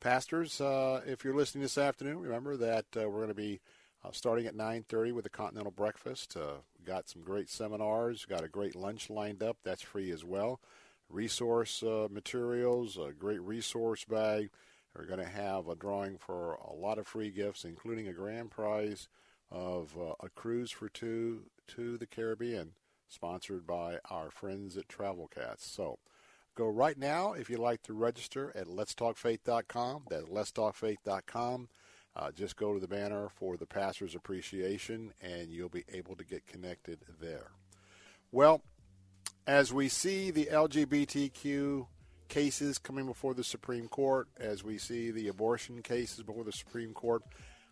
Pastors, 0.00 0.60
uh, 0.60 1.00
if 1.06 1.24
you're 1.24 1.34
listening 1.34 1.62
this 1.62 1.78
afternoon, 1.78 2.20
remember 2.20 2.58
that 2.58 2.84
uh, 2.94 3.08
we're 3.08 3.24
going 3.24 3.28
to 3.28 3.34
be 3.34 3.60
uh, 4.04 4.10
starting 4.12 4.46
at 4.46 4.54
9.30 4.54 5.14
with 5.14 5.24
a 5.24 5.30
continental 5.30 5.72
breakfast. 5.72 6.36
Uh, 6.36 6.58
got 6.84 7.08
some 7.08 7.22
great 7.22 7.48
seminars, 7.48 8.26
got 8.26 8.44
a 8.44 8.48
great 8.48 8.76
lunch 8.76 9.08
lined 9.08 9.42
up. 9.42 9.56
That's 9.64 9.80
free 9.80 10.10
as 10.10 10.24
well. 10.24 10.60
Resource 11.08 11.82
uh, 11.82 12.08
materials, 12.10 12.98
a 12.98 13.12
great 13.12 13.40
resource 13.40 14.04
bag. 14.04 14.50
We're 14.96 15.06
going 15.06 15.20
to 15.20 15.26
have 15.26 15.68
a 15.68 15.74
drawing 15.74 16.18
for 16.18 16.54
a 16.54 16.72
lot 16.72 16.98
of 16.98 17.06
free 17.06 17.30
gifts, 17.30 17.64
including 17.64 18.06
a 18.06 18.12
grand 18.12 18.50
prize 18.50 19.08
of 19.50 19.96
uh, 19.98 20.14
a 20.20 20.28
cruise 20.28 20.70
for 20.70 20.88
two 20.88 21.44
to 21.68 21.96
the 21.96 22.06
Caribbean, 22.06 22.72
sponsored 23.08 23.66
by 23.66 23.98
our 24.10 24.30
friends 24.30 24.76
at 24.76 24.88
Travel 24.88 25.28
Cats. 25.28 25.66
So 25.66 25.98
go 26.54 26.68
right 26.68 26.98
now 26.98 27.32
if 27.32 27.50
you'd 27.50 27.58
like 27.58 27.82
to 27.82 27.92
register 27.92 28.52
at 28.54 28.66
letstalkfaith.com. 28.66 30.04
That's 30.10 30.26
letstalkfaith.com. 30.26 31.68
Uh, 32.16 32.30
just 32.30 32.56
go 32.56 32.72
to 32.72 32.80
the 32.80 32.86
banner 32.86 33.28
for 33.28 33.56
the 33.56 33.66
pastor's 33.66 34.14
appreciation 34.14 35.12
and 35.20 35.50
you'll 35.50 35.68
be 35.68 35.84
able 35.92 36.14
to 36.14 36.24
get 36.24 36.46
connected 36.46 37.00
there. 37.20 37.50
Well, 38.30 38.62
as 39.46 39.72
we 39.72 39.88
see 39.88 40.30
the 40.30 40.46
LGBTQ 40.46 41.86
cases 42.34 42.78
coming 42.78 43.06
before 43.06 43.32
the 43.32 43.44
Supreme 43.44 43.86
Court, 43.86 44.26
as 44.40 44.64
we 44.64 44.76
see 44.76 45.12
the 45.12 45.28
abortion 45.28 45.80
cases 45.82 46.24
before 46.24 46.42
the 46.42 46.50
Supreme 46.50 46.92
Court, 46.92 47.22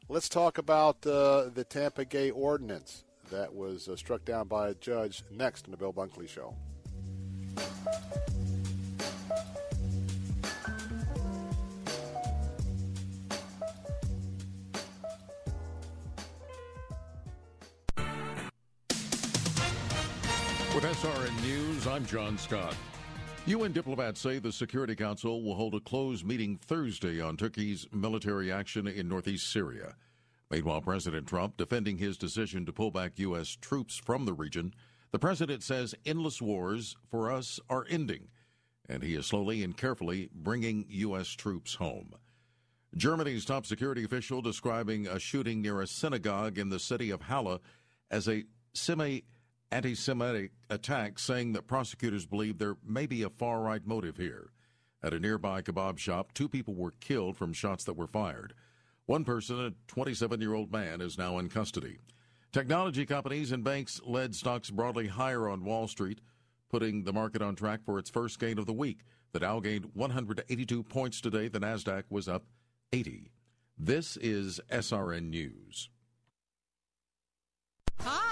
let's 0.09 0.29
talk 0.29 0.57
about 0.57 1.05
uh, 1.05 1.51
the 1.53 1.65
Tampa 1.69 2.05
Gay 2.05 2.31
Ordinance 2.31 3.03
that 3.33 3.53
was 3.53 3.89
uh, 3.89 3.97
struck 3.97 4.25
down 4.25 4.47
by 4.47 4.69
a 4.69 4.75
judge 4.75 5.25
next 5.33 5.67
in 5.67 5.73
the 5.73 5.77
Bill 5.77 5.93
Bunkley 5.93 6.29
Show. 6.29 6.55
With 20.73 20.85
SRN 20.85 21.43
News, 21.43 21.89
I'm 21.89 22.07
John 22.07 22.39
Scott. 22.39 22.77
UN 23.47 23.73
diplomats 23.73 24.21
say 24.21 24.39
the 24.39 24.53
Security 24.53 24.95
Council 24.95 25.43
will 25.43 25.57
hold 25.57 25.75
a 25.75 25.81
closed 25.81 26.25
meeting 26.25 26.57
Thursday 26.57 27.21
on 27.21 27.37
Turkey's 27.37 27.89
military 27.93 28.53
action 28.53 28.87
in 28.87 29.09
northeast 29.09 29.51
Syria. 29.51 29.97
Meanwhile, 30.49 30.83
President 30.83 31.27
Trump 31.27 31.57
defending 31.57 31.99
his 31.99 32.17
decision 32.17 32.65
to 32.67 32.73
pull 32.73 32.93
back 32.93 33.19
U.S. 33.19 33.59
troops 33.61 33.97
from 33.97 34.27
the 34.27 34.33
region. 34.33 34.73
The 35.11 35.19
president 35.19 35.65
says 35.65 35.93
endless 36.07 36.41
wars 36.41 36.97
for 37.11 37.33
us 37.33 37.59
are 37.69 37.85
ending, 37.91 38.29
and 38.89 39.03
he 39.03 39.17
is 39.17 39.27
slowly 39.27 39.65
and 39.65 39.77
carefully 39.77 40.31
bringing 40.33 40.85
U.S. 40.89 41.31
troops 41.31 41.75
home. 41.75 42.13
Germany's 42.95 43.45
top 43.45 43.67
security 43.67 44.05
official 44.05 44.41
describing 44.41 45.09
a 45.09 45.19
shooting 45.19 45.61
near 45.61 45.81
a 45.81 45.89
synagogue 45.89 46.59
in 46.59 46.69
the 46.69 46.79
city 46.79 47.11
of 47.11 47.23
Halle 47.23 47.61
as 48.09 48.29
a 48.29 48.45
semi 48.73 49.25
anti 49.73 49.95
Semitic 49.95 50.53
attack, 50.71 51.19
saying 51.19 51.55
that 51.55 51.67
prosecutors 51.67 52.27
believe 52.27 52.59
there 52.59 52.77
may 52.87 53.07
be 53.07 53.23
a 53.23 53.31
far 53.31 53.63
right 53.63 53.85
motive 53.87 54.17
here. 54.19 54.51
At 55.03 55.15
a 55.15 55.19
nearby 55.19 55.63
kebab 55.63 55.99
shop, 55.99 56.33
two 56.33 56.49
people 56.49 56.75
were 56.75 56.93
killed 57.01 57.37
from 57.37 57.53
shots 57.53 57.83
that 57.85 57.97
were 57.97 58.07
fired. 58.07 58.55
One 59.07 59.25
person, 59.25 59.59
a 59.59 59.73
27 59.89 60.41
year 60.41 60.55
old 60.55 60.71
man, 60.71 61.01
is 61.01 61.19
now 61.19 61.39
in 61.39 61.49
custody. 61.49 61.99
Technology 62.53 63.07
companies 63.07 63.51
and 63.51 63.65
banks 63.65 64.01
led 64.05 64.35
stocks 64.35 64.71
broadly 64.71 65.09
higher 65.09 65.49
on 65.49 65.65
Wall 65.65 65.89
Street, 65.89 66.21
putting 66.71 67.03
the 67.03 67.13
market 67.13 67.43
on 67.43 67.57
track 67.57 67.81
for 67.85 67.99
its 67.99 68.11
first 68.11 68.39
gain 68.39 68.59
of 68.59 68.67
the 68.67 68.73
week. 68.73 69.01
The 69.33 69.41
Dow 69.41 69.61
gained 69.61 69.87
182 69.95 70.83
points 70.83 71.21
today. 71.21 71.49
The 71.49 71.61
Nasdaq 71.61 72.05
was 72.11 72.29
up 72.29 72.45
80. 72.93 73.31
This 73.79 74.19
is 74.19 74.61
SRN 74.71 75.31
News. 75.31 75.89
Hi, 78.01 78.32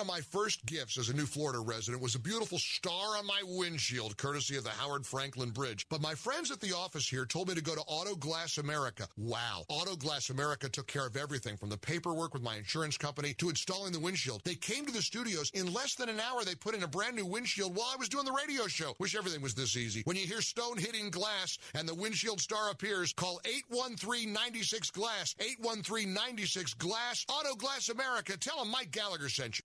of 0.00 0.06
my 0.06 0.20
first 0.20 0.64
gifts 0.66 0.98
as 0.98 1.08
a 1.08 1.16
new 1.16 1.26
Florida 1.26 1.60
resident 1.60 2.02
was 2.02 2.14
a 2.14 2.18
beautiful 2.18 2.58
star 2.58 3.16
on 3.16 3.26
my 3.26 3.42
windshield, 3.44 4.16
courtesy 4.16 4.56
of 4.56 4.64
the 4.64 4.70
Howard 4.70 5.02
Frankland 5.02 5.54
Bridge. 5.54 5.86
But 5.88 6.00
my 6.00 6.14
friends 6.14 6.50
at 6.50 6.60
the 6.60 6.74
office 6.76 7.08
here 7.08 7.26
told 7.26 7.48
me 7.48 7.54
to 7.54 7.62
go 7.62 7.74
to 7.74 7.82
Auto 7.86 8.14
Glass 8.14 8.58
America. 8.58 9.08
Wow. 9.16 9.64
Auto 9.68 9.96
Glass 9.96 10.30
America 10.30 10.68
took 10.68 10.86
care 10.86 11.06
of 11.06 11.16
everything 11.16 11.56
from 11.56 11.68
the 11.68 11.76
paperwork 11.76 12.34
with 12.34 12.42
my 12.42 12.56
insurance 12.56 12.96
company 12.96 13.34
to 13.34 13.48
installing 13.48 13.92
the 13.92 14.00
windshield. 14.00 14.42
They 14.44 14.54
came 14.54 14.86
to 14.86 14.92
the 14.92 15.02
studios. 15.02 15.50
In 15.54 15.72
less 15.72 15.94
than 15.94 16.08
an 16.08 16.20
hour, 16.20 16.44
they 16.44 16.54
put 16.54 16.74
in 16.74 16.82
a 16.82 16.88
brand 16.88 17.16
new 17.16 17.26
windshield 17.26 17.76
while 17.76 17.90
I 17.92 17.96
was 17.96 18.08
doing 18.08 18.24
the 18.24 18.32
radio 18.32 18.66
show. 18.66 18.94
Wish 18.98 19.16
everything 19.16 19.42
was 19.42 19.54
this 19.54 19.76
easy. 19.76 20.02
When 20.04 20.16
you 20.16 20.26
hear 20.26 20.40
stone 20.40 20.78
hitting 20.78 21.10
glass 21.10 21.58
and 21.74 21.88
the 21.88 21.94
windshield 21.94 22.40
star 22.40 22.70
appears, 22.70 23.12
call 23.12 23.40
813-96 23.72 24.92
Glass. 24.92 25.34
813-96 25.62 26.76
Glass. 26.78 27.26
Auto 27.28 27.54
Glass 27.54 27.88
America. 27.88 28.36
Tell 28.36 28.58
them 28.58 28.70
Mike 28.70 28.90
Gallagher 28.90 29.28
sent 29.28 29.58
you. 29.58 29.64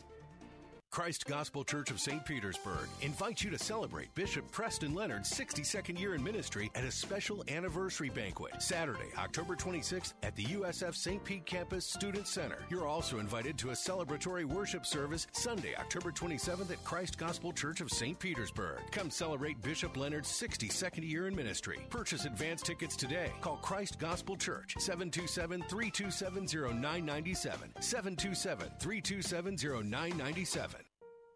Christ 0.91 1.25
Gospel 1.25 1.63
Church 1.63 1.89
of 1.89 2.01
St. 2.01 2.25
Petersburg 2.25 2.89
invites 3.01 3.45
you 3.45 3.49
to 3.49 3.57
celebrate 3.57 4.13
Bishop 4.13 4.51
Preston 4.51 4.93
Leonard's 4.93 5.31
62nd 5.31 5.97
year 5.97 6.15
in 6.15 6.21
ministry 6.21 6.69
at 6.75 6.83
a 6.83 6.91
special 6.91 7.45
anniversary 7.47 8.09
banquet 8.09 8.61
Saturday, 8.61 9.07
October 9.17 9.55
26th 9.55 10.15
at 10.21 10.35
the 10.35 10.43
USF 10.43 10.93
St. 10.93 11.23
Pete 11.23 11.45
Campus 11.45 11.85
Student 11.85 12.27
Center. 12.27 12.57
You're 12.69 12.87
also 12.87 13.19
invited 13.19 13.57
to 13.59 13.69
a 13.69 13.73
celebratory 13.73 14.43
worship 14.43 14.85
service 14.85 15.27
Sunday, 15.31 15.75
October 15.79 16.11
27th 16.11 16.69
at 16.69 16.83
Christ 16.83 17.17
Gospel 17.17 17.53
Church 17.53 17.79
of 17.79 17.89
St. 17.89 18.19
Petersburg. 18.19 18.81
Come 18.91 19.09
celebrate 19.09 19.61
Bishop 19.61 19.95
Leonard's 19.95 20.29
62nd 20.29 21.09
year 21.09 21.29
in 21.29 21.35
ministry. 21.35 21.79
Purchase 21.89 22.25
advance 22.25 22.61
tickets 22.61 22.97
today. 22.97 23.31
Call 23.39 23.55
Christ 23.57 23.97
Gospel 23.97 24.35
Church 24.35 24.75
727 24.77 25.61
327 25.69 26.47
0997. 26.81 27.69
727 27.79 28.67
327 28.77 29.55
0997. 29.89 30.80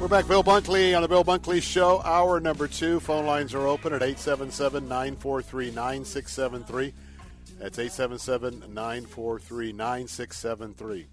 We're 0.00 0.08
back, 0.08 0.26
Bill 0.26 0.42
Bunkley 0.42 0.96
on 0.96 1.02
the 1.02 1.08
Bill 1.08 1.22
Bunkley 1.22 1.62
Show. 1.62 2.00
Hour 2.00 2.40
number 2.40 2.66
two. 2.66 3.00
Phone 3.00 3.26
lines 3.26 3.52
are 3.52 3.66
open 3.66 3.92
at 3.92 4.02
877 4.02 4.88
943 4.88 5.66
9673. 5.72 6.94
That's 7.58 7.78
877 7.78 8.72
943 8.72 9.72
9673. 9.74 11.06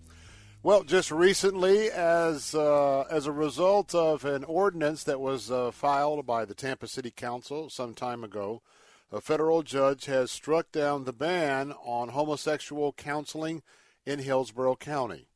Well, 0.68 0.84
just 0.84 1.12
recently, 1.12 1.90
as 1.90 2.54
uh, 2.54 3.04
as 3.04 3.26
a 3.26 3.32
result 3.32 3.96
of 3.96 4.26
an 4.26 4.44
ordinance 4.44 5.02
that 5.06 5.22
was 5.22 5.50
uh, 5.50 5.72
filed 5.72 6.26
by 6.26 6.44
the 6.44 6.54
Tampa 6.54 6.90
City 6.90 7.10
Council 7.10 7.70
some 7.70 7.94
time 7.94 8.22
ago, 8.22 8.62
a 9.10 9.22
federal 9.22 9.64
judge 9.64 10.08
has 10.08 10.30
struck 10.30 10.74
down 10.74 11.06
the 11.06 11.14
ban 11.14 11.72
on 11.86 12.10
homosexual 12.10 12.92
counseling 12.92 13.64
in 14.06 14.20
Hillsborough 14.20 14.76
County. 14.76 15.30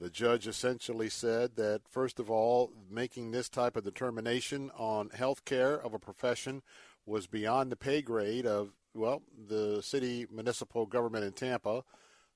The 0.00 0.08
judge 0.08 0.46
essentially 0.46 1.10
said 1.10 1.56
that, 1.56 1.82
first 1.86 2.18
of 2.18 2.30
all, 2.30 2.72
making 2.90 3.30
this 3.30 3.50
type 3.50 3.76
of 3.76 3.84
determination 3.84 4.70
on 4.78 5.10
health 5.10 5.44
care 5.44 5.74
of 5.74 5.92
a 5.92 5.98
profession 5.98 6.62
was 7.04 7.26
beyond 7.26 7.70
the 7.70 7.76
pay 7.76 8.00
grade 8.00 8.46
of, 8.46 8.70
well, 8.94 9.20
the 9.36 9.82
city 9.82 10.26
municipal 10.32 10.86
government 10.86 11.26
in 11.26 11.32
Tampa. 11.32 11.84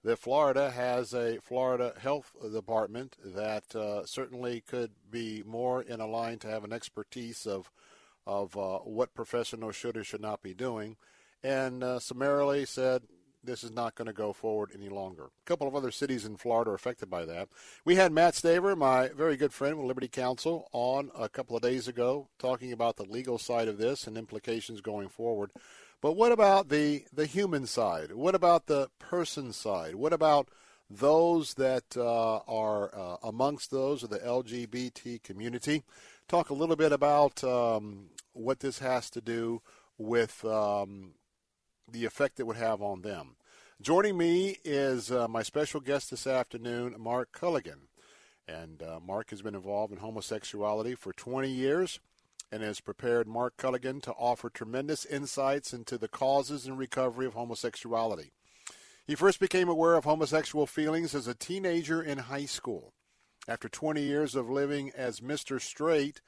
That 0.06 0.20
Florida 0.20 0.70
has 0.70 1.12
a 1.14 1.40
Florida 1.40 1.92
Health 2.00 2.32
Department 2.52 3.16
that 3.24 3.74
uh, 3.74 4.06
certainly 4.06 4.60
could 4.60 4.92
be 5.10 5.42
more 5.44 5.82
in 5.82 6.00
a 6.00 6.06
line 6.06 6.38
to 6.38 6.46
have 6.46 6.62
an 6.62 6.72
expertise 6.72 7.44
of 7.44 7.72
of 8.24 8.56
uh, 8.56 8.78
what 8.78 9.16
professionals 9.16 9.74
should 9.74 9.96
or 9.96 10.04
should 10.04 10.20
not 10.20 10.44
be 10.44 10.54
doing, 10.54 10.96
and 11.42 11.82
uh, 11.82 11.98
summarily 11.98 12.64
said 12.64 13.02
this 13.42 13.64
is 13.64 13.72
not 13.72 13.96
going 13.96 14.06
to 14.06 14.12
go 14.12 14.32
forward 14.32 14.70
any 14.72 14.88
longer. 14.88 15.24
A 15.24 15.44
couple 15.44 15.66
of 15.66 15.74
other 15.74 15.90
cities 15.90 16.24
in 16.24 16.36
Florida 16.36 16.70
are 16.70 16.74
affected 16.74 17.10
by 17.10 17.24
that. 17.24 17.48
We 17.84 17.96
had 17.96 18.12
Matt 18.12 18.34
Staver, 18.34 18.78
my 18.78 19.08
very 19.08 19.36
good 19.36 19.52
friend 19.52 19.76
with 19.76 19.86
Liberty 19.86 20.08
Counsel, 20.08 20.68
on 20.70 21.10
a 21.18 21.28
couple 21.28 21.56
of 21.56 21.62
days 21.62 21.88
ago 21.88 22.28
talking 22.38 22.72
about 22.72 22.96
the 22.96 23.02
legal 23.02 23.38
side 23.38 23.66
of 23.66 23.78
this 23.78 24.06
and 24.06 24.16
implications 24.16 24.80
going 24.80 25.08
forward. 25.08 25.50
But 26.06 26.14
what 26.14 26.30
about 26.30 26.68
the, 26.68 27.02
the 27.12 27.26
human 27.26 27.66
side? 27.66 28.12
What 28.12 28.36
about 28.36 28.66
the 28.66 28.90
person 29.00 29.52
side? 29.52 29.96
What 29.96 30.12
about 30.12 30.50
those 30.88 31.54
that 31.54 31.96
uh, 31.96 32.36
are 32.46 32.96
uh, 32.96 33.16
amongst 33.24 33.72
those 33.72 34.04
of 34.04 34.10
the 34.10 34.20
LGBT 34.20 35.20
community? 35.24 35.82
Talk 36.28 36.48
a 36.48 36.54
little 36.54 36.76
bit 36.76 36.92
about 36.92 37.42
um, 37.42 38.10
what 38.34 38.60
this 38.60 38.78
has 38.78 39.10
to 39.10 39.20
do 39.20 39.62
with 39.98 40.44
um, 40.44 41.14
the 41.90 42.04
effect 42.04 42.38
it 42.38 42.46
would 42.46 42.56
have 42.56 42.80
on 42.80 43.02
them. 43.02 43.34
Joining 43.82 44.16
me 44.16 44.58
is 44.64 45.10
uh, 45.10 45.26
my 45.26 45.42
special 45.42 45.80
guest 45.80 46.12
this 46.12 46.24
afternoon, 46.24 46.94
Mark 47.00 47.32
Culligan. 47.32 47.88
And 48.46 48.80
uh, 48.80 49.00
Mark 49.04 49.30
has 49.30 49.42
been 49.42 49.56
involved 49.56 49.92
in 49.92 49.98
homosexuality 49.98 50.94
for 50.94 51.12
20 51.12 51.50
years 51.50 51.98
and 52.50 52.62
has 52.62 52.80
prepared 52.80 53.26
Mark 53.26 53.56
Culligan 53.56 54.00
to 54.02 54.12
offer 54.12 54.48
tremendous 54.48 55.04
insights 55.04 55.72
into 55.72 55.98
the 55.98 56.08
causes 56.08 56.66
and 56.66 56.78
recovery 56.78 57.26
of 57.26 57.34
homosexuality. 57.34 58.32
He 59.06 59.14
first 59.14 59.38
became 59.38 59.68
aware 59.68 59.94
of 59.94 60.04
homosexual 60.04 60.66
feelings 60.66 61.14
as 61.14 61.26
a 61.26 61.34
teenager 61.34 62.02
in 62.02 62.18
high 62.18 62.46
school. 62.46 62.92
After 63.48 63.68
20 63.68 64.02
years 64.02 64.34
of 64.34 64.50
living 64.50 64.90
as 64.96 65.20
Mr. 65.20 65.60
Straight 65.60 66.20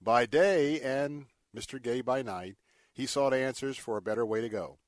by 0.00 0.26
day 0.26 0.80
and 0.80 1.26
Mr. 1.56 1.80
Gay 1.80 2.02
by 2.02 2.20
night, 2.22 2.56
he 2.92 3.06
sought 3.06 3.32
answers 3.32 3.78
for 3.78 3.96
a 3.96 4.02
better 4.02 4.26
way 4.26 4.40
to 4.40 4.48
go. 4.48 4.78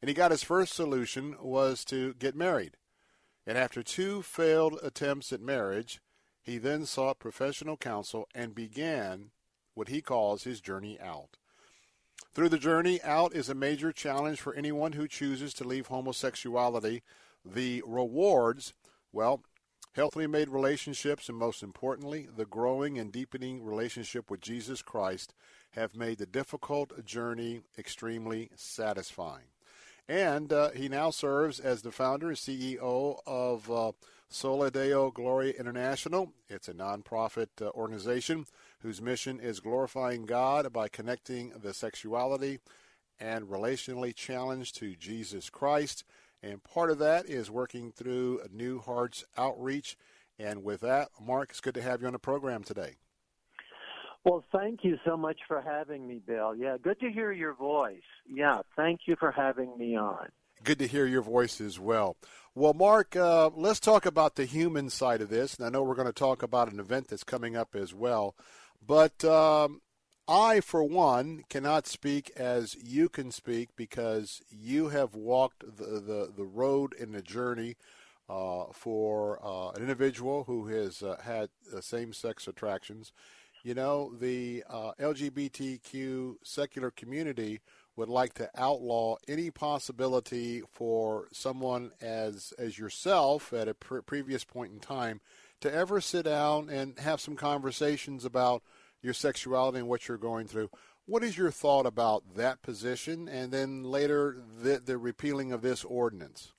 And 0.00 0.08
he 0.08 0.14
got 0.14 0.30
his 0.30 0.44
first 0.44 0.74
solution 0.74 1.36
was 1.40 1.84
to 1.86 2.14
get 2.14 2.36
married. 2.36 2.76
And 3.46 3.58
after 3.58 3.82
two 3.82 4.22
failed 4.22 4.78
attempts 4.82 5.32
at 5.32 5.40
marriage, 5.40 6.00
he 6.42 6.58
then 6.58 6.86
sought 6.86 7.18
professional 7.18 7.76
counsel 7.76 8.28
and 8.34 8.54
began 8.54 9.30
what 9.74 9.88
he 9.88 10.00
calls 10.00 10.44
his 10.44 10.60
journey 10.60 10.98
out. 11.00 11.36
Through 12.34 12.48
the 12.48 12.58
journey 12.58 13.00
out 13.02 13.34
is 13.34 13.48
a 13.48 13.54
major 13.54 13.92
challenge 13.92 14.40
for 14.40 14.54
anyone 14.54 14.92
who 14.92 15.06
chooses 15.06 15.54
to 15.54 15.64
leave 15.64 15.86
homosexuality. 15.86 17.02
The 17.44 17.82
rewards, 17.86 18.74
well, 19.12 19.42
healthily 19.94 20.26
made 20.26 20.48
relationships, 20.48 21.28
and 21.28 21.38
most 21.38 21.62
importantly, 21.62 22.26
the 22.34 22.44
growing 22.44 22.98
and 22.98 23.12
deepening 23.12 23.64
relationship 23.64 24.30
with 24.30 24.40
Jesus 24.40 24.82
Christ 24.82 25.32
have 25.70 25.94
made 25.94 26.18
the 26.18 26.26
difficult 26.26 27.04
journey 27.04 27.60
extremely 27.78 28.50
satisfying. 28.56 29.46
And 30.08 30.52
uh, 30.52 30.70
he 30.70 30.88
now 30.88 31.10
serves 31.10 31.60
as 31.60 31.82
the 31.82 31.92
founder 31.92 32.28
and 32.28 32.36
CEO 32.36 33.18
of 33.26 33.70
uh, 33.70 33.92
Soli 34.28 34.70
Deo 34.70 35.10
Gloria 35.10 35.54
International. 35.58 36.32
It's 36.48 36.68
a 36.68 36.74
nonprofit 36.74 37.48
uh, 37.62 37.70
organization 37.70 38.46
whose 38.84 39.00
mission 39.00 39.40
is 39.40 39.60
glorifying 39.60 40.26
God 40.26 40.70
by 40.70 40.88
connecting 40.88 41.52
the 41.62 41.72
sexuality 41.72 42.58
and 43.18 43.46
relationally 43.46 44.14
challenged 44.14 44.76
to 44.76 44.94
Jesus 44.94 45.48
Christ. 45.48 46.04
And 46.42 46.62
part 46.62 46.90
of 46.90 46.98
that 46.98 47.24
is 47.24 47.50
working 47.50 47.90
through 47.90 48.42
New 48.52 48.80
Hearts 48.80 49.24
Outreach. 49.38 49.96
And 50.38 50.62
with 50.62 50.82
that, 50.82 51.08
Mark, 51.18 51.48
it's 51.48 51.62
good 51.62 51.72
to 51.74 51.82
have 51.82 52.02
you 52.02 52.08
on 52.08 52.12
the 52.12 52.18
program 52.18 52.62
today. 52.62 52.96
Well, 54.22 54.44
thank 54.52 54.84
you 54.84 54.98
so 55.02 55.16
much 55.16 55.38
for 55.48 55.62
having 55.62 56.06
me, 56.06 56.20
Bill. 56.26 56.54
Yeah, 56.54 56.76
good 56.76 57.00
to 57.00 57.10
hear 57.10 57.32
your 57.32 57.54
voice. 57.54 58.02
Yeah, 58.28 58.60
thank 58.76 59.00
you 59.06 59.16
for 59.18 59.30
having 59.30 59.78
me 59.78 59.96
on. 59.96 60.28
Good 60.62 60.78
to 60.80 60.86
hear 60.86 61.06
your 61.06 61.22
voice 61.22 61.58
as 61.58 61.80
well. 61.80 62.16
Well, 62.54 62.74
Mark, 62.74 63.16
uh, 63.16 63.48
let's 63.56 63.80
talk 63.80 64.04
about 64.04 64.36
the 64.36 64.44
human 64.44 64.90
side 64.90 65.22
of 65.22 65.30
this. 65.30 65.56
And 65.56 65.66
I 65.66 65.70
know 65.70 65.82
we're 65.82 65.94
going 65.94 66.06
to 66.06 66.12
talk 66.12 66.42
about 66.42 66.70
an 66.70 66.80
event 66.80 67.08
that's 67.08 67.24
coming 67.24 67.56
up 67.56 67.74
as 67.74 67.94
well. 67.94 68.34
But 68.86 69.24
um, 69.24 69.80
I, 70.28 70.60
for 70.60 70.82
one, 70.84 71.44
cannot 71.48 71.86
speak 71.86 72.30
as 72.36 72.76
you 72.82 73.08
can 73.08 73.30
speak 73.30 73.70
because 73.76 74.42
you 74.50 74.88
have 74.88 75.14
walked 75.14 75.60
the, 75.76 76.00
the, 76.00 76.32
the 76.36 76.44
road 76.44 76.94
and 76.98 77.14
the 77.14 77.22
journey 77.22 77.76
uh, 78.28 78.64
for 78.72 79.38
uh, 79.44 79.70
an 79.70 79.82
individual 79.82 80.44
who 80.44 80.66
has 80.66 81.02
uh, 81.02 81.16
had 81.22 81.50
same 81.80 82.12
sex 82.12 82.48
attractions. 82.48 83.12
You 83.62 83.74
know, 83.74 84.12
the 84.18 84.64
uh, 84.68 84.92
LGBTQ 85.00 86.36
secular 86.42 86.90
community 86.90 87.60
would 87.96 88.08
like 88.08 88.34
to 88.34 88.50
outlaw 88.56 89.16
any 89.28 89.50
possibility 89.50 90.62
for 90.70 91.28
someone 91.32 91.92
as 92.00 92.52
as 92.58 92.78
yourself 92.78 93.52
at 93.52 93.68
a 93.68 93.74
pre- 93.74 94.02
previous 94.02 94.44
point 94.44 94.72
in 94.72 94.80
time 94.80 95.20
to 95.60 95.72
ever 95.72 96.00
sit 96.00 96.24
down 96.24 96.68
and 96.68 96.98
have 96.98 97.20
some 97.20 97.36
conversations 97.36 98.24
about 98.24 98.62
your 99.04 99.14
sexuality 99.14 99.78
and 99.78 99.88
what 99.88 100.08
you're 100.08 100.18
going 100.18 100.46
through. 100.46 100.70
What 101.06 101.22
is 101.22 101.36
your 101.36 101.50
thought 101.50 101.84
about 101.84 102.22
that 102.36 102.62
position 102.62 103.28
and 103.28 103.52
then 103.52 103.84
later 103.84 104.38
the, 104.62 104.80
the 104.84 104.96
repealing 104.96 105.52
of 105.52 105.60
this 105.60 105.84
ordinance? 105.84 106.52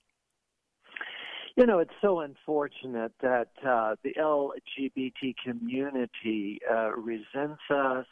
You 1.57 1.65
know, 1.65 1.79
it's 1.79 1.93
so 2.01 2.19
unfortunate 2.19 3.13
that 3.21 3.47
uh, 3.65 3.95
the 4.03 4.13
LGBT 4.19 5.35
community 5.43 6.59
uh, 6.69 6.91
resents 6.91 7.61
us, 7.73 8.05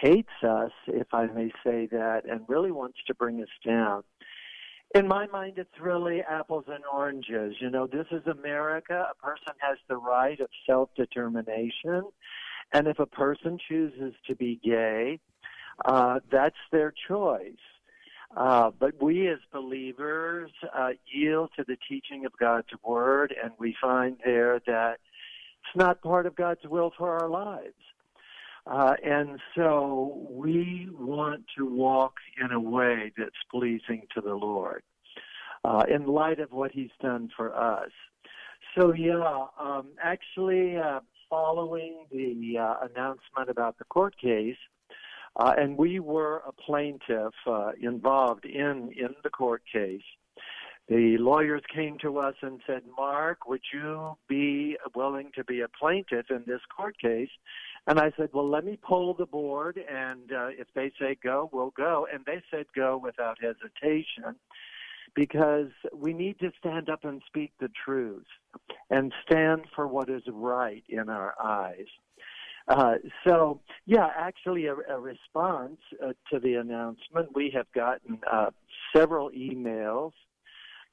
hates 0.00 0.28
us, 0.46 0.70
if 0.86 1.06
I 1.12 1.26
may 1.26 1.50
say 1.64 1.88
that, 1.90 2.22
and 2.30 2.42
really 2.46 2.70
wants 2.70 2.98
to 3.06 3.14
bring 3.14 3.40
us 3.40 3.48
down. 3.66 4.04
In 4.94 5.08
my 5.08 5.26
mind, 5.26 5.54
it's 5.56 5.80
really 5.80 6.20
apples 6.20 6.64
and 6.68 6.84
oranges. 6.92 7.54
You 7.58 7.70
know, 7.70 7.86
this 7.86 8.06
is 8.10 8.26
America. 8.26 9.06
A 9.10 9.26
person 9.26 9.54
has 9.60 9.78
the 9.88 9.96
right 9.96 10.38
of 10.38 10.48
self 10.66 10.90
determination. 10.94 12.04
And 12.72 12.86
if 12.86 12.98
a 12.98 13.06
person 13.06 13.58
chooses 13.68 14.14
to 14.26 14.34
be 14.34 14.60
gay, 14.62 15.20
uh, 15.84 16.20
that's 16.30 16.56
their 16.70 16.92
choice. 17.08 17.56
Uh, 18.36 18.70
but 18.78 19.02
we 19.02 19.28
as 19.28 19.38
believers 19.52 20.50
uh, 20.76 20.90
yield 21.10 21.50
to 21.56 21.64
the 21.66 21.78
teaching 21.88 22.26
of 22.26 22.32
God's 22.38 22.68
Word, 22.84 23.34
and 23.42 23.52
we 23.58 23.74
find 23.80 24.18
there 24.24 24.60
that 24.66 24.98
it's 25.62 25.76
not 25.76 26.02
part 26.02 26.26
of 26.26 26.36
God's 26.36 26.60
will 26.64 26.92
for 26.96 27.18
our 27.18 27.28
lives. 27.28 27.74
Uh, 28.66 28.94
and 29.02 29.40
so 29.56 30.26
we 30.30 30.88
want 30.92 31.44
to 31.56 31.64
walk 31.64 32.14
in 32.42 32.52
a 32.52 32.60
way 32.60 33.12
that's 33.16 33.30
pleasing 33.50 34.02
to 34.14 34.20
the 34.20 34.34
Lord 34.34 34.82
uh, 35.64 35.84
in 35.88 36.06
light 36.06 36.38
of 36.38 36.52
what 36.52 36.72
He's 36.72 36.90
done 37.00 37.30
for 37.34 37.56
us. 37.56 37.90
So, 38.76 38.92
yeah, 38.92 39.46
um, 39.58 39.88
actually, 40.02 40.76
uh, 40.76 41.00
following 41.30 42.06
the 42.10 42.58
uh, 42.58 42.86
announcement 42.86 43.48
about 43.48 43.78
the 43.78 43.84
court 43.84 44.14
case, 44.18 44.56
uh, 45.36 45.54
and 45.56 45.76
we 45.76 46.00
were 46.00 46.42
a 46.46 46.52
plaintiff 46.52 47.34
uh, 47.46 47.70
involved 47.80 48.44
in, 48.44 48.90
in 48.96 49.14
the 49.22 49.30
court 49.30 49.62
case. 49.72 50.02
The 50.88 51.18
lawyers 51.18 51.62
came 51.74 51.98
to 52.00 52.18
us 52.18 52.34
and 52.40 52.60
said, 52.66 52.80
Mark, 52.96 53.46
would 53.46 53.60
you 53.74 54.16
be 54.26 54.78
willing 54.96 55.30
to 55.34 55.44
be 55.44 55.60
a 55.60 55.68
plaintiff 55.68 56.30
in 56.30 56.44
this 56.46 56.62
court 56.74 56.98
case? 56.98 57.28
And 57.86 57.98
I 57.98 58.10
said, 58.16 58.30
well, 58.32 58.48
let 58.48 58.64
me 58.64 58.78
poll 58.82 59.14
the 59.14 59.26
board, 59.26 59.78
and 59.78 60.32
uh, 60.32 60.48
if 60.48 60.66
they 60.74 60.90
say 60.98 61.16
go, 61.22 61.50
we'll 61.52 61.74
go. 61.76 62.06
And 62.12 62.24
they 62.24 62.42
said 62.50 62.64
go 62.74 62.98
without 63.02 63.36
hesitation 63.40 64.36
because 65.14 65.70
we 65.94 66.12
need 66.12 66.38
to 66.40 66.50
stand 66.58 66.88
up 66.88 67.04
and 67.04 67.22
speak 67.26 67.52
the 67.60 67.70
truth 67.84 68.26
and 68.90 69.12
stand 69.24 69.62
for 69.74 69.86
what 69.86 70.08
is 70.08 70.22
right 70.28 70.84
in 70.88 71.08
our 71.08 71.34
eyes. 71.42 71.86
Uh, 72.68 72.96
so, 73.26 73.60
yeah, 73.86 74.08
actually, 74.14 74.66
a, 74.66 74.74
a 74.90 74.98
response 75.00 75.78
uh, 76.04 76.12
to 76.30 76.38
the 76.38 76.54
announcement, 76.54 77.34
we 77.34 77.50
have 77.54 77.70
gotten 77.74 78.18
uh, 78.30 78.50
several 78.94 79.30
emails, 79.30 80.12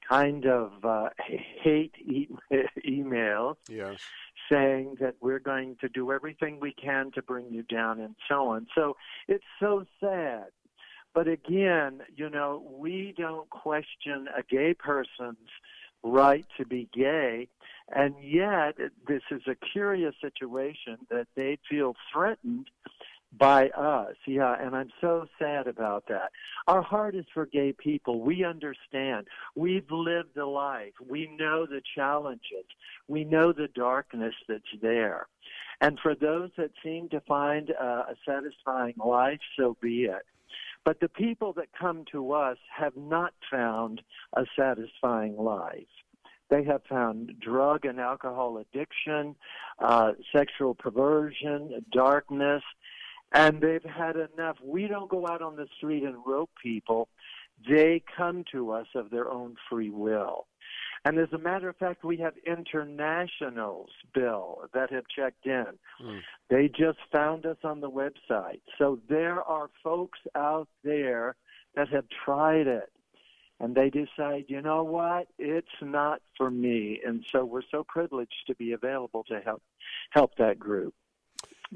kind 0.08 0.46
of 0.46 0.72
uh, 0.84 1.10
hate 1.62 1.94
e- 2.00 2.28
emails, 2.88 3.56
yes. 3.68 3.96
saying 4.50 4.96
that 5.00 5.16
we're 5.20 5.38
going 5.38 5.76
to 5.80 5.88
do 5.90 6.12
everything 6.12 6.58
we 6.60 6.72
can 6.72 7.10
to 7.12 7.20
bring 7.20 7.50
you 7.50 7.62
down 7.64 8.00
and 8.00 8.16
so 8.26 8.48
on. 8.48 8.66
So 8.74 8.96
it's 9.28 9.44
so 9.60 9.84
sad. 10.00 10.46
But 11.16 11.28
again, 11.28 12.02
you 12.14 12.28
know, 12.28 12.62
we 12.78 13.14
don't 13.16 13.48
question 13.48 14.28
a 14.36 14.42
gay 14.42 14.74
person's 14.74 15.48
right 16.02 16.44
to 16.58 16.66
be 16.66 16.90
gay. 16.92 17.48
And 17.88 18.14
yet, 18.22 18.76
this 19.08 19.22
is 19.30 19.40
a 19.46 19.54
curious 19.72 20.14
situation 20.20 20.98
that 21.08 21.26
they 21.34 21.56
feel 21.70 21.96
threatened 22.12 22.68
by 23.32 23.70
us. 23.70 24.16
Yeah, 24.26 24.56
and 24.60 24.76
I'm 24.76 24.90
so 25.00 25.24
sad 25.38 25.66
about 25.66 26.04
that. 26.08 26.32
Our 26.68 26.82
heart 26.82 27.14
is 27.14 27.24
for 27.32 27.46
gay 27.46 27.72
people. 27.72 28.20
We 28.20 28.44
understand. 28.44 29.26
We've 29.54 29.90
lived 29.90 30.34
the 30.34 30.44
life. 30.44 30.92
We 31.08 31.34
know 31.40 31.64
the 31.64 31.80
challenges. 31.94 32.66
We 33.08 33.24
know 33.24 33.54
the 33.54 33.68
darkness 33.68 34.34
that's 34.46 34.64
there. 34.82 35.28
And 35.80 35.98
for 35.98 36.14
those 36.14 36.50
that 36.58 36.72
seem 36.84 37.08
to 37.08 37.22
find 37.22 37.70
uh, 37.70 38.04
a 38.10 38.16
satisfying 38.28 38.96
life, 39.02 39.40
so 39.58 39.78
be 39.80 40.04
it. 40.04 40.26
But 40.86 41.00
the 41.00 41.08
people 41.08 41.52
that 41.54 41.66
come 41.76 42.04
to 42.12 42.32
us 42.32 42.58
have 42.74 42.96
not 42.96 43.34
found 43.50 44.02
a 44.36 44.44
satisfying 44.56 45.36
life. 45.36 45.82
They 46.48 46.62
have 46.62 46.82
found 46.88 47.40
drug 47.40 47.84
and 47.84 47.98
alcohol 47.98 48.58
addiction, 48.58 49.34
uh, 49.80 50.12
sexual 50.30 50.76
perversion, 50.76 51.84
darkness, 51.90 52.62
and 53.32 53.60
they've 53.60 53.82
had 53.82 54.14
enough. 54.14 54.58
We 54.62 54.86
don't 54.86 55.10
go 55.10 55.26
out 55.26 55.42
on 55.42 55.56
the 55.56 55.66
street 55.76 56.04
and 56.04 56.18
rope 56.24 56.50
people. 56.62 57.08
They 57.68 58.04
come 58.16 58.44
to 58.52 58.70
us 58.70 58.86
of 58.94 59.10
their 59.10 59.28
own 59.28 59.56
free 59.68 59.90
will. 59.90 60.46
And 61.06 61.20
as 61.20 61.32
a 61.32 61.38
matter 61.38 61.68
of 61.68 61.76
fact, 61.76 62.02
we 62.02 62.16
have 62.16 62.34
internationals, 62.44 63.90
Bill, 64.12 64.62
that 64.74 64.90
have 64.90 65.04
checked 65.06 65.46
in. 65.46 65.66
Mm. 66.02 66.20
They 66.50 66.68
just 66.68 66.98
found 67.12 67.46
us 67.46 67.58
on 67.62 67.80
the 67.80 67.88
website. 67.88 68.60
So 68.76 68.98
there 69.08 69.40
are 69.40 69.70
folks 69.84 70.18
out 70.34 70.66
there 70.82 71.36
that 71.76 71.88
have 71.90 72.06
tried 72.24 72.66
it 72.66 72.90
and 73.60 73.72
they 73.72 73.88
decide, 73.88 74.46
you 74.48 74.60
know 74.60 74.82
what, 74.82 75.28
it's 75.38 75.68
not 75.80 76.22
for 76.36 76.50
me. 76.50 77.00
And 77.06 77.24
so 77.30 77.44
we're 77.44 77.62
so 77.70 77.84
privileged 77.86 78.44
to 78.48 78.56
be 78.56 78.72
available 78.72 79.22
to 79.28 79.38
help 79.44 79.62
help 80.10 80.32
that 80.38 80.58
group. 80.58 80.92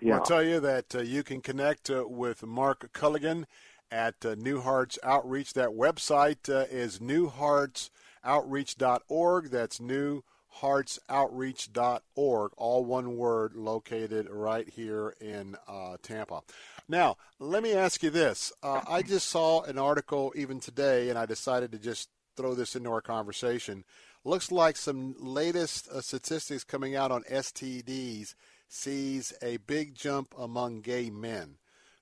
Yeah. 0.03 0.17
I'll 0.17 0.25
tell 0.25 0.43
you 0.43 0.59
that 0.59 0.93
uh, 0.93 1.03
you 1.03 1.23
can 1.23 1.41
connect 1.41 1.89
uh, 1.89 2.05
with 2.09 2.45
Mark 2.45 2.93
Culligan 2.93 3.45
at 3.93 4.27
uh, 4.27 4.35
New 4.35 4.61
Hearts 4.61 4.99
Outreach. 5.05 5.53
That 5.53 5.71
website 5.71 6.53
uh, 6.53 6.67
is 6.69 7.01
New 7.01 7.29
Hearts 7.29 7.93
outreach.org. 8.25 9.51
That's 9.51 9.79
newheartsoutreach.org, 9.79 12.53
all 12.57 12.85
one 12.85 13.17
word, 13.17 13.55
located 13.55 14.29
right 14.31 14.69
here 14.69 15.15
in 15.21 15.57
uh, 15.69 15.97
Tampa. 16.03 16.41
Now, 16.89 17.17
let 17.39 17.63
me 17.63 17.73
ask 17.73 18.03
you 18.03 18.11
this. 18.11 18.53
Uh, 18.63 18.81
I 18.89 19.03
just 19.03 19.29
saw 19.29 19.63
an 19.63 19.79
article 19.79 20.33
even 20.35 20.61
today, 20.61 21.09
and 21.09 21.19
I 21.19 21.27
decided 21.27 21.73
to 21.73 21.79
just 21.79 22.09
throw 22.37 22.55
this 22.55 22.75
into 22.75 22.91
our 22.91 23.01
conversation. 23.01 23.85
Looks 24.25 24.53
like 24.53 24.77
some 24.77 25.15
latest 25.19 25.89
uh, 25.89 26.01
statistics 26.01 26.65
coming 26.65 26.97
out 26.97 27.11
on 27.11 27.23
STDs 27.25 28.35
sees 28.69 29.33
a 29.43 29.57
big 29.59 29.95
jump 29.95 30.35
among 30.39 30.81
gay 30.81 31.11
men. 31.11 31.57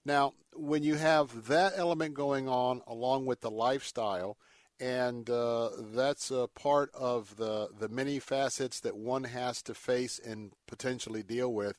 Now, 0.04 0.34
when 0.54 0.82
you 0.82 0.96
have 0.96 1.46
that 1.48 1.72
element 1.76 2.14
going 2.14 2.48
on 2.48 2.82
along 2.86 3.26
with 3.26 3.40
the 3.40 3.50
lifestyle, 3.50 4.36
and 4.80 5.28
uh, 5.28 5.70
that's 5.78 6.30
a 6.30 6.48
part 6.54 6.90
of 6.94 7.36
the 7.36 7.68
the 7.78 7.88
many 7.88 8.18
facets 8.18 8.80
that 8.80 8.96
one 8.96 9.24
has 9.24 9.62
to 9.62 9.74
face 9.74 10.18
and 10.18 10.52
potentially 10.66 11.22
deal 11.22 11.52
with. 11.52 11.78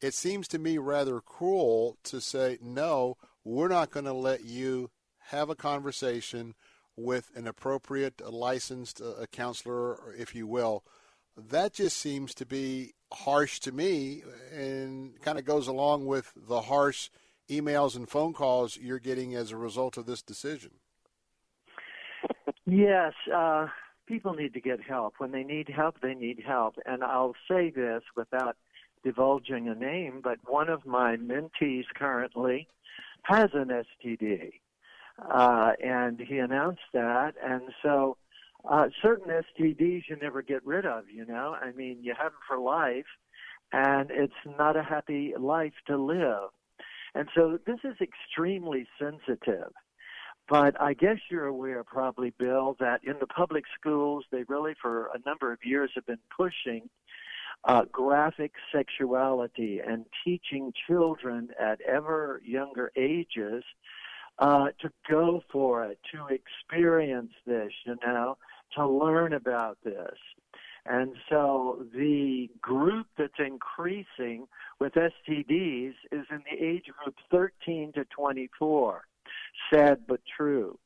It 0.00 0.14
seems 0.14 0.46
to 0.48 0.58
me 0.58 0.78
rather 0.78 1.20
cruel 1.20 1.96
to 2.04 2.20
say 2.20 2.58
no. 2.62 3.16
We're 3.44 3.68
not 3.68 3.90
going 3.90 4.04
to 4.04 4.12
let 4.12 4.44
you 4.44 4.90
have 5.30 5.50
a 5.50 5.56
conversation 5.56 6.54
with 6.96 7.30
an 7.34 7.46
appropriate 7.46 8.20
licensed 8.20 9.00
uh, 9.00 9.26
counselor, 9.32 10.12
if 10.16 10.34
you 10.34 10.46
will. 10.46 10.84
That 11.36 11.72
just 11.72 11.96
seems 11.96 12.34
to 12.34 12.46
be 12.46 12.94
harsh 13.12 13.60
to 13.60 13.72
me, 13.72 14.22
and 14.52 15.20
kind 15.20 15.38
of 15.38 15.44
goes 15.44 15.68
along 15.68 16.06
with 16.06 16.32
the 16.36 16.62
harsh 16.62 17.10
emails 17.48 17.96
and 17.96 18.08
phone 18.08 18.34
calls 18.34 18.76
you're 18.76 18.98
getting 18.98 19.34
as 19.34 19.50
a 19.50 19.56
result 19.56 19.96
of 19.96 20.06
this 20.06 20.22
decision. 20.22 20.72
Yes, 22.70 23.14
uh, 23.34 23.68
people 24.06 24.34
need 24.34 24.52
to 24.52 24.60
get 24.60 24.82
help. 24.82 25.14
When 25.16 25.32
they 25.32 25.42
need 25.42 25.70
help, 25.70 26.02
they 26.02 26.12
need 26.12 26.42
help. 26.46 26.74
And 26.84 27.02
I'll 27.02 27.34
say 27.50 27.70
this 27.70 28.02
without 28.14 28.56
divulging 29.02 29.68
a 29.68 29.74
name, 29.74 30.20
but 30.22 30.36
one 30.46 30.68
of 30.68 30.84
my 30.84 31.16
mentees 31.16 31.84
currently 31.94 32.68
has 33.22 33.48
an 33.54 33.68
STD. 33.68 34.52
Uh, 35.18 35.72
and 35.82 36.20
he 36.20 36.36
announced 36.36 36.82
that. 36.92 37.32
And 37.42 37.62
so 37.82 38.18
uh, 38.68 38.88
certain 39.00 39.32
STDs 39.32 40.02
you 40.06 40.16
never 40.20 40.42
get 40.42 40.64
rid 40.66 40.84
of, 40.84 41.04
you 41.10 41.24
know? 41.24 41.56
I 41.58 41.72
mean, 41.72 42.00
you 42.02 42.12
have 42.18 42.32
them 42.32 42.40
for 42.46 42.58
life, 42.58 43.06
and 43.72 44.10
it's 44.10 44.34
not 44.58 44.76
a 44.76 44.82
happy 44.82 45.32
life 45.40 45.72
to 45.86 45.96
live. 45.96 46.50
And 47.14 47.30
so 47.34 47.58
this 47.66 47.78
is 47.82 47.96
extremely 48.02 48.86
sensitive. 48.98 49.72
But 50.48 50.80
I 50.80 50.94
guess 50.94 51.18
you're 51.30 51.46
aware, 51.46 51.84
probably, 51.84 52.32
Bill, 52.38 52.74
that 52.80 53.04
in 53.04 53.16
the 53.20 53.26
public 53.26 53.64
schools, 53.78 54.24
they 54.32 54.44
really, 54.48 54.74
for 54.80 55.10
a 55.14 55.20
number 55.26 55.52
of 55.52 55.58
years, 55.62 55.90
have 55.94 56.06
been 56.06 56.18
pushing 56.34 56.88
uh, 57.64 57.84
graphic 57.92 58.52
sexuality 58.72 59.80
and 59.86 60.06
teaching 60.24 60.72
children 60.86 61.50
at 61.60 61.80
ever 61.82 62.40
younger 62.44 62.90
ages 62.96 63.62
uh, 64.38 64.68
to 64.80 64.90
go 65.10 65.42
for 65.52 65.84
it, 65.84 65.98
to 66.14 66.28
experience 66.28 67.32
this, 67.46 67.72
you 67.84 67.96
know, 68.06 68.38
to 68.74 68.88
learn 68.88 69.34
about 69.34 69.76
this. 69.84 70.16
And 70.86 71.14
so 71.28 71.84
the 71.92 72.48
group 72.62 73.06
that's 73.18 73.38
increasing 73.38 74.46
with 74.80 74.94
STDs 74.94 75.94
is 76.10 76.26
in 76.30 76.42
the 76.50 76.64
age 76.64 76.86
group 77.02 77.16
13 77.30 77.92
to 77.96 78.04
24 78.06 79.07
sad 79.72 80.00
but 80.06 80.20
true. 80.36 80.78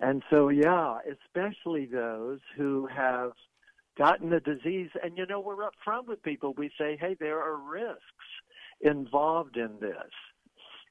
And 0.00 0.22
so, 0.30 0.48
yeah, 0.48 0.98
especially 1.10 1.86
those 1.86 2.40
who 2.56 2.86
have 2.86 3.32
gotten 3.98 4.30
the 4.30 4.40
disease. 4.40 4.90
And 5.02 5.16
you 5.18 5.26
know, 5.26 5.40
we're 5.40 5.56
upfront 5.56 6.06
with 6.06 6.22
people. 6.22 6.54
We 6.56 6.70
say, 6.78 6.96
hey, 6.98 7.16
there 7.20 7.40
are 7.40 7.56
risks 7.56 8.00
involved 8.80 9.56
in 9.56 9.78
this. 9.80 10.10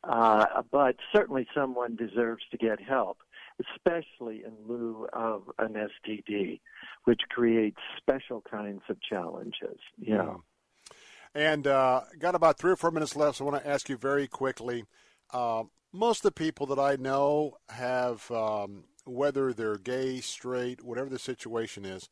Uh, 0.03 0.61
but 0.71 0.95
certainly 1.13 1.45
someone 1.53 1.95
deserves 1.95 2.43
to 2.51 2.57
get 2.57 2.79
help, 2.81 3.17
especially 3.59 4.43
in 4.45 4.53
lieu 4.65 5.07
of 5.11 5.43
an 5.57 5.73
STD, 5.73 6.61
which 7.03 7.19
creates 7.29 7.79
special 7.97 8.41
kinds 8.49 8.81
of 8.89 9.01
challenges. 9.01 9.77
Yeah. 9.97 10.15
yeah. 10.15 10.35
And 11.35 11.67
uh, 11.67 12.01
got 12.17 12.35
about 12.35 12.57
three 12.57 12.71
or 12.71 12.75
four 12.75 12.91
minutes 12.91 13.15
left, 13.15 13.37
so 13.37 13.45
I 13.45 13.51
want 13.51 13.63
to 13.63 13.69
ask 13.69 13.89
you 13.89 13.97
very 13.97 14.27
quickly. 14.27 14.85
Uh, 15.31 15.63
most 15.91 16.19
of 16.19 16.23
the 16.23 16.31
people 16.31 16.65
that 16.67 16.79
I 16.79 16.95
know 16.95 17.57
have, 17.69 18.29
um, 18.31 18.83
whether 19.05 19.53
they're 19.53 19.77
gay, 19.77 20.19
straight, 20.21 20.83
whatever 20.83 21.09
the 21.09 21.19
situation 21.19 21.85
is, 21.85 22.09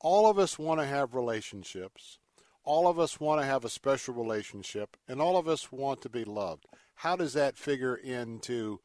all 0.00 0.28
of 0.28 0.38
us 0.38 0.58
want 0.58 0.80
to 0.80 0.86
have 0.86 1.14
relationships. 1.14 2.18
All 2.64 2.88
of 2.88 2.98
us 2.98 3.18
want 3.18 3.40
to 3.40 3.46
have 3.46 3.64
a 3.64 3.68
special 3.68 4.14
relationship, 4.14 4.96
and 5.08 5.20
all 5.20 5.36
of 5.36 5.48
us 5.48 5.72
want 5.72 6.02
to 6.02 6.08
be 6.08 6.24
loved. 6.24 6.66
How 6.96 7.16
does 7.16 7.32
that 7.32 7.56
figure 7.56 7.96
into 7.96 8.80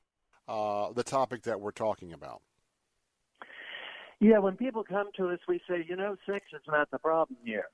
uh, 0.48 0.94
the 0.94 1.04
topic 1.04 1.44
that 1.44 1.60
we're 1.60 1.72
talking 1.72 2.14
about? 2.14 2.42
Yeah, 4.20 4.40
when 4.40 4.56
people 4.56 4.84
come 4.84 5.10
to 5.18 5.30
us, 5.30 5.40
we 5.48 5.60
say, 5.70 5.86
you 5.88 5.96
know, 5.96 6.16
sex 6.26 6.46
is 6.54 6.62
not 6.68 6.90
the 6.90 7.00
problem 7.00 7.38
here. 7.44 7.66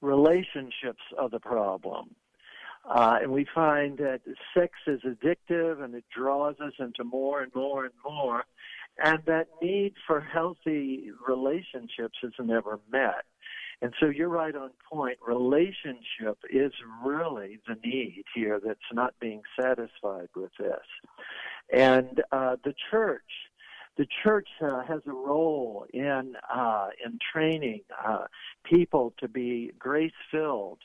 Relationships 0.00 1.02
are 1.18 1.28
the 1.28 1.40
problem. 1.40 2.14
Uh, 2.88 3.18
and 3.20 3.30
we 3.30 3.46
find 3.54 3.98
that 3.98 4.20
sex 4.54 4.72
is 4.86 5.00
addictive 5.02 5.82
and 5.82 5.94
it 5.94 6.04
draws 6.14 6.54
us 6.58 6.72
into 6.78 7.04
more 7.04 7.42
and 7.42 7.54
more 7.54 7.84
and 7.84 7.94
more. 8.02 8.44
And 9.04 9.20
that 9.26 9.48
need 9.62 9.94
for 10.06 10.20
healthy 10.20 11.10
relationships 11.26 12.18
is 12.22 12.32
never 12.40 12.80
met. 12.90 13.24
And 13.80 13.94
so 14.00 14.06
you're 14.06 14.28
right 14.28 14.56
on 14.56 14.70
point. 14.90 15.18
Relationship 15.24 16.38
is 16.50 16.72
really 17.04 17.60
the 17.68 17.76
need 17.84 18.24
here 18.34 18.60
that's 18.64 18.80
not 18.92 19.14
being 19.20 19.42
satisfied 19.60 20.28
with 20.34 20.50
this. 20.58 20.80
And 21.72 22.22
uh, 22.32 22.56
the 22.64 22.74
church, 22.90 23.22
the 23.96 24.06
church 24.24 24.48
uh, 24.60 24.82
has 24.84 25.02
a 25.06 25.12
role 25.12 25.86
in 25.92 26.34
uh, 26.52 26.88
in 27.04 27.18
training 27.32 27.82
uh, 28.04 28.24
people 28.64 29.12
to 29.18 29.28
be 29.28 29.70
grace 29.78 30.12
filled 30.30 30.78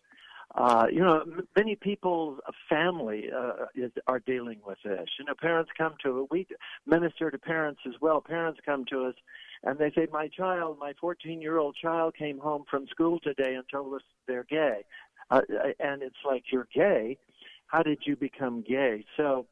uh, 0.55 0.85
you 0.91 0.99
know, 0.99 1.23
many 1.55 1.75
people's 1.75 2.39
family 2.69 3.25
uh, 3.35 3.65
is, 3.75 3.91
are 4.07 4.19
dealing 4.19 4.59
with 4.65 4.77
this. 4.83 5.09
You 5.17 5.25
know, 5.25 5.33
parents 5.39 5.71
come 5.75 5.95
to 6.03 6.21
us. 6.21 6.27
we 6.29 6.47
minister 6.85 7.31
to 7.31 7.39
parents 7.39 7.81
as 7.87 7.93
well. 8.01 8.21
Parents 8.21 8.59
come 8.63 8.85
to 8.91 9.05
us, 9.05 9.15
and 9.63 9.79
they 9.79 9.91
say, 9.91 10.07
"My 10.11 10.27
child, 10.27 10.77
my 10.79 10.93
14-year-old 11.01 11.75
child, 11.81 12.15
came 12.15 12.37
home 12.37 12.65
from 12.69 12.87
school 12.87 13.19
today 13.19 13.55
and 13.55 13.63
told 13.71 13.95
us 13.95 14.01
they're 14.27 14.43
gay." 14.43 14.85
Uh, 15.31 15.41
and 15.79 16.03
it's 16.03 16.23
like, 16.23 16.43
"You're 16.51 16.67
gay? 16.73 17.17
How 17.65 17.81
did 17.81 18.03
you 18.05 18.15
become 18.15 18.61
gay?" 18.61 19.05
So, 19.17 19.47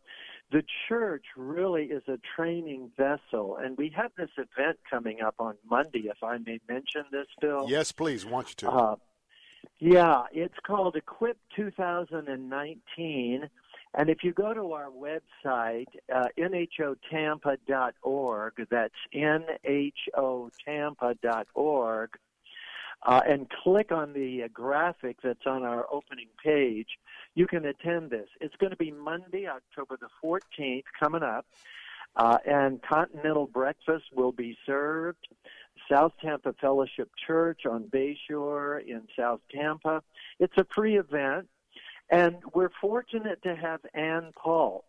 the 0.51 0.63
church 0.87 1.25
really 1.35 1.85
is 1.85 2.03
a 2.09 2.19
training 2.35 2.91
vessel, 2.95 3.57
and 3.57 3.75
we 3.75 3.91
have 3.95 4.11
this 4.17 4.29
event 4.37 4.77
coming 4.87 5.21
up 5.21 5.35
on 5.39 5.55
Monday. 5.67 6.03
If 6.05 6.21
I 6.23 6.37
may 6.37 6.59
mention 6.69 7.05
this, 7.11 7.27
Bill. 7.39 7.65
Yes, 7.67 7.91
please. 7.91 8.23
Want 8.23 8.49
you 8.49 8.69
to. 8.69 8.97
Yeah, 9.79 10.23
it's 10.31 10.57
called 10.65 10.95
Equip 10.95 11.37
2019. 11.55 13.49
And 13.93 14.09
if 14.09 14.23
you 14.23 14.31
go 14.31 14.53
to 14.53 14.71
our 14.71 14.89
website, 14.89 15.89
uh, 16.13 16.27
nhotampa.org, 16.37 18.53
that's 18.69 18.93
nhotampa.org, 19.13 22.09
uh, 23.03 23.21
and 23.27 23.49
click 23.49 23.91
on 23.91 24.13
the 24.13 24.43
uh, 24.43 24.47
graphic 24.53 25.17
that's 25.21 25.45
on 25.45 25.63
our 25.63 25.85
opening 25.91 26.29
page, 26.41 26.87
you 27.35 27.45
can 27.47 27.65
attend 27.65 28.11
this. 28.11 28.29
It's 28.39 28.55
going 28.57 28.71
to 28.71 28.77
be 28.77 28.91
Monday, 28.91 29.45
October 29.47 29.97
the 29.99 30.07
14th, 30.23 30.83
coming 30.97 31.23
up, 31.23 31.45
uh, 32.15 32.37
and 32.45 32.81
continental 32.83 33.47
breakfast 33.47 34.05
will 34.13 34.31
be 34.31 34.57
served. 34.65 35.27
South 35.89 36.13
Tampa 36.21 36.53
Fellowship 36.59 37.09
Church 37.27 37.65
on 37.65 37.83
Bayshore 37.85 38.85
in 38.85 39.03
South 39.17 39.41
Tampa. 39.53 40.01
It's 40.39 40.57
a 40.57 40.65
free 40.73 40.97
event, 40.97 41.47
and 42.09 42.37
we're 42.53 42.71
fortunate 42.81 43.41
to 43.43 43.55
have 43.55 43.81
Ann 43.93 44.31
Paulk 44.35 44.85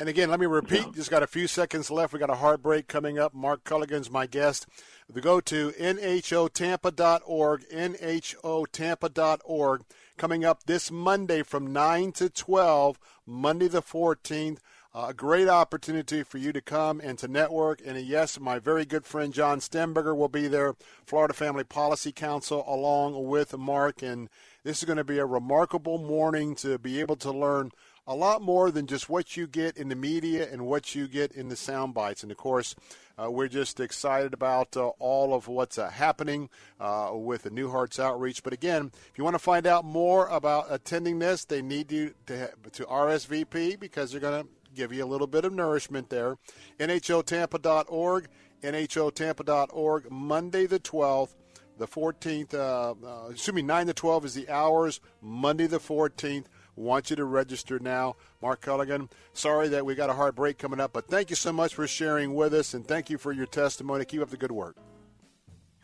And 0.00 0.08
again, 0.08 0.30
let 0.30 0.40
me 0.40 0.46
repeat, 0.46 0.86
yeah. 0.86 0.92
just 0.94 1.10
got 1.10 1.22
a 1.22 1.26
few 1.26 1.46
seconds 1.46 1.90
left. 1.90 2.14
We 2.14 2.18
got 2.18 2.30
a 2.30 2.36
heartbreak 2.36 2.88
coming 2.88 3.18
up. 3.18 3.34
Mark 3.34 3.64
Culligan's 3.64 4.10
my 4.10 4.26
guest. 4.26 4.66
We 5.12 5.20
go 5.20 5.42
to 5.42 5.72
nhotampa.org, 5.72 7.64
nhotampa.org, 7.70 9.84
coming 10.16 10.44
up 10.44 10.64
this 10.64 10.90
Monday 10.90 11.42
from 11.42 11.72
9 11.72 12.12
to 12.12 12.30
12, 12.30 12.98
Monday 13.26 13.68
the 13.68 13.82
14th. 13.82 14.58
Uh, 14.92 15.06
a 15.10 15.14
great 15.14 15.48
opportunity 15.48 16.24
for 16.24 16.38
you 16.38 16.52
to 16.52 16.60
come 16.60 17.00
and 17.00 17.16
to 17.16 17.28
network. 17.28 17.80
And 17.86 17.96
yes, 18.00 18.40
my 18.40 18.58
very 18.58 18.84
good 18.84 19.06
friend 19.06 19.32
John 19.32 19.60
Stemberger 19.60 20.16
will 20.16 20.28
be 20.28 20.48
there, 20.48 20.74
Florida 21.06 21.32
Family 21.32 21.62
Policy 21.62 22.10
Council, 22.10 22.64
along 22.66 23.28
with 23.28 23.56
Mark. 23.56 24.02
And 24.02 24.28
this 24.64 24.78
is 24.78 24.84
going 24.84 24.96
to 24.96 25.04
be 25.04 25.18
a 25.18 25.26
remarkable 25.26 25.98
morning 25.98 26.56
to 26.56 26.76
be 26.76 26.98
able 26.98 27.14
to 27.16 27.30
learn 27.30 27.70
a 28.04 28.16
lot 28.16 28.42
more 28.42 28.72
than 28.72 28.88
just 28.88 29.08
what 29.08 29.36
you 29.36 29.46
get 29.46 29.76
in 29.76 29.90
the 29.90 29.94
media 29.94 30.48
and 30.50 30.66
what 30.66 30.92
you 30.96 31.06
get 31.06 31.30
in 31.30 31.48
the 31.48 31.54
sound 31.54 31.94
bites. 31.94 32.24
And 32.24 32.32
of 32.32 32.38
course, 32.38 32.74
uh, 33.16 33.30
we're 33.30 33.46
just 33.46 33.78
excited 33.78 34.34
about 34.34 34.76
uh, 34.76 34.88
all 34.98 35.34
of 35.34 35.46
what's 35.46 35.78
uh, 35.78 35.88
happening 35.88 36.48
uh, 36.80 37.10
with 37.12 37.44
the 37.44 37.50
New 37.50 37.70
Hearts 37.70 38.00
Outreach. 38.00 38.42
But 38.42 38.54
again, 38.54 38.90
if 38.94 39.16
you 39.16 39.22
want 39.22 39.34
to 39.34 39.38
find 39.38 39.68
out 39.68 39.84
more 39.84 40.26
about 40.26 40.66
attending 40.68 41.20
this, 41.20 41.44
they 41.44 41.62
need 41.62 41.92
you 41.92 42.14
to, 42.26 42.50
to 42.72 42.84
RSVP 42.86 43.78
because 43.78 44.10
they're 44.10 44.20
going 44.20 44.42
to 44.42 44.48
give 44.74 44.92
you 44.92 45.04
a 45.04 45.06
little 45.06 45.26
bit 45.26 45.44
of 45.44 45.52
nourishment 45.52 46.10
there. 46.10 46.36
NHOTampa.org, 46.78 48.28
NHOTampa.org, 48.62 50.10
Monday 50.10 50.66
the 50.66 50.80
12th, 50.80 51.34
the 51.78 51.86
14th, 51.86 52.54
uh, 52.54 52.94
uh, 53.04 53.28
excuse 53.30 53.54
me, 53.54 53.62
9 53.62 53.86
to 53.86 53.94
12 53.94 54.24
is 54.26 54.34
the 54.34 54.48
hours, 54.48 55.00
Monday 55.22 55.66
the 55.66 55.80
14th. 55.80 56.44
Want 56.76 57.10
you 57.10 57.16
to 57.16 57.24
register 57.24 57.78
now. 57.78 58.16
Mark 58.40 58.62
Culligan, 58.62 59.10
sorry 59.32 59.68
that 59.68 59.84
we 59.84 59.94
got 59.94 60.08
a 60.08 60.14
hard 60.14 60.34
break 60.34 60.56
coming 60.56 60.80
up, 60.80 60.92
but 60.92 61.08
thank 61.08 61.30
you 61.30 61.36
so 61.36 61.52
much 61.52 61.74
for 61.74 61.86
sharing 61.86 62.34
with 62.34 62.54
us 62.54 62.74
and 62.74 62.86
thank 62.86 63.10
you 63.10 63.18
for 63.18 63.32
your 63.32 63.46
testimony. 63.46 64.04
Keep 64.04 64.22
up 64.22 64.30
the 64.30 64.36
good 64.36 64.52
work. 64.52 64.76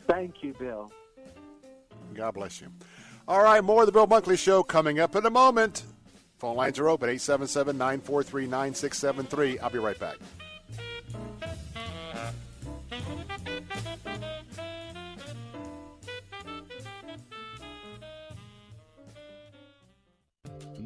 Thank 0.07 0.41
you, 0.41 0.53
Bill. 0.53 0.91
God 2.13 2.33
bless 2.33 2.61
you. 2.61 2.67
All 3.27 3.43
right, 3.43 3.63
more 3.63 3.81
of 3.81 3.85
the 3.87 3.91
Bill 3.91 4.07
Bunkley 4.07 4.37
Show 4.37 4.63
coming 4.63 4.99
up 4.99 5.15
in 5.15 5.25
a 5.25 5.29
moment. 5.29 5.83
Phone 6.37 6.55
lines 6.55 6.77
are 6.77 6.87
open 6.87 7.09
877 7.09 7.77
943 7.77 8.45
9673. 8.45 9.59
I'll 9.59 9.69
be 9.69 9.79
right 9.79 9.99
back. 9.99 10.17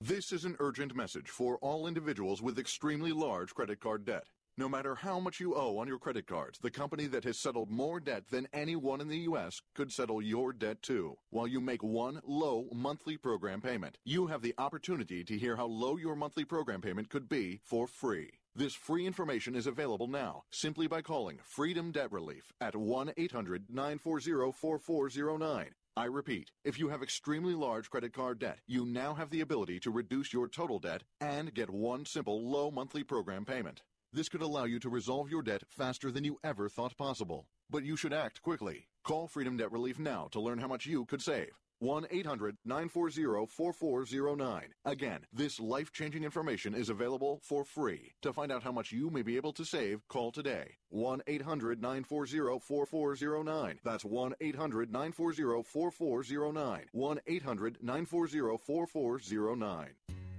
This 0.00 0.30
is 0.30 0.44
an 0.44 0.56
urgent 0.60 0.94
message 0.94 1.28
for 1.28 1.58
all 1.58 1.88
individuals 1.88 2.40
with 2.40 2.56
extremely 2.56 3.10
large 3.10 3.52
credit 3.52 3.80
card 3.80 4.04
debt. 4.04 4.28
No 4.56 4.68
matter 4.68 4.94
how 4.94 5.18
much 5.18 5.40
you 5.40 5.56
owe 5.56 5.76
on 5.78 5.88
your 5.88 5.98
credit 5.98 6.24
cards, 6.24 6.60
the 6.60 6.70
company 6.70 7.06
that 7.08 7.24
has 7.24 7.36
settled 7.36 7.68
more 7.68 7.98
debt 7.98 8.28
than 8.30 8.46
anyone 8.52 9.00
in 9.00 9.08
the 9.08 9.18
U.S. 9.30 9.60
could 9.74 9.90
settle 9.90 10.22
your 10.22 10.52
debt 10.52 10.82
too. 10.82 11.16
While 11.30 11.48
you 11.48 11.60
make 11.60 11.82
one 11.82 12.20
low 12.24 12.68
monthly 12.72 13.16
program 13.16 13.60
payment, 13.60 13.98
you 14.04 14.28
have 14.28 14.40
the 14.40 14.54
opportunity 14.56 15.24
to 15.24 15.36
hear 15.36 15.56
how 15.56 15.66
low 15.66 15.96
your 15.96 16.14
monthly 16.14 16.44
program 16.44 16.80
payment 16.80 17.10
could 17.10 17.28
be 17.28 17.58
for 17.64 17.88
free. 17.88 18.30
This 18.54 18.74
free 18.74 19.04
information 19.04 19.56
is 19.56 19.66
available 19.66 20.06
now 20.06 20.44
simply 20.52 20.86
by 20.86 21.02
calling 21.02 21.40
Freedom 21.42 21.90
Debt 21.90 22.12
Relief 22.12 22.52
at 22.60 22.76
1 22.76 23.14
800 23.16 23.64
940 23.68 24.52
4409. 24.52 25.70
I 25.98 26.04
repeat, 26.04 26.52
if 26.64 26.78
you 26.78 26.90
have 26.90 27.02
extremely 27.02 27.54
large 27.54 27.90
credit 27.90 28.12
card 28.12 28.38
debt, 28.38 28.60
you 28.68 28.86
now 28.86 29.14
have 29.14 29.30
the 29.30 29.40
ability 29.40 29.80
to 29.80 29.90
reduce 29.90 30.32
your 30.32 30.46
total 30.46 30.78
debt 30.78 31.02
and 31.20 31.52
get 31.52 31.68
one 31.70 32.06
simple 32.06 32.48
low 32.48 32.70
monthly 32.70 33.02
program 33.02 33.44
payment. 33.44 33.82
This 34.12 34.28
could 34.28 34.40
allow 34.40 34.62
you 34.62 34.78
to 34.78 34.88
resolve 34.88 35.28
your 35.28 35.42
debt 35.42 35.64
faster 35.68 36.12
than 36.12 36.22
you 36.22 36.38
ever 36.44 36.68
thought 36.68 36.96
possible. 36.96 37.48
But 37.68 37.84
you 37.84 37.96
should 37.96 38.12
act 38.12 38.42
quickly. 38.42 38.86
Call 39.02 39.26
Freedom 39.26 39.56
Debt 39.56 39.72
Relief 39.72 39.98
now 39.98 40.28
to 40.30 40.40
learn 40.40 40.60
how 40.60 40.68
much 40.68 40.86
you 40.86 41.04
could 41.04 41.20
save. 41.20 41.50
1 41.80 42.06
800 42.10 42.56
940 42.64 43.46
4409. 43.46 44.74
Again, 44.84 45.20
this 45.32 45.60
life 45.60 45.92
changing 45.92 46.24
information 46.24 46.74
is 46.74 46.88
available 46.88 47.40
for 47.42 47.64
free. 47.64 48.12
To 48.22 48.32
find 48.32 48.50
out 48.50 48.62
how 48.62 48.72
much 48.72 48.90
you 48.90 49.10
may 49.10 49.22
be 49.22 49.36
able 49.36 49.52
to 49.52 49.64
save, 49.64 50.06
call 50.08 50.32
today. 50.32 50.76
1 50.90 51.22
800 51.26 51.80
940 51.80 52.58
4409. 52.60 53.78
That's 53.84 54.04
1 54.04 54.34
800 54.40 54.90
940 54.92 55.62
4409. 55.62 56.84
1 56.92 57.20
800 57.26 57.76
940 57.80 58.58
4409. 58.58 59.88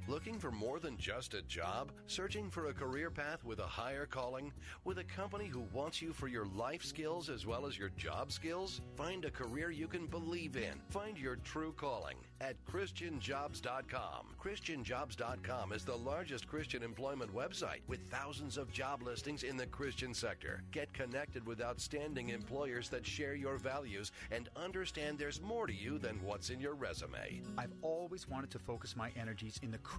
Looking 0.09 0.39
for 0.39 0.51
more 0.51 0.79
than 0.79 0.97
just 0.97 1.35
a 1.35 1.43
job? 1.43 1.91
Searching 2.07 2.49
for 2.49 2.69
a 2.69 2.73
career 2.73 3.11
path 3.11 3.45
with 3.45 3.59
a 3.59 3.67
higher 3.67 4.07
calling? 4.07 4.51
With 4.83 4.97
a 4.97 5.03
company 5.03 5.45
who 5.45 5.67
wants 5.71 6.01
you 6.01 6.13
for 6.13 6.27
your 6.27 6.47
life 6.47 6.83
skills 6.83 7.29
as 7.29 7.45
well 7.45 7.67
as 7.67 7.77
your 7.77 7.89
job 7.89 8.31
skills? 8.31 8.81
Find 8.95 9.23
a 9.23 9.29
career 9.29 9.69
you 9.69 9.87
can 9.87 10.07
believe 10.07 10.57
in. 10.57 10.81
Find 10.89 11.15
your 11.15 11.35
true 11.35 11.75
calling 11.77 12.17
at 12.41 12.55
ChristianJobs.com. 12.65 14.35
ChristianJobs.com 14.43 15.73
is 15.73 15.85
the 15.85 15.97
largest 15.97 16.47
Christian 16.47 16.81
employment 16.81 17.31
website 17.35 17.81
with 17.87 17.99
thousands 18.09 18.57
of 18.57 18.71
job 18.71 19.03
listings 19.03 19.43
in 19.43 19.57
the 19.57 19.67
Christian 19.67 20.15
sector. 20.15 20.63
Get 20.71 20.91
connected 20.91 21.45
with 21.45 21.61
outstanding 21.61 22.29
employers 22.29 22.89
that 22.89 23.05
share 23.05 23.35
your 23.35 23.57
values 23.57 24.11
and 24.31 24.49
understand 24.55 25.19
there's 25.19 25.39
more 25.39 25.67
to 25.67 25.73
you 25.73 25.99
than 25.99 26.19
what's 26.23 26.49
in 26.49 26.59
your 26.59 26.73
resume. 26.73 27.41
I've 27.59 27.73
always 27.83 28.27
wanted 28.27 28.49
to 28.51 28.59
focus 28.59 28.95
my 28.95 29.11
energies 29.15 29.59
in 29.61 29.69
the 29.69 29.77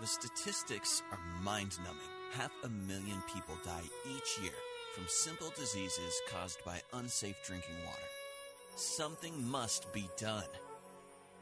The 0.00 0.06
statistics 0.06 1.02
are 1.10 1.18
mind 1.42 1.76
numbing. 1.78 2.02
Half 2.32 2.52
a 2.62 2.68
million 2.68 3.20
people 3.34 3.56
die 3.64 3.82
each 4.16 4.38
year 4.40 4.52
from 4.94 5.04
simple 5.08 5.50
diseases 5.58 6.20
caused 6.30 6.64
by 6.64 6.80
unsafe 6.92 7.34
drinking 7.44 7.74
water. 7.84 7.98
Something 8.76 9.44
must 9.48 9.92
be 9.92 10.08
done. 10.16 10.44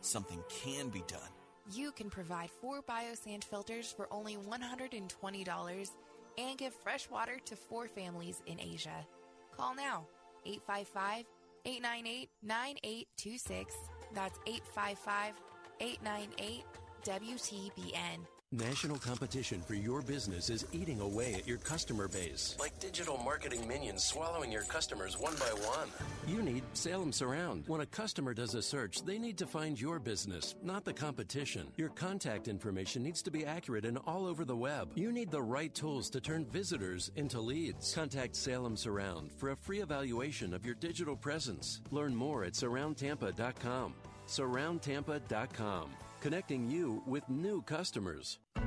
Something 0.01 0.43
can 0.49 0.89
be 0.89 1.03
done. 1.07 1.21
You 1.71 1.93
can 1.93 2.09
provide 2.09 2.49
four 2.51 2.81
biosand 2.81 3.45
filters 3.45 3.93
for 3.93 4.09
only 4.11 4.37
$120 4.37 5.91
and 6.39 6.59
give 6.59 6.75
fresh 6.75 7.11
water 7.11 7.39
to 7.45 7.57
four 7.57 7.89
families 7.89 8.41
in 8.47 8.59
Asia. 8.59 9.07
Call 9.55 9.75
now 9.75 10.07
855 10.47 11.27
898 11.67 12.31
9826. 12.43 13.75
That's 14.15 14.39
855 14.47 15.35
898 15.81 16.65
WTBN. 17.05 18.36
National 18.53 18.97
competition 18.97 19.61
for 19.61 19.75
your 19.75 20.03
business 20.03 20.51
is 20.51 20.65
eating 20.71 21.01
away 21.01 21.35
at 21.35 21.49
your 21.49 21.59
customer 21.59 22.07
base. 22.07 22.57
Like 22.61 22.79
digital 22.79 23.17
marketing 23.17 23.67
minions 23.67 24.05
swallowing 24.05 24.53
your 24.53 24.63
customers 24.63 25.19
one 25.19 25.35
by 25.35 25.47
one. 25.67 25.89
You 26.29 26.43
need 26.43 26.63
Salem 26.73 27.13
Surround. 27.13 27.65
When 27.67 27.81
a 27.81 27.87
customer 27.87 28.35
does 28.35 28.55
a 28.55 28.63
search, 28.63 29.05
they 29.05 29.19
need 29.19 29.37
to 29.39 29.49
find 29.49 29.81
your 29.81 29.99
business, 29.99 30.55
not 30.63 30.85
the 30.85 30.93
competition. 30.93 31.67
Your 31.77 31.89
contact 31.89 32.47
information 32.47 33.03
needs 33.03 33.21
to 33.23 33.33
be 33.33 33.45
accurate 33.45 33.85
and 33.85 33.99
all 34.07 34.27
over 34.27 34.45
the 34.45 34.57
web. 34.57 34.93
You 34.95 35.11
need 35.11 35.33
the 35.33 35.43
right 35.43 35.75
tools 35.75 36.09
to 36.11 36.21
turn 36.21 36.45
visitors 36.47 37.11
into 37.17 37.41
leads. 37.41 37.93
Contact 37.93 38.37
Salem 38.37 38.77
Surround 38.77 39.33
for 39.33 39.51
a 39.51 39.57
free 39.57 39.81
evaluation 39.81 40.55
of 40.55 40.65
your 40.65 40.77
digital 40.77 41.17
presence. 41.17 41.81
Learn 41.91 42.15
more 42.15 42.45
at 42.45 42.53
surroundtampa.com. 42.53 43.95
Surroundtampa.com 44.29 45.91
connecting 46.27 46.69
you 46.69 47.01
with 47.07 47.23
new 47.29 47.63
customers. 47.63 48.41
Here 48.57 48.65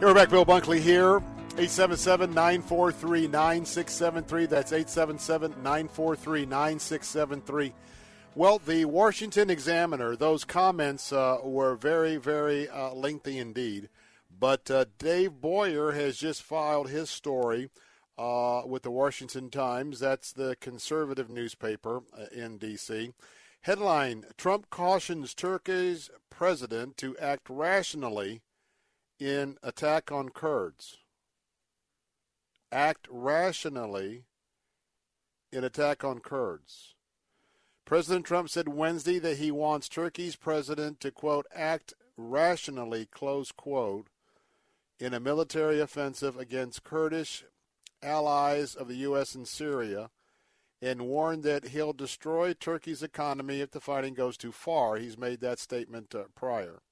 we're 0.00 0.14
back, 0.14 0.30
Bill 0.30 0.46
Bunkley 0.46 0.78
here. 0.78 1.16
877 1.58 2.32
943 2.32 3.26
9673. 3.26 4.46
That's 4.46 4.72
877 4.72 5.50
943 5.60 6.46
9673. 6.46 7.72
Well, 8.36 8.60
the 8.64 8.84
Washington 8.84 9.50
Examiner, 9.50 10.14
those 10.14 10.44
comments 10.44 11.12
uh, 11.12 11.38
were 11.42 11.74
very, 11.74 12.16
very 12.16 12.68
uh, 12.68 12.92
lengthy 12.94 13.40
indeed. 13.40 13.88
But 14.42 14.68
uh, 14.72 14.86
Dave 14.98 15.40
Boyer 15.40 15.92
has 15.92 16.16
just 16.16 16.42
filed 16.42 16.90
his 16.90 17.08
story 17.08 17.70
uh, 18.18 18.62
with 18.66 18.82
the 18.82 18.90
Washington 18.90 19.50
Times. 19.50 20.00
That's 20.00 20.32
the 20.32 20.56
conservative 20.56 21.30
newspaper 21.30 22.02
uh, 22.12 22.24
in 22.32 22.58
D.C. 22.58 23.12
Headline 23.60 24.24
Trump 24.36 24.68
cautions 24.68 25.32
Turkey's 25.32 26.10
president 26.28 26.96
to 26.96 27.16
act 27.18 27.48
rationally 27.48 28.42
in 29.20 29.58
attack 29.62 30.10
on 30.10 30.30
Kurds. 30.30 30.98
Act 32.72 33.06
rationally 33.12 34.24
in 35.52 35.62
attack 35.62 36.02
on 36.02 36.18
Kurds. 36.18 36.96
President 37.84 38.26
Trump 38.26 38.50
said 38.50 38.66
Wednesday 38.66 39.20
that 39.20 39.36
he 39.36 39.52
wants 39.52 39.88
Turkey's 39.88 40.34
president 40.34 40.98
to, 40.98 41.12
quote, 41.12 41.46
act 41.54 41.94
rationally, 42.16 43.06
close 43.06 43.52
quote, 43.52 44.08
in 45.02 45.12
a 45.12 45.18
military 45.18 45.80
offensive 45.80 46.38
against 46.38 46.84
Kurdish 46.84 47.44
allies 48.04 48.76
of 48.76 48.86
the 48.86 48.94
U.S. 48.98 49.34
in 49.34 49.44
Syria 49.44 50.10
and 50.80 51.08
warned 51.08 51.42
that 51.42 51.68
he'll 51.68 51.92
destroy 51.92 52.52
Turkey's 52.52 53.02
economy 53.02 53.60
if 53.60 53.72
the 53.72 53.80
fighting 53.80 54.14
goes 54.14 54.36
too 54.36 54.52
far. 54.52 54.96
He's 54.96 55.18
made 55.18 55.40
that 55.40 55.58
statement 55.58 56.14
uh, 56.14 56.24
prior. 56.36 56.82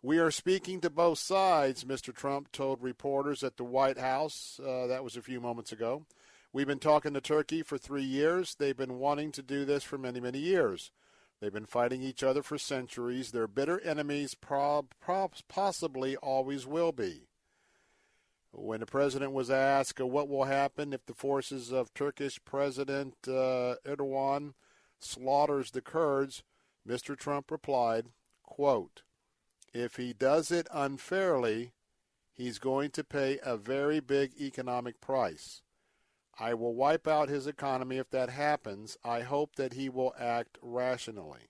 We 0.00 0.18
are 0.18 0.30
speaking 0.30 0.80
to 0.80 0.90
both 0.90 1.18
sides, 1.18 1.84
Mr. 1.84 2.14
Trump 2.14 2.50
told 2.50 2.82
reporters 2.82 3.44
at 3.44 3.58
the 3.58 3.64
White 3.64 3.98
House. 3.98 4.58
Uh, 4.58 4.86
that 4.86 5.04
was 5.04 5.18
a 5.18 5.22
few 5.22 5.38
moments 5.38 5.72
ago. 5.72 6.06
We've 6.50 6.66
been 6.66 6.78
talking 6.78 7.12
to 7.12 7.20
Turkey 7.20 7.62
for 7.62 7.76
three 7.76 8.04
years. 8.04 8.54
They've 8.54 8.76
been 8.76 8.98
wanting 8.98 9.32
to 9.32 9.42
do 9.42 9.66
this 9.66 9.82
for 9.82 9.98
many, 9.98 10.20
many 10.20 10.38
years. 10.38 10.90
They've 11.40 11.52
been 11.52 11.66
fighting 11.66 12.02
each 12.02 12.22
other 12.22 12.42
for 12.42 12.56
centuries. 12.56 13.30
They're 13.30 13.46
bitter 13.46 13.80
enemies, 13.80 14.34
prob- 14.34 14.94
prob- 15.00 15.34
possibly 15.48 16.16
always 16.16 16.66
will 16.66 16.92
be. 16.92 17.28
When 18.52 18.80
the 18.80 18.86
president 18.86 19.32
was 19.32 19.50
asked 19.50 20.00
uh, 20.00 20.06
what 20.06 20.28
will 20.28 20.44
happen 20.44 20.94
if 20.94 21.04
the 21.04 21.12
forces 21.14 21.72
of 21.72 21.92
Turkish 21.92 22.40
President 22.44 23.14
uh, 23.28 23.76
Erdogan 23.84 24.54
slaughters 24.98 25.72
the 25.72 25.82
Kurds, 25.82 26.42
Mr. 26.88 27.16
Trump 27.16 27.50
replied, 27.50 28.06
quote, 28.42 29.02
if 29.74 29.96
he 29.96 30.14
does 30.14 30.50
it 30.50 30.66
unfairly, 30.72 31.72
he's 32.32 32.58
going 32.58 32.90
to 32.92 33.04
pay 33.04 33.38
a 33.44 33.58
very 33.58 34.00
big 34.00 34.32
economic 34.40 35.02
price. 35.02 35.60
I 36.38 36.54
will 36.54 36.74
wipe 36.74 37.08
out 37.08 37.28
his 37.28 37.46
economy 37.46 37.96
if 37.96 38.10
that 38.10 38.28
happens. 38.28 38.98
I 39.02 39.20
hope 39.20 39.56
that 39.56 39.72
he 39.72 39.88
will 39.88 40.14
act 40.18 40.58
rationally. 40.60 41.48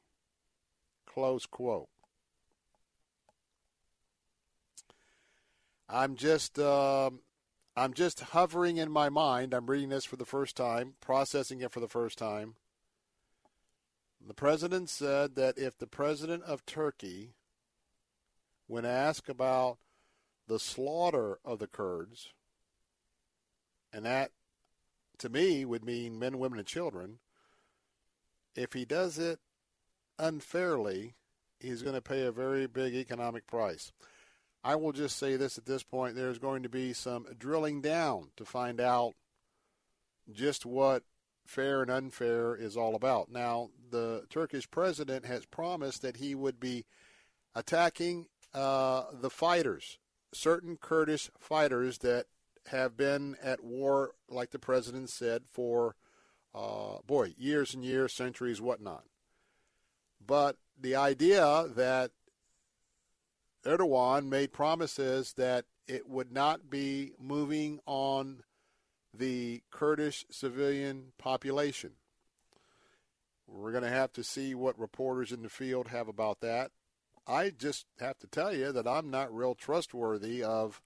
Close 1.07 1.47
quote. 1.47 1.89
I'm 5.89 6.17
just 6.17 6.59
uh, 6.59 7.11
I'm 7.77 7.95
just 7.95 8.21
hovering 8.21 8.77
in 8.77 8.91
my 8.91 9.09
mind. 9.09 9.55
I'm 9.55 9.67
reading 9.67 9.89
this 9.89 10.05
for 10.05 10.17
the 10.17 10.25
first 10.25 10.57
time, 10.57 10.95
processing 11.01 11.61
it 11.61 11.73
for 11.73 11.81
the 11.81 11.89
first 11.89 12.19
time. 12.19 12.55
The 14.27 14.35
president 14.35 14.89
said 14.89 15.37
that 15.37 15.59
if 15.59 15.79
the 15.79 15.87
president 15.87 16.43
of 16.45 16.67
Turkey, 16.67 17.35
when 18.67 18.85
asked 18.85 19.29
about 19.29 19.79
the 20.49 20.59
slaughter 20.59 21.39
of 21.45 21.59
the 21.59 21.69
Kurds, 21.69 22.33
and 23.93 24.05
that 24.05 24.33
to 25.19 25.29
me 25.29 25.65
would 25.65 25.85
mean 25.85 26.19
men, 26.19 26.39
women, 26.39 26.59
and 26.59 26.67
children, 26.67 27.19
if 28.55 28.73
he 28.73 28.85
does 28.85 29.19
it 29.19 29.39
unfairly, 30.19 31.15
he's 31.61 31.83
going 31.83 31.95
to 31.95 32.03
pay 32.03 32.25
a 32.25 32.33
very 32.33 32.67
big 32.67 32.95
economic 32.95 33.47
price. 33.47 33.93
I 34.65 34.75
will 34.75 34.93
just 34.93 35.17
say 35.19 35.37
this 35.37 35.59
at 35.59 35.67
this 35.67 35.83
point 35.83 36.17
there's 36.17 36.39
going 36.39 36.63
to 36.65 36.69
be 36.69 36.93
some 36.93 37.27
drilling 37.39 37.81
down 37.81 38.31
to 38.37 38.45
find 38.45 38.81
out 38.81 39.15
just 40.33 40.67
what 40.67 41.05
fair 41.47 41.83
and 41.83 41.91
unfair 41.91 42.57
is 42.57 42.77
all 42.77 42.97
about. 42.97 43.31
Now, 43.31 43.71
the 43.91 44.25
Turkish 44.29 44.69
president 44.69 45.25
has 45.25 45.47
promised 45.47 46.03
that 46.03 46.17
he 46.17 46.35
would 46.35 46.59
be 46.59 46.85
attacking 47.55 48.27
uh, 48.53 49.05
the 49.13 49.31
fighters, 49.31 49.99
certain 50.35 50.77
Kurdish 50.77 51.31
fighters 51.39 51.99
that 51.99 52.27
have 52.69 52.97
been 52.97 53.37
at 53.43 53.63
war, 53.63 54.13
like 54.29 54.51
the 54.51 54.59
president 54.59 55.11
said, 55.11 55.43
for, 55.51 55.97
uh, 56.55 56.99
boy, 57.07 57.35
years 57.37 57.75
and 57.75 57.85
years, 57.85 58.13
centuries, 58.13 58.61
whatnot. 58.61 59.05
But 60.25 60.57
the 60.79 60.97
idea 60.97 61.67
that 61.75 62.11
Erdogan 63.65 64.29
made 64.29 64.53
promises 64.53 65.35
that 65.35 65.65
it 65.87 66.09
would 66.09 66.33
not 66.33 66.69
be 66.71 67.13
moving 67.19 67.81
on 67.87 68.43
the 69.15 69.63
Kurdish 69.71 70.25
civilian 70.31 71.13
population. 71.19 71.93
We're 73.47 73.71
going 73.71 73.85
to 73.85 73.89
have 73.89 74.13
to 74.15 74.25
see 74.25 74.55
what 74.55 74.79
reporters 74.79 75.33
in 75.33 75.43
the 75.43 75.49
field 75.49 75.89
have 75.89 76.09
about 76.09 76.41
that. 76.41 76.73
I 77.27 77.51
just 77.51 77.87
have 78.01 78.19
to 78.19 78.27
tell 78.27 78.55
you 78.55 78.73
that 78.73 78.87
I'm 78.87 79.11
not 79.11 79.35
real 79.35 79.55
trustworthy 79.55 80.43
of 80.43 80.81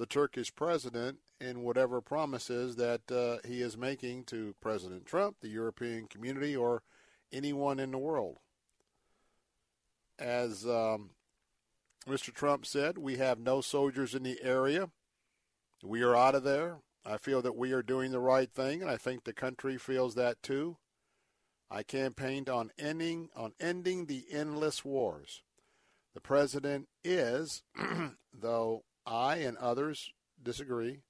the 0.00 0.06
Turkish 0.06 0.54
president 0.54 1.18
in 1.42 1.62
whatever 1.62 2.00
promises 2.00 2.76
that 2.76 3.02
uh, 3.12 3.46
he 3.46 3.60
is 3.60 3.76
making 3.76 4.24
to 4.24 4.54
President 4.58 5.04
Trump, 5.04 5.36
the 5.42 5.48
European 5.48 6.06
community, 6.06 6.56
or 6.56 6.82
anyone 7.30 7.78
in 7.78 7.90
the 7.90 7.98
world. 7.98 8.38
As 10.18 10.66
um, 10.66 11.10
Mr. 12.08 12.32
Trump 12.32 12.64
said, 12.64 12.96
we 12.96 13.18
have 13.18 13.38
no 13.38 13.60
soldiers 13.60 14.14
in 14.14 14.22
the 14.22 14.38
area. 14.42 14.88
We 15.84 16.00
are 16.00 16.16
out 16.16 16.34
of 16.34 16.44
there. 16.44 16.78
I 17.04 17.18
feel 17.18 17.42
that 17.42 17.56
we 17.56 17.72
are 17.72 17.82
doing 17.82 18.10
the 18.10 18.20
right 18.20 18.50
thing, 18.50 18.80
and 18.80 18.90
I 18.90 18.96
think 18.96 19.24
the 19.24 19.34
country 19.34 19.76
feels 19.76 20.14
that 20.14 20.42
too. 20.42 20.78
I 21.70 21.82
campaigned 21.82 22.48
on 22.48 22.70
ending 22.78 23.28
on 23.36 23.52
ending 23.60 24.06
the 24.06 24.24
endless 24.32 24.82
wars. 24.82 25.42
The 26.14 26.22
president 26.22 26.88
is, 27.04 27.62
though 28.32 28.82
I 29.06 29.36
and 29.36 29.56
others 29.56 30.12
disagree, 30.42 31.00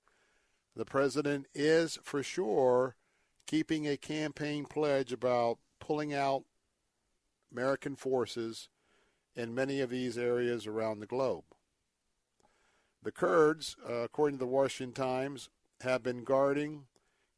the 0.77 0.85
president 0.85 1.47
is 1.55 1.99
for 2.03 2.23
sure 2.23 2.97
keeping 3.47 3.87
a 3.87 3.97
campaign 3.97 4.65
pledge 4.65 5.13
about 5.13 5.59
pulling 5.81 6.15
out 6.15 6.45
American 7.53 7.97
forces 7.97 8.69
in 9.35 9.55
many 9.55 9.81
of 9.81 9.91
these 9.91 10.17
areas 10.17 10.67
around 10.67 11.01
the 11.01 11.07
globe. 11.07 11.45
The 13.03 13.13
Kurds, 13.13 13.77
uh, 13.89 13.95
according 13.95 14.39
to 14.39 14.45
the 14.45 14.51
Washington 14.51 14.95
Times, 14.95 15.49
have 15.81 16.03
been 16.03 16.23
guarding 16.25 16.87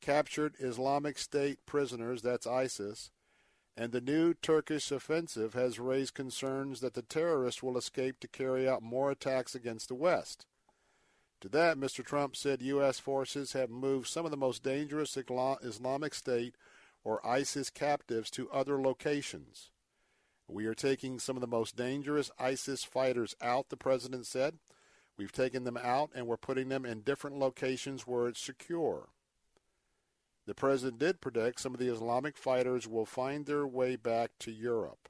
captured 0.00 0.56
Islamic 0.58 1.16
State 1.16 1.64
prisoners, 1.64 2.22
that's 2.22 2.46
ISIS, 2.46 3.10
and 3.76 3.92
the 3.92 4.00
new 4.00 4.34
Turkish 4.34 4.90
offensive 4.92 5.54
has 5.54 5.78
raised 5.78 6.14
concerns 6.14 6.80
that 6.80 6.94
the 6.94 7.02
terrorists 7.02 7.62
will 7.62 7.78
escape 7.78 8.20
to 8.20 8.28
carry 8.28 8.68
out 8.68 8.82
more 8.82 9.10
attacks 9.10 9.54
against 9.54 9.88
the 9.88 9.94
West. 9.94 10.46
To 11.40 11.48
that, 11.48 11.76
Mr. 11.76 12.04
Trump 12.04 12.36
said 12.36 12.62
U.S. 12.62 13.00
forces 13.00 13.52
have 13.54 13.70
moved 13.70 14.06
some 14.06 14.24
of 14.24 14.30
the 14.30 14.36
most 14.36 14.62
dangerous 14.62 15.16
Islamic 15.16 16.14
State 16.14 16.54
or 17.02 17.26
ISIS 17.26 17.70
captives 17.70 18.30
to 18.30 18.50
other 18.50 18.80
locations. 18.80 19.70
We 20.46 20.66
are 20.66 20.74
taking 20.74 21.18
some 21.18 21.36
of 21.36 21.40
the 21.40 21.46
most 21.46 21.76
dangerous 21.76 22.30
ISIS 22.38 22.84
fighters 22.84 23.34
out, 23.40 23.70
the 23.70 23.76
president 23.76 24.26
said. 24.26 24.58
We've 25.16 25.32
taken 25.32 25.64
them 25.64 25.76
out 25.76 26.10
and 26.14 26.26
we're 26.26 26.36
putting 26.36 26.68
them 26.68 26.84
in 26.84 27.00
different 27.00 27.38
locations 27.38 28.06
where 28.06 28.28
it's 28.28 28.40
secure. 28.40 29.08
The 30.46 30.54
president 30.54 30.98
did 30.98 31.20
predict 31.20 31.60
some 31.60 31.74
of 31.74 31.80
the 31.80 31.92
Islamic 31.92 32.36
fighters 32.36 32.88
will 32.88 33.06
find 33.06 33.46
their 33.46 33.66
way 33.66 33.96
back 33.96 34.32
to 34.40 34.50
Europe. 34.50 35.08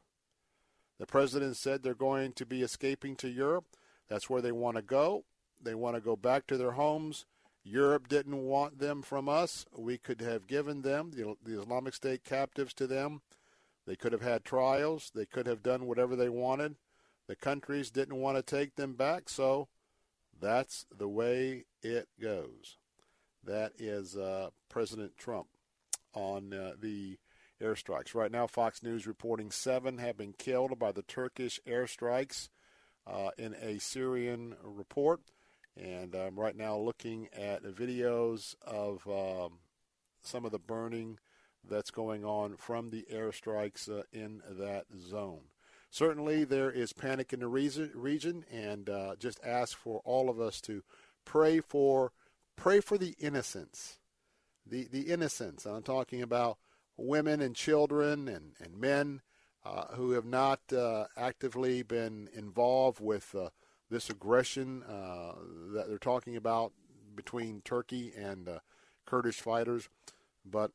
The 0.99 1.07
president 1.07 1.57
said 1.57 1.83
they're 1.83 1.95
going 1.95 2.33
to 2.35 2.47
be 2.47 2.63
escaping 2.63 3.17
to 3.17 3.29
Europe. 3.29 3.65
That's 4.09 4.29
where 4.29 4.43
they 4.43 4.53
want 4.53 4.77
to 4.77 4.83
go. 4.83 5.25
They 5.61 5.75
want 5.75 5.97
to 5.97 6.03
go 6.03 6.17
back 6.17 6.47
to 6.49 6.57
their 6.57 6.73
homes. 6.73 7.25
Europe 7.65 8.09
didn't 8.09 8.43
want 8.43 8.79
them 8.79 9.03
from 9.03 9.29
us. 9.29 9.65
We 9.77 9.97
could 9.97 10.21
have 10.21 10.47
given 10.47 10.83
them, 10.83 11.13
the, 11.13 11.37
the 11.43 11.61
Islamic 11.61 11.95
State 11.95 12.25
captives, 12.25 12.75
to 12.75 12.87
them 12.87 13.23
they 13.87 13.97
could 13.97 14.13
have 14.13 14.23
had 14.23 14.45
trials. 14.45 15.11
They 15.15 15.27
could 15.27 15.47
have 15.47 15.63
done 15.63 15.87
whatever 15.87 16.15
they 16.15 16.29
wanted. 16.29 16.77
The 17.27 17.37
countries 17.37 17.91
didn't 17.91 18.17
want 18.21 18.37
to 18.37 18.43
take 18.43 18.77
them 18.77 18.95
back, 18.95 19.29
so 19.29 19.69
that's 20.39 20.87
the 20.97 21.09
way 21.09 21.65
it 21.83 22.09
goes. 22.21 22.79
That 23.45 23.73
is 23.79 24.17
uh, 24.17 24.51
President 24.69 25.17
Trump 25.17 25.49
on 26.15 26.53
uh, 26.53 26.73
the 26.81 27.19
airstrikes. 27.61 28.15
Right 28.15 28.31
now, 28.31 28.47
Fox 28.47 28.83
News 28.83 29.07
reporting 29.07 29.51
seven 29.51 29.99
have 29.99 30.17
been 30.17 30.33
killed 30.33 30.79
by 30.79 30.93
the 30.93 31.03
Turkish 31.03 31.61
airstrikes 31.67 32.49
uh, 33.07 33.31
in 33.39 33.55
a 33.61 33.79
Syrian 33.79 34.55
report. 34.63 35.21
And 35.77 36.15
I'm 36.15 36.39
right 36.39 36.57
now 36.57 36.77
looking 36.77 37.29
at 37.33 37.63
videos 37.65 38.55
of 38.67 39.07
um, 39.09 39.59
some 40.23 40.45
of 40.45 40.53
the 40.53 40.59
burning 40.59 41.19
that's 41.69 41.91
going 41.91 42.25
on 42.25 42.57
from 42.57 42.91
the 42.91 43.07
airstrikes 43.13 43.89
uh, 43.89 44.03
in 44.13 44.43
that 44.51 44.85
zone. 44.99 45.43
Certainly, 45.91 46.45
there 46.45 46.71
is 46.71 46.93
panic 46.93 47.33
in 47.33 47.41
the 47.41 47.49
region, 47.49 48.45
and 48.51 48.89
uh, 48.89 49.15
just 49.19 49.39
ask 49.45 49.77
for 49.77 50.01
all 50.05 50.31
of 50.31 50.41
us 50.41 50.61
to 50.63 50.83
pray 51.25 51.61
for 51.61 52.13
pray 52.57 52.81
for 52.81 52.99
the 52.99 53.15
innocents, 53.19 53.99
the 54.67 54.89
the 54.91 55.03
innocents. 55.03 55.67
I'm 55.67 55.83
talking 55.83 56.23
about 56.23 56.59
women 56.97 57.41
and 57.41 57.55
children 57.55 58.29
and 58.29 58.53
and 58.61 58.79
men 58.79 59.23
uh, 59.65 59.87
who 59.95 60.13
have 60.13 60.25
not 60.25 60.61
uh, 60.73 61.07
actively 61.17 61.83
been 61.83 62.29
involved 62.35 63.01
with 63.01 63.35
uh, 63.35 63.51
this 63.91 64.11
aggression 64.11 64.83
uh, 64.85 65.33
that 65.75 65.89
they're 65.89 65.99
talking 65.99 66.37
about 66.37 66.73
between 67.15 67.61
Turkey 67.63 68.13
and 68.17 68.49
Kurdish 69.05 69.41
fighters, 69.41 69.89
but 70.45 70.71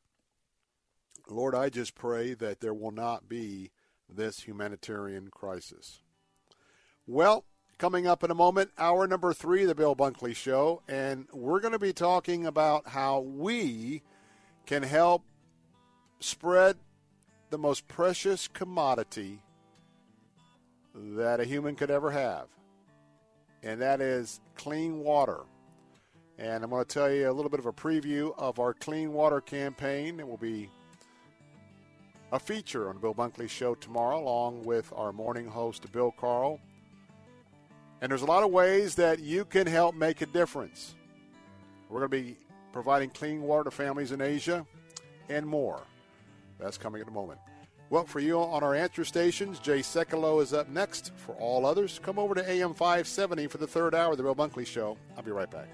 Lord, 1.28 1.54
I 1.54 1.68
just 1.68 1.94
pray 1.94 2.34
that 2.34 2.60
there 2.60 2.74
will 2.74 2.90
not 2.90 3.28
be 3.28 3.70
this 4.08 4.40
humanitarian 4.40 5.28
crisis. 5.28 6.00
Well, 7.06 7.44
Coming 7.78 8.08
up 8.08 8.24
in 8.24 8.32
a 8.32 8.34
moment, 8.34 8.72
hour 8.76 9.06
number 9.06 9.32
three 9.32 9.62
of 9.62 9.68
the 9.68 9.74
Bill 9.76 9.94
Bunkley 9.94 10.34
Show, 10.34 10.82
and 10.88 11.28
we're 11.32 11.60
going 11.60 11.74
to 11.74 11.78
be 11.78 11.92
talking 11.92 12.44
about 12.44 12.88
how 12.88 13.20
we 13.20 14.02
can 14.66 14.82
help 14.82 15.22
spread 16.18 16.76
the 17.50 17.58
most 17.58 17.86
precious 17.86 18.48
commodity 18.48 19.38
that 20.92 21.38
a 21.38 21.44
human 21.44 21.76
could 21.76 21.88
ever 21.88 22.10
have, 22.10 22.48
and 23.62 23.80
that 23.80 24.00
is 24.00 24.40
clean 24.56 24.98
water. 24.98 25.42
And 26.36 26.64
I'm 26.64 26.70
going 26.70 26.84
to 26.84 26.88
tell 26.92 27.12
you 27.12 27.30
a 27.30 27.32
little 27.32 27.48
bit 27.48 27.60
of 27.60 27.66
a 27.66 27.72
preview 27.72 28.36
of 28.38 28.58
our 28.58 28.74
clean 28.74 29.12
water 29.12 29.40
campaign. 29.40 30.18
It 30.18 30.26
will 30.26 30.36
be 30.36 30.68
a 32.32 32.40
feature 32.40 32.88
on 32.88 32.96
the 32.96 33.00
Bill 33.00 33.14
Bunkley 33.14 33.48
Show 33.48 33.76
tomorrow, 33.76 34.18
along 34.18 34.64
with 34.64 34.92
our 34.96 35.12
morning 35.12 35.46
host, 35.46 35.92
Bill 35.92 36.12
Carl. 36.18 36.58
And 38.00 38.10
there's 38.10 38.22
a 38.22 38.26
lot 38.26 38.42
of 38.44 38.50
ways 38.50 38.94
that 38.96 39.18
you 39.18 39.44
can 39.44 39.66
help 39.66 39.94
make 39.94 40.20
a 40.22 40.26
difference. 40.26 40.94
We're 41.88 42.00
going 42.00 42.10
to 42.10 42.32
be 42.32 42.36
providing 42.72 43.10
clean 43.10 43.42
water 43.42 43.64
to 43.64 43.70
families 43.70 44.12
in 44.12 44.20
Asia 44.20 44.64
and 45.28 45.46
more. 45.46 45.82
That's 46.60 46.78
coming 46.78 47.02
in 47.02 47.08
a 47.08 47.12
moment. 47.12 47.40
Well, 47.90 48.04
for 48.04 48.20
you 48.20 48.38
on 48.38 48.62
our 48.62 48.74
answer 48.74 49.04
stations, 49.04 49.58
Jay 49.58 49.80
Sekulow 49.80 50.42
is 50.42 50.52
up 50.52 50.68
next. 50.68 51.12
For 51.16 51.34
all 51.36 51.64
others, 51.64 51.98
come 52.02 52.18
over 52.18 52.34
to 52.34 52.48
AM 52.48 52.74
570 52.74 53.46
for 53.46 53.58
the 53.58 53.66
third 53.66 53.94
hour 53.94 54.12
of 54.12 54.18
the 54.18 54.22
Bill 54.22 54.34
Bunkley 54.34 54.66
Show. 54.66 54.98
I'll 55.16 55.22
be 55.22 55.30
right 55.30 55.50
back. 55.50 55.68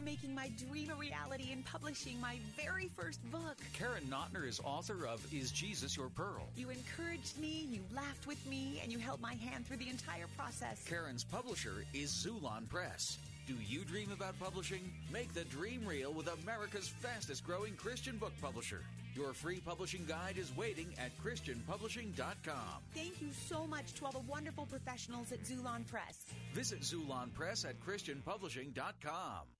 For 0.00 0.06
making 0.06 0.34
my 0.34 0.50
dream 0.70 0.90
a 0.90 0.94
reality 0.94 1.52
and 1.52 1.64
publishing 1.64 2.18
my 2.20 2.38
very 2.56 2.88
first 2.96 3.20
book. 3.30 3.56
Karen 3.74 4.04
Notner 4.08 4.48
is 4.48 4.58
author 4.64 5.06
of 5.06 5.22
Is 5.32 5.50
Jesus 5.50 5.94
Your 5.96 6.08
Pearl? 6.08 6.48
You 6.56 6.70
encouraged 6.70 7.38
me, 7.38 7.66
you 7.70 7.80
laughed 7.94 8.26
with 8.26 8.44
me, 8.46 8.80
and 8.82 8.90
you 8.90 8.98
held 8.98 9.20
my 9.20 9.34
hand 9.34 9.66
through 9.66 9.76
the 9.76 9.90
entire 9.90 10.26
process. 10.38 10.82
Karen's 10.88 11.24
publisher 11.24 11.84
is 11.92 12.10
Xulon 12.10 12.66
Press. 12.68 13.18
Do 13.46 13.54
you 13.66 13.84
dream 13.84 14.10
about 14.10 14.38
publishing? 14.40 14.90
Make 15.12 15.34
the 15.34 15.44
dream 15.44 15.82
real 15.84 16.14
with 16.14 16.28
America's 16.44 16.88
fastest 16.88 17.44
growing 17.44 17.74
Christian 17.74 18.16
book 18.16 18.32
publisher. 18.40 18.80
Your 19.14 19.34
free 19.34 19.60
publishing 19.60 20.06
guide 20.08 20.38
is 20.38 20.56
waiting 20.56 20.86
at 20.98 21.10
ChristianPublishing.com. 21.22 22.80
Thank 22.94 23.20
you 23.20 23.28
so 23.48 23.66
much 23.66 23.92
to 23.94 24.06
all 24.06 24.12
the 24.12 24.20
wonderful 24.20 24.64
professionals 24.64 25.30
at 25.32 25.42
Xulon 25.42 25.86
Press. 25.86 26.24
Visit 26.54 26.80
Xulon 26.80 27.34
Press 27.34 27.66
at 27.66 27.78
ChristianPublishing.com. 27.84 29.59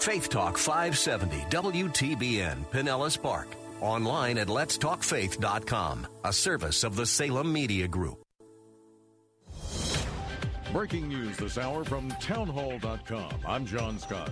Faith 0.00 0.28
Talk 0.28 0.56
570 0.56 1.36
WTBN 1.50 2.66
Pinellas 2.70 3.20
Park. 3.20 3.48
Online 3.80 4.38
at 4.38 4.48
letstalkfaith.com, 4.48 6.06
a 6.24 6.32
service 6.32 6.84
of 6.84 6.96
the 6.96 7.06
Salem 7.06 7.52
Media 7.52 7.88
Group. 7.88 8.22
Breaking 10.72 11.08
news 11.08 11.36
this 11.36 11.58
hour 11.58 11.84
from 11.84 12.10
townhall.com. 12.20 13.30
I'm 13.46 13.66
John 13.66 13.98
Scott. 13.98 14.30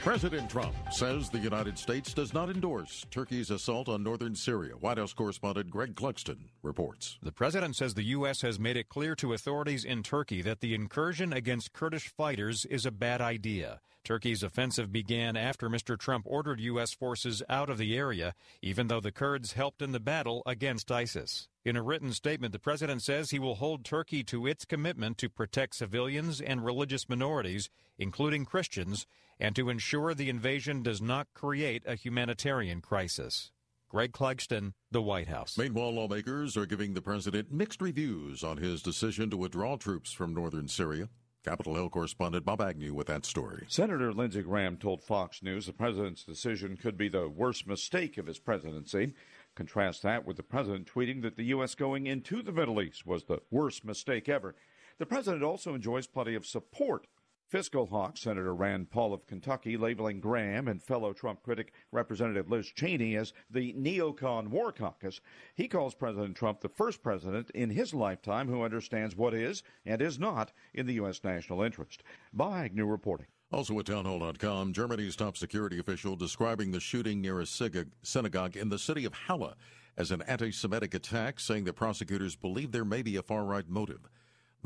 President 0.00 0.48
Trump 0.48 0.74
says 0.90 1.28
the 1.28 1.38
United 1.38 1.78
States 1.78 2.14
does 2.14 2.32
not 2.32 2.48
endorse 2.48 3.04
Turkey's 3.10 3.50
assault 3.50 3.88
on 3.88 4.02
northern 4.02 4.34
Syria. 4.34 4.74
White 4.74 4.98
House 4.98 5.12
correspondent 5.12 5.70
Greg 5.70 5.94
Clugston 5.94 6.38
reports. 6.62 7.18
The 7.22 7.32
president 7.32 7.76
says 7.76 7.94
the 7.94 8.04
U.S. 8.04 8.40
has 8.42 8.58
made 8.58 8.76
it 8.76 8.88
clear 8.88 9.14
to 9.16 9.32
authorities 9.32 9.84
in 9.84 10.02
Turkey 10.02 10.40
that 10.42 10.60
the 10.60 10.74
incursion 10.74 11.32
against 11.32 11.72
Kurdish 11.72 12.08
fighters 12.16 12.64
is 12.64 12.86
a 12.86 12.90
bad 12.90 13.20
idea. 13.20 13.80
Turkey's 14.08 14.42
offensive 14.42 14.90
began 14.90 15.36
after 15.36 15.68
Mr. 15.68 15.98
Trump 15.98 16.24
ordered 16.26 16.60
U.S. 16.60 16.94
forces 16.94 17.42
out 17.50 17.68
of 17.68 17.76
the 17.76 17.94
area, 17.94 18.34
even 18.62 18.88
though 18.88 19.00
the 19.00 19.12
Kurds 19.12 19.52
helped 19.52 19.82
in 19.82 19.92
the 19.92 20.00
battle 20.00 20.42
against 20.46 20.90
ISIS. 20.90 21.46
In 21.62 21.76
a 21.76 21.82
written 21.82 22.14
statement, 22.14 22.54
the 22.54 22.58
president 22.58 23.02
says 23.02 23.28
he 23.28 23.38
will 23.38 23.56
hold 23.56 23.84
Turkey 23.84 24.24
to 24.24 24.46
its 24.46 24.64
commitment 24.64 25.18
to 25.18 25.28
protect 25.28 25.76
civilians 25.76 26.40
and 26.40 26.64
religious 26.64 27.06
minorities, 27.06 27.68
including 27.98 28.46
Christians, 28.46 29.06
and 29.38 29.54
to 29.54 29.68
ensure 29.68 30.14
the 30.14 30.30
invasion 30.30 30.82
does 30.82 31.02
not 31.02 31.28
create 31.34 31.82
a 31.84 31.94
humanitarian 31.94 32.80
crisis. 32.80 33.52
Greg 33.90 34.12
Clugston, 34.12 34.72
the 34.90 35.02
White 35.02 35.28
House. 35.28 35.58
Meanwhile, 35.58 35.92
lawmakers 35.92 36.56
are 36.56 36.64
giving 36.64 36.94
the 36.94 37.02
president 37.02 37.52
mixed 37.52 37.82
reviews 37.82 38.42
on 38.42 38.56
his 38.56 38.80
decision 38.80 39.28
to 39.28 39.36
withdraw 39.36 39.76
troops 39.76 40.12
from 40.12 40.32
northern 40.32 40.66
Syria. 40.66 41.10
Capitol 41.48 41.76
Hill 41.76 41.88
correspondent 41.88 42.44
Bob 42.44 42.60
Agnew 42.60 42.92
with 42.92 43.06
that 43.06 43.24
story. 43.24 43.64
Senator 43.68 44.12
Lindsey 44.12 44.42
Graham 44.42 44.76
told 44.76 45.02
Fox 45.02 45.42
News 45.42 45.64
the 45.64 45.72
president's 45.72 46.22
decision 46.22 46.76
could 46.76 46.98
be 46.98 47.08
the 47.08 47.26
worst 47.26 47.66
mistake 47.66 48.18
of 48.18 48.26
his 48.26 48.38
presidency. 48.38 49.14
Contrast 49.54 50.02
that 50.02 50.26
with 50.26 50.36
the 50.36 50.42
president 50.42 50.92
tweeting 50.92 51.22
that 51.22 51.36
the 51.36 51.44
U.S. 51.44 51.74
going 51.74 52.06
into 52.06 52.42
the 52.42 52.52
Middle 52.52 52.82
East 52.82 53.06
was 53.06 53.24
the 53.24 53.40
worst 53.50 53.82
mistake 53.82 54.28
ever. 54.28 54.56
The 54.98 55.06
president 55.06 55.42
also 55.42 55.74
enjoys 55.74 56.06
plenty 56.06 56.34
of 56.34 56.44
support 56.44 57.06
Fiscal 57.48 57.86
hawk 57.86 58.18
Senator 58.18 58.54
Rand 58.54 58.90
Paul 58.90 59.14
of 59.14 59.26
Kentucky 59.26 59.78
labeling 59.78 60.20
Graham 60.20 60.68
and 60.68 60.82
fellow 60.82 61.14
Trump 61.14 61.42
critic 61.42 61.72
Representative 61.90 62.50
Liz 62.50 62.66
Cheney 62.66 63.16
as 63.16 63.32
the 63.48 63.72
neocon 63.72 64.48
war 64.48 64.70
caucus. 64.70 65.22
He 65.54 65.66
calls 65.66 65.94
President 65.94 66.36
Trump 66.36 66.60
the 66.60 66.68
first 66.68 67.02
president 67.02 67.48
in 67.54 67.70
his 67.70 67.94
lifetime 67.94 68.48
who 68.48 68.62
understands 68.62 69.16
what 69.16 69.32
is 69.32 69.62
and 69.86 70.02
is 70.02 70.18
not 70.18 70.52
in 70.74 70.84
the 70.84 70.92
U.S. 70.94 71.24
national 71.24 71.62
interest. 71.62 72.02
Bob 72.34 72.52
Agnew 72.52 72.84
reporting. 72.84 73.28
Also 73.50 73.78
at 73.78 73.86
townhall.com, 73.86 74.74
Germany's 74.74 75.16
top 75.16 75.38
security 75.38 75.78
official 75.78 76.16
describing 76.16 76.70
the 76.70 76.80
shooting 76.80 77.22
near 77.22 77.40
a 77.40 77.46
synagogue 77.46 78.58
in 78.58 78.68
the 78.68 78.78
city 78.78 79.06
of 79.06 79.14
Halle 79.14 79.54
as 79.96 80.10
an 80.10 80.20
anti 80.22 80.52
Semitic 80.52 80.92
attack, 80.92 81.40
saying 81.40 81.64
that 81.64 81.72
prosecutors 81.72 82.36
believe 82.36 82.72
there 82.72 82.84
may 82.84 83.00
be 83.00 83.16
a 83.16 83.22
far 83.22 83.46
right 83.46 83.66
motive. 83.66 84.10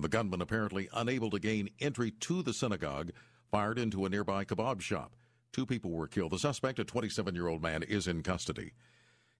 The 0.03 0.09
gunman, 0.09 0.43
apparently 0.43 0.89
unable 0.93 1.31
to 1.31 1.39
gain 1.39 1.71
entry 1.81 2.11
to 2.11 2.43
the 2.43 2.53
synagogue, 2.53 3.13
fired 3.51 3.79
into 3.79 4.05
a 4.05 4.09
nearby 4.09 4.45
kebab 4.45 4.81
shop. 4.81 5.15
Two 5.53 5.65
people 5.65 5.93
were 5.93 6.09
killed. 6.09 6.33
The 6.33 6.39
suspect, 6.39 6.81
a 6.81 6.85
27 6.85 7.35
year 7.35 7.47
old 7.47 7.63
man, 7.63 7.83
is 7.85 8.09
in 8.09 8.23
custody. 8.23 8.73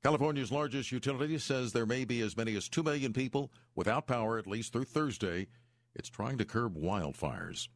California's 0.05 0.53
largest 0.53 0.93
utility 0.93 1.39
says 1.39 1.73
there 1.73 1.87
may 1.87 2.05
be 2.05 2.21
as 2.21 2.37
many 2.37 2.57
as 2.57 2.69
2 2.69 2.83
million 2.83 3.13
people 3.13 3.53
without 3.75 4.07
power 4.07 4.39
at 4.39 4.47
least 4.47 4.73
through 4.73 4.85
Thursday. 4.85 5.47
It's 5.95 6.09
trying 6.09 6.39
to 6.39 6.45
curb 6.45 6.77
wildfires. 6.77 7.69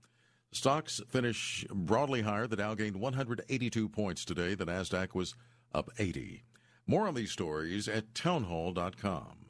Stocks 0.52 1.00
finish 1.08 1.64
broadly 1.70 2.22
higher. 2.22 2.46
The 2.46 2.56
Dow 2.56 2.74
gained 2.74 2.96
182 2.96 3.88
points 3.88 4.24
today. 4.24 4.54
The 4.54 4.66
Nasdaq 4.66 5.14
was 5.14 5.34
up 5.74 5.90
80. 5.98 6.44
More 6.86 7.08
on 7.08 7.14
these 7.14 7.32
stories 7.32 7.88
at 7.88 8.14
townhall.com. 8.14 9.45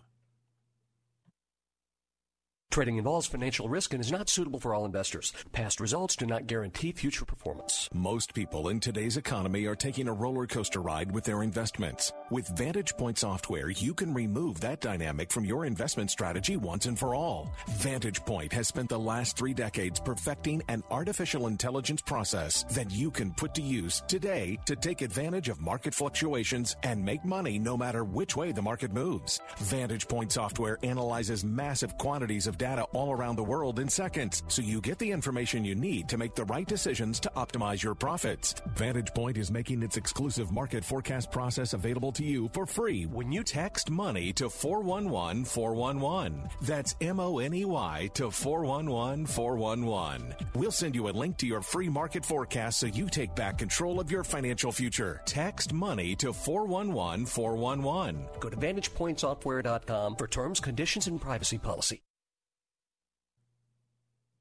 Trading 2.77 2.99
involves 2.99 3.27
financial 3.27 3.71
risk 3.71 3.95
and 3.95 4.03
is 4.03 4.13
not 4.13 4.29
suitable 4.29 4.61
for 4.61 4.75
all 4.75 4.85
investors. 4.85 5.33
Past 5.53 5.81
results 5.81 6.15
do 6.15 6.27
not 6.27 6.47
guarantee 6.47 6.93
future 6.93 7.25
performance. 7.25 7.89
Most 7.95 8.35
people 8.35 8.69
in 8.69 8.81
today's 8.81 9.17
economy 9.17 9.65
are 9.65 9.75
taking 9.75 10.09
a 10.09 10.13
roller 10.13 10.47
coaster 10.47 10.83
ride 10.83 11.11
with 11.11 11.25
their 11.25 11.43
investments. 11.43 12.13
With 12.29 12.49
Vantage 12.49 12.97
Point 12.97 13.19
software, 13.19 13.71
you 13.71 13.95
can 13.95 14.13
remove 14.13 14.61
that 14.61 14.81
dynamic 14.81 15.31
from 15.31 15.45
your 15.45 15.65
investment 15.65 16.11
strategy 16.11 16.57
once 16.57 16.87
and 16.87 16.99
for 16.99 17.15
all. 17.15 17.53
Vantage 17.79 18.25
Point 18.25 18.53
has 18.53 18.67
spent 18.67 18.89
the 18.89 18.99
last 18.99 19.37
three 19.37 19.55
decades 19.55 20.01
perfecting 20.01 20.61
an 20.67 20.83
artificial 20.91 21.47
intelligence 21.47 22.03
process 22.03 22.65
that 22.73 22.91
you 22.91 23.13
can 23.13 23.31
put 23.31 23.55
to 23.55 23.63
use 23.63 24.03
today 24.09 24.59
to 24.67 24.75
take 24.75 25.03
advantage 25.03 25.49
of 25.49 25.61
market 25.61 25.95
fluctuations 25.95 26.75
and 26.83 27.05
make 27.05 27.25
money 27.25 27.61
no 27.61 27.77
matter 27.77 28.03
which 28.03 28.35
way 28.35 28.51
the 28.51 28.61
market 28.61 28.93
moves. 28.93 29.39
Vantage 29.59 30.09
Point 30.09 30.33
software 30.33 30.79
analyzes 30.83 31.45
massive 31.45 31.97
quantities 31.97 32.49
of 32.49 32.59
data 32.59 32.83
all 32.93 33.13
around 33.13 33.37
the 33.37 33.45
world 33.45 33.79
in 33.79 33.89
seconds, 33.89 34.43
so 34.49 34.63
you 34.63 34.81
get 34.81 34.99
the 34.99 35.13
information 35.13 35.65
you 35.65 35.77
need 35.77 36.09
to 36.09 36.19
make 36.19 36.35
the 36.35 36.45
right 36.47 36.67
decisions 36.67 37.21
to 37.21 37.31
optimize 37.37 37.85
your 37.85 37.95
profits. 37.95 38.53
Vantage 38.75 39.15
Point 39.15 39.39
is 39.39 39.53
making 39.53 39.85
its 39.85 39.97
exclusive 39.97 40.51
market 40.51 40.85
forecast 40.85 41.31
process 41.31 41.73
available 41.73 42.16
to 42.17 42.25
you 42.25 42.49
for 42.53 42.67
free 42.67 43.05
when 43.05 43.31
you 43.31 43.43
text 43.43 43.91
money 43.91 44.33
to 44.33 44.49
411 44.49 45.45
411. 45.45 46.49
That's 46.63 46.95
M 47.01 47.21
O 47.21 47.39
N 47.39 47.55
E 47.55 47.65
Y 47.65 48.11
to 48.15 48.31
411 48.31 49.27
411. 49.27 50.35
We'll 50.55 50.71
send 50.71 50.95
you 50.95 51.09
a 51.09 51.11
link 51.11 51.37
to 51.39 51.47
your 51.47 51.61
free 51.61 51.89
market 51.89 52.25
forecast 52.25 52.81
so 52.81 52.87
you 52.87 53.09
take 53.09 53.35
back 53.35 53.59
control 53.59 54.01
of 54.01 54.11
your 54.11 54.25
financial 54.25 54.73
future. 54.73 55.21
Text 55.27 55.73
money 55.73 56.17
to 56.17 56.33
411 56.33 57.27
411. 57.27 58.27
Go 58.41 58.49
to 58.49 58.57
VantagePointSoftware.com 58.57 60.17
for 60.17 60.27
terms, 60.27 60.61
conditions, 60.61 61.07
and 61.07 61.21
privacy 61.21 61.59
policy. 61.59 62.06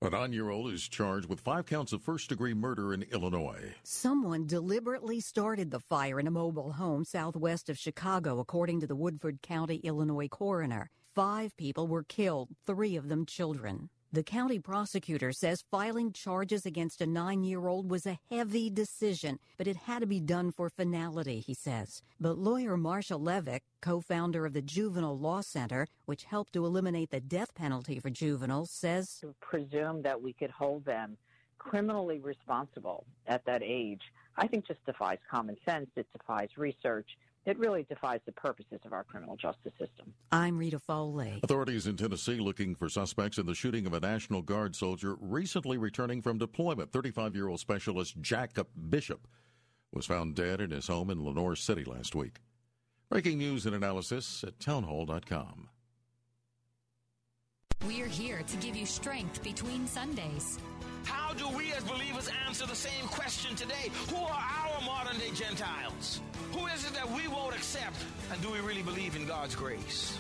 A 0.06 0.10
nine 0.12 0.34
year 0.34 0.52
old 0.52 0.72
is 0.72 0.88
charged 0.88 1.28
with 1.28 1.40
five 1.40 1.66
counts 1.66 1.92
of 1.92 2.04
first 2.04 2.30
degree 2.30 2.54
murder 2.54 2.94
in 2.94 3.02
Illinois. 3.12 3.74
Someone 3.82 4.46
deliberately 4.46 5.20
started 5.20 5.72
the 5.72 5.80
fire 5.80 6.20
in 6.20 6.28
a 6.28 6.32
mobile 6.32 6.74
home 6.74 7.04
southwest 7.04 7.72
of 7.72 7.80
Chicago, 7.80 8.40
according 8.40 8.82
to 8.82 8.86
the 8.86 8.96
Woodford 8.96 9.42
County, 9.42 9.78
Illinois 9.78 10.28
coroner. 10.28 10.92
Five 11.16 11.58
people 11.58 11.88
were 11.88 12.04
killed, 12.04 12.50
three 12.68 12.96
of 12.96 13.10
them 13.10 13.26
children. 13.26 13.90
The 14.16 14.24
county 14.24 14.60
prosecutor 14.60 15.34
says 15.34 15.66
filing 15.70 16.14
charges 16.14 16.66
against 16.66 17.02
a 17.02 17.06
nine 17.06 17.44
year 17.44 17.68
old 17.68 17.92
was 17.92 18.06
a 18.06 18.18
heavy 18.32 18.70
decision, 18.70 19.40
but 19.58 19.68
it 19.68 19.76
had 19.76 20.00
to 20.00 20.06
be 20.06 20.22
done 20.22 20.54
for 20.54 20.70
finality, 20.70 21.42
he 21.42 21.54
says. 21.54 22.02
But 22.18 22.38
lawyer 22.38 22.78
Marsha 22.78 23.20
Levick, 23.20 23.64
co 23.82 24.00
founder 24.00 24.46
of 24.46 24.54
the 24.54 24.62
Juvenile 24.62 25.20
Law 25.20 25.42
Center, 25.42 25.90
which 26.06 26.24
helped 26.24 26.54
to 26.54 26.66
eliminate 26.66 27.10
the 27.10 27.20
death 27.20 27.54
penalty 27.56 28.00
for 28.00 28.10
juveniles, 28.10 28.72
says 28.72 29.18
to 29.20 29.36
presume 29.42 30.02
that 30.04 30.22
we 30.22 30.32
could 30.32 30.52
hold 30.52 30.86
them 30.86 31.18
criminally 31.58 32.20
responsible 32.20 33.06
at 33.28 33.44
that 33.44 33.64
age, 33.64 34.14
I 34.38 34.48
think 34.48 34.66
just 34.66 34.86
defies 34.86 35.20
common 35.30 35.58
sense. 35.66 35.90
It 35.98 36.08
defies 36.14 36.48
research 36.56 37.10
it 37.46 37.60
really 37.60 37.84
defies 37.84 38.20
the 38.26 38.32
purposes 38.32 38.80
of 38.86 38.94
our 38.94 39.04
criminal 39.04 39.36
justice 39.36 39.74
system. 39.80 40.14
I'm 40.32 40.58
Rita 40.58 40.80
Foley. 40.80 41.40
Authorities 41.44 41.88
in 41.88 41.98
Tennessee 41.98 42.40
looking 42.40 42.76
for 42.76 42.90
suspects 42.90 43.38
in 43.38 43.46
the 43.46 43.54
shooting 43.54 43.86
of 43.86 43.94
a 43.94 44.00
National 44.00 44.42
Guard 44.42 44.76
soldier 44.76 45.16
recently 45.20 45.78
returning 45.78 46.22
from 46.22 46.38
deployment. 46.38 46.92
35 46.92 47.36
year 47.36 47.48
old 47.48 47.60
specialist 47.60 48.20
Jacob 48.22 48.68
Bishop 48.90 49.28
was 49.94 50.06
found 50.06 50.36
dead 50.36 50.60
in 50.60 50.72
his 50.72 50.88
home 50.88 51.10
in 51.10 51.24
Lenoir 51.24 51.56
City 51.56 51.84
last 51.84 52.16
week. 52.16 52.40
Breaking 53.10 53.38
news 53.38 53.66
and 53.66 53.76
analysis 53.76 54.44
at 54.46 54.60
townhall.com. 54.60 55.70
We're 57.86 58.08
here 58.08 58.42
to 58.42 58.58
give 58.58 58.76
you 58.76 58.86
strength 58.86 59.44
between 59.44 59.86
Sundays. 59.86 60.58
How 61.06 61.34
do 61.34 61.48
we 61.50 61.72
as 61.74 61.84
believers 61.84 62.30
answer 62.48 62.66
the 62.66 62.76
same 62.76 63.08
question 63.08 63.56
today? 63.56 63.90
Who 64.10 64.18
are 64.18 64.32
our 64.32 64.82
modern 64.86 65.18
day 65.18 65.32
Gentiles? 65.34 66.22
Who 66.52 66.66
is 66.68 66.86
it 66.86 66.94
that 66.94 67.10
we 67.10 67.28
won't 67.28 67.56
accept? 67.56 67.98
And 68.32 68.42
do 68.42 68.52
we 68.52 68.60
really 68.60 68.84
believe 68.84 69.16
in 69.16 69.26
God's 69.26 69.56
grace? 69.56 70.18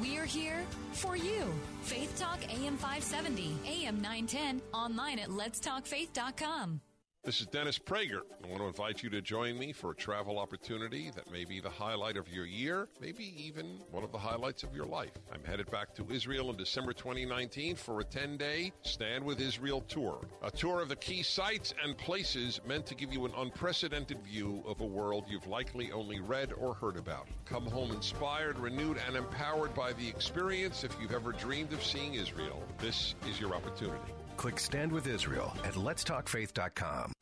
We're 0.00 0.24
here 0.24 0.64
for 0.92 1.16
you. 1.16 1.52
Faith 1.82 2.18
Talk 2.18 2.38
AM 2.52 2.76
570, 2.76 3.56
AM 3.66 4.00
910, 4.00 4.60
online 4.72 5.18
at 5.20 5.28
letstalkfaith.com. 5.28 6.80
This 7.24 7.40
is 7.40 7.46
Dennis 7.46 7.78
Prager. 7.78 8.20
I 8.44 8.48
want 8.48 8.58
to 8.58 8.66
invite 8.66 9.02
you 9.02 9.08
to 9.08 9.22
join 9.22 9.58
me 9.58 9.72
for 9.72 9.92
a 9.92 9.94
travel 9.94 10.38
opportunity 10.38 11.10
that 11.16 11.32
may 11.32 11.46
be 11.46 11.58
the 11.58 11.70
highlight 11.70 12.18
of 12.18 12.28
your 12.28 12.44
year, 12.44 12.86
maybe 13.00 13.32
even 13.42 13.78
one 13.90 14.04
of 14.04 14.12
the 14.12 14.18
highlights 14.18 14.62
of 14.62 14.76
your 14.76 14.84
life. 14.84 15.12
I'm 15.32 15.42
headed 15.42 15.70
back 15.70 15.94
to 15.94 16.06
Israel 16.10 16.50
in 16.50 16.58
December 16.58 16.92
2019 16.92 17.76
for 17.76 18.00
a 18.00 18.04
10 18.04 18.36
day 18.36 18.72
Stand 18.82 19.24
with 19.24 19.40
Israel 19.40 19.80
tour. 19.88 20.20
A 20.42 20.50
tour 20.50 20.82
of 20.82 20.90
the 20.90 20.96
key 20.96 21.22
sites 21.22 21.72
and 21.82 21.96
places 21.96 22.60
meant 22.66 22.84
to 22.88 22.94
give 22.94 23.10
you 23.10 23.24
an 23.24 23.32
unprecedented 23.38 24.20
view 24.22 24.62
of 24.66 24.82
a 24.82 24.86
world 24.86 25.24
you've 25.26 25.46
likely 25.46 25.92
only 25.92 26.20
read 26.20 26.52
or 26.52 26.74
heard 26.74 26.98
about. 26.98 27.26
Come 27.46 27.64
home 27.64 27.90
inspired, 27.92 28.58
renewed, 28.58 28.98
and 29.06 29.16
empowered 29.16 29.74
by 29.74 29.94
the 29.94 30.06
experience 30.06 30.84
if 30.84 30.94
you've 31.00 31.14
ever 31.14 31.32
dreamed 31.32 31.72
of 31.72 31.82
seeing 31.82 32.12
Israel. 32.16 32.62
This 32.78 33.14
is 33.26 33.40
your 33.40 33.54
opportunity. 33.54 34.12
Click 34.36 34.58
Stand 34.58 34.92
with 34.92 35.06
Israel 35.06 35.52
at 35.64 35.74
letstalkfaith.com. 35.74 37.12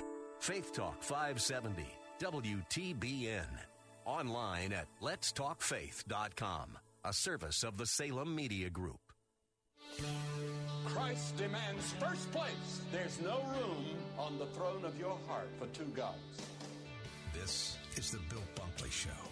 Faith 0.41 0.73
Talk 0.73 1.03
570, 1.03 1.87
WTBN. 2.21 3.47
Online 4.05 4.73
at 4.73 4.89
letstalkfaith.com, 5.01 6.79
a 7.05 7.13
service 7.13 7.63
of 7.63 7.77
the 7.77 7.87
Salem 7.87 8.35
Media 8.35 8.71
Group. 8.71 8.99
Christ 10.87 11.37
demands 11.37 11.93
first 12.01 12.31
place. 12.33 12.81
There's 12.91 13.21
no 13.21 13.41
room 13.57 13.85
on 14.19 14.39
the 14.39 14.47
throne 14.47 14.85
of 14.85 14.99
your 14.99 15.19
heart 15.29 15.51
for 15.59 15.67
two 15.67 15.91
gods. 15.95 16.19
This 17.33 17.77
is 17.97 18.11
the 18.11 18.19
Bill 18.29 18.43
Bunkley 18.57 18.91
Show 18.91 19.32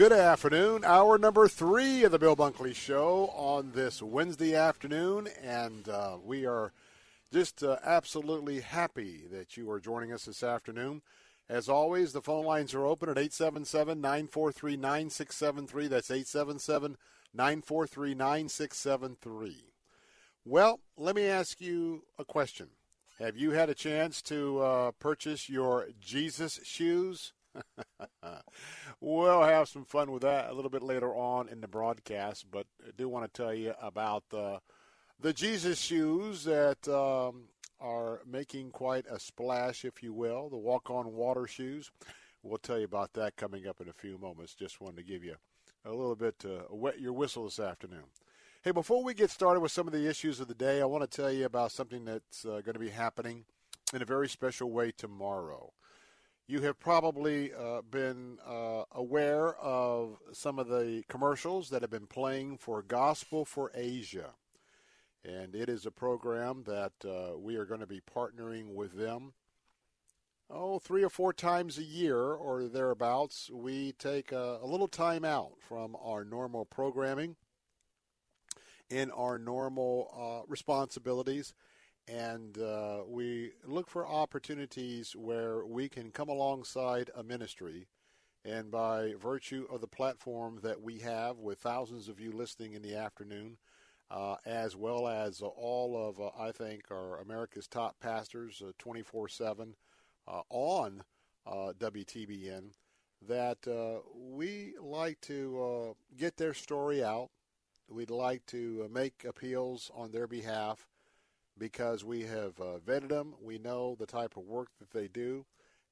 Good 0.00 0.12
afternoon. 0.12 0.82
Hour 0.82 1.18
number 1.18 1.46
three 1.46 2.04
of 2.04 2.10
the 2.10 2.18
Bill 2.18 2.34
Bunkley 2.34 2.74
Show 2.74 3.26
on 3.36 3.72
this 3.72 4.00
Wednesday 4.00 4.54
afternoon, 4.54 5.28
and 5.42 5.86
uh, 5.90 6.16
we 6.24 6.46
are 6.46 6.72
just 7.30 7.62
uh, 7.62 7.76
absolutely 7.84 8.60
happy 8.60 9.24
that 9.30 9.58
you 9.58 9.70
are 9.70 9.78
joining 9.78 10.10
us 10.10 10.24
this 10.24 10.42
afternoon. 10.42 11.02
As 11.50 11.68
always, 11.68 12.14
the 12.14 12.22
phone 12.22 12.46
lines 12.46 12.72
are 12.72 12.86
open 12.86 13.10
at 13.10 13.18
877 13.18 14.00
943 14.00 14.78
9673. 14.78 15.88
That's 15.88 16.10
877 16.10 16.96
943 17.34 18.14
9673. 18.14 19.56
Well, 20.46 20.80
let 20.96 21.14
me 21.14 21.26
ask 21.26 21.60
you 21.60 22.04
a 22.18 22.24
question. 22.24 22.68
Have 23.18 23.36
you 23.36 23.50
had 23.50 23.68
a 23.68 23.74
chance 23.74 24.22
to 24.22 24.60
uh, 24.60 24.90
purchase 24.92 25.50
your 25.50 25.88
Jesus 26.00 26.58
shoes? 26.64 27.34
we'll 29.00 29.42
have 29.42 29.68
some 29.68 29.84
fun 29.84 30.10
with 30.10 30.22
that 30.22 30.50
a 30.50 30.52
little 30.54 30.70
bit 30.70 30.82
later 30.82 31.14
on 31.14 31.48
in 31.48 31.60
the 31.60 31.68
broadcast, 31.68 32.46
but 32.50 32.66
I 32.86 32.90
do 32.96 33.08
want 33.08 33.32
to 33.32 33.42
tell 33.42 33.54
you 33.54 33.74
about 33.80 34.24
the, 34.30 34.60
the 35.20 35.32
Jesus 35.32 35.80
shoes 35.80 36.44
that 36.44 36.86
um, 36.88 37.44
are 37.80 38.20
making 38.26 38.70
quite 38.70 39.06
a 39.10 39.18
splash, 39.18 39.84
if 39.84 40.02
you 40.02 40.12
will, 40.12 40.48
the 40.48 40.56
walk 40.56 40.90
on 40.90 41.12
water 41.14 41.46
shoes. 41.46 41.90
We'll 42.42 42.58
tell 42.58 42.78
you 42.78 42.84
about 42.84 43.12
that 43.14 43.36
coming 43.36 43.66
up 43.66 43.80
in 43.80 43.88
a 43.88 43.92
few 43.92 44.18
moments. 44.18 44.54
Just 44.54 44.80
wanted 44.80 44.96
to 44.96 45.02
give 45.02 45.24
you 45.24 45.36
a 45.84 45.90
little 45.90 46.16
bit 46.16 46.38
to 46.40 46.64
wet 46.70 47.00
your 47.00 47.12
whistle 47.12 47.44
this 47.44 47.58
afternoon. 47.58 48.04
Hey, 48.62 48.72
before 48.72 49.02
we 49.02 49.14
get 49.14 49.30
started 49.30 49.60
with 49.60 49.72
some 49.72 49.86
of 49.86 49.94
the 49.94 50.08
issues 50.08 50.38
of 50.38 50.48
the 50.48 50.54
day, 50.54 50.82
I 50.82 50.84
want 50.84 51.10
to 51.10 51.16
tell 51.16 51.32
you 51.32 51.46
about 51.46 51.72
something 51.72 52.04
that's 52.04 52.44
uh, 52.44 52.60
going 52.62 52.74
to 52.74 52.78
be 52.78 52.90
happening 52.90 53.44
in 53.94 54.02
a 54.02 54.06
very 54.06 54.28
special 54.28 54.70
way 54.70 54.92
tomorrow. 54.92 55.72
You 56.50 56.62
have 56.62 56.80
probably 56.80 57.52
uh, 57.54 57.82
been 57.88 58.38
uh, 58.44 58.82
aware 58.90 59.54
of 59.54 60.18
some 60.32 60.58
of 60.58 60.66
the 60.66 61.04
commercials 61.08 61.70
that 61.70 61.82
have 61.82 61.92
been 61.92 62.08
playing 62.08 62.58
for 62.58 62.82
Gospel 62.82 63.44
for 63.44 63.70
Asia. 63.72 64.30
And 65.24 65.54
it 65.54 65.68
is 65.68 65.86
a 65.86 65.92
program 65.92 66.64
that 66.66 66.90
uh, 67.04 67.38
we 67.38 67.54
are 67.54 67.64
going 67.64 67.78
to 67.78 67.86
be 67.86 68.00
partnering 68.00 68.74
with 68.74 68.98
them. 68.98 69.34
Oh, 70.50 70.80
three 70.80 71.04
or 71.04 71.08
four 71.08 71.32
times 71.32 71.78
a 71.78 71.84
year 71.84 72.18
or 72.18 72.66
thereabouts, 72.66 73.48
we 73.52 73.92
take 73.92 74.32
a, 74.32 74.58
a 74.60 74.66
little 74.66 74.88
time 74.88 75.24
out 75.24 75.52
from 75.60 75.96
our 76.02 76.24
normal 76.24 76.64
programming 76.64 77.36
in 78.88 79.12
our 79.12 79.38
normal 79.38 80.42
uh, 80.42 80.50
responsibilities 80.50 81.54
and 82.10 82.58
uh, 82.58 83.00
we 83.06 83.52
look 83.64 83.88
for 83.88 84.06
opportunities 84.06 85.14
where 85.14 85.64
we 85.64 85.88
can 85.88 86.10
come 86.10 86.28
alongside 86.28 87.10
a 87.14 87.22
ministry 87.22 87.86
and 88.44 88.70
by 88.70 89.14
virtue 89.20 89.66
of 89.70 89.80
the 89.80 89.86
platform 89.86 90.58
that 90.62 90.80
we 90.80 90.98
have 90.98 91.38
with 91.38 91.58
thousands 91.58 92.08
of 92.08 92.18
you 92.18 92.32
listening 92.32 92.72
in 92.72 92.82
the 92.82 92.96
afternoon 92.96 93.58
uh, 94.10 94.36
as 94.44 94.74
well 94.74 95.06
as 95.06 95.40
all 95.40 96.08
of, 96.08 96.20
uh, 96.20 96.30
I 96.36 96.50
think, 96.50 96.90
our 96.90 97.20
America's 97.20 97.68
top 97.68 98.00
pastors 98.00 98.60
24 98.78 99.28
7 99.28 99.76
on 100.48 101.04
WTBN, 101.46 102.70
that 103.28 104.02
we 104.16 104.74
like 104.80 105.20
to 105.22 105.94
get 106.16 106.36
their 106.36 106.54
story 106.54 107.04
out. 107.04 107.30
We'd 107.88 108.10
like 108.10 108.46
to 108.46 108.88
make 108.92 109.24
appeals 109.24 109.90
on 109.94 110.10
their 110.10 110.26
behalf 110.26 110.86
because 111.60 112.02
we 112.02 112.22
have 112.22 112.58
uh, 112.58 112.78
vetted 112.84 113.10
them. 113.10 113.34
We 113.40 113.58
know 113.58 113.94
the 114.00 114.06
type 114.06 114.36
of 114.36 114.44
work 114.44 114.68
that 114.80 114.90
they 114.90 115.06
do 115.06 115.44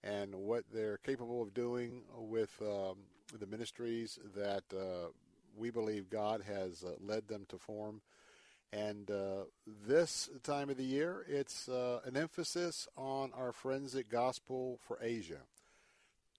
and 0.03 0.35
what 0.35 0.65
they're 0.73 0.97
capable 0.97 1.43
of 1.43 1.53
doing 1.53 2.03
with 2.17 2.51
um, 2.63 2.97
the 3.39 3.47
ministries 3.47 4.19
that 4.35 4.65
uh, 4.73 5.11
we 5.57 5.71
believe 5.71 6.09
God 6.09 6.43
has 6.43 6.83
uh, 6.83 6.93
led 7.01 7.29
them 7.29 7.45
to 7.51 7.59
form. 7.59 8.01
And 8.73 9.11
uh, 9.11 9.45
this 9.87 10.31
time 10.43 10.71
of 10.71 10.79
the 10.79 10.85
year, 10.85 11.25
it's 11.29 11.69
uh, 11.69 12.01
an 12.05 12.17
emphasis 12.17 12.89
on 12.97 13.33
our 13.37 13.53
forensic 13.53 14.11
gospel 14.11 14.79
for 14.87 14.99
Asia. 15.03 15.43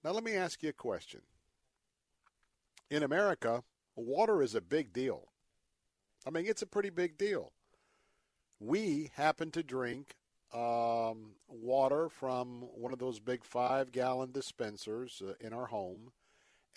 Now, 0.04 0.12
let 0.12 0.24
me 0.24 0.34
ask 0.34 0.64
you 0.64 0.70
a 0.70 0.74
question. 0.74 1.22
In 2.90 3.04
America, 3.04 3.64
water 3.96 4.42
is 4.42 4.56
a 4.56 4.62
big 4.62 4.92
deal. 4.92 5.28
I 6.26 6.32
mean, 6.32 6.46
it's 6.48 6.62
a 6.62 6.68
pretty 6.68 6.90
big 6.90 7.18
deal. 7.18 7.52
We 8.60 9.12
happen 9.16 9.52
to 9.52 9.64
drink 9.64 10.16
um, 10.54 11.36
water 11.48 12.10
from 12.10 12.64
one 12.76 12.92
of 12.92 13.00
those 13.00 13.20
big 13.20 13.46
five 13.46 13.92
gallon 13.92 14.32
dispensers 14.32 15.22
uh, 15.26 15.34
in 15.40 15.54
our 15.54 15.68
home, 15.68 16.12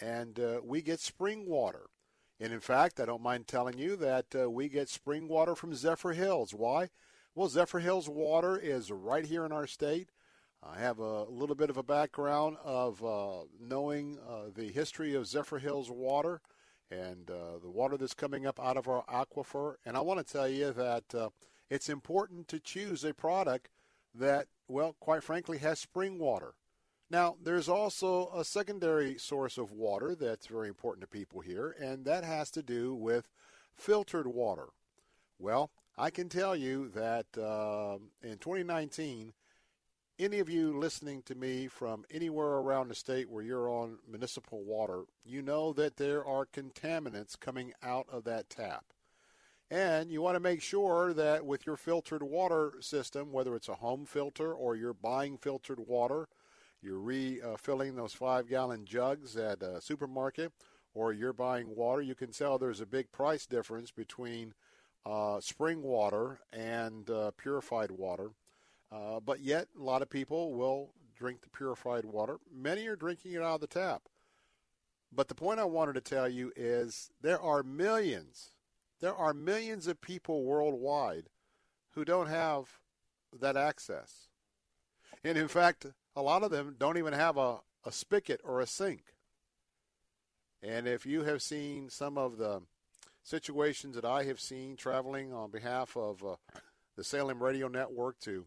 and 0.01 0.39
uh, 0.39 0.61
we 0.63 0.83
get 0.83 1.01
spring 1.01 1.47
water. 1.47 1.87
And 2.39 2.53
in 2.53 2.61
fact, 2.61 3.01
I 3.01 3.05
don't 3.05 3.23
mind 3.23 3.47
telling 3.47 3.79
you 3.79 3.97
that 3.97 4.27
uh, 4.35 4.51
we 4.51 4.69
get 4.69 4.89
spring 4.89 5.29
water 5.29 5.55
from 5.55 5.73
Zephyrhills. 5.73 6.55
Why? 6.55 6.91
Well, 7.35 7.49
Zephyrhills 7.49 8.09
water 8.09 8.57
is 8.57 8.91
right 8.91 9.25
here 9.25 9.45
in 9.45 9.53
our 9.53 9.67
state. 9.67 10.11
I 10.63 10.79
have 10.79 10.99
a 10.99 11.25
little 11.25 11.57
bit 11.57 11.71
of 11.71 11.77
a 11.77 11.83
background 11.83 12.59
of 12.63 13.03
uh, 13.05 13.45
knowing 13.61 14.19
uh, 14.29 14.51
the 14.55 14.71
history 14.71 15.15
of 15.15 15.25
Zephyrhills 15.25 15.91
water 15.91 16.41
and 16.91 17.31
uh, 17.31 17.59
the 17.61 17.71
water 17.71 17.97
that's 17.97 18.15
coming 18.15 18.47
up 18.47 18.61
out 18.61 18.77
of 18.77 18.87
our 18.87 19.05
aquifer. 19.07 19.75
And 19.85 19.97
I 19.97 20.01
want 20.01 20.25
to 20.25 20.33
tell 20.33 20.49
you 20.49 20.73
that 20.73 21.33
it's 21.73 21.89
important 21.89 22.49
to 22.49 22.61
choose 22.61 23.03
a 23.03 23.15
product 23.15 23.71
that, 24.15 24.47
well, 24.69 24.95
quite 25.01 25.25
frankly, 25.25 25.57
has 25.57 25.79
spring 25.79 26.19
water. 26.19 26.53
Now, 27.09 27.37
there's 27.43 27.67
also 27.67 28.31
a 28.37 28.45
secondary 28.45 29.17
source 29.17 29.57
of 29.57 29.73
water 29.73 30.15
that's 30.15 30.47
very 30.47 30.69
important 30.69 31.01
to 31.01 31.07
people 31.07 31.41
here, 31.41 31.75
and 31.81 32.05
that 32.05 32.25
has 32.25 32.51
to 32.51 32.63
do 32.63 32.95
with 32.95 33.27
filtered 33.75 34.27
water. 34.27 34.67
Well, 35.39 35.71
I 35.97 36.11
can 36.11 36.29
tell 36.29 36.55
you 36.55 36.91
that 36.91 37.27
uh, 37.39 37.97
in 38.23 38.37
2019, 38.37 39.33
any 40.19 40.41
of 40.41 40.51
you 40.51 40.79
listening 40.79 41.23
to 41.23 41.35
me 41.35 41.69
from 41.69 42.05
anywhere 42.11 42.59
around 42.59 42.89
the 42.89 42.95
state 42.95 43.31
where 43.31 43.43
you're 43.43 43.71
on 43.71 43.97
municipal 44.07 44.63
water, 44.63 45.05
you 45.25 45.41
know 45.41 45.73
that 45.73 45.97
there 45.97 46.23
are 46.23 46.45
contaminants 46.45 47.41
coming 47.41 47.73
out 47.83 48.07
of 48.13 48.25
that 48.25 48.51
tap. 48.51 48.85
And 49.73 50.11
you 50.11 50.21
want 50.21 50.37
to 50.37 50.41
make 50.41 50.61
sure 50.61 51.15
that 51.15 51.47
with 51.47 51.65
your 51.65 51.79
filtered 51.79 52.23
water 52.23 52.75
system, 52.81 53.33
whether 53.33 53.57
it's 53.57 53.71
a 53.71 53.75
home 53.77 54.05
filter 54.05 54.53
or 54.53 54.77
you're 54.77 54.93
buying 54.93 55.39
filtered 55.39 55.81
water, 55.81 56.29
you're 56.83 57.01
refilling 57.01 57.97
those 57.97 58.13
five 58.13 58.47
gallon 58.51 58.85
jugs 58.85 59.35
at 59.35 59.63
a 59.63 59.81
supermarket, 59.81 60.53
or 60.93 61.15
you're 61.15 61.33
buying 61.33 61.75
water, 61.75 62.03
you 62.03 62.15
can 62.15 62.33
tell 62.33 62.59
there's 62.59 62.83
a 62.83 62.87
big 62.87 63.11
price 63.13 63.47
difference 63.47 63.91
between 63.91 64.53
uh, 65.07 65.41
spring 65.41 65.81
water 65.81 66.41
and 66.53 67.09
uh, 67.09 67.31
purified 67.39 67.93
water. 67.93 68.33
Uh, 68.95 69.21
but 69.21 69.41
yet, 69.41 69.69
a 69.81 69.83
lot 69.83 70.03
of 70.03 70.11
people 70.11 70.53
will 70.53 70.93
drink 71.17 71.41
the 71.41 71.49
purified 71.49 72.05
water. 72.05 72.37
Many 72.55 72.87
are 72.89 72.97
drinking 72.97 73.33
it 73.33 73.43
out 73.43 73.55
of 73.55 73.61
the 73.63 73.67
tap. 73.69 74.03
But 75.11 75.29
the 75.29 75.35
point 75.35 75.61
I 75.61 75.65
wanted 75.65 75.95
to 75.95 76.03
tell 76.03 76.29
you 76.29 76.53
is 76.57 77.11
there 77.23 77.41
are 77.41 77.63
millions 77.63 78.51
there 79.03 79.15
are 79.15 79.35
millions 79.35 79.89
of 79.89 80.01
people 80.01 80.45
worldwide 80.45 81.25
who 81.91 82.05
don't 82.05 82.29
have 82.29 82.79
that 83.39 83.57
access. 83.57 84.29
And 85.25 85.37
in 85.37 85.49
fact, 85.49 85.87
a 86.15 86.23
lot 86.23 86.45
of 86.45 86.53
them 86.53 86.77
don't 86.79 86.97
even 86.97 87.13
have 87.13 87.37
a, 87.37 87.59
a 87.85 87.91
spigot 87.91 88.41
or 88.45 88.61
a 88.61 88.67
sink. 88.67 89.03
And 90.63 90.87
if 90.87 91.05
you 91.05 91.25
have 91.25 91.43
seen 91.43 91.91
some 91.91 92.17
of 92.17 92.39
the 92.39 92.63
situations 93.25 93.97
that 93.97 94.05
I 94.05 94.23
have 94.23 94.39
seen 94.39 94.77
traveling 94.77 95.33
on 95.33 95.51
behalf 95.51 95.97
of 95.97 96.25
uh, 96.25 96.37
the 96.97 97.03
Salem 97.03 97.43
Radio 97.43 97.67
Network 97.67 98.21
to 98.21 98.47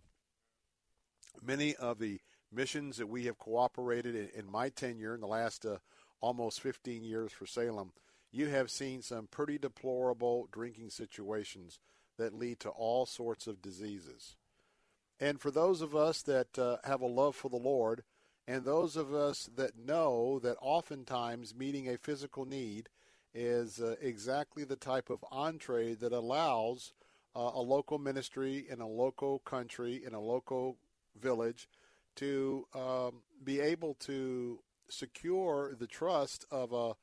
many 1.44 1.76
of 1.76 2.00
the 2.00 2.20
missions 2.50 2.96
that 2.96 3.08
we 3.08 3.26
have 3.26 3.38
cooperated 3.38 4.16
in, 4.16 4.30
in 4.34 4.50
my 4.50 4.70
tenure 4.70 5.16
in 5.16 5.22
the 5.22 5.28
last 5.28 5.66
uh, 5.66 5.80
almost 6.22 6.62
15 6.62 7.04
years 7.04 7.34
for 7.34 7.46
Salem, 7.46 7.92
you 8.36 8.48
have 8.50 8.70
seen 8.70 9.02
some 9.02 9.28
pretty 9.28 9.58
deplorable 9.58 10.50
drinking 10.52 10.90
situations 10.90 11.80
that 12.18 12.38
lead 12.38 12.60
to 12.60 12.70
all 12.70 13.06
sorts 13.06 13.48
of 13.48 13.62
diseases. 13.62 14.36
And 15.20 15.40
for 15.40 15.52
those 15.52 15.82
of 15.82 15.96
us 15.96 16.22
that 16.24 16.60
uh, 16.60 16.78
have 16.84 17.00
a 17.00 17.08
love 17.08 17.36
for 17.36 17.50
the 17.50 17.56
Lord, 17.56 18.04
and 18.48 18.64
those 18.64 18.98
of 18.98 19.14
us 19.14 19.50
that 19.56 19.78
know 19.78 20.40
that 20.40 20.58
oftentimes 20.62 21.56
meeting 21.56 21.88
a 21.88 21.98
physical 21.98 22.46
need 22.46 22.90
is 23.34 23.80
uh, 23.80 23.96
exactly 24.02 24.66
the 24.66 24.76
type 24.76 25.10
of 25.10 25.24
entree 25.32 25.94
that 25.96 26.12
allows 26.12 26.94
uh, 27.36 27.52
a 27.54 27.62
local 27.62 27.98
ministry 27.98 28.66
in 28.70 28.82
a 28.82 28.88
local 28.88 29.40
country, 29.40 30.02
in 30.06 30.14
a 30.14 30.20
local 30.20 30.78
village, 31.20 31.70
to 32.16 32.68
um, 32.74 33.22
be 33.44 33.62
able 33.62 33.94
to 33.96 34.60
secure 34.90 35.74
the 35.78 35.88
trust 35.88 36.46
of 36.52 36.74
a 36.74 36.96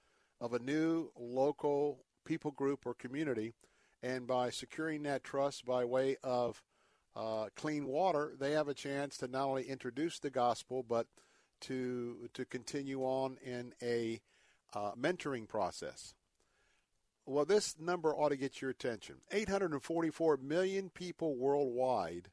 of 0.42 0.52
a 0.52 0.58
new 0.58 1.08
local 1.16 2.00
people 2.24 2.50
group 2.50 2.84
or 2.84 2.94
community, 2.94 3.54
and 4.02 4.26
by 4.26 4.50
securing 4.50 5.04
that 5.04 5.22
trust 5.22 5.64
by 5.64 5.84
way 5.84 6.16
of 6.24 6.60
uh, 7.14 7.46
clean 7.54 7.86
water, 7.86 8.34
they 8.38 8.50
have 8.50 8.66
a 8.66 8.74
chance 8.74 9.16
to 9.16 9.28
not 9.28 9.46
only 9.46 9.62
introduce 9.62 10.18
the 10.18 10.30
gospel, 10.30 10.84
but 10.86 11.06
to 11.60 12.28
to 12.34 12.44
continue 12.44 13.02
on 13.02 13.36
in 13.44 13.72
a 13.80 14.20
uh, 14.74 14.90
mentoring 14.98 15.46
process. 15.46 16.14
Well, 17.24 17.44
this 17.44 17.76
number 17.78 18.12
ought 18.12 18.30
to 18.30 18.36
get 18.36 18.60
your 18.60 18.70
attention. 18.72 19.16
844 19.30 20.38
million 20.38 20.90
people 20.90 21.36
worldwide 21.36 22.30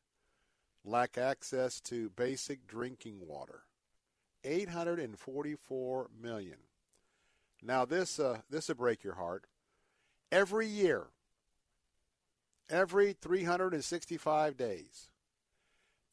lack 0.83 1.15
access 1.15 1.79
to 1.81 2.09
basic 2.09 2.65
drinking 2.65 3.19
water. 3.21 3.65
844 4.43 6.09
million. 6.19 6.57
Now 7.61 7.85
this 7.85 8.19
uh, 8.19 8.39
this 8.49 8.67
will 8.67 8.75
break 8.75 9.03
your 9.03 9.15
heart. 9.15 9.45
Every 10.31 10.67
year, 10.67 11.07
every 12.69 13.13
365 13.13 14.57
days, 14.57 15.09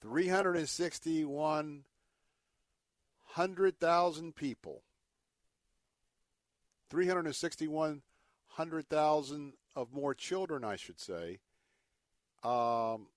361 0.00 1.84
hundred 3.24 3.78
thousand 3.78 4.34
people, 4.34 4.82
361 6.90 8.02
hundred 8.48 8.88
thousand 8.88 9.52
of 9.76 9.92
more 9.92 10.14
children, 10.14 10.64
I 10.64 10.76
should 10.76 10.98
say, 10.98 11.38
um, 12.42 13.08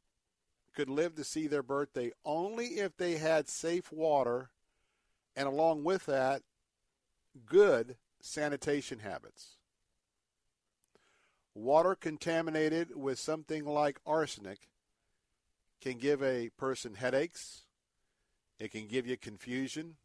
could 0.75 0.89
live 0.89 1.15
to 1.15 1.23
see 1.23 1.47
their 1.47 1.63
birthday 1.63 2.11
only 2.25 2.65
if 2.65 2.95
they 2.97 3.17
had 3.17 3.47
safe 3.47 3.91
water, 3.91 4.49
and 5.35 5.47
along 5.47 5.83
with 5.83 6.05
that, 6.05 6.41
good 7.45 7.95
sanitation 8.21 8.99
habits. 8.99 9.57
Water 11.53 11.95
contaminated 11.95 12.95
with 12.95 13.19
something 13.19 13.65
like 13.65 13.99
arsenic 14.05 14.69
can 15.81 15.97
give 15.97 16.21
a 16.21 16.49
person 16.57 16.95
headaches. 16.95 17.63
It 18.59 18.71
can 18.71 18.87
give 18.87 19.07
you 19.07 19.17
confusion. 19.17 19.95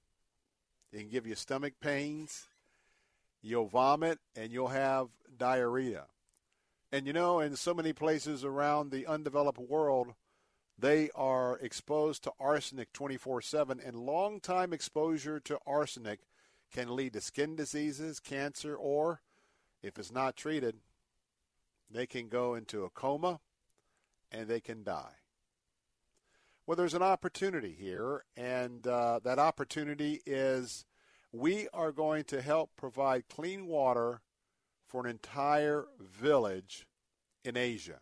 It 0.92 0.98
can 0.98 1.08
give 1.08 1.26
you 1.26 1.34
stomach 1.34 1.74
pains. 1.80 2.48
You'll 3.42 3.66
vomit 3.66 4.18
and 4.34 4.52
you'll 4.52 4.68
have 4.68 5.08
diarrhea. 5.36 6.06
And 6.92 7.06
you 7.06 7.12
know, 7.12 7.40
in 7.40 7.56
so 7.56 7.74
many 7.74 7.92
places 7.92 8.44
around 8.44 8.90
the 8.90 9.06
undeveloped 9.06 9.58
world, 9.58 10.14
they 10.78 11.10
are 11.14 11.58
exposed 11.58 12.22
to 12.24 12.32
arsenic 12.38 12.92
24 12.92 13.42
7, 13.42 13.80
and 13.84 13.96
long 13.96 14.40
time 14.40 14.72
exposure 14.72 15.40
to 15.40 15.58
arsenic 15.66 16.20
can 16.72 16.94
lead 16.94 17.12
to 17.12 17.20
skin 17.20 17.56
diseases, 17.56 18.20
cancer, 18.20 18.74
or 18.74 19.20
if 19.82 19.98
it's 19.98 20.12
not 20.12 20.36
treated, 20.36 20.76
they 21.90 22.06
can 22.06 22.28
go 22.28 22.54
into 22.54 22.84
a 22.84 22.90
coma 22.90 23.40
and 24.32 24.48
they 24.48 24.60
can 24.60 24.82
die. 24.82 25.14
Well, 26.66 26.76
there's 26.76 26.94
an 26.94 27.02
opportunity 27.02 27.76
here, 27.78 28.24
and 28.36 28.86
uh, 28.86 29.20
that 29.22 29.38
opportunity 29.38 30.22
is 30.24 30.86
we 31.30 31.68
are 31.74 31.92
going 31.92 32.24
to 32.24 32.40
help 32.40 32.70
provide 32.76 33.28
clean 33.28 33.66
water 33.66 34.22
for 34.86 35.04
an 35.04 35.10
entire 35.10 35.86
village 36.00 36.86
in 37.44 37.56
Asia. 37.56 38.00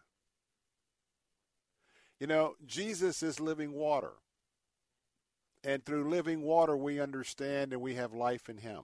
You 2.21 2.29
know, 2.29 2.55
Jesus 2.65 3.23
is 3.23 3.41
living 3.41 3.73
water. 3.73 4.13
And 5.65 5.85
through 5.85 6.11
living 6.11 6.43
water, 6.43 6.77
we 6.77 7.01
understand 7.01 7.73
and 7.73 7.81
we 7.81 7.95
have 7.95 8.13
life 8.13 8.49
in 8.49 8.59
Him. 8.59 8.83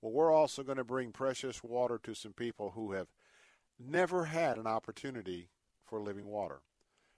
Well, 0.00 0.12
we're 0.12 0.32
also 0.32 0.62
going 0.62 0.78
to 0.78 0.84
bring 0.84 1.12
precious 1.12 1.64
water 1.64 1.98
to 2.02 2.14
some 2.14 2.32
people 2.32 2.72
who 2.74 2.92
have 2.92 3.08
never 3.78 4.26
had 4.26 4.58
an 4.58 4.66
opportunity 4.66 5.48
for 5.84 6.00
living 6.00 6.26
water. 6.26 6.60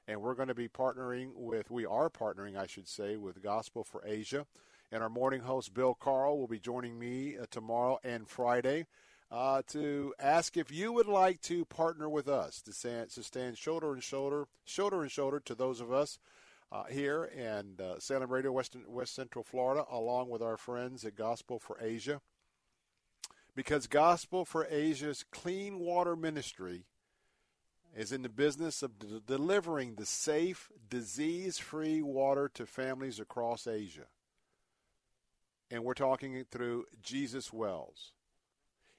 And 0.07 0.23
we're 0.23 0.35
going 0.35 0.49
to 0.49 0.55
be 0.55 0.69
partnering 0.69 1.31
with, 1.35 1.71
we 1.71 1.85
are 1.85 2.09
partnering, 2.09 2.57
I 2.57 2.67
should 2.67 2.89
say, 2.89 3.17
with 3.17 3.43
Gospel 3.43 3.85
for 3.85 4.05
Asia. 4.05 4.47
And 4.91 5.03
our 5.03 5.09
morning 5.09 5.43
host, 5.43 5.75
Bill 5.75 5.95
Carl, 5.95 6.39
will 6.39 6.49
be 6.49 6.59
joining 6.59 6.99
me 6.99 7.37
uh, 7.37 7.47
tomorrow 7.51 7.99
and 8.03 8.29
Friday 8.29 8.87
uh, 9.31 9.63
to 9.69 10.13
ask 10.19 10.57
if 10.57 10.73
you 10.73 10.93
would 10.93 11.07
like 11.07 11.41
to 11.43 11.65
partner 11.65 12.09
with 12.09 12.29
us 12.29 12.61
to 12.63 12.73
stand, 12.73 13.11
to 13.11 13.23
stand 13.23 13.57
shoulder 13.57 13.93
and 13.93 14.03
shoulder, 14.03 14.49
shoulder 14.65 15.03
and 15.03 15.11
shoulder 15.11 15.39
to 15.41 15.55
those 15.55 15.81
of 15.81 15.93
us 15.93 16.19
uh, 16.73 16.85
here 16.85 17.25
in 17.25 17.85
uh, 17.85 17.99
Salem 17.99 18.31
Radio, 18.31 18.53
West, 18.53 18.77
West 18.87 19.15
Central 19.15 19.45
Florida, 19.45 19.85
along 19.91 20.31
with 20.31 20.43
our 20.43 20.57
friends 20.57 21.05
at 21.05 21.17
Gospel 21.17 21.59
for 21.59 21.77
Asia. 21.81 22.21
Because 23.55 23.87
Gospel 23.87 24.45
for 24.45 24.67
Asia's 24.71 25.25
Clean 25.31 25.79
Water 25.81 26.15
Ministry 26.15 26.85
is 27.97 28.13
in 28.13 28.23
the 28.23 28.29
business 28.29 28.83
of 28.83 29.27
delivering 29.27 29.97
the 29.97 30.07
safe, 30.07 30.71
disease 30.89 31.59
free 31.59 32.01
water 32.01 32.49
to 32.55 32.65
families 32.65 33.19
across 33.19 33.67
Asia. 33.67 34.07
And 35.71 35.83
we're 35.83 35.95
talking 35.95 36.45
through 36.51 36.87
Jesus 37.03 37.53
Wells. 37.53 38.13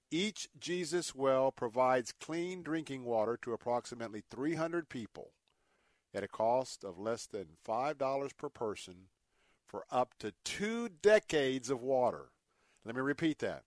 Each 0.10 0.49
Jesus 0.60 1.15
Well 1.15 1.53
provides 1.53 2.14
clean 2.19 2.64
drinking 2.64 3.06
water 3.06 3.39
to 3.43 3.53
approximately 3.53 4.23
300 4.30 4.89
people 4.89 5.31
at 6.13 6.23
a 6.23 6.27
cost 6.27 6.83
of 6.83 6.99
less 6.99 7.25
than 7.25 7.45
$5 7.67 8.38
per 8.38 8.49
person 8.49 9.07
for 9.65 9.85
up 9.89 10.13
to 10.19 10.33
two 10.43 10.89
decades 10.89 11.69
of 11.69 11.81
water. 11.81 12.29
Let 12.85 12.95
me 12.95 13.01
repeat 13.01 13.39
that. 13.39 13.63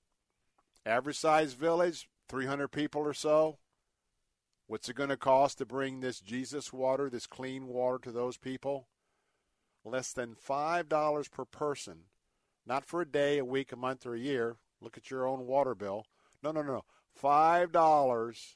Average 0.85 1.19
size 1.19 1.55
village, 1.55 2.09
300 2.29 2.69
people 2.69 3.03
or 3.03 3.15
so. 3.15 3.59
What's 4.67 4.89
it 4.89 4.97
going 4.97 5.11
to 5.11 5.17
cost 5.17 5.59
to 5.59 5.67
bring 5.67 6.01
this 6.01 6.21
Jesus 6.21 6.73
water, 6.73 7.09
this 7.09 7.27
clean 7.27 7.67
water 7.69 7.99
to 8.03 8.13
those 8.13 8.37
people? 8.37 8.89
Less 9.85 10.13
than 10.13 10.35
$5 10.35 11.31
per 11.31 11.45
person. 11.45 12.05
Not 12.67 12.85
for 12.85 13.03
a 13.03 13.07
day, 13.07 13.39
a 13.39 13.45
week, 13.45 13.73
a 13.73 13.77
month, 13.77 14.07
or 14.07 14.15
a 14.15 14.19
year. 14.19 14.57
Look 14.81 14.97
at 14.97 15.11
your 15.11 15.27
own 15.27 15.47
water 15.47 15.75
bill. 15.75 16.07
No, 16.43 16.51
no, 16.51 16.63
no. 16.63 16.85
$5 17.23 18.55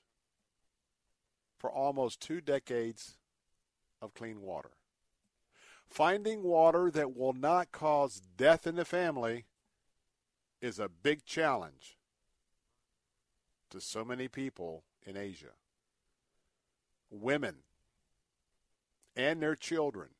for 1.59 1.70
almost 1.70 2.20
two 2.20 2.40
decades 2.40 3.19
of 4.01 4.15
clean 4.15 4.41
water. 4.41 4.70
Finding 5.89 6.43
water 6.43 6.91
that 6.91 7.16
will 7.16 7.33
not 7.33 7.73
cause 7.73 8.20
death 8.37 8.66
in 8.66 8.77
the 8.77 8.85
family 8.85 9.47
is 10.61 10.79
a 10.79 10.89
big 10.89 11.25
challenge 11.25 11.97
to 13.70 13.81
so 13.81 14.05
many 14.05 14.29
people 14.29 14.85
in 15.07 15.16
Asia. 15.16 15.53
Women 17.11 17.57
and 19.16 19.43
their 19.43 19.57
children. 19.57 20.11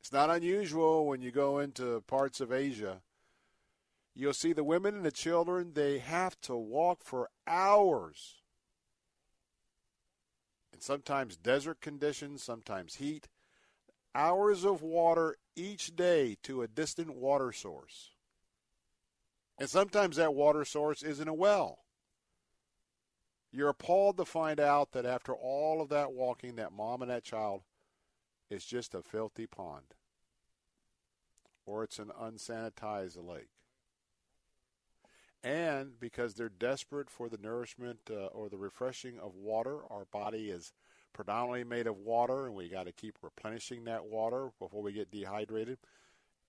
It's 0.00 0.12
not 0.12 0.30
unusual 0.30 1.06
when 1.06 1.20
you 1.20 1.30
go 1.30 1.58
into 1.58 2.02
parts 2.06 2.40
of 2.40 2.52
Asia. 2.52 3.02
You'll 4.14 4.32
see 4.32 4.52
the 4.52 4.64
women 4.64 4.94
and 4.96 5.04
the 5.04 5.12
children, 5.12 5.72
they 5.74 5.98
have 5.98 6.40
to 6.42 6.56
walk 6.56 7.04
for 7.04 7.28
hours 7.46 8.37
and 10.78 10.82
sometimes 10.84 11.36
desert 11.36 11.80
conditions, 11.80 12.40
sometimes 12.40 12.94
heat, 12.94 13.26
hours 14.14 14.64
of 14.64 14.80
water 14.80 15.36
each 15.56 15.96
day 15.96 16.36
to 16.44 16.62
a 16.62 16.68
distant 16.68 17.16
water 17.16 17.50
source. 17.50 18.12
And 19.58 19.68
sometimes 19.68 20.14
that 20.14 20.34
water 20.34 20.64
source 20.64 21.02
isn't 21.02 21.26
a 21.26 21.34
well. 21.34 21.80
You're 23.50 23.70
appalled 23.70 24.18
to 24.18 24.24
find 24.24 24.60
out 24.60 24.92
that 24.92 25.04
after 25.04 25.34
all 25.34 25.82
of 25.82 25.88
that 25.88 26.12
walking, 26.12 26.54
that 26.54 26.72
mom 26.72 27.02
and 27.02 27.10
that 27.10 27.24
child 27.24 27.62
is 28.48 28.64
just 28.64 28.94
a 28.94 29.02
filthy 29.02 29.48
pond. 29.48 29.96
Or 31.66 31.82
it's 31.82 31.98
an 31.98 32.12
unsanitized 32.16 33.16
lake 33.16 33.57
and 35.42 35.98
because 36.00 36.34
they're 36.34 36.48
desperate 36.48 37.10
for 37.10 37.28
the 37.28 37.38
nourishment 37.38 37.98
uh, 38.10 38.26
or 38.26 38.48
the 38.48 38.56
refreshing 38.56 39.18
of 39.18 39.34
water. 39.34 39.80
Our 39.90 40.04
body 40.06 40.50
is 40.50 40.72
predominantly 41.12 41.64
made 41.64 41.86
of 41.86 41.96
water, 41.96 42.46
and 42.46 42.54
we 42.54 42.68
got 42.68 42.86
to 42.86 42.92
keep 42.92 43.16
replenishing 43.22 43.84
that 43.84 44.06
water 44.06 44.50
before 44.58 44.82
we 44.82 44.92
get 44.92 45.10
dehydrated. 45.10 45.78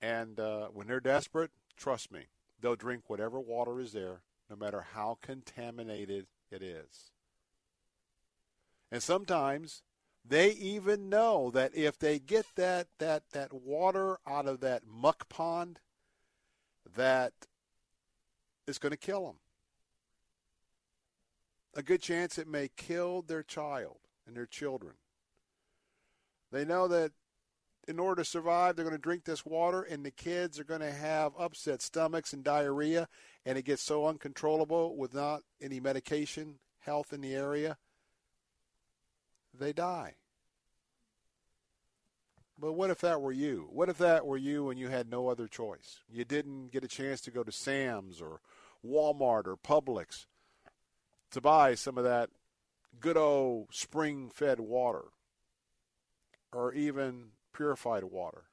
And 0.01 0.39
uh, 0.39 0.67
when 0.67 0.87
they're 0.87 0.99
desperate, 0.99 1.51
trust 1.77 2.11
me, 2.11 2.25
they'll 2.61 2.75
drink 2.75 3.03
whatever 3.07 3.39
water 3.39 3.79
is 3.79 3.93
there, 3.93 4.21
no 4.49 4.55
matter 4.55 4.85
how 4.93 5.17
contaminated 5.21 6.27
it 6.51 6.63
is. 6.63 7.11
And 8.91 9.03
sometimes 9.03 9.83
they 10.25 10.51
even 10.51 11.09
know 11.09 11.51
that 11.51 11.75
if 11.75 11.97
they 11.97 12.19
get 12.19 12.45
that, 12.55 12.87
that, 12.97 13.23
that 13.33 13.53
water 13.53 14.17
out 14.27 14.47
of 14.47 14.61
that 14.61 14.83
muck 14.87 15.29
pond, 15.29 15.79
that 16.95 17.33
is 18.69 18.77
going 18.77 18.91
to 18.91 18.97
kill 18.97 19.25
them. 19.25 19.35
A 21.75 21.83
good 21.83 22.01
chance 22.01 22.37
it 22.37 22.47
may 22.47 22.69
kill 22.77 23.21
their 23.21 23.43
child 23.43 23.97
and 24.25 24.35
their 24.35 24.45
children. 24.45 24.93
They 26.51 26.65
know 26.65 26.87
that 26.87 27.11
in 27.87 27.99
order 27.99 28.21
to 28.21 28.29
survive, 28.29 28.75
they're 28.75 28.85
going 28.85 28.95
to 28.95 29.01
drink 29.01 29.23
this 29.23 29.45
water, 29.45 29.81
and 29.81 30.05
the 30.05 30.11
kids 30.11 30.59
are 30.59 30.63
going 30.63 30.81
to 30.81 30.91
have 30.91 31.33
upset 31.37 31.81
stomachs 31.81 32.33
and 32.33 32.43
diarrhea, 32.43 33.07
and 33.45 33.57
it 33.57 33.65
gets 33.65 33.81
so 33.81 34.05
uncontrollable 34.05 34.95
without 34.95 35.43
any 35.59 35.79
medication, 35.79 36.59
health 36.79 37.13
in 37.13 37.21
the 37.21 37.33
area, 37.33 37.77
they 39.57 39.73
die. 39.73 40.15
But 42.59 42.73
what 42.73 42.89
if 42.89 42.99
that 43.01 43.21
were 43.21 43.31
you? 43.31 43.67
What 43.71 43.89
if 43.89 43.97
that 43.99 44.25
were 44.25 44.37
you 44.37 44.69
and 44.69 44.79
you 44.79 44.89
had 44.89 45.09
no 45.09 45.27
other 45.27 45.47
choice? 45.47 45.99
You 46.11 46.25
didn't 46.25 46.71
get 46.71 46.83
a 46.83 46.89
chance 46.89 47.21
to 47.21 47.31
go 47.31 47.43
to 47.43 47.51
Sam's 47.51 48.21
or 48.21 48.41
Walmart 48.85 49.47
or 49.47 49.57
Publix 49.57 50.25
to 51.31 51.41
buy 51.41 51.75
some 51.75 51.97
of 51.97 52.03
that 52.03 52.29
good 52.99 53.17
old 53.17 53.67
spring 53.71 54.29
fed 54.33 54.59
water 54.59 55.05
or 56.51 56.73
even 56.73 57.29
purified 57.53 58.03
water. 58.03 58.43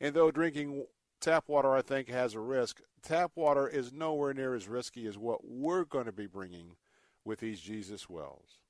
And 0.00 0.14
though 0.14 0.30
drinking 0.30 0.86
tap 1.20 1.44
water, 1.46 1.74
I 1.74 1.82
think, 1.82 2.08
has 2.08 2.34
a 2.34 2.40
risk, 2.40 2.80
tap 3.02 3.32
water 3.34 3.68
is 3.68 3.92
nowhere 3.92 4.32
near 4.32 4.54
as 4.54 4.68
risky 4.68 5.06
as 5.06 5.18
what 5.18 5.40
we're 5.44 5.84
going 5.84 6.06
to 6.06 6.12
be 6.12 6.26
bringing 6.26 6.76
with 7.24 7.40
these 7.40 7.60
Jesus 7.60 8.08
wells. 8.08 8.60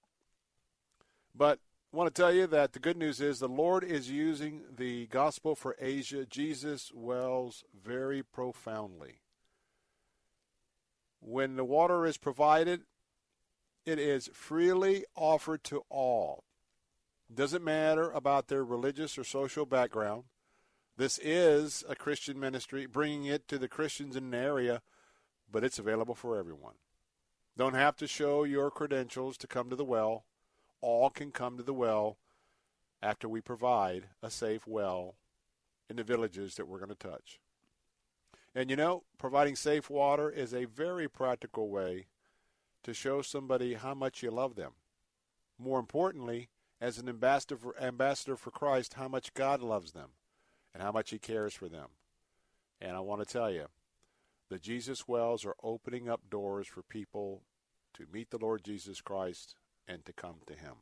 But 1.35 1.61
I 1.93 1.97
want 1.97 2.13
to 2.13 2.23
tell 2.23 2.33
you 2.33 2.47
that 2.49 2.73
the 2.73 2.81
good 2.81 2.97
news 2.97 3.21
is 3.21 3.39
the 3.39 3.49
Lord 3.49 3.85
is 3.85 4.11
using 4.11 4.63
the 4.77 5.07
gospel 5.07 5.55
for 5.55 5.77
Asia, 5.81 6.27
Jesus 6.27 6.91
wells, 6.93 7.65
very 7.81 8.23
profoundly. 8.23 9.21
When 11.21 11.57
the 11.57 11.65
water 11.65 12.07
is 12.07 12.17
provided, 12.17 12.83
it 13.85 13.99
is 13.99 14.31
freely 14.33 15.05
offered 15.15 15.65
to 15.65 15.83
all. 15.89 16.45
Doesn't 17.33 17.65
matter 17.65 18.11
about 18.11 18.49
their 18.49 18.65
religious 18.65 19.17
or 19.17 19.25
social 19.25 19.67
background. 19.67 20.25
This 20.97 21.19
is 21.23 21.85
a 21.89 21.95
Christian 21.95 22.39
ministry, 22.39 22.87
bringing 22.87 23.25
it 23.25 23.47
to 23.49 23.59
the 23.59 23.69
Christians 23.69 24.17
in 24.17 24.25
an 24.25 24.35
area, 24.35 24.83
but 25.51 25.65
it's 25.65 25.79
available 25.79 26.15
for 26.15 26.37
everyone. 26.37 26.75
Don't 27.57 27.75
have 27.75 27.97
to 27.97 28.07
show 28.07 28.45
your 28.45 28.71
credentials 28.71 29.37
to 29.39 29.47
come 29.47 29.71
to 29.71 29.77
the 29.77 29.85
well. 29.85 30.25
All 30.81 31.11
can 31.11 31.31
come 31.31 31.57
to 31.57 31.63
the 31.63 31.75
well 31.75 32.19
after 33.03 33.29
we 33.29 33.41
provide 33.41 34.09
a 34.23 34.31
safe 34.31 34.67
well 34.67 35.15
in 35.89 35.97
the 35.97 36.05
villages 36.05 36.55
that 36.55 36.67
we're 36.67 36.79
going 36.79 36.91
to 36.91 36.95
touch. 36.95 37.41
And 38.55 38.71
you 38.71 38.77
know, 38.77 39.05
providing 39.19 39.57
safe 39.57 39.89
water 39.89 40.29
is 40.31 40.53
a 40.53 40.65
very 40.65 41.09
practical 41.09 41.69
way 41.69 42.07
to 42.83 42.95
show 42.95 43.23
somebody 43.23 43.75
how 43.75 43.95
much 43.95 44.23
you 44.23 44.31
love 44.31 44.57
them. 44.57 44.73
More 45.59 45.79
importantly, 45.79 46.49
as 46.81 46.99
an 46.99 47.09
ambassador 47.09 47.57
for, 47.57 47.79
ambassador 47.81 48.37
for 48.37 48.51
Christ, 48.51 48.95
how 48.95 49.09
much 49.09 49.35
God 49.35 49.63
loves 49.63 49.93
them 49.93 50.11
and 50.73 50.83
how 50.83 50.91
much 50.91 51.11
He 51.11 51.19
cares 51.19 51.55
for 51.55 51.69
them. 51.69 51.89
And 52.81 52.97
I 52.97 53.01
want 53.01 53.21
to 53.21 53.31
tell 53.31 53.51
you, 53.51 53.67
the 54.49 54.59
Jesus 54.59 55.07
Wells 55.07 55.45
are 55.45 55.55
opening 55.63 56.09
up 56.09 56.23
doors 56.31 56.67
for 56.67 56.83
people 56.83 57.43
to 57.95 58.07
meet 58.13 58.31
the 58.31 58.39
Lord 58.39 58.65
Jesus 58.65 59.01
Christ 59.01 59.55
and 59.87 60.05
to 60.07 60.13
come 60.13 60.37
to 60.47 60.55
Him. 60.55 60.77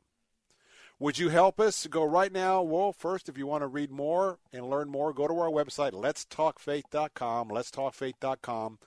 Would 1.01 1.16
you 1.16 1.29
help 1.29 1.61
us? 1.61 1.87
Go 1.87 2.03
right 2.03 2.33
now. 2.33 2.61
Well, 2.61 2.93
first, 2.93 3.29
if 3.29 3.39
you 3.39 3.47
want 3.47 3.62
to 3.62 3.69
read 3.69 3.93
more 3.93 4.41
and 4.53 4.69
learn 4.69 4.89
more, 4.89 5.12
go 5.12 5.29
to 5.29 5.39
our 5.39 5.49
website, 5.49 5.93
letstalkfaith.com. 5.93 7.51
Letstalkfaith.com. 7.51 8.79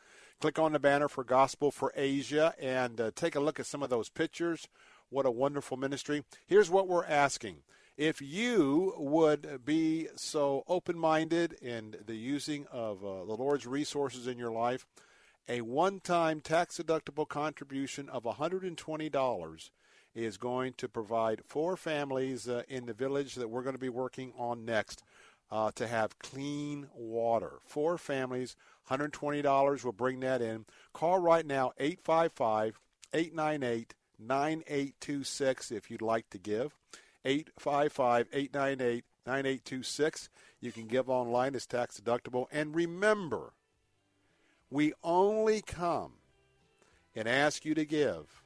Click 0.42 0.60
on 0.60 0.74
the 0.74 0.80
banner 0.80 1.08
for 1.08 1.24
Gospel 1.24 1.72
for 1.72 1.94
Asia 1.96 2.54
and 2.60 3.00
uh, 3.00 3.12
take 3.16 3.36
a 3.36 3.40
look 3.40 3.62
at 3.62 3.66
some 3.66 3.82
of 3.82 3.90
those 3.90 4.10
pictures. 4.10 4.68
What 5.10 5.26
a 5.26 5.32
wonderful 5.32 5.78
ministry. 5.78 6.26
Here's 6.46 6.70
what 6.70 6.90
we're 6.90 7.06
asking. 7.06 7.60
If 7.96 8.22
you 8.22 8.94
would 8.98 9.64
be 9.64 10.08
so 10.18 10.66
open 10.68 10.98
minded 10.98 11.54
in 11.62 11.96
the 12.06 12.16
using 12.16 12.68
of 12.74 13.06
uh, 13.06 13.24
the 13.24 13.36
Lord's 13.36 13.66
resources 13.66 14.28
in 14.28 14.38
your 14.38 14.52
life, 14.52 14.86
a 15.48 15.62
one 15.62 16.02
time 16.02 16.42
tax 16.42 16.78
deductible 16.78 17.28
contribution 17.28 18.10
of 18.10 18.24
$120 18.24 19.70
is 20.14 20.38
going 20.38 20.74
to 20.74 20.90
provide 20.90 21.42
four 21.46 21.78
families 21.78 22.48
uh, 22.48 22.64
in 22.68 22.86
the 22.86 22.94
village 22.94 23.36
that 23.36 23.50
we're 23.50 23.64
going 23.64 23.76
to 23.76 23.80
be 23.80 23.90
working 23.90 24.34
on 24.38 24.66
next 24.66 25.04
uh, 25.52 25.72
to 25.76 25.88
have 25.88 26.20
clean 26.20 26.88
water. 26.96 27.60
Four 27.66 27.98
families, 27.98 28.56
$120 28.90 29.84
will 29.84 29.92
bring 29.92 30.20
that 30.22 30.42
in. 30.42 30.66
Call 30.94 31.20
right 31.20 31.46
now, 31.46 31.72
855 31.78 32.80
898 33.14 33.94
9826 34.20 35.72
if 35.72 35.90
you'd 35.90 36.02
like 36.02 36.30
to 36.30 36.38
give. 36.38 36.78
855 37.26 38.28
898 38.32 39.04
9826. 39.26 40.30
You 40.60 40.72
can 40.72 40.88
give 40.88 41.10
online, 41.10 41.56
it's 41.56 41.66
tax 41.66 42.00
deductible. 42.00 42.46
And 42.52 42.76
remember, 42.76 43.54
we 44.70 44.94
only 45.04 45.62
come 45.62 46.14
and 47.16 47.28
ask 47.28 47.66
you 47.66 47.74
to 47.76 47.86
give 47.86 48.41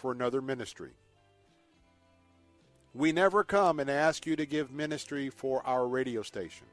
for 0.00 0.12
another 0.12 0.40
ministry. 0.40 0.90
We 2.94 3.12
never 3.12 3.44
come 3.44 3.78
and 3.78 3.88
ask 3.88 4.26
you 4.26 4.34
to 4.34 4.46
give 4.46 4.72
ministry 4.72 5.30
for 5.30 5.64
our 5.64 5.86
radio 5.86 6.22
station. 6.22 6.66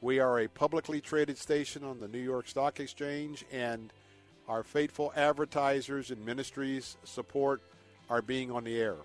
We 0.00 0.18
are 0.18 0.40
a 0.40 0.48
publicly 0.48 1.00
traded 1.00 1.38
station 1.38 1.84
on 1.84 2.00
the 2.00 2.08
New 2.08 2.18
York 2.18 2.48
Stock 2.48 2.80
Exchange, 2.80 3.44
and 3.52 3.92
our 4.48 4.62
faithful 4.62 5.12
advertisers 5.14 6.10
and 6.10 6.24
ministries 6.24 6.96
support 7.04 7.62
our 8.10 8.22
being 8.22 8.50
on 8.50 8.64
the 8.64 8.80
air. 8.80 8.96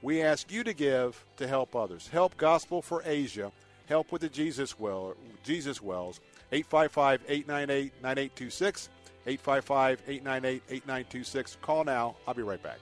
We 0.00 0.22
ask 0.22 0.50
you 0.50 0.64
to 0.64 0.72
give 0.72 1.22
to 1.36 1.46
help 1.46 1.76
others. 1.76 2.08
Help 2.08 2.36
Gospel 2.36 2.82
for 2.82 3.02
Asia. 3.04 3.52
Help 3.86 4.12
with 4.12 4.22
the 4.22 4.28
Jesus 4.28 4.78
well 4.78 5.14
Jesus 5.42 5.82
Wells. 5.82 6.20
855 6.52 7.22
898 7.28 7.92
9826. 8.02 8.88
855 9.26 10.02
898 10.06 10.62
8926. 10.68 11.56
Call 11.62 11.84
now. 11.84 12.16
I'll 12.26 12.34
be 12.34 12.42
right 12.42 12.62
back. 12.62 12.78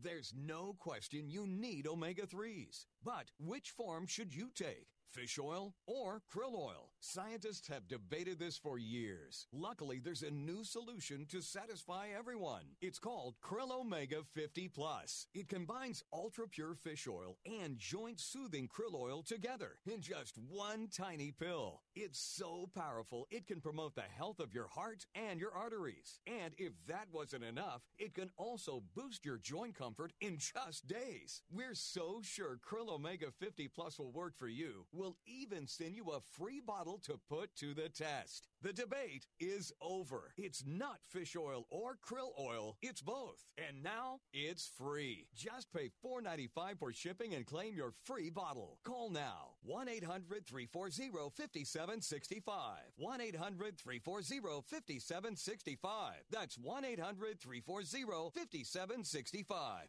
There's 0.00 0.32
no 0.36 0.74
question 0.78 1.28
you 1.28 1.46
need 1.46 1.86
omega 1.86 2.26
3s. 2.26 2.86
But 3.04 3.30
which 3.38 3.70
form 3.70 4.06
should 4.06 4.34
you 4.34 4.50
take? 4.54 4.86
Fish 5.10 5.38
oil 5.38 5.74
or 5.86 6.22
krill 6.32 6.54
oil? 6.54 6.90
Scientists 7.00 7.66
have 7.68 7.88
debated 7.88 8.38
this 8.38 8.58
for 8.58 8.78
years. 8.78 9.46
Luckily, 9.52 10.00
there's 10.02 10.22
a 10.22 10.30
new 10.30 10.64
solution 10.64 11.26
to 11.30 11.40
satisfy 11.40 12.08
everyone. 12.16 12.64
It's 12.82 12.98
called 12.98 13.36
Krill 13.42 13.72
Omega 13.72 14.22
50 14.34 14.68
Plus. 14.68 15.26
It 15.34 15.48
combines 15.48 16.02
ultra 16.12 16.46
pure 16.46 16.74
fish 16.74 17.08
oil 17.08 17.38
and 17.46 17.78
joint 17.78 18.20
soothing 18.20 18.68
krill 18.68 18.94
oil 18.94 19.22
together 19.22 19.78
in 19.86 20.00
just 20.02 20.36
one 20.36 20.88
tiny 20.92 21.32
pill. 21.32 21.80
It's 22.00 22.20
so 22.20 22.70
powerful, 22.76 23.26
it 23.28 23.48
can 23.48 23.60
promote 23.60 23.96
the 23.96 24.02
health 24.02 24.38
of 24.38 24.54
your 24.54 24.68
heart 24.68 25.04
and 25.16 25.40
your 25.40 25.52
arteries. 25.52 26.20
And 26.28 26.54
if 26.56 26.72
that 26.86 27.08
wasn't 27.10 27.42
enough, 27.42 27.82
it 27.98 28.14
can 28.14 28.30
also 28.36 28.84
boost 28.94 29.24
your 29.24 29.36
joint 29.36 29.74
comfort 29.74 30.12
in 30.20 30.38
just 30.38 30.86
days. 30.86 31.42
We're 31.50 31.74
so 31.74 32.20
sure 32.22 32.60
Krill 32.64 32.88
Omega 32.88 33.32
50 33.40 33.66
Plus 33.74 33.98
will 33.98 34.12
work 34.12 34.38
for 34.38 34.46
you. 34.46 34.86
We'll 34.92 35.16
even 35.26 35.66
send 35.66 35.96
you 35.96 36.10
a 36.10 36.20
free 36.20 36.60
bottle 36.64 37.00
to 37.02 37.18
put 37.28 37.56
to 37.56 37.74
the 37.74 37.88
test. 37.88 38.46
The 38.60 38.72
debate 38.72 39.26
is 39.38 39.72
over. 39.80 40.32
It's 40.36 40.64
not 40.66 40.98
fish 41.08 41.36
oil 41.36 41.66
or 41.70 41.96
krill 42.04 42.32
oil, 42.40 42.76
it's 42.82 43.00
both. 43.00 43.44
And 43.56 43.84
now 43.84 44.18
it's 44.32 44.68
free. 44.76 45.28
Just 45.32 45.72
pay 45.72 45.90
$4.95 46.04 46.78
for 46.78 46.92
shipping 46.92 47.34
and 47.34 47.46
claim 47.46 47.76
your 47.76 47.92
free 48.04 48.30
bottle. 48.30 48.78
Call 48.84 49.10
now 49.10 49.52
1 49.62 49.88
800 49.88 50.44
340 50.44 51.30
5765. 51.30 52.52
1 52.96 53.20
800 53.20 53.78
340 53.78 54.60
5765. 54.66 56.14
That's 56.28 56.58
1 56.58 56.84
800 56.84 57.40
340 57.40 58.30
5765. 58.34 59.88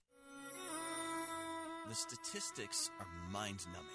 The 1.90 1.96
statistics 1.96 2.91
are 3.00 3.32
mind 3.32 3.66
numbing. 3.74 3.90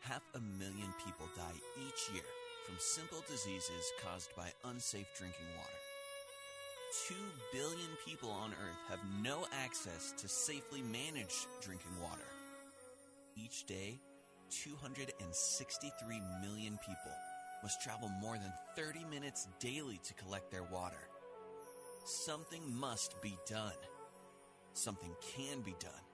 Half 0.00 0.22
a 0.34 0.40
million 0.40 0.94
people 1.04 1.28
die 1.36 1.60
each 1.86 2.14
year 2.14 2.24
from 2.68 2.76
simple 2.78 3.24
diseases 3.30 3.92
caused 4.04 4.36
by 4.36 4.52
unsafe 4.68 5.06
drinking 5.16 5.46
water. 5.56 5.78
Two 7.08 7.14
billion 7.50 7.88
people 8.06 8.28
on 8.28 8.50
Earth 8.52 8.90
have 8.90 8.98
no 9.22 9.46
access 9.64 10.12
to 10.18 10.28
safely 10.28 10.82
managed 10.82 11.46
drinking 11.62 11.98
water. 11.98 12.28
Each 13.36 13.64
day, 13.64 13.98
263 14.50 16.20
million 16.42 16.78
people 16.86 17.16
must 17.62 17.80
travel 17.80 18.10
more 18.20 18.36
than 18.36 18.52
30 18.76 19.02
minutes 19.06 19.48
daily 19.60 19.98
to 20.04 20.12
collect 20.14 20.50
their 20.50 20.64
water. 20.64 21.08
Something 22.04 22.62
must 22.70 23.20
be 23.22 23.34
done. 23.48 23.80
Something 24.74 25.14
can 25.34 25.62
be 25.62 25.74
done. 25.80 26.04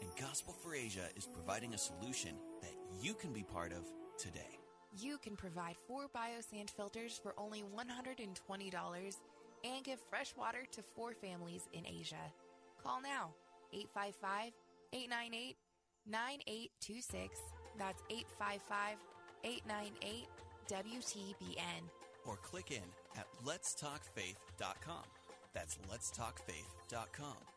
And 0.00 0.10
Gospel 0.18 0.54
for 0.54 0.74
Asia 0.74 1.08
is 1.16 1.26
providing 1.26 1.74
a 1.74 1.78
solution 1.78 2.34
that 2.62 2.72
you 3.02 3.12
can 3.12 3.34
be 3.34 3.42
part 3.42 3.72
of 3.72 3.84
today. 4.18 4.55
You 4.98 5.18
can 5.18 5.36
provide 5.36 5.76
four 5.86 6.06
biosand 6.14 6.70
filters 6.70 7.20
for 7.22 7.34
only 7.36 7.64
$120 7.76 9.16
and 9.64 9.84
give 9.84 10.00
fresh 10.08 10.34
water 10.36 10.64
to 10.72 10.82
four 10.82 11.12
families 11.12 11.68
in 11.72 11.86
Asia. 11.86 12.32
Call 12.82 13.02
now 13.02 13.34
855 13.72 14.52
898 14.92 15.56
9826. 16.08 17.40
That's 17.78 18.02
855 18.10 18.96
898 19.44 20.28
WTBN. 20.68 21.82
Or 22.26 22.36
click 22.36 22.70
in 22.70 22.88
at 23.16 23.26
letstalkfaith.com. 23.44 25.04
That's 25.52 25.78
letstalkfaith.com. 25.90 27.55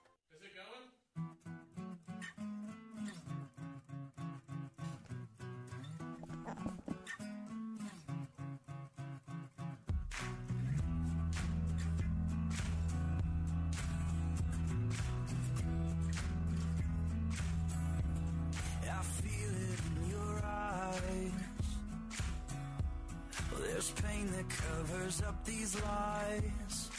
covers 24.49 25.21
up 25.21 25.45
these 25.45 25.75
lies. 25.81 26.89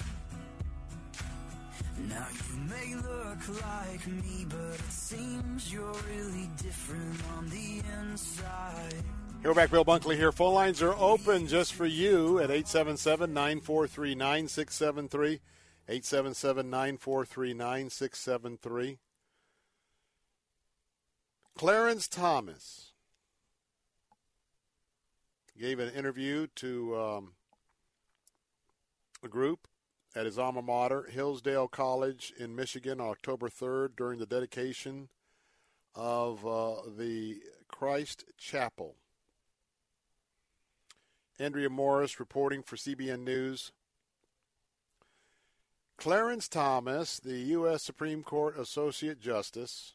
Now 2.09 2.27
you 2.31 2.61
may 2.69 2.95
look 2.95 3.63
like 3.63 4.07
me, 4.07 4.47
but 4.49 4.75
it 4.75 4.91
seems 4.91 5.73
you're 5.73 5.93
really 6.09 6.49
different 6.63 7.21
on 7.37 7.49
the 7.51 7.83
inside. 8.01 9.05
Here 9.43 9.55
back, 9.55 9.71
Bill 9.71 9.85
Bunkley 9.85 10.17
here. 10.17 10.33
Phone 10.33 10.55
lines 10.55 10.83
are 10.83 10.95
open 10.95 11.47
just 11.47 11.75
for 11.75 11.87
you 11.87 12.39
at 12.39 12.51
877 12.51 13.33
943 13.33 14.15
9673. 14.15 15.41
877 15.89 16.71
943 16.71 17.55
9673. 17.55 18.99
Clarence 21.57 22.09
Thomas 22.09 22.93
gave 25.59 25.79
an 25.79 25.91
interview 25.91 26.47
to 26.57 26.99
um, 26.99 27.33
group 29.29 29.69
at 30.15 30.27
his 30.27 30.39
alma 30.39 30.63
mater, 30.63 31.05
Hillsdale 31.11 31.69
College 31.69 32.33
in 32.39 32.57
Michigan, 32.57 33.01
October 33.01 33.49
3rd, 33.49 33.97
during 33.97 34.19
the 34.19 34.27
dedication 34.27 35.09
of 35.95 36.47
uh, 36.47 36.77
the 36.97 37.41
Christ 37.69 38.25
Chapel. 38.37 38.97
Andrea 41.39 41.71
Morris 41.71 42.21
reporting 42.21 42.63
for 42.63 42.77
CBN 42.77 43.21
News. 43.21 43.73
Clarence 45.97 46.49
Thomas, 46.49 47.19
the 47.19 47.39
U.S. 47.39 47.83
Supreme 47.83 48.23
Court 48.23 48.59
Associate 48.59 49.19
Justice, 49.19 49.95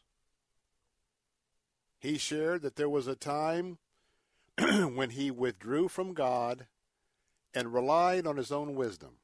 he 1.98 2.18
shared 2.18 2.62
that 2.62 2.76
there 2.76 2.88
was 2.88 3.06
a 3.06 3.16
time 3.16 3.78
when 4.58 5.10
he 5.10 5.30
withdrew 5.30 5.88
from 5.88 6.14
God 6.14 6.66
and 7.56 7.72
relied 7.72 8.26
on 8.26 8.36
his 8.36 8.52
own 8.52 8.74
wisdom. 8.74 9.16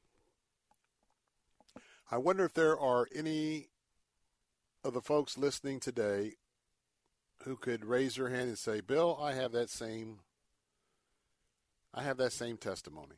I 2.09 2.17
wonder 2.17 2.43
if 2.43 2.53
there 2.53 2.77
are 2.77 3.07
any 3.15 3.67
of 4.83 4.93
the 4.93 5.01
folks 5.01 5.37
listening 5.37 5.79
today 5.79 6.33
who 7.43 7.55
could 7.55 7.85
raise 7.85 8.15
their 8.15 8.29
hand 8.29 8.49
and 8.49 8.57
say, 8.57 8.81
"Bill, 8.81 9.17
I 9.21 9.33
have 9.33 9.51
that 9.51 9.69
same 9.69 10.21
I 11.93 12.01
have 12.01 12.17
that 12.17 12.33
same 12.33 12.57
testimony. 12.57 13.17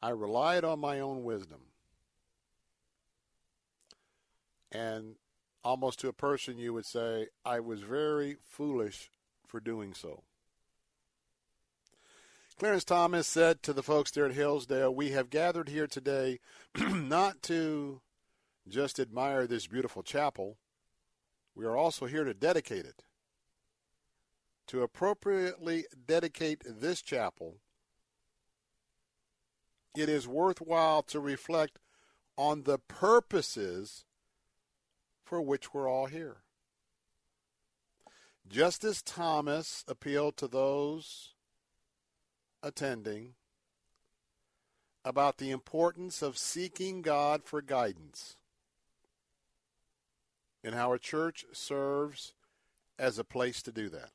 I 0.00 0.10
relied 0.10 0.64
on 0.64 0.78
my 0.78 1.00
own 1.00 1.24
wisdom. 1.24 1.72
And 4.70 5.16
almost 5.64 5.98
to 6.00 6.08
a 6.08 6.12
person, 6.12 6.56
you 6.56 6.72
would 6.72 6.86
say, 6.86 7.28
I 7.44 7.58
was 7.58 7.80
very 7.80 8.36
foolish 8.40 9.10
for 9.44 9.58
doing 9.58 9.92
so. 9.92 10.22
Clarence 12.62 12.84
Thomas 12.84 13.26
said 13.26 13.60
to 13.64 13.72
the 13.72 13.82
folks 13.82 14.12
there 14.12 14.24
at 14.24 14.34
Hillsdale, 14.34 14.94
We 14.94 15.10
have 15.10 15.30
gathered 15.30 15.68
here 15.68 15.88
today 15.88 16.38
not 16.78 17.42
to 17.42 18.00
just 18.68 19.00
admire 19.00 19.48
this 19.48 19.66
beautiful 19.66 20.04
chapel, 20.04 20.58
we 21.56 21.64
are 21.64 21.76
also 21.76 22.06
here 22.06 22.22
to 22.22 22.32
dedicate 22.32 22.84
it. 22.84 23.02
To 24.68 24.82
appropriately 24.82 25.86
dedicate 26.06 26.62
this 26.64 27.02
chapel, 27.02 27.56
it 29.96 30.08
is 30.08 30.28
worthwhile 30.28 31.02
to 31.02 31.18
reflect 31.18 31.80
on 32.38 32.62
the 32.62 32.78
purposes 32.78 34.04
for 35.24 35.42
which 35.42 35.74
we're 35.74 35.90
all 35.90 36.06
here. 36.06 36.42
Justice 38.48 39.02
Thomas 39.02 39.84
appealed 39.88 40.36
to 40.36 40.46
those 40.46 41.31
attending 42.62 43.34
about 45.04 45.38
the 45.38 45.50
importance 45.50 46.22
of 46.22 46.38
seeking 46.38 47.02
God 47.02 47.42
for 47.44 47.60
guidance 47.60 48.36
and 50.62 50.74
how 50.74 50.92
a 50.92 50.98
church 50.98 51.44
serves 51.52 52.34
as 52.98 53.18
a 53.18 53.24
place 53.24 53.62
to 53.62 53.72
do 53.72 53.88
that. 53.88 54.10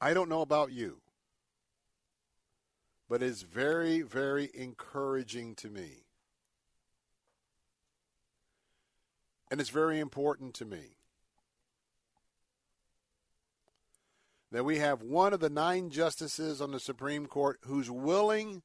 I 0.00 0.14
don't 0.14 0.28
know 0.28 0.42
about 0.42 0.70
you, 0.70 0.98
but 3.08 3.22
it's 3.22 3.42
very, 3.42 4.02
very 4.02 4.50
encouraging 4.54 5.56
to 5.56 5.68
me. 5.68 6.04
And 9.50 9.60
it's 9.60 9.70
very 9.70 9.98
important 9.98 10.54
to 10.54 10.64
me 10.64 10.97
that 14.50 14.64
we 14.64 14.78
have 14.78 15.02
one 15.02 15.32
of 15.32 15.40
the 15.40 15.50
nine 15.50 15.90
justices 15.90 16.60
on 16.60 16.72
the 16.72 16.80
Supreme 16.80 17.26
Court 17.26 17.58
who's 17.62 17.90
willing 17.90 18.62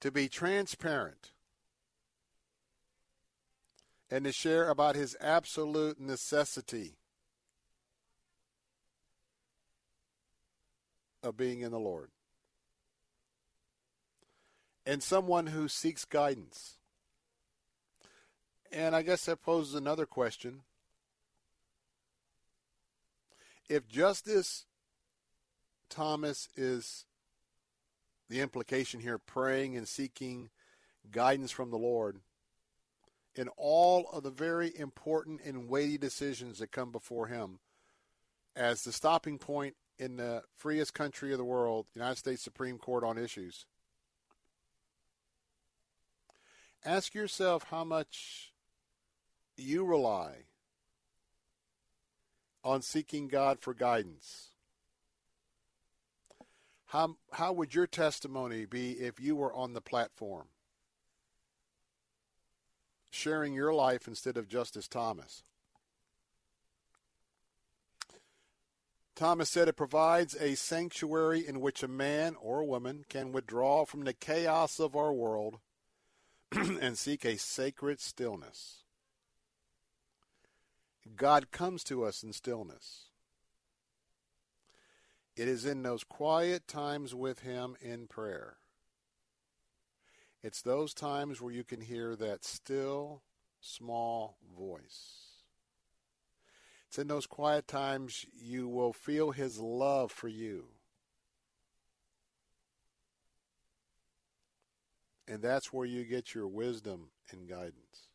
to 0.00 0.10
be 0.10 0.28
transparent 0.28 1.32
and 4.10 4.24
to 4.24 4.32
share 4.32 4.70
about 4.70 4.96
his 4.96 5.16
absolute 5.20 6.00
necessity 6.00 6.96
of 11.22 11.36
being 11.36 11.60
in 11.60 11.70
the 11.70 11.78
Lord. 11.78 12.10
And 14.86 15.02
someone 15.02 15.48
who 15.48 15.68
seeks 15.68 16.06
guidance. 16.06 16.76
And 18.72 18.96
I 18.96 19.02
guess 19.02 19.26
that 19.26 19.42
poses 19.42 19.74
another 19.74 20.06
question. 20.06 20.62
If 23.68 23.86
Justice 23.86 24.64
Thomas 25.88 26.48
is 26.56 27.04
the 28.28 28.40
implication 28.40 29.00
here, 29.00 29.18
praying 29.18 29.76
and 29.76 29.88
seeking 29.88 30.50
guidance 31.10 31.50
from 31.50 31.70
the 31.70 31.78
Lord 31.78 32.20
in 33.34 33.48
all 33.56 34.08
of 34.12 34.22
the 34.22 34.30
very 34.30 34.76
important 34.76 35.40
and 35.44 35.68
weighty 35.68 35.96
decisions 35.96 36.58
that 36.58 36.72
come 36.72 36.90
before 36.90 37.28
him 37.28 37.60
as 38.56 38.82
the 38.82 38.92
stopping 38.92 39.38
point 39.38 39.76
in 39.98 40.16
the 40.16 40.42
freest 40.56 40.92
country 40.92 41.32
of 41.32 41.38
the 41.38 41.44
world, 41.44 41.86
the 41.92 42.00
United 42.00 42.18
States 42.18 42.42
Supreme 42.42 42.78
Court 42.78 43.04
on 43.04 43.16
issues. 43.16 43.66
Ask 46.84 47.14
yourself 47.14 47.64
how 47.70 47.84
much 47.84 48.52
you 49.56 49.84
rely 49.84 50.46
on 52.64 52.82
seeking 52.82 53.28
God 53.28 53.60
for 53.60 53.74
guidance. 53.74 54.50
How, 56.88 57.16
how 57.32 57.52
would 57.52 57.74
your 57.74 57.86
testimony 57.86 58.64
be 58.64 58.92
if 58.92 59.20
you 59.20 59.36
were 59.36 59.52
on 59.52 59.74
the 59.74 59.80
platform? 59.82 60.46
Sharing 63.10 63.52
your 63.52 63.74
life 63.74 64.08
instead 64.08 64.38
of 64.38 64.48
Justice 64.48 64.88
Thomas. 64.88 65.42
Thomas 69.14 69.50
said 69.50 69.68
it 69.68 69.76
provides 69.76 70.34
a 70.36 70.54
sanctuary 70.54 71.46
in 71.46 71.60
which 71.60 71.82
a 71.82 71.88
man 71.88 72.36
or 72.40 72.60
a 72.60 72.64
woman 72.64 73.04
can 73.08 73.32
withdraw 73.32 73.84
from 73.84 74.04
the 74.04 74.14
chaos 74.14 74.80
of 74.80 74.96
our 74.96 75.12
world 75.12 75.58
and 76.52 76.96
seek 76.96 77.24
a 77.24 77.36
sacred 77.36 78.00
stillness. 78.00 78.84
God 81.16 81.50
comes 81.50 81.84
to 81.84 82.04
us 82.04 82.22
in 82.22 82.32
stillness. 82.32 83.07
It 85.38 85.46
is 85.46 85.64
in 85.64 85.84
those 85.84 86.02
quiet 86.02 86.66
times 86.66 87.14
with 87.14 87.40
Him 87.40 87.76
in 87.80 88.08
prayer. 88.08 88.56
It's 90.42 90.62
those 90.62 90.92
times 90.92 91.40
where 91.40 91.52
you 91.52 91.62
can 91.62 91.80
hear 91.80 92.16
that 92.16 92.44
still, 92.44 93.22
small 93.60 94.36
voice. 94.58 95.44
It's 96.88 96.98
in 96.98 97.06
those 97.06 97.28
quiet 97.28 97.68
times 97.68 98.26
you 98.34 98.66
will 98.66 98.92
feel 98.92 99.30
His 99.30 99.60
love 99.60 100.10
for 100.10 100.26
you. 100.26 100.64
And 105.28 105.40
that's 105.40 105.72
where 105.72 105.86
you 105.86 106.02
get 106.02 106.34
your 106.34 106.48
wisdom 106.48 107.10
and 107.30 107.48
guidance. 107.48 108.08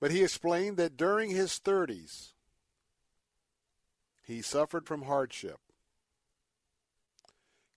But 0.00 0.12
he 0.12 0.24
explained 0.24 0.78
that 0.78 0.96
during 0.96 1.30
his 1.30 1.60
30s, 1.62 2.32
he 4.32 4.42
suffered 4.42 4.86
from 4.86 5.02
hardship. 5.02 5.58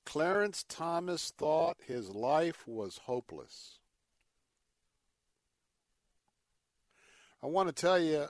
Clarence 0.06 0.64
Thomas 0.68 1.34
thought 1.38 1.78
his 1.86 2.10
life 2.10 2.68
was 2.68 3.02
hopeless. 3.06 3.80
I 7.44 7.48
want 7.48 7.68
to 7.68 7.74
tell 7.74 8.00
you, 8.00 8.28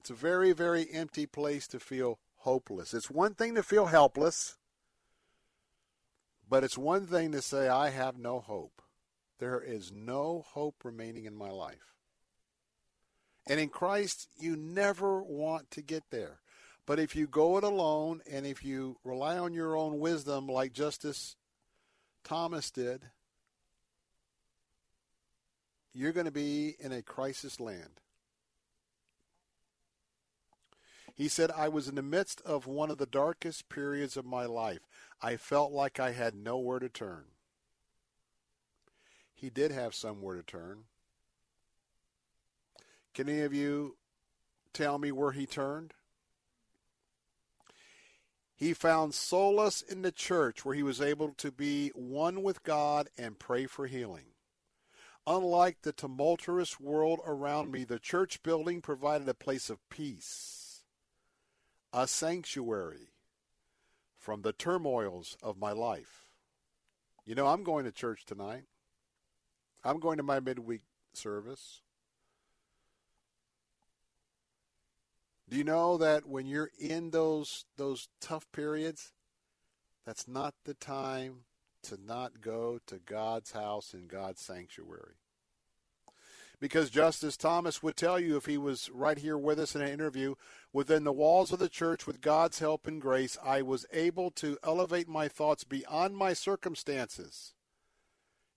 it's 0.00 0.10
a 0.10 0.14
very, 0.14 0.52
very 0.52 0.88
empty 0.92 1.26
place 1.26 1.66
to 1.68 1.80
feel 1.80 2.18
hopeless. 2.36 2.94
It's 2.94 3.10
one 3.10 3.34
thing 3.34 3.54
to 3.56 3.62
feel 3.62 3.86
helpless, 3.86 4.56
but 6.48 6.62
it's 6.62 6.78
one 6.78 7.06
thing 7.06 7.32
to 7.32 7.42
say, 7.42 7.68
I 7.68 7.90
have 7.90 8.16
no 8.16 8.38
hope. 8.38 8.82
There 9.38 9.60
is 9.60 9.92
no 9.92 10.44
hope 10.46 10.84
remaining 10.84 11.24
in 11.24 11.34
my 11.34 11.50
life. 11.50 11.95
And 13.46 13.60
in 13.60 13.68
Christ, 13.68 14.28
you 14.38 14.56
never 14.56 15.22
want 15.22 15.70
to 15.72 15.82
get 15.82 16.04
there. 16.10 16.40
But 16.84 16.98
if 16.98 17.16
you 17.16 17.26
go 17.26 17.58
it 17.58 17.64
alone 17.64 18.22
and 18.30 18.46
if 18.46 18.64
you 18.64 18.96
rely 19.04 19.38
on 19.38 19.52
your 19.52 19.76
own 19.76 19.98
wisdom, 19.98 20.46
like 20.46 20.72
Justice 20.72 21.36
Thomas 22.24 22.70
did, 22.70 23.02
you're 25.92 26.12
going 26.12 26.26
to 26.26 26.32
be 26.32 26.76
in 26.78 26.92
a 26.92 27.02
crisis 27.02 27.58
land. 27.58 28.00
He 31.14 31.28
said, 31.28 31.50
I 31.50 31.68
was 31.68 31.88
in 31.88 31.94
the 31.94 32.02
midst 32.02 32.42
of 32.42 32.66
one 32.66 32.90
of 32.90 32.98
the 32.98 33.06
darkest 33.06 33.70
periods 33.70 34.18
of 34.18 34.26
my 34.26 34.44
life. 34.44 34.80
I 35.22 35.36
felt 35.36 35.72
like 35.72 35.98
I 35.98 36.12
had 36.12 36.34
nowhere 36.34 36.78
to 36.78 36.90
turn. 36.90 37.24
He 39.34 39.48
did 39.48 39.70
have 39.72 39.94
somewhere 39.94 40.36
to 40.36 40.42
turn. 40.42 40.84
Can 43.16 43.30
any 43.30 43.40
of 43.40 43.54
you 43.54 43.96
tell 44.74 44.98
me 44.98 45.10
where 45.10 45.32
he 45.32 45.46
turned? 45.46 45.94
He 48.54 48.74
found 48.74 49.14
solace 49.14 49.80
in 49.80 50.02
the 50.02 50.12
church 50.12 50.66
where 50.66 50.74
he 50.74 50.82
was 50.82 51.00
able 51.00 51.30
to 51.38 51.50
be 51.50 51.88
one 51.94 52.42
with 52.42 52.62
God 52.62 53.08
and 53.16 53.38
pray 53.38 53.64
for 53.64 53.86
healing. 53.86 54.26
Unlike 55.26 55.78
the 55.80 55.92
tumultuous 55.92 56.78
world 56.78 57.20
around 57.24 57.72
me, 57.72 57.84
the 57.84 57.98
church 57.98 58.42
building 58.42 58.82
provided 58.82 59.26
a 59.30 59.34
place 59.34 59.70
of 59.70 59.88
peace, 59.88 60.82
a 61.94 62.06
sanctuary 62.06 63.12
from 64.18 64.42
the 64.42 64.52
turmoils 64.52 65.38
of 65.42 65.56
my 65.56 65.72
life. 65.72 66.26
You 67.24 67.34
know, 67.34 67.46
I'm 67.46 67.64
going 67.64 67.86
to 67.86 67.92
church 67.92 68.26
tonight. 68.26 68.64
I'm 69.82 70.00
going 70.00 70.18
to 70.18 70.22
my 70.22 70.38
midweek 70.38 70.82
service. 71.14 71.80
Do 75.48 75.56
you 75.56 75.64
know 75.64 75.96
that 75.98 76.26
when 76.26 76.46
you're 76.46 76.70
in 76.78 77.10
those 77.10 77.64
those 77.76 78.08
tough 78.20 78.46
periods, 78.52 79.12
that's 80.04 80.26
not 80.26 80.54
the 80.64 80.74
time 80.74 81.44
to 81.86 81.98
not 82.04 82.40
go 82.40 82.80
to 82.86 82.98
God's 82.98 83.52
house 83.52 83.94
and 83.94 84.08
God's 84.08 84.40
sanctuary. 84.40 85.14
Because 86.58 86.90
Justice 86.90 87.36
Thomas 87.36 87.82
would 87.82 87.96
tell 87.96 88.18
you 88.18 88.36
if 88.36 88.46
he 88.46 88.56
was 88.56 88.90
right 88.90 89.18
here 89.18 89.36
with 89.36 89.60
us 89.60 89.74
in 89.74 89.82
an 89.82 89.90
interview, 89.90 90.34
within 90.72 91.04
the 91.04 91.12
walls 91.12 91.52
of 91.52 91.58
the 91.58 91.68
church, 91.68 92.06
with 92.06 92.22
God's 92.22 92.60
help 92.60 92.86
and 92.86 93.00
grace, 93.00 93.36
I 93.44 93.62
was 93.62 93.84
able 93.92 94.30
to 94.32 94.56
elevate 94.64 95.06
my 95.06 95.28
thoughts 95.28 95.64
beyond 95.64 96.16
my 96.16 96.32
circumstances 96.32 97.52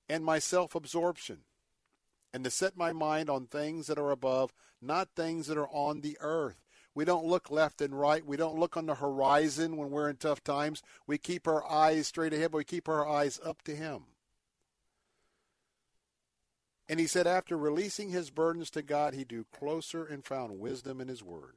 and 0.07 0.23
my 0.23 0.39
self 0.39 0.75
absorption, 0.75 1.39
and 2.33 2.43
to 2.45 2.49
set 2.49 2.77
my 2.77 2.93
mind 2.93 3.29
on 3.29 3.45
things 3.45 3.87
that 3.87 3.99
are 3.99 4.11
above, 4.11 4.53
not 4.81 5.09
things 5.15 5.47
that 5.47 5.57
are 5.57 5.69
on 5.69 6.01
the 6.01 6.17
earth. 6.21 6.63
We 6.95 7.05
don't 7.05 7.25
look 7.25 7.51
left 7.51 7.81
and 7.81 7.97
right. 7.97 8.25
We 8.25 8.37
don't 8.37 8.59
look 8.59 8.75
on 8.75 8.85
the 8.85 8.95
horizon 8.95 9.77
when 9.77 9.89
we're 9.89 10.09
in 10.09 10.17
tough 10.17 10.43
times. 10.43 10.81
We 11.07 11.17
keep 11.17 11.47
our 11.47 11.69
eyes 11.69 12.07
straight 12.07 12.33
ahead, 12.33 12.51
but 12.51 12.57
we 12.57 12.63
keep 12.63 12.89
our 12.89 13.07
eyes 13.07 13.39
up 13.43 13.61
to 13.63 13.75
Him. 13.75 14.03
And 16.89 16.99
he 16.99 17.05
said, 17.05 17.27
after 17.27 17.55
releasing 17.55 18.09
his 18.09 18.31
burdens 18.31 18.71
to 18.71 18.81
God, 18.81 19.13
he 19.13 19.23
drew 19.23 19.45
closer 19.55 20.03
and 20.03 20.25
found 20.25 20.59
wisdom 20.59 20.99
in 20.99 21.07
his 21.07 21.21
word. 21.21 21.53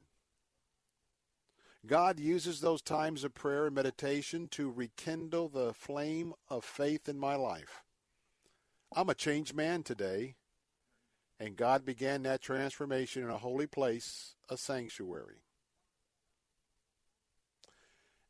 God 1.86 2.20
uses 2.20 2.60
those 2.60 2.82
times 2.82 3.24
of 3.24 3.34
prayer 3.34 3.66
and 3.66 3.74
meditation 3.74 4.46
to 4.48 4.70
rekindle 4.70 5.48
the 5.48 5.72
flame 5.72 6.34
of 6.50 6.66
faith 6.66 7.08
in 7.08 7.18
my 7.18 7.34
life. 7.34 7.82
I'm 8.94 9.08
a 9.08 9.14
changed 9.14 9.54
man 9.54 9.82
today, 9.82 10.36
and 11.42 11.56
God 11.56 11.84
began 11.84 12.22
that 12.22 12.40
transformation 12.40 13.24
in 13.24 13.28
a 13.28 13.36
holy 13.36 13.66
place, 13.66 14.36
a 14.48 14.56
sanctuary. 14.56 15.42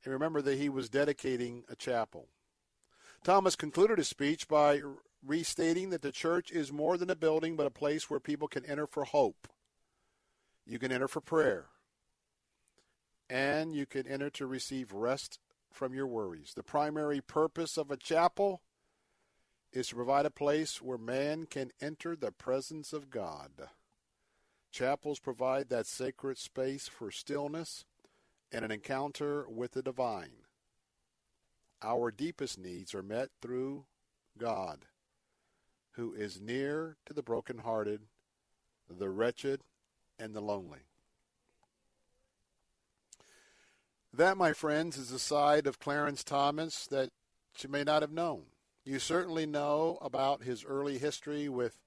And 0.03 0.15
remember 0.15 0.41
that 0.41 0.57
he 0.57 0.71
was 0.71 0.89
dedicating 0.89 1.65
a 1.69 1.77
chapel. 1.77 2.29
Thomas 3.23 3.55
concluded 3.55 3.99
his 3.99 4.09
speech 4.09 4.49
by 4.49 4.81
restating 5.23 5.91
that 5.91 6.01
the 6.01 6.11
church 6.11 6.51
is 6.51 6.73
more 6.73 6.97
than 6.97 7.11
a 7.11 7.15
building, 7.15 7.55
but 7.55 7.67
a 7.67 7.71
place 7.71 8.09
where 8.09 8.19
people 8.19 8.49
can 8.49 8.65
enter 8.65 8.87
for 8.87 9.05
hope. 9.05 9.47
You 10.67 10.79
can 10.79 10.91
enter 10.91 11.07
for 11.07 11.21
prayer. 11.21 11.67
And 13.29 13.75
you 13.75 13.85
can 13.85 14.07
enter 14.07 14.31
to 14.31 14.47
receive 14.47 14.91
rest 14.91 15.39
from 15.71 15.93
your 15.93 16.07
worries. 16.07 16.55
The 16.57 16.63
primary 16.63 17.21
purpose 17.21 17.77
of 17.77 17.91
a 17.91 17.99
chapel 17.99 18.63
is 19.73 19.89
to 19.89 19.95
provide 19.95 20.27
a 20.27 20.31
place 20.31 20.83
where 20.83 20.99
man 20.99 21.47
can 21.47 21.71
enter 21.81 22.15
the 22.15 22.31
presence 22.31 22.93
of 22.93 23.11
God. 23.11 23.51
Chapels 24.71 25.19
provide 25.19 25.69
that 25.69 25.87
sacred 25.87 26.39
space 26.39 26.89
for 26.89 27.11
stillness 27.11 27.85
and 28.51 28.65
an 28.65 28.71
encounter 28.71 29.47
with 29.49 29.73
the 29.73 29.83
divine. 29.83 30.47
Our 31.83 32.11
deepest 32.11 32.59
needs 32.59 32.95
are 32.95 33.03
met 33.03 33.31
through 33.41 33.85
God, 34.39 34.87
who 35.93 36.15
is 36.15 36.41
near 36.41 36.97
to 37.07 37.13
the 37.13 37.23
brokenhearted, 37.23 38.03
the 38.89 39.09
wretched, 39.11 39.63
and 40.19 40.35
the 40.35 40.41
lonely. 40.41 40.81
That, 44.15 44.37
my 44.37 44.53
friends, 44.53 44.99
is 44.99 45.11
a 45.11 45.19
side 45.19 45.67
of 45.67 45.79
Clarence 45.79 46.23
Thomas 46.23 46.87
that 46.87 47.11
you 47.59 47.69
may 47.69 47.83
not 47.83 48.03
have 48.03 48.13
known. 48.13 48.45
You 48.85 48.99
certainly 48.99 49.47
know 49.47 49.99
about 50.03 50.43
his 50.43 50.65
early 50.65 50.99
history 50.99 51.49
with, 51.49 51.79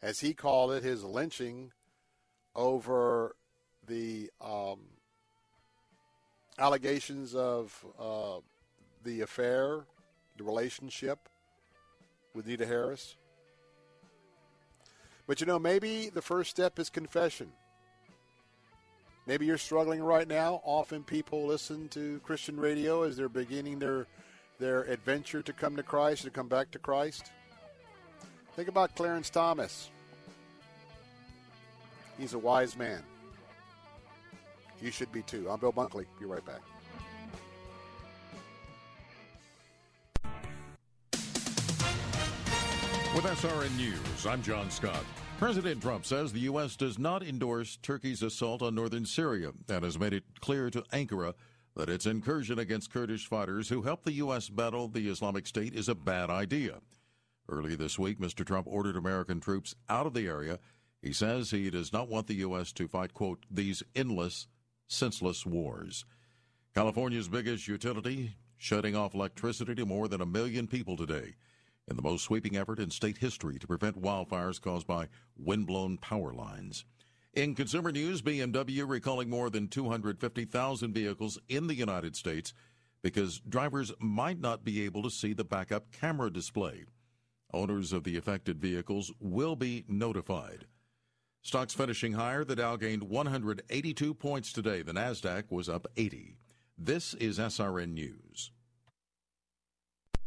as 0.00 0.20
he 0.20 0.34
called 0.34 0.70
it, 0.72 0.84
his 0.84 1.02
lynching 1.02 1.72
over 2.54 3.34
the 3.86 4.30
um, 4.40 4.78
allegations 6.58 7.34
of 7.34 7.84
uh, 7.98 8.38
the 9.02 9.22
affair, 9.22 9.84
the 10.36 10.44
relationship 10.44 11.28
with 12.34 12.46
Nita 12.46 12.66
Harris. 12.66 13.16
But 15.26 15.40
you 15.40 15.46
know, 15.46 15.58
maybe 15.58 16.08
the 16.08 16.22
first 16.22 16.50
step 16.50 16.78
is 16.78 16.88
confession. 16.88 17.50
Maybe 19.26 19.44
you're 19.44 19.58
struggling 19.58 20.02
right 20.02 20.26
now. 20.26 20.62
Often 20.64 21.04
people 21.04 21.44
listen 21.44 21.88
to 21.88 22.20
Christian 22.20 22.58
radio 22.58 23.02
as 23.02 23.16
they're 23.16 23.28
beginning 23.28 23.78
their 23.78 24.06
their 24.58 24.82
adventure 24.82 25.42
to 25.42 25.52
come 25.52 25.76
to 25.76 25.82
Christ, 25.82 26.24
to 26.24 26.30
come 26.30 26.48
back 26.48 26.70
to 26.72 26.78
Christ. 26.78 27.30
Think 28.56 28.68
about 28.68 28.94
Clarence 28.96 29.30
Thomas. 29.30 29.90
He's 32.18 32.34
a 32.34 32.38
wise 32.38 32.76
man. 32.76 33.02
You 34.82 34.90
should 34.90 35.12
be 35.12 35.22
too. 35.22 35.48
I'm 35.48 35.60
Bill 35.60 35.72
Bunkley. 35.72 36.06
Be 36.18 36.26
right 36.26 36.44
back. 36.44 36.60
With 43.14 43.24
SRN 43.24 43.76
News, 43.76 44.26
I'm 44.26 44.42
John 44.42 44.70
Scott. 44.70 45.04
President 45.38 45.80
Trump 45.80 46.04
says 46.04 46.32
the 46.32 46.40
U.S. 46.40 46.76
does 46.76 46.98
not 46.98 47.22
endorse 47.22 47.78
Turkey's 47.82 48.22
assault 48.22 48.60
on 48.60 48.74
northern 48.74 49.06
Syria 49.06 49.52
and 49.68 49.84
has 49.84 49.98
made 49.98 50.12
it 50.12 50.24
clear 50.40 50.68
to 50.70 50.82
Ankara 50.92 51.34
that 51.78 51.88
its 51.88 52.06
incursion 52.06 52.58
against 52.58 52.92
Kurdish 52.92 53.28
fighters 53.28 53.68
who 53.68 53.82
helped 53.82 54.04
the 54.04 54.14
U.S. 54.14 54.48
battle 54.48 54.88
the 54.88 55.08
Islamic 55.08 55.46
State 55.46 55.74
is 55.74 55.88
a 55.88 55.94
bad 55.94 56.28
idea. 56.28 56.80
Early 57.48 57.76
this 57.76 57.96
week, 57.96 58.18
Mr. 58.18 58.44
Trump 58.44 58.66
ordered 58.68 58.96
American 58.96 59.38
troops 59.38 59.76
out 59.88 60.04
of 60.04 60.12
the 60.12 60.26
area. 60.26 60.58
He 61.00 61.12
says 61.12 61.52
he 61.52 61.70
does 61.70 61.92
not 61.92 62.08
want 62.08 62.26
the 62.26 62.34
U.S. 62.34 62.72
to 62.72 62.88
fight, 62.88 63.14
quote, 63.14 63.46
these 63.48 63.84
endless, 63.94 64.48
senseless 64.88 65.46
wars. 65.46 66.04
California's 66.74 67.28
biggest 67.28 67.68
utility 67.68 68.34
shutting 68.56 68.96
off 68.96 69.14
electricity 69.14 69.76
to 69.76 69.86
more 69.86 70.08
than 70.08 70.20
a 70.20 70.26
million 70.26 70.66
people 70.66 70.96
today 70.96 71.36
in 71.86 71.94
the 71.94 72.02
most 72.02 72.24
sweeping 72.24 72.56
effort 72.56 72.80
in 72.80 72.90
state 72.90 73.18
history 73.18 73.56
to 73.56 73.68
prevent 73.68 74.02
wildfires 74.02 74.60
caused 74.60 74.88
by 74.88 75.06
windblown 75.38 75.96
power 75.98 76.34
lines. 76.34 76.84
In 77.38 77.54
consumer 77.54 77.92
news, 77.92 78.20
BMW 78.20 78.82
recalling 78.84 79.30
more 79.30 79.48
than 79.48 79.68
250,000 79.68 80.92
vehicles 80.92 81.38
in 81.48 81.68
the 81.68 81.74
United 81.76 82.16
States 82.16 82.52
because 83.00 83.38
drivers 83.48 83.92
might 84.00 84.40
not 84.40 84.64
be 84.64 84.84
able 84.84 85.04
to 85.04 85.10
see 85.10 85.34
the 85.34 85.44
backup 85.44 85.92
camera 85.92 86.32
display. 86.32 86.86
Owners 87.54 87.92
of 87.92 88.02
the 88.02 88.16
affected 88.16 88.60
vehicles 88.60 89.12
will 89.20 89.54
be 89.54 89.84
notified. 89.86 90.66
Stocks 91.40 91.74
finishing 91.74 92.14
higher. 92.14 92.42
The 92.42 92.56
Dow 92.56 92.74
gained 92.74 93.04
182 93.04 94.14
points 94.14 94.52
today. 94.52 94.82
The 94.82 94.94
Nasdaq 94.94 95.44
was 95.48 95.68
up 95.68 95.86
80. 95.96 96.34
This 96.76 97.14
is 97.14 97.38
SRN 97.38 97.92
News. 97.92 98.50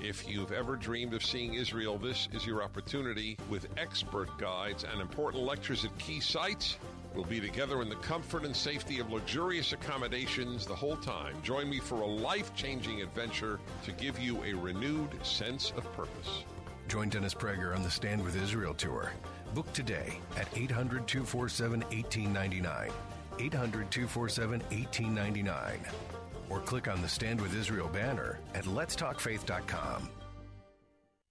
if 0.00 0.28
you've 0.28 0.52
ever 0.52 0.76
dreamed 0.76 1.14
of 1.14 1.24
seeing 1.24 1.54
Israel, 1.54 1.98
this 1.98 2.28
is 2.32 2.46
your 2.46 2.62
opportunity 2.62 3.36
with 3.48 3.66
expert 3.76 4.28
guides 4.38 4.84
and 4.84 5.00
important 5.00 5.42
lectures 5.42 5.84
at 5.84 5.96
key 5.98 6.20
sites. 6.20 6.78
We'll 7.14 7.24
be 7.24 7.40
together 7.40 7.82
in 7.82 7.88
the 7.88 7.96
comfort 7.96 8.44
and 8.44 8.54
safety 8.54 9.00
of 9.00 9.10
luxurious 9.10 9.72
accommodations 9.72 10.66
the 10.66 10.74
whole 10.74 10.96
time. 10.96 11.34
Join 11.42 11.68
me 11.68 11.80
for 11.80 12.02
a 12.02 12.06
life 12.06 12.54
changing 12.54 13.02
adventure 13.02 13.58
to 13.84 13.92
give 13.92 14.18
you 14.18 14.42
a 14.44 14.54
renewed 14.54 15.10
sense 15.24 15.72
of 15.76 15.90
purpose. 15.94 16.44
Join 16.86 17.08
Dennis 17.08 17.34
Prager 17.34 17.74
on 17.74 17.82
the 17.82 17.90
Stand 17.90 18.22
with 18.22 18.40
Israel 18.40 18.74
tour. 18.74 19.12
Book 19.54 19.72
today 19.72 20.20
at 20.36 20.48
800 20.56 21.06
247 21.08 21.80
1899. 21.80 22.90
800 23.38 23.90
247 23.90 24.60
1899 24.60 26.07
or 26.50 26.60
click 26.60 26.88
on 26.88 27.02
the 27.02 27.08
Stand 27.08 27.40
with 27.40 27.54
Israel 27.54 27.88
banner 27.88 28.38
at 28.54 28.64
letstalkfaith.com. 28.64 30.08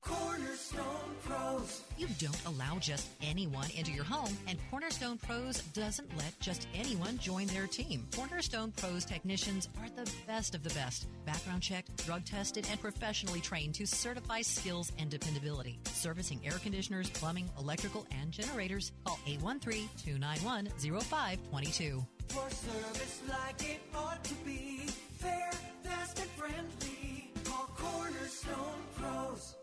Cornerstone 0.02 0.86
Pros. 1.26 1.82
You 1.98 2.08
don't 2.20 2.46
allow 2.46 2.78
just 2.80 3.08
anyone 3.22 3.70
into 3.76 3.92
your 3.92 4.06
home, 4.06 4.38
and 4.48 4.58
Cornerstone 4.70 5.18
Pros 5.18 5.62
doesn't 5.74 6.18
let 6.18 6.40
just 6.40 6.68
anyone 6.74 7.18
join 7.18 7.48
their 7.48 7.68
team. 7.68 8.08
Cornerstone 8.16 8.72
Pros 8.78 9.04
technicians 9.04 9.68
are 9.82 9.90
the 9.90 10.10
best 10.26 10.56
of 10.56 10.64
the 10.64 10.70
best. 10.70 11.08
Background 11.26 11.62
checked, 11.62 12.06
drug 12.06 12.24
tested, 12.24 12.68
and 12.72 12.80
professionally 12.80 13.42
trained 13.42 13.76
to 13.76 13.86
certify 13.86 14.42
skills 14.42 14.92
and 14.98 15.10
dependability. 15.10 15.80
Servicing 15.86 16.40
air 16.46 16.60
conditioners, 16.64 17.10
plumbing, 17.10 17.50
electrical, 17.60 18.06
and 18.22 18.32
generators. 18.32 18.94
Call 19.06 19.20
813 19.28 19.90
291 19.98 20.68
0522. 21.02 22.06
For 22.30 22.50
service 22.50 23.22
like 23.30 23.70
it 23.70 23.80
ought 23.96 24.24
to 24.24 24.34
be, 24.46 24.82
fair, 25.18 25.50
fast, 25.84 26.20
and 26.20 26.30
friendly. 26.32 27.32
Call 27.44 27.70
Cornerstone 27.76 28.82
Pros. 28.96 29.56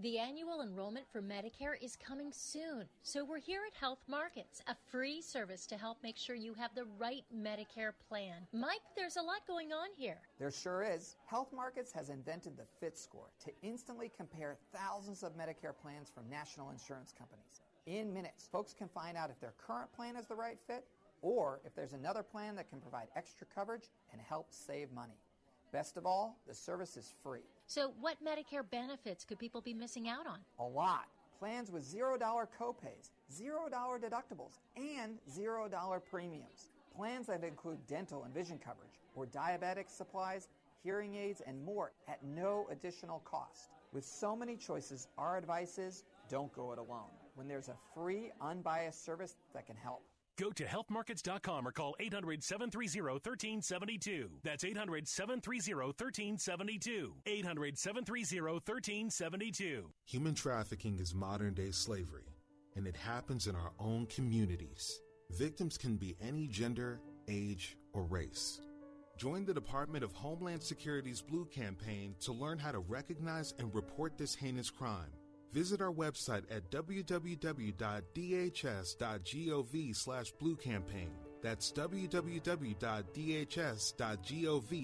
The 0.00 0.18
annual 0.18 0.62
enrollment 0.62 1.06
for 1.10 1.20
Medicare 1.20 1.74
is 1.82 1.96
coming 1.96 2.30
soon, 2.32 2.84
so 3.02 3.24
we're 3.24 3.40
here 3.40 3.62
at 3.66 3.76
Health 3.76 3.98
Markets, 4.08 4.62
a 4.68 4.76
free 4.90 5.20
service 5.20 5.66
to 5.66 5.76
help 5.76 5.98
make 6.04 6.16
sure 6.16 6.36
you 6.36 6.54
have 6.54 6.72
the 6.74 6.84
right 6.98 7.24
Medicare 7.36 7.92
plan. 8.08 8.46
Mike, 8.52 8.78
there's 8.96 9.16
a 9.16 9.22
lot 9.22 9.46
going 9.48 9.72
on 9.72 9.88
here. 9.96 10.18
There 10.38 10.52
sure 10.52 10.84
is. 10.84 11.16
Health 11.26 11.52
Markets 11.52 11.90
has 11.92 12.10
invented 12.10 12.56
the 12.56 12.66
Fit 12.78 12.96
Score 12.96 13.30
to 13.44 13.50
instantly 13.62 14.10
compare 14.16 14.56
thousands 14.72 15.22
of 15.24 15.36
Medicare 15.36 15.76
plans 15.76 16.10
from 16.14 16.30
national 16.30 16.70
insurance 16.70 17.12
companies. 17.16 17.62
In 17.86 18.12
minutes, 18.12 18.46
folks 18.52 18.74
can 18.74 18.86
find 18.88 19.16
out 19.16 19.30
if 19.30 19.40
their 19.40 19.54
current 19.58 19.90
plan 19.92 20.14
is 20.14 20.26
the 20.26 20.34
right 20.34 20.58
fit 20.66 20.84
or 21.22 21.60
if 21.64 21.74
there's 21.74 21.92
another 21.92 22.22
plan 22.22 22.56
that 22.56 22.68
can 22.68 22.80
provide 22.80 23.08
extra 23.16 23.46
coverage 23.54 23.90
and 24.12 24.20
help 24.20 24.46
save 24.50 24.92
money. 24.92 25.18
Best 25.72 25.96
of 25.96 26.06
all, 26.06 26.38
the 26.46 26.54
service 26.54 26.96
is 26.96 27.12
free. 27.22 27.44
So, 27.66 27.92
what 28.00 28.16
Medicare 28.24 28.68
benefits 28.70 29.24
could 29.24 29.38
people 29.38 29.60
be 29.60 29.74
missing 29.74 30.08
out 30.08 30.26
on? 30.26 30.38
A 30.58 30.64
lot. 30.64 31.06
Plans 31.38 31.70
with 31.70 31.84
$0 31.84 32.18
copays, 32.58 33.10
$0 33.32 33.70
deductibles, 33.70 34.58
and 34.76 35.18
$0 35.30 36.00
premiums. 36.10 36.70
Plans 36.96 37.26
that 37.26 37.44
include 37.44 37.78
dental 37.86 38.24
and 38.24 38.34
vision 38.34 38.58
coverage, 38.58 38.98
or 39.14 39.26
diabetic 39.26 39.88
supplies, 39.88 40.48
hearing 40.82 41.14
aids, 41.14 41.42
and 41.46 41.62
more 41.64 41.92
at 42.08 42.24
no 42.24 42.66
additional 42.70 43.20
cost. 43.20 43.70
With 43.92 44.04
so 44.04 44.34
many 44.34 44.56
choices, 44.56 45.08
our 45.16 45.36
advice 45.36 45.78
is 45.78 46.04
don't 46.28 46.52
go 46.52 46.72
it 46.72 46.78
alone 46.78 47.10
when 47.34 47.46
there's 47.46 47.68
a 47.68 47.76
free, 47.94 48.32
unbiased 48.40 49.04
service 49.04 49.36
that 49.54 49.64
can 49.66 49.76
help. 49.76 50.02
Go 50.38 50.50
to 50.52 50.64
healthmarkets.com 50.64 51.66
or 51.66 51.72
call 51.72 51.96
800 51.98 52.44
730 52.44 53.00
1372. 53.00 54.30
That's 54.44 54.64
800 54.64 55.08
730 55.08 55.74
1372. 55.74 57.14
800 57.26 57.76
730 57.76 58.40
1372. 58.40 59.90
Human 60.06 60.34
trafficking 60.34 61.00
is 61.00 61.12
modern 61.12 61.54
day 61.54 61.72
slavery, 61.72 62.36
and 62.76 62.86
it 62.86 62.96
happens 62.96 63.48
in 63.48 63.56
our 63.56 63.72
own 63.80 64.06
communities. 64.06 65.00
Victims 65.36 65.76
can 65.76 65.96
be 65.96 66.16
any 66.22 66.46
gender, 66.46 67.00
age, 67.28 67.76
or 67.92 68.04
race. 68.04 68.60
Join 69.16 69.44
the 69.44 69.52
Department 69.52 70.04
of 70.04 70.12
Homeland 70.12 70.62
Security's 70.62 71.20
Blue 71.20 71.46
Campaign 71.46 72.14
to 72.20 72.32
learn 72.32 72.60
how 72.60 72.70
to 72.70 72.78
recognize 72.78 73.54
and 73.58 73.74
report 73.74 74.16
this 74.16 74.36
heinous 74.36 74.70
crime. 74.70 75.10
Visit 75.52 75.80
our 75.80 75.92
website 75.92 76.44
at 76.50 76.70
www.dhs.gov 76.70 77.16
slash 79.96 80.30
blue 80.32 80.56
campaign. 80.56 81.10
That's 81.42 81.72
www.dhs.gov 81.72 82.82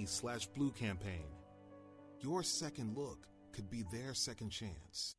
slash 0.08 0.46
blue 0.46 0.70
campaign. 0.70 1.26
Your 2.20 2.42
second 2.42 2.96
look 2.96 3.26
could 3.52 3.68
be 3.70 3.84
their 3.92 4.14
second 4.14 4.50
chance. 4.50 5.16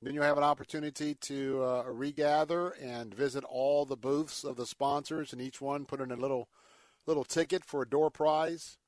Then 0.00 0.14
you'll 0.14 0.24
have 0.24 0.38
an 0.38 0.44
opportunity 0.44 1.14
to 1.14 1.62
uh, 1.64 1.82
regather 1.86 2.70
and 2.70 3.14
visit 3.14 3.44
all 3.44 3.84
the 3.84 3.96
booths 3.96 4.44
of 4.44 4.56
the 4.56 4.66
sponsors, 4.66 5.32
and 5.32 5.42
each 5.42 5.60
one 5.60 5.84
put 5.84 6.00
in 6.00 6.10
a 6.10 6.16
little 6.16 6.48
little 7.06 7.24
ticket 7.24 7.64
for 7.64 7.82
a 7.82 7.88
door 7.88 8.10
prize. 8.10 8.78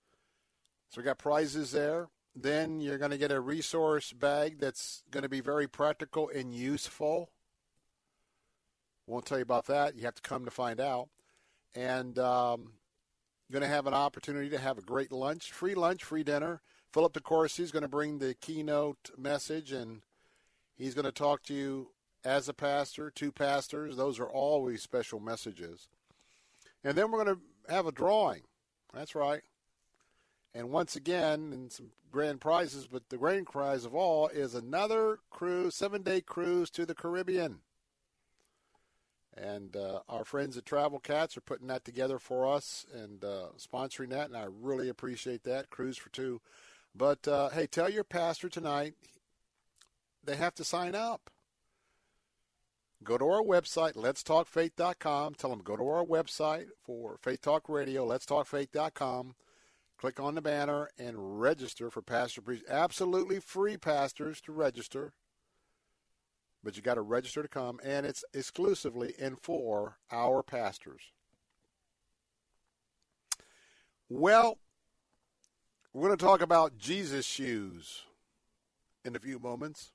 So 0.90 1.00
we 1.00 1.04
got 1.04 1.18
prizes 1.18 1.72
there. 1.72 2.08
Then 2.40 2.80
you're 2.80 2.98
going 2.98 3.10
to 3.10 3.18
get 3.18 3.32
a 3.32 3.40
resource 3.40 4.12
bag 4.12 4.60
that's 4.60 5.02
going 5.10 5.22
to 5.22 5.28
be 5.28 5.40
very 5.40 5.66
practical 5.66 6.30
and 6.32 6.54
useful. 6.54 7.30
Won't 9.08 9.26
tell 9.26 9.38
you 9.38 9.42
about 9.42 9.66
that. 9.66 9.96
You 9.96 10.04
have 10.04 10.14
to 10.14 10.22
come 10.22 10.44
to 10.44 10.50
find 10.50 10.80
out. 10.80 11.08
And 11.74 12.16
um, 12.18 12.72
you're 13.48 13.58
going 13.58 13.68
to 13.68 13.74
have 13.74 13.86
an 13.86 13.94
opportunity 13.94 14.50
to 14.50 14.58
have 14.58 14.78
a 14.78 14.82
great 14.82 15.10
lunch, 15.10 15.50
free 15.50 15.74
lunch, 15.74 16.04
free 16.04 16.22
dinner. 16.22 16.60
Philip 16.92 17.14
DeCourcy 17.14 17.60
is 17.60 17.72
going 17.72 17.82
to 17.82 17.88
bring 17.88 18.18
the 18.18 18.34
keynote 18.34 19.10
message, 19.18 19.72
and 19.72 20.02
he's 20.76 20.94
going 20.94 21.04
to 21.04 21.12
talk 21.12 21.42
to 21.44 21.54
you 21.54 21.90
as 22.24 22.48
a 22.48 22.54
pastor, 22.54 23.10
two 23.10 23.32
pastors. 23.32 23.96
Those 23.96 24.20
are 24.20 24.28
always 24.28 24.82
special 24.82 25.18
messages. 25.18 25.88
And 26.84 26.96
then 26.96 27.10
we're 27.10 27.24
going 27.24 27.36
to 27.36 27.72
have 27.74 27.86
a 27.86 27.92
drawing. 27.92 28.42
That's 28.94 29.14
right. 29.14 29.42
And 30.54 30.70
once 30.70 30.96
again, 30.96 31.50
and 31.52 31.70
some 31.70 31.90
grand 32.10 32.40
prizes, 32.40 32.86
but 32.86 33.08
the 33.08 33.18
grand 33.18 33.46
prize 33.46 33.84
of 33.84 33.94
all 33.94 34.28
is 34.28 34.54
another 34.54 35.18
cruise, 35.30 35.74
seven 35.74 36.02
day 36.02 36.20
cruise 36.20 36.70
to 36.70 36.86
the 36.86 36.94
Caribbean. 36.94 37.60
And 39.36 39.76
uh, 39.76 40.00
our 40.08 40.24
friends 40.24 40.56
at 40.56 40.66
Travel 40.66 40.98
Cats 40.98 41.36
are 41.36 41.42
putting 41.42 41.68
that 41.68 41.84
together 41.84 42.18
for 42.18 42.52
us 42.52 42.84
and 42.92 43.24
uh, 43.24 43.48
sponsoring 43.56 44.10
that, 44.10 44.28
and 44.28 44.36
I 44.36 44.46
really 44.48 44.88
appreciate 44.88 45.44
that. 45.44 45.70
Cruise 45.70 45.96
for 45.96 46.10
two. 46.10 46.40
But 46.94 47.28
uh, 47.28 47.50
hey, 47.50 47.66
tell 47.66 47.88
your 47.88 48.04
pastor 48.04 48.48
tonight 48.48 48.94
they 50.24 50.36
have 50.36 50.54
to 50.56 50.64
sign 50.64 50.94
up. 50.94 51.30
Go 53.04 53.16
to 53.16 53.24
our 53.24 53.42
website, 53.42 53.94
letstalkfaith.com. 53.94 55.34
Tell 55.34 55.50
them 55.50 55.60
go 55.62 55.76
to 55.76 55.88
our 55.88 56.04
website 56.04 56.66
for 56.82 57.16
Faith 57.22 57.42
Talk 57.42 57.68
Radio, 57.68 58.08
letstalkfaith.com 58.08 59.36
Click 59.98 60.20
on 60.20 60.36
the 60.36 60.40
banner 60.40 60.88
and 60.96 61.40
register 61.40 61.90
for 61.90 62.02
Pastor 62.02 62.40
Priest. 62.40 62.64
Absolutely 62.68 63.40
free, 63.40 63.76
pastors, 63.76 64.40
to 64.42 64.52
register. 64.52 65.12
But 66.62 66.76
you 66.76 66.82
got 66.82 66.94
to 66.94 67.02
register 67.02 67.42
to 67.42 67.48
come, 67.48 67.80
and 67.82 68.06
it's 68.06 68.24
exclusively 68.32 69.14
and 69.20 69.40
for 69.40 69.98
our 70.12 70.44
pastors. 70.44 71.02
Well, 74.08 74.58
we're 75.92 76.06
going 76.06 76.16
to 76.16 76.24
talk 76.24 76.42
about 76.42 76.78
Jesus 76.78 77.26
shoes 77.26 78.02
in 79.04 79.16
a 79.16 79.20
few 79.20 79.40
moments. 79.40 79.90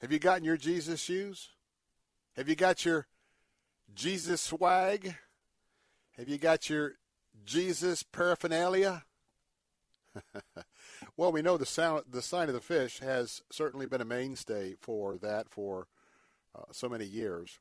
Have 0.00 0.12
you 0.12 0.20
gotten 0.20 0.44
your 0.44 0.56
Jesus 0.56 1.00
shoes? 1.00 1.48
Have 2.36 2.48
you 2.48 2.54
got 2.54 2.84
your 2.84 3.06
Jesus 3.92 4.40
swag? 4.40 5.16
Have 6.16 6.28
you 6.28 6.38
got 6.38 6.70
your 6.70 6.92
Jesus 7.44 8.02
paraphernalia? 8.04 9.05
well, 11.16 11.32
we 11.32 11.42
know 11.42 11.56
the 11.56 11.66
sound, 11.66 12.04
the 12.10 12.22
sign 12.22 12.48
of 12.48 12.54
the 12.54 12.60
fish 12.60 12.98
has 13.00 13.42
certainly 13.50 13.86
been 13.86 14.00
a 14.00 14.06
mainstay 14.06 14.74
for 14.80 15.16
that 15.18 15.48
for 15.48 15.88
uh, 16.54 16.64
so 16.72 16.88
many 16.88 17.04
years. 17.04 17.58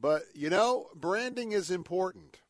But 0.00 0.22
you 0.34 0.50
know, 0.50 0.88
branding 0.94 1.52
is 1.52 1.70
important. 1.70 2.40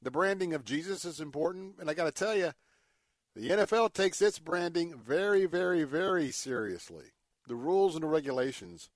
The 0.00 0.10
branding 0.10 0.52
of 0.52 0.64
Jesus 0.64 1.04
is 1.04 1.20
important, 1.20 1.74
and 1.78 1.88
I 1.88 1.94
got 1.94 2.04
to 2.04 2.12
tell 2.12 2.36
you, 2.36 2.52
the 3.34 3.50
NFL 3.50 3.92
takes 3.92 4.20
its 4.20 4.38
branding 4.38 4.98
very, 4.98 5.46
very, 5.46 5.84
very 5.84 6.30
seriously. 6.30 7.12
The 7.46 7.54
rules 7.54 7.94
and 7.94 8.02
the 8.02 8.08
regulations. 8.08 8.90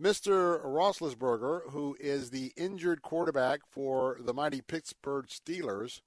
Mr. 0.00 0.62
Roethlisberger, 0.62 1.70
who 1.70 1.96
is 1.98 2.30
the 2.30 2.52
injured 2.56 3.00
quarterback 3.00 3.60
for 3.66 4.18
the 4.20 4.34
mighty 4.34 4.60
Pittsburgh 4.60 5.26
Steelers, 5.26 6.02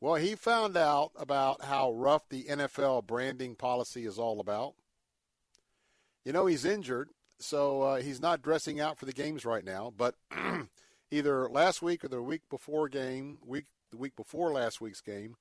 well, 0.00 0.14
he 0.14 0.34
found 0.34 0.76
out 0.76 1.12
about 1.16 1.64
how 1.64 1.92
rough 1.92 2.28
the 2.28 2.44
NFL 2.44 3.06
branding 3.06 3.54
policy 3.54 4.06
is 4.06 4.18
all 4.18 4.40
about. 4.40 4.74
You 6.24 6.32
know, 6.32 6.46
he's 6.46 6.64
injured, 6.64 7.10
so 7.38 7.82
uh, 7.82 7.96
he's 8.00 8.20
not 8.20 8.42
dressing 8.42 8.80
out 8.80 8.98
for 8.98 9.06
the 9.06 9.12
games 9.12 9.44
right 9.44 9.64
now. 9.64 9.92
But 9.96 10.14
either 11.10 11.48
last 11.48 11.82
week 11.82 12.04
or 12.04 12.08
the 12.08 12.22
week 12.22 12.42
before 12.50 12.88
game, 12.88 13.38
week 13.44 13.66
the 13.90 13.96
week 13.98 14.16
before 14.16 14.52
last 14.52 14.80
week's 14.80 15.00
game, 15.00 15.36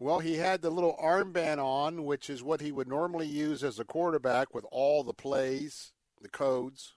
well, 0.00 0.20
he 0.20 0.36
had 0.36 0.62
the 0.62 0.70
little 0.70 0.96
armband 1.02 1.58
on, 1.58 2.04
which 2.04 2.30
is 2.30 2.42
what 2.42 2.60
he 2.60 2.72
would 2.72 2.88
normally 2.88 3.26
use 3.26 3.64
as 3.64 3.78
a 3.78 3.84
quarterback 3.84 4.54
with 4.54 4.64
all 4.70 5.02
the 5.02 5.12
plays, 5.12 5.92
the 6.20 6.28
codes. 6.28 6.94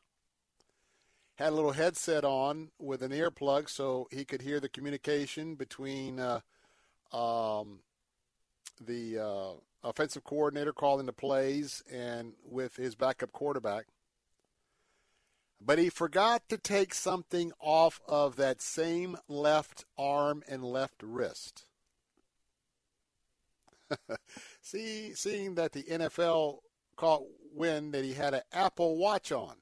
Had 1.35 1.53
a 1.53 1.55
little 1.55 1.71
headset 1.71 2.23
on 2.23 2.69
with 2.77 3.01
an 3.01 3.11
earplug 3.11 3.69
so 3.69 4.07
he 4.11 4.25
could 4.25 4.41
hear 4.41 4.59
the 4.59 4.69
communication 4.69 5.55
between 5.55 6.19
uh, 6.19 6.41
um, 7.11 7.79
the 8.79 9.17
uh, 9.19 9.53
offensive 9.83 10.23
coordinator 10.23 10.73
calling 10.73 11.05
the 11.05 11.13
plays 11.13 11.83
and 11.91 12.33
with 12.43 12.75
his 12.75 12.95
backup 12.95 13.31
quarterback. 13.31 13.85
But 15.63 15.77
he 15.77 15.89
forgot 15.89 16.49
to 16.49 16.57
take 16.57 16.93
something 16.93 17.51
off 17.59 18.01
of 18.07 18.35
that 18.37 18.61
same 18.61 19.17
left 19.27 19.85
arm 19.97 20.43
and 20.47 20.63
left 20.63 21.03
wrist. 21.03 21.65
See, 24.61 25.13
seeing 25.13 25.55
that 25.55 25.73
the 25.73 25.83
NFL 25.83 26.59
caught 26.95 27.23
wind 27.53 27.93
that 27.93 28.03
he 28.03 28.13
had 28.13 28.33
an 28.33 28.41
Apple 28.51 28.97
Watch 28.97 29.31
on. 29.31 29.55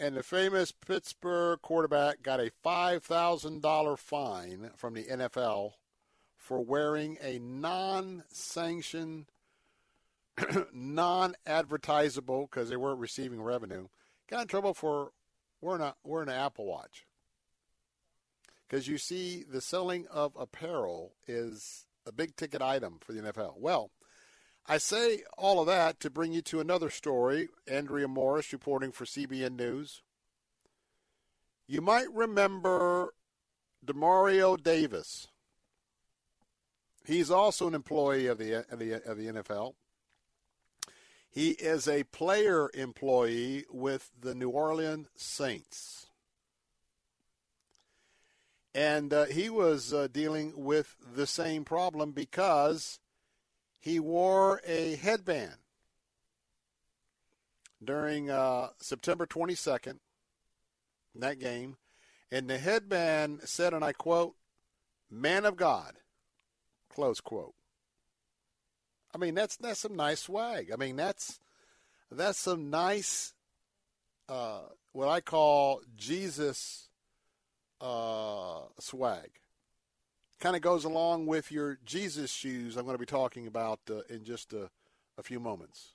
And 0.00 0.16
the 0.16 0.22
famous 0.22 0.72
Pittsburgh 0.72 1.60
quarterback 1.60 2.22
got 2.22 2.40
a 2.40 2.50
$5,000 2.64 3.98
fine 3.98 4.70
from 4.74 4.94
the 4.94 5.04
NFL 5.04 5.74
for 6.38 6.64
wearing 6.64 7.18
a 7.20 7.38
non 7.38 8.24
sanctioned, 8.28 9.26
non 10.72 11.34
advertisable, 11.46 12.48
because 12.50 12.70
they 12.70 12.78
weren't 12.78 12.98
receiving 12.98 13.42
revenue, 13.42 13.88
got 14.30 14.40
in 14.40 14.48
trouble 14.48 14.72
for 14.72 15.10
wearing, 15.60 15.82
a, 15.82 15.94
wearing 16.02 16.30
an 16.30 16.34
Apple 16.34 16.64
Watch. 16.64 17.04
Because 18.66 18.88
you 18.88 18.96
see, 18.96 19.44
the 19.46 19.60
selling 19.60 20.06
of 20.06 20.32
apparel 20.34 21.12
is 21.28 21.84
a 22.06 22.12
big 22.12 22.36
ticket 22.36 22.62
item 22.62 23.00
for 23.04 23.12
the 23.12 23.20
NFL. 23.20 23.58
Well, 23.58 23.90
I 24.66 24.78
say 24.78 25.22
all 25.36 25.60
of 25.60 25.66
that 25.66 26.00
to 26.00 26.10
bring 26.10 26.32
you 26.32 26.42
to 26.42 26.60
another 26.60 26.90
story. 26.90 27.48
Andrea 27.66 28.08
Morris 28.08 28.52
reporting 28.52 28.92
for 28.92 29.04
CBN 29.04 29.56
News. 29.56 30.02
You 31.66 31.80
might 31.80 32.12
remember 32.12 33.14
Demario 33.84 34.60
Davis. 34.60 35.28
He's 37.04 37.30
also 37.30 37.66
an 37.68 37.74
employee 37.74 38.26
of 38.26 38.38
the 38.38 38.64
of 38.70 38.78
the, 38.78 39.02
of 39.08 39.16
the 39.16 39.26
NFL. 39.26 39.74
He 41.30 41.50
is 41.50 41.86
a 41.86 42.04
player 42.04 42.70
employee 42.74 43.64
with 43.70 44.10
the 44.20 44.34
New 44.34 44.50
Orleans 44.50 45.08
Saints. 45.16 46.08
And 48.74 49.12
uh, 49.12 49.24
he 49.26 49.48
was 49.48 49.92
uh, 49.92 50.08
dealing 50.10 50.52
with 50.56 50.96
the 51.14 51.26
same 51.26 51.64
problem 51.64 52.12
because 52.12 52.98
he 53.80 53.98
wore 53.98 54.60
a 54.66 54.96
headband 54.96 55.56
during 57.82 58.30
uh, 58.30 58.68
September 58.78 59.26
22nd, 59.26 59.98
that 61.16 61.38
game. 61.38 61.76
And 62.30 62.48
the 62.48 62.58
headband 62.58 63.40
said, 63.44 63.72
and 63.72 63.82
I 63.82 63.92
quote, 63.92 64.34
Man 65.10 65.44
of 65.44 65.56
God, 65.56 65.94
close 66.94 67.20
quote. 67.20 67.54
I 69.12 69.18
mean, 69.18 69.34
that's 69.34 69.56
that's 69.56 69.80
some 69.80 69.96
nice 69.96 70.20
swag. 70.20 70.70
I 70.72 70.76
mean, 70.76 70.94
that's 70.94 71.40
that's 72.12 72.38
some 72.38 72.70
nice, 72.70 73.34
uh, 74.28 74.60
what 74.92 75.08
I 75.08 75.20
call 75.20 75.80
Jesus 75.96 76.88
uh, 77.80 78.60
swag. 78.78 79.30
Kind 80.40 80.56
of 80.56 80.62
goes 80.62 80.84
along 80.84 81.26
with 81.26 81.52
your 81.52 81.78
Jesus 81.84 82.30
shoes 82.30 82.76
I'm 82.76 82.84
going 82.84 82.94
to 82.94 82.98
be 82.98 83.06
talking 83.06 83.46
about 83.46 83.80
uh, 83.90 84.00
in 84.08 84.24
just 84.24 84.52
a, 84.52 84.70
a 85.18 85.22
few 85.22 85.38
moments. 85.38 85.94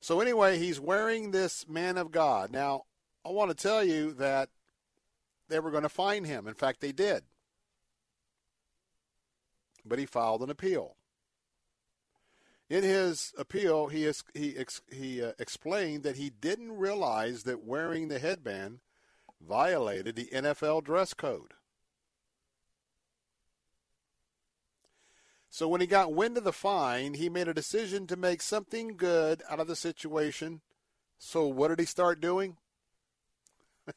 So, 0.00 0.20
anyway, 0.20 0.58
he's 0.58 0.80
wearing 0.80 1.30
this 1.30 1.68
man 1.68 1.98
of 1.98 2.10
God. 2.10 2.50
Now, 2.50 2.84
I 3.24 3.30
want 3.30 3.50
to 3.50 3.56
tell 3.56 3.84
you 3.84 4.12
that 4.14 4.48
they 5.48 5.60
were 5.60 5.70
going 5.70 5.84
to 5.84 5.88
fine 5.88 6.24
him. 6.24 6.48
In 6.48 6.54
fact, 6.54 6.80
they 6.80 6.92
did. 6.92 7.22
But 9.84 9.98
he 9.98 10.06
filed 10.06 10.42
an 10.42 10.50
appeal. 10.50 10.96
In 12.70 12.82
his 12.82 13.32
appeal, 13.36 13.88
he, 13.88 14.04
is, 14.04 14.24
he, 14.34 14.56
he 14.90 15.22
uh, 15.22 15.32
explained 15.38 16.04
that 16.04 16.16
he 16.16 16.30
didn't 16.30 16.76
realize 16.76 17.42
that 17.42 17.64
wearing 17.64 18.08
the 18.08 18.18
headband– 18.18 18.78
violated 19.46 20.16
the 20.16 20.28
NFL 20.32 20.84
dress 20.84 21.14
code. 21.14 21.54
So 25.52 25.68
when 25.68 25.82
he 25.82 25.86
got 25.86 26.14
wind 26.14 26.38
of 26.38 26.44
the 26.44 26.52
fine, 26.52 27.12
he 27.12 27.28
made 27.28 27.46
a 27.46 27.52
decision 27.52 28.06
to 28.06 28.16
make 28.16 28.40
something 28.40 28.96
good 28.96 29.42
out 29.50 29.60
of 29.60 29.66
the 29.66 29.76
situation. 29.76 30.62
So 31.18 31.46
what 31.46 31.68
did 31.68 31.78
he 31.78 31.84
start 31.84 32.22
doing? 32.22 32.56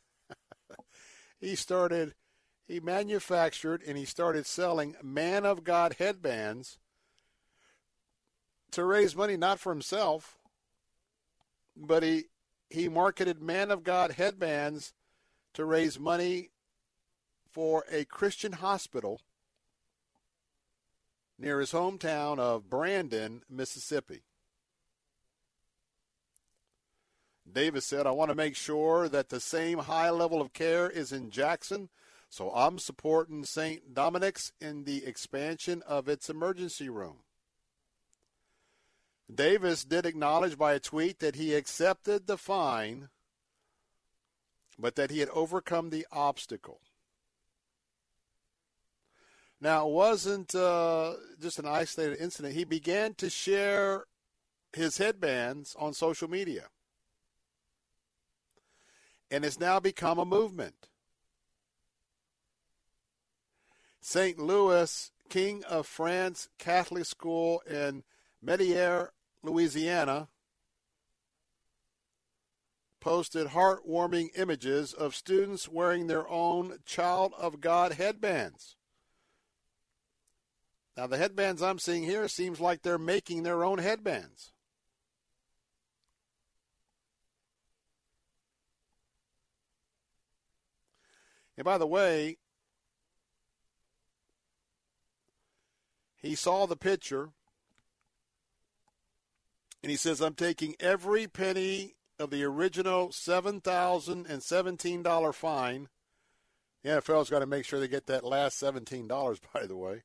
he 1.40 1.56
started 1.56 2.14
he 2.68 2.82
manufactured 2.82 3.82
and 3.88 3.98
he 3.98 4.04
started 4.04 4.46
selling 4.46 4.98
man 5.02 5.46
of 5.46 5.64
God 5.64 5.96
headbands 5.98 6.78
to 8.72 8.84
raise 8.84 9.16
money 9.16 9.38
not 9.38 9.58
for 9.58 9.72
himself, 9.72 10.38
but 11.74 12.04
he 12.04 12.26
he 12.70 12.90
marketed 12.90 13.42
man 13.42 13.72
of 13.72 13.86
God 13.86 14.12
headbands 14.12 14.92
to 15.54 15.64
raise 15.64 15.98
money 15.98 16.50
for 17.50 17.86
a 17.90 18.04
Christian 18.04 18.52
hospital 18.52 19.22
near 21.38 21.60
his 21.60 21.72
hometown 21.72 22.40
of 22.40 22.70
Brandon, 22.70 23.44
Mississippi. 23.50 24.24
Davis 27.52 27.86
said, 27.86 28.08
I 28.08 28.12
want 28.12 28.30
to 28.30 28.36
make 28.36 28.56
sure 28.56 29.08
that 29.08 29.30
the 29.30 29.40
same 29.40 29.80
high 29.80 30.10
level 30.10 30.42
of 30.42 30.54
care 30.54 30.90
is 30.90 31.12
in 31.12 31.30
Jackson, 31.30 31.90
so 32.30 32.52
I'm 32.52 32.80
supporting 32.80 33.46
St. 33.46 33.94
Dominic's 33.94 34.52
in 34.60 34.84
the 34.84 35.06
expansion 35.06 35.84
of 35.88 36.10
its 36.10 36.30
emergency 36.30 36.90
room. 36.90 37.18
Davis 39.34 39.84
did 39.84 40.06
acknowledge 40.06 40.58
by 40.58 40.74
a 40.74 40.80
tweet 40.80 41.20
that 41.20 41.36
he 41.36 41.54
accepted 41.54 42.28
the 42.28 42.38
fine 42.38 43.10
but 44.78 44.96
that 44.96 45.12
he 45.12 45.20
had 45.20 45.30
overcome 45.30 45.90
the 45.90 46.06
obstacle. 46.12 46.82
Now, 49.66 49.88
it 49.88 49.94
wasn't 49.94 50.54
uh, 50.54 51.14
just 51.42 51.58
an 51.58 51.66
isolated 51.66 52.22
incident. 52.22 52.54
He 52.54 52.66
began 52.66 53.16
to 53.16 53.32
share 53.32 54.06
his 54.74 55.00
headbands 55.00 55.76
on 55.80 55.96
social 55.96 56.30
media. 56.30 56.68
And 59.32 59.44
it's 59.44 59.60
now 59.60 59.80
become 59.80 60.20
a 60.20 60.24
movement. 60.24 60.76
St. 64.02 64.38
Louis 64.38 65.12
King 65.30 65.64
of 65.64 65.88
France 65.88 66.48
Catholic 66.60 67.06
School 67.06 67.64
in 67.68 68.04
Metairie, 68.46 69.08
Louisiana, 69.42 70.28
posted 73.00 73.48
heartwarming 73.48 74.28
images 74.38 74.94
of 74.94 75.16
students 75.16 75.68
wearing 75.68 76.06
their 76.06 76.30
own 76.30 76.78
Child 76.86 77.34
of 77.40 77.62
God 77.62 77.94
headbands. 77.94 78.76
Now, 80.98 81.08
the 81.08 81.18
headbands 81.18 81.62
I'm 81.62 81.80
seeing 81.80 82.04
here 82.04 82.28
seems 82.28 82.62
like 82.62 82.82
they're 82.82 82.98
making 82.98 83.44
their 83.44 83.66
own 83.66 83.80
headbands. 83.80 84.54
And 91.58 91.66
by 91.66 91.78
the 91.78 91.88
way, 91.88 92.38
he 96.18 96.36
saw 96.36 96.66
the 96.66 96.76
picture 96.76 97.30
and 99.82 99.90
he 99.90 99.96
says, 99.98 100.22
I'm 100.22 100.34
taking 100.34 100.76
every 100.80 101.28
penny 101.28 101.96
of 102.20 102.32
the 102.32 102.44
original 102.44 103.10
$7,017 103.10 105.36
fine. 105.36 105.88
The 106.84 106.90
NFL's 106.90 107.30
got 107.30 107.40
to 107.40 107.46
make 107.46 107.66
sure 107.66 107.80
they 107.80 107.88
get 107.88 108.08
that 108.08 108.24
last 108.24 108.60
$17, 108.62 109.08
by 109.54 109.66
the 109.66 109.78
way, 109.78 110.04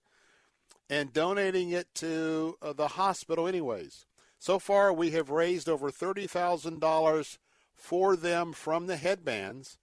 and 0.91 1.13
donating 1.13 1.71
it 1.71 1.87
to 1.95 2.57
uh, 2.61 2.73
the 2.73 2.89
hospital, 2.89 3.47
anyways. 3.47 4.07
So 4.41 4.59
far, 4.59 4.93
we 4.93 5.13
have 5.13 5.31
raised 5.31 5.69
over 5.69 5.91
$30,000 5.91 7.39
for 7.73 8.17
them 8.17 8.53
from 8.53 8.87
the 8.89 8.97
headbands. 8.97 9.79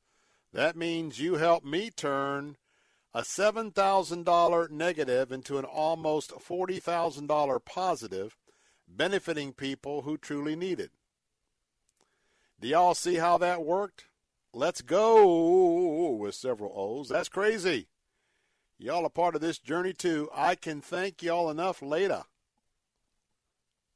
That 0.52 0.76
means 0.76 1.20
you 1.20 1.36
help 1.36 1.64
me 1.64 1.90
turn 1.90 2.58
a 3.14 3.22
$7,000 3.22 4.70
negative 4.70 5.32
into 5.32 5.58
an 5.58 5.66
almost 5.66 6.32
$40,000 6.32 7.66
positive, 7.66 8.38
benefiting 8.88 9.54
people 9.54 10.02
who 10.02 10.18
truly 10.18 10.56
need 10.58 10.80
it. 10.80 10.92
Do 12.60 12.68
y'all 12.68 12.96
see 12.96 13.16
how 13.16 13.38
that 13.38 13.64
worked? 13.64 14.06
Let's 14.54 14.82
go 14.82 16.10
with 16.12 16.36
several 16.36 16.74
O's. 16.76 17.10
That's 17.10 17.30
crazy. 17.30 17.88
Y'all 18.80 19.06
are 19.06 19.10
part 19.10 19.36
of 19.36 19.42
this 19.42 19.58
journey 19.58 19.94
too. 19.94 20.30
I 20.34 20.56
can 20.56 20.82
thank 20.82 21.24
y'all 21.24 21.50
enough 21.50 21.82
later. 21.82 22.24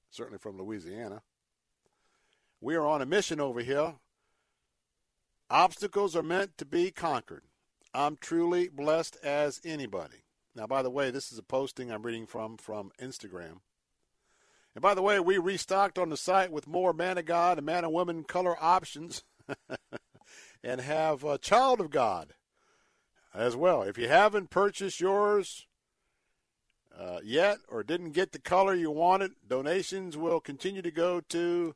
Certainly 0.09 0.39
from 0.39 0.57
Louisiana. 0.57 1.21
We 2.59 2.75
are 2.75 2.85
on 2.85 3.01
a 3.01 3.05
mission 3.05 3.39
over 3.39 3.61
here. 3.61 3.95
Obstacles 5.49 6.15
are 6.15 6.23
meant 6.23 6.57
to 6.57 6.65
be 6.65 6.91
conquered. 6.91 7.43
I'm 7.93 8.17
truly 8.17 8.69
blessed 8.69 9.17
as 9.23 9.61
anybody. 9.63 10.23
Now, 10.55 10.65
by 10.65 10.81
the 10.81 10.89
way, 10.89 11.11
this 11.11 11.31
is 11.31 11.37
a 11.37 11.43
posting 11.43 11.91
I'm 11.91 12.03
reading 12.03 12.25
from 12.25 12.57
from 12.57 12.91
Instagram. 12.99 13.59
And 14.73 14.81
by 14.81 14.93
the 14.93 15.01
way, 15.01 15.19
we 15.19 15.37
restocked 15.37 15.99
on 15.99 16.09
the 16.09 16.17
site 16.17 16.51
with 16.51 16.67
more 16.67 16.93
man 16.93 17.17
of 17.17 17.25
God 17.25 17.57
and 17.57 17.65
man 17.65 17.83
and 17.83 17.93
woman 17.93 18.23
color 18.23 18.55
options 18.61 19.23
and 20.63 20.81
have 20.81 21.23
a 21.23 21.37
child 21.37 21.81
of 21.81 21.89
God 21.89 22.33
as 23.33 23.55
well. 23.55 23.83
If 23.83 23.97
you 23.97 24.07
haven't 24.07 24.49
purchased 24.49 24.99
yours 24.99 25.65
uh, 26.97 27.19
yet 27.23 27.57
or 27.67 27.83
didn't 27.83 28.11
get 28.11 28.31
the 28.31 28.39
color 28.39 28.73
you 28.73 28.91
wanted, 28.91 29.31
donations 29.47 30.17
will 30.17 30.39
continue 30.39 30.81
to 30.81 30.91
go 30.91 31.21
to 31.29 31.75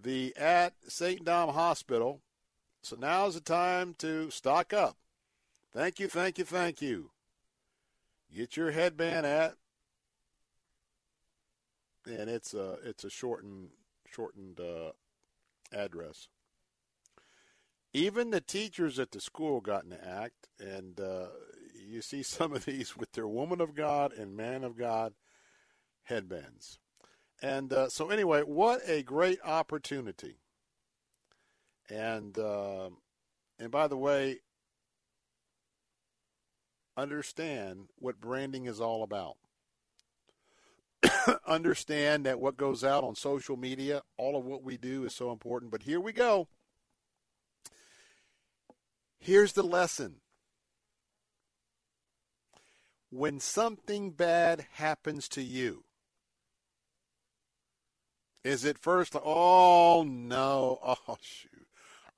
the 0.00 0.34
at 0.36 0.74
St. 0.88 1.24
Dom 1.24 1.50
Hospital. 1.50 2.20
So 2.82 2.96
now's 2.98 3.34
the 3.34 3.40
time 3.40 3.94
to 3.98 4.30
stock 4.30 4.72
up. 4.72 4.96
Thank 5.72 6.00
you, 6.00 6.08
thank 6.08 6.38
you, 6.38 6.44
thank 6.44 6.82
you. 6.82 7.10
Get 8.34 8.56
your 8.56 8.70
headband 8.70 9.26
at, 9.26 9.54
and 12.06 12.30
it's 12.30 12.54
a 12.54 12.78
it's 12.84 13.04
a 13.04 13.10
shortened 13.10 13.70
shortened 14.08 14.60
uh, 14.60 14.92
address. 15.72 16.28
Even 17.92 18.30
the 18.30 18.40
teachers 18.40 18.98
at 18.98 19.10
the 19.10 19.20
school 19.20 19.60
got 19.60 19.84
in 19.84 19.90
the 19.90 20.08
act, 20.08 20.48
and 20.60 21.00
uh, 21.00 21.26
you 21.74 22.02
see 22.02 22.22
some 22.22 22.52
of 22.52 22.64
these 22.64 22.96
with 22.96 23.12
their 23.12 23.28
woman 23.28 23.60
of 23.60 23.74
God 23.74 24.12
and 24.12 24.36
man 24.36 24.64
of 24.64 24.76
God 24.76 25.14
headbands. 26.04 26.78
And 27.42 27.72
uh, 27.72 27.88
so, 27.88 28.10
anyway, 28.10 28.42
what 28.42 28.80
a 28.86 29.02
great 29.02 29.38
opportunity! 29.44 30.36
And 31.88 32.38
uh, 32.38 32.90
and 33.58 33.70
by 33.70 33.88
the 33.88 33.96
way, 33.96 34.40
understand 36.96 37.88
what 37.96 38.20
branding 38.20 38.66
is 38.66 38.80
all 38.80 39.02
about. 39.02 39.36
understand 41.46 42.26
that 42.26 42.40
what 42.40 42.56
goes 42.56 42.84
out 42.84 43.04
on 43.04 43.14
social 43.14 43.56
media, 43.56 44.02
all 44.16 44.36
of 44.36 44.44
what 44.44 44.62
we 44.62 44.76
do 44.76 45.04
is 45.04 45.14
so 45.14 45.32
important. 45.32 45.70
But 45.70 45.82
here 45.82 46.00
we 46.00 46.12
go. 46.12 46.48
Here's 49.20 49.52
the 49.52 49.62
lesson. 49.62 50.16
When 53.10 53.38
something 53.38 54.12
bad 54.12 54.66
happens 54.72 55.28
to 55.30 55.42
you, 55.42 55.84
is 58.42 58.64
it 58.64 58.78
first, 58.78 59.14
oh 59.22 60.04
no, 60.06 60.78
oh 60.82 61.18
shoot, 61.20 61.66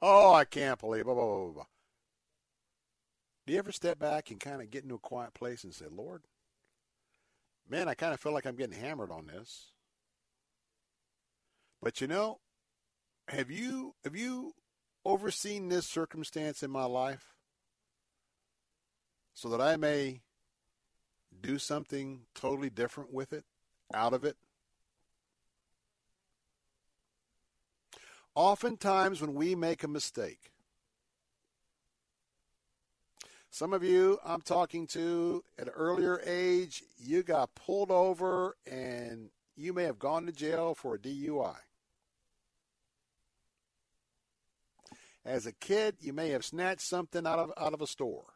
oh 0.00 0.32
I 0.34 0.44
can't 0.44 0.78
believe, 0.78 1.04
blah, 1.04 1.14
blah, 1.14 1.24
blah, 1.24 1.52
blah. 1.52 1.64
Do 3.46 3.52
you 3.52 3.58
ever 3.58 3.72
step 3.72 3.98
back 3.98 4.30
and 4.30 4.38
kind 4.38 4.62
of 4.62 4.70
get 4.70 4.84
into 4.84 4.94
a 4.94 5.00
quiet 5.00 5.34
place 5.34 5.64
and 5.64 5.74
say, 5.74 5.86
Lord, 5.90 6.22
man, 7.68 7.88
I 7.88 7.94
kind 7.94 8.14
of 8.14 8.20
feel 8.20 8.32
like 8.32 8.46
I'm 8.46 8.54
getting 8.54 8.78
hammered 8.78 9.10
on 9.10 9.26
this. 9.26 9.72
But 11.82 12.00
you 12.00 12.06
know, 12.06 12.38
have 13.26 13.50
you 13.50 13.94
have 14.04 14.14
you 14.14 14.52
overseen 15.04 15.68
this 15.68 15.86
circumstance 15.86 16.62
in 16.62 16.70
my 16.70 16.84
life 16.84 17.34
so 19.34 19.48
that 19.48 19.60
I 19.60 19.76
may 19.76 20.20
do 21.40 21.58
something 21.58 22.22
totally 22.34 22.70
different 22.70 23.12
with 23.12 23.32
it, 23.32 23.44
out 23.94 24.12
of 24.12 24.24
it? 24.24 24.36
Oftentimes, 28.34 29.20
when 29.20 29.34
we 29.34 29.54
make 29.54 29.82
a 29.82 29.88
mistake, 29.88 30.52
some 33.50 33.74
of 33.74 33.84
you 33.84 34.18
I'm 34.24 34.40
talking 34.40 34.86
to 34.88 35.44
at 35.58 35.66
an 35.66 35.74
earlier 35.76 36.22
age, 36.24 36.82
you 36.98 37.22
got 37.22 37.54
pulled 37.54 37.90
over 37.90 38.56
and 38.66 39.28
you 39.54 39.74
may 39.74 39.84
have 39.84 39.98
gone 39.98 40.24
to 40.24 40.32
jail 40.32 40.74
for 40.74 40.94
a 40.94 40.98
DUI. 40.98 41.56
As 45.24 45.46
a 45.46 45.52
kid, 45.52 45.96
you 46.00 46.12
may 46.12 46.30
have 46.30 46.44
snatched 46.44 46.80
something 46.80 47.26
out 47.26 47.38
of 47.38 47.52
out 47.56 47.74
of 47.74 47.80
a 47.80 47.86
store. 47.86 48.34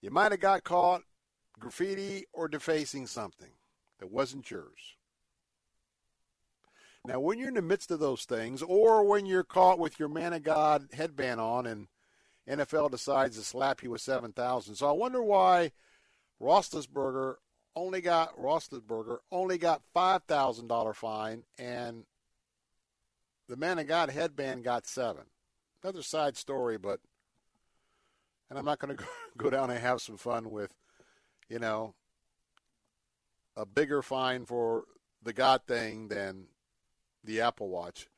You 0.00 0.10
might 0.10 0.32
have 0.32 0.40
got 0.40 0.64
caught 0.64 1.02
graffiti 1.58 2.26
or 2.32 2.48
defacing 2.48 3.06
something 3.06 3.52
that 3.98 4.10
wasn't 4.10 4.50
yours. 4.50 4.96
Now, 7.06 7.20
when 7.20 7.38
you're 7.38 7.48
in 7.48 7.54
the 7.54 7.62
midst 7.62 7.90
of 7.90 8.00
those 8.00 8.24
things, 8.24 8.62
or 8.62 9.04
when 9.04 9.26
you're 9.26 9.44
caught 9.44 9.78
with 9.78 9.98
your 9.98 10.08
man 10.08 10.32
of 10.32 10.42
God 10.42 10.88
headband 10.92 11.40
on 11.40 11.66
and 11.66 11.88
NFL 12.48 12.90
decides 12.90 13.36
to 13.36 13.44
slap 13.44 13.82
you 13.82 13.90
with 13.90 14.00
7,000. 14.00 14.74
So 14.74 14.88
I 14.88 14.92
wonder 14.92 15.22
why 15.22 15.72
Roethlisberger 16.40 17.36
only 17.76 18.00
got 18.00 18.36
Roethlisberger 18.38 19.18
only 19.32 19.58
got 19.58 19.82
$5,000 19.94 20.94
fine 20.94 21.44
and 21.58 22.04
the 23.48 23.56
man 23.56 23.78
of 23.78 23.86
God 23.86 24.10
headband 24.10 24.64
got 24.64 24.86
7. 24.86 25.22
Another 25.82 26.02
side 26.02 26.36
story, 26.36 26.78
but 26.78 27.00
and 28.48 28.58
I'm 28.58 28.64
not 28.64 28.78
going 28.78 28.96
to 28.96 29.04
go 29.36 29.50
down 29.50 29.70
and 29.70 29.80
have 29.80 30.00
some 30.00 30.16
fun 30.16 30.50
with, 30.50 30.74
you 31.48 31.58
know, 31.58 31.94
a 33.56 33.66
bigger 33.66 34.02
fine 34.02 34.46
for 34.46 34.84
the 35.22 35.32
God 35.32 35.62
thing 35.66 36.08
than 36.08 36.46
the 37.22 37.40
Apple 37.40 37.68
Watch. 37.68 38.08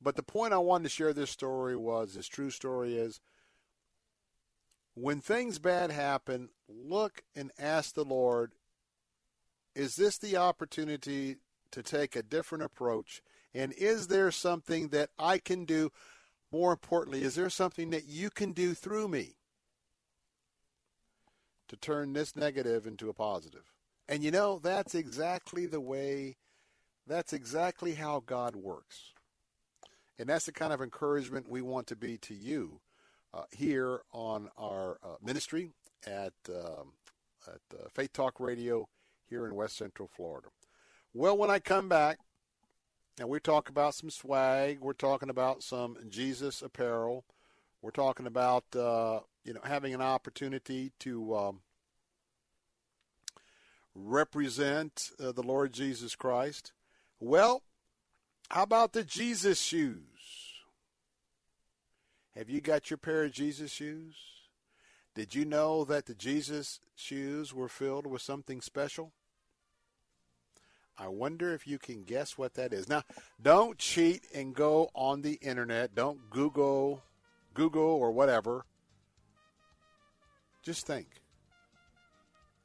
But 0.00 0.16
the 0.16 0.22
point 0.22 0.52
I 0.52 0.58
wanted 0.58 0.84
to 0.84 0.88
share 0.90 1.12
this 1.12 1.30
story 1.30 1.76
was 1.76 2.14
this 2.14 2.26
true 2.26 2.50
story 2.50 2.96
is 2.96 3.20
when 4.94 5.20
things 5.20 5.58
bad 5.58 5.90
happen, 5.90 6.50
look 6.68 7.22
and 7.34 7.50
ask 7.58 7.94
the 7.94 8.04
Lord, 8.04 8.52
is 9.74 9.96
this 9.96 10.18
the 10.18 10.36
opportunity 10.36 11.36
to 11.72 11.82
take 11.82 12.14
a 12.14 12.22
different 12.22 12.64
approach? 12.64 13.22
And 13.54 13.72
is 13.72 14.08
there 14.08 14.30
something 14.30 14.88
that 14.88 15.10
I 15.18 15.38
can 15.38 15.64
do? 15.64 15.90
More 16.52 16.72
importantly, 16.72 17.22
is 17.22 17.34
there 17.34 17.50
something 17.50 17.90
that 17.90 18.06
you 18.06 18.30
can 18.30 18.52
do 18.52 18.74
through 18.74 19.08
me 19.08 19.36
to 21.68 21.76
turn 21.76 22.12
this 22.12 22.36
negative 22.36 22.86
into 22.86 23.08
a 23.08 23.14
positive? 23.14 23.72
And 24.08 24.22
you 24.22 24.30
know, 24.30 24.58
that's 24.58 24.94
exactly 24.94 25.66
the 25.66 25.80
way 25.80 26.36
that's 27.06 27.32
exactly 27.32 27.94
how 27.94 28.22
God 28.24 28.56
works. 28.56 29.12
And 30.18 30.28
that's 30.28 30.46
the 30.46 30.52
kind 30.52 30.72
of 30.72 30.80
encouragement 30.80 31.48
we 31.48 31.60
want 31.60 31.86
to 31.88 31.96
be 31.96 32.18
to 32.18 32.34
you 32.34 32.80
uh, 33.32 33.42
here 33.50 34.00
on 34.12 34.48
our 34.56 34.98
uh, 35.02 35.16
ministry 35.22 35.72
at, 36.06 36.32
um, 36.48 36.92
at 37.46 37.60
uh, 37.78 37.88
Faith 37.92 38.12
Talk 38.12 38.38
Radio 38.38 38.88
here 39.28 39.46
in 39.46 39.54
West 39.54 39.76
Central 39.76 40.08
Florida. 40.08 40.48
Well, 41.12 41.36
when 41.36 41.50
I 41.50 41.58
come 41.58 41.88
back, 41.88 42.18
and 43.18 43.28
we 43.28 43.38
talk 43.38 43.68
about 43.68 43.94
some 43.94 44.10
swag, 44.10 44.80
we're 44.80 44.92
talking 44.92 45.30
about 45.30 45.62
some 45.62 45.96
Jesus 46.08 46.62
apparel, 46.62 47.24
we're 47.82 47.90
talking 47.90 48.26
about 48.26 48.64
uh, 48.74 49.20
you 49.44 49.54
know 49.54 49.60
having 49.64 49.94
an 49.94 50.02
opportunity 50.02 50.92
to 51.00 51.36
um, 51.36 51.60
represent 53.94 55.10
uh, 55.22 55.32
the 55.32 55.42
Lord 55.42 55.72
Jesus 55.72 56.16
Christ. 56.16 56.72
Well, 57.20 57.62
how 58.50 58.62
about 58.62 58.92
the 58.92 59.04
Jesus 59.04 59.60
shoes? 59.60 60.00
Have 62.36 62.50
you 62.50 62.60
got 62.60 62.90
your 62.90 62.96
pair 62.96 63.24
of 63.24 63.32
Jesus 63.32 63.70
shoes? 63.70 64.16
Did 65.14 65.34
you 65.34 65.44
know 65.44 65.84
that 65.84 66.06
the 66.06 66.14
Jesus 66.14 66.80
shoes 66.96 67.54
were 67.54 67.68
filled 67.68 68.06
with 68.06 68.22
something 68.22 68.60
special? 68.60 69.12
I 70.96 71.08
wonder 71.08 71.52
if 71.52 71.66
you 71.66 71.78
can 71.78 72.04
guess 72.04 72.38
what 72.38 72.54
that 72.54 72.72
is. 72.72 72.88
Now, 72.88 73.02
don't 73.42 73.78
cheat 73.78 74.22
and 74.34 74.54
go 74.54 74.90
on 74.94 75.22
the 75.22 75.34
internet. 75.34 75.94
Don't 75.94 76.30
Google, 76.30 77.02
Google 77.52 77.82
or 77.82 78.12
whatever. 78.12 78.64
Just 80.62 80.86
think. 80.86 81.08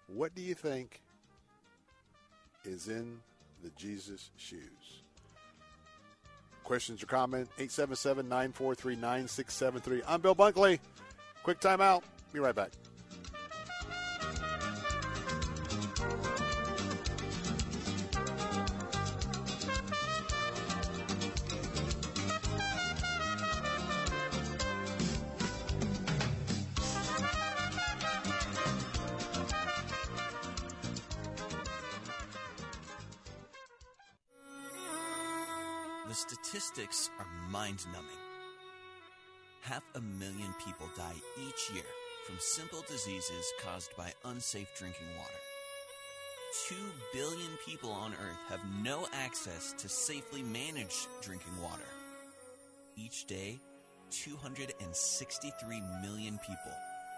What 0.07 0.35
do 0.35 0.41
you 0.41 0.53
think 0.53 1.01
is 2.65 2.87
in 2.87 3.19
the 3.63 3.69
Jesus 3.71 4.31
shoes. 4.37 5.03
Questions 6.63 7.01
or 7.01 7.07
comment? 7.07 7.49
877 7.57 8.27
943 8.27 8.95
9673. 8.95 10.01
I'm 10.07 10.21
Bill 10.21 10.35
Bunkley. 10.35 10.79
Quick 11.43 11.59
timeout. 11.59 12.03
Be 12.31 12.39
right 12.39 12.55
back. 12.55 12.71
Numbing. 37.87 38.23
Half 39.61 39.83
a 39.95 40.01
million 40.01 40.53
people 40.65 40.89
die 40.97 41.21
each 41.47 41.75
year 41.75 41.85
from 42.25 42.37
simple 42.39 42.83
diseases 42.87 43.45
caused 43.61 43.95
by 43.97 44.13
unsafe 44.25 44.69
drinking 44.77 45.07
water. 45.17 45.39
Two 46.67 46.75
billion 47.13 47.51
people 47.65 47.91
on 47.91 48.13
Earth 48.13 48.39
have 48.49 48.61
no 48.83 49.07
access 49.13 49.73
to 49.77 49.87
safely 49.87 50.41
managed 50.41 51.07
drinking 51.21 51.61
water. 51.61 51.83
Each 52.97 53.25
day, 53.25 53.59
263 54.11 55.81
million 56.01 56.39
people 56.39 56.73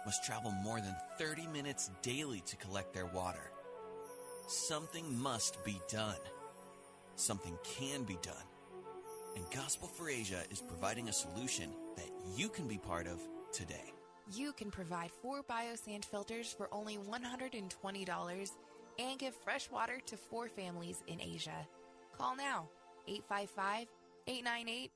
must 0.06 0.24
travel 0.24 0.52
more 0.52 0.82
than 0.82 0.96
30 1.18 1.48
minutes 1.48 1.90
daily 2.02 2.42
to 2.42 2.56
collect 2.58 2.94
their 2.94 3.06
water. 3.06 3.52
Something 4.48 5.18
must 5.18 5.64
be 5.64 5.80
done. 5.90 6.20
Something 7.16 7.58
can 7.64 8.04
be 8.04 8.18
done. 8.22 8.51
And 9.36 9.46
Gospel 9.56 9.88
for 9.88 10.10
Asia 10.10 10.42
is 10.50 10.62
providing 10.62 11.10
a 11.10 11.14
solution 11.14 11.70
that 11.96 12.10
you 12.36 12.50
can 12.50 12.68
be 12.68 12.78
part 12.78 13.08
of 13.08 13.20
today. 13.52 13.94
You 14.34 14.54
can 14.54 14.72
provide 14.72 15.12
four 15.12 15.44
biosand 15.44 16.06
filters 16.06 16.54
for 16.54 16.70
only 16.72 16.98
$120 16.98 18.52
and 19.00 19.20
give 19.20 19.36
fresh 19.36 19.70
water 19.72 20.00
to 20.06 20.18
four 20.18 20.48
families 20.48 21.04
in 21.08 21.20
Asia. 21.22 21.68
Call 22.18 22.36
now 22.36 22.70
855 23.08 23.88
898 24.28 24.92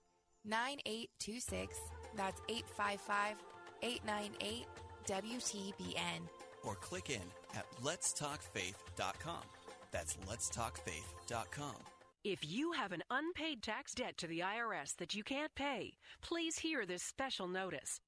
9826. 0.45 1.79
That's 2.15 2.41
855 2.49 3.37
898 3.81 4.65
WTBN. 5.07 6.21
Or 6.63 6.75
click 6.75 7.09
in 7.09 7.21
at 7.55 7.65
letstalkfaith.com. 7.83 9.41
That's 9.91 10.17
letstalkfaith.com. 10.27 11.94
If 12.25 12.39
you 12.43 12.71
have 12.71 12.91
an 12.91 13.03
unpaid 13.11 13.61
tax 13.61 13.93
debt 13.93 14.17
to 14.17 14.25
the 14.25 14.39
IRS 14.39 14.95
that 14.95 15.13
you 15.13 15.23
can't 15.23 15.53
pay, 15.53 15.93
please 16.23 16.57
hear 16.57 16.83
this 16.83 17.03
special 17.03 17.47
notice. 17.47 18.01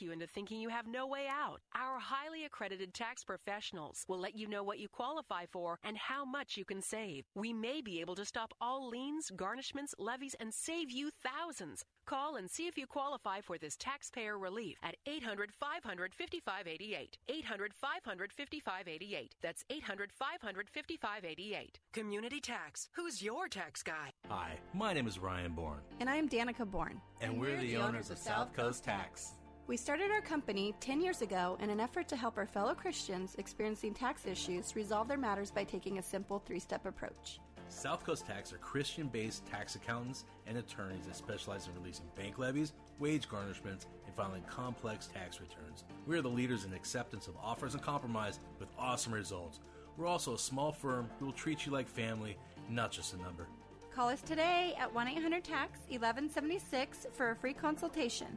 you 0.00 0.12
into 0.12 0.26
thinking 0.26 0.60
you 0.60 0.68
have 0.68 0.86
no 0.86 1.06
way 1.06 1.26
out. 1.28 1.60
Our 1.74 1.98
highly 1.98 2.44
accredited 2.44 2.94
tax 2.94 3.24
professionals 3.24 4.04
will 4.08 4.18
let 4.20 4.36
you 4.36 4.46
know 4.48 4.62
what 4.62 4.78
you 4.78 4.88
qualify 4.88 5.46
for 5.50 5.78
and 5.82 5.96
how 5.96 6.24
much 6.24 6.56
you 6.56 6.64
can 6.64 6.82
save. 6.82 7.24
We 7.34 7.52
may 7.52 7.80
be 7.80 8.00
able 8.00 8.14
to 8.16 8.24
stop 8.24 8.52
all 8.60 8.88
liens, 8.88 9.30
garnishments, 9.34 9.94
levies, 9.98 10.34
and 10.40 10.52
save 10.52 10.90
you 10.90 11.10
thousands. 11.22 11.84
Call 12.06 12.36
and 12.36 12.50
see 12.50 12.66
if 12.66 12.76
you 12.76 12.86
qualify 12.86 13.40
for 13.40 13.56
this 13.58 13.76
taxpayer 13.76 14.36
relief 14.38 14.76
at 14.82 14.96
800 15.06 15.52
500 15.52 16.14
5588. 16.14 17.18
800 17.28 17.72
500 17.74 18.32
5588. 18.32 19.34
That's 19.42 19.64
800 19.70 20.10
500 20.12 20.68
5588. 20.70 21.78
Community 21.92 22.40
Tax. 22.40 22.88
Who's 22.92 23.22
your 23.22 23.48
tax 23.48 23.82
guy? 23.82 24.10
Hi, 24.28 24.58
my 24.74 24.92
name 24.92 25.06
is 25.06 25.18
Ryan 25.18 25.52
Bourne, 25.52 25.80
And 26.00 26.08
I'm 26.10 26.28
Danica 26.28 26.68
Bourne. 26.68 27.00
and, 27.20 27.40
we're, 27.40 27.56
the, 27.60 27.76
owners 27.76 28.10
of 28.10 28.18
South 28.18 28.52
Coast 28.52 28.84
Tax. 28.84 29.34
We 29.70 29.76
started 29.76 30.10
our 30.10 30.20
company 30.20 30.74
10 30.80 31.00
years 31.00 31.22
ago 31.22 31.56
in 31.60 31.70
an 31.70 31.78
effort 31.78 32.08
to 32.08 32.16
help 32.16 32.36
our 32.36 32.44
fellow 32.44 32.74
Christians 32.74 33.36
experiencing 33.38 33.94
tax 33.94 34.26
issues 34.26 34.74
resolve 34.74 35.06
their 35.06 35.16
matters 35.16 35.52
by 35.52 35.62
taking 35.62 35.98
a 35.98 36.02
simple 36.02 36.40
three 36.44 36.58
step 36.58 36.86
approach. 36.86 37.38
South 37.68 38.04
Coast 38.04 38.26
Tax 38.26 38.52
are 38.52 38.58
Christian 38.58 39.06
based 39.06 39.46
tax 39.46 39.76
accountants 39.76 40.24
and 40.48 40.58
attorneys 40.58 41.06
that 41.06 41.14
specialize 41.14 41.68
in 41.68 41.80
releasing 41.80 42.06
bank 42.16 42.36
levies, 42.36 42.72
wage 42.98 43.28
garnishments, 43.28 43.86
and 44.06 44.16
filing 44.16 44.42
complex 44.50 45.06
tax 45.06 45.40
returns. 45.40 45.84
We 46.04 46.18
are 46.18 46.22
the 46.22 46.28
leaders 46.28 46.64
in 46.64 46.74
acceptance 46.74 47.28
of 47.28 47.36
offers 47.40 47.74
and 47.74 47.82
compromise 47.82 48.40
with 48.58 48.70
awesome 48.76 49.14
results. 49.14 49.60
We're 49.96 50.08
also 50.08 50.34
a 50.34 50.38
small 50.40 50.72
firm 50.72 51.08
who 51.20 51.26
will 51.26 51.32
treat 51.32 51.64
you 51.64 51.70
like 51.70 51.86
family, 51.86 52.36
not 52.68 52.90
just 52.90 53.14
a 53.14 53.18
number. 53.18 53.46
Call 53.94 54.08
us 54.08 54.20
today 54.20 54.74
at 54.80 54.92
1 54.92 55.06
800 55.06 55.44
TAX 55.44 55.78
1176 55.90 57.06
for 57.12 57.30
a 57.30 57.36
free 57.36 57.52
consultation, 57.52 58.36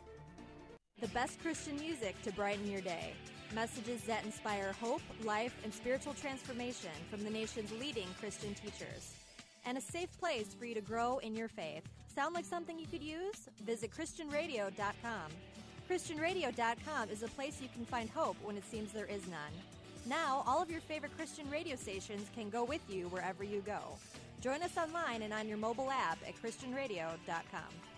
The 1.01 1.07
best 1.07 1.41
Christian 1.41 1.77
music 1.77 2.15
to 2.21 2.31
brighten 2.31 2.69
your 2.69 2.81
day. 2.81 3.13
Messages 3.55 4.01
that 4.03 4.23
inspire 4.23 4.71
hope, 4.79 5.01
life, 5.23 5.55
and 5.63 5.73
spiritual 5.73 6.13
transformation 6.13 6.91
from 7.09 7.23
the 7.23 7.29
nation's 7.31 7.71
leading 7.79 8.05
Christian 8.19 8.53
teachers. 8.53 9.15
And 9.65 9.79
a 9.79 9.81
safe 9.81 10.15
place 10.19 10.53
for 10.53 10.65
you 10.65 10.75
to 10.75 10.81
grow 10.81 11.17
in 11.17 11.35
your 11.35 11.47
faith. 11.47 11.81
Sound 12.13 12.35
like 12.35 12.45
something 12.45 12.77
you 12.77 12.85
could 12.85 13.01
use? 13.01 13.49
Visit 13.65 13.89
ChristianRadio.com. 13.89 15.31
ChristianRadio.com 15.89 17.09
is 17.09 17.23
a 17.23 17.27
place 17.29 17.59
you 17.63 17.69
can 17.73 17.83
find 17.85 18.07
hope 18.07 18.37
when 18.43 18.55
it 18.55 18.63
seems 18.69 18.91
there 18.91 19.07
is 19.07 19.27
none. 19.27 19.53
Now, 20.05 20.43
all 20.45 20.61
of 20.61 20.69
your 20.69 20.81
favorite 20.81 21.17
Christian 21.17 21.49
radio 21.49 21.75
stations 21.77 22.29
can 22.35 22.51
go 22.51 22.63
with 22.63 22.81
you 22.87 23.07
wherever 23.07 23.43
you 23.43 23.61
go. 23.65 23.79
Join 24.39 24.61
us 24.61 24.77
online 24.77 25.23
and 25.23 25.33
on 25.33 25.47
your 25.47 25.57
mobile 25.57 25.89
app 25.89 26.19
at 26.27 26.35
ChristianRadio.com. 26.39 27.90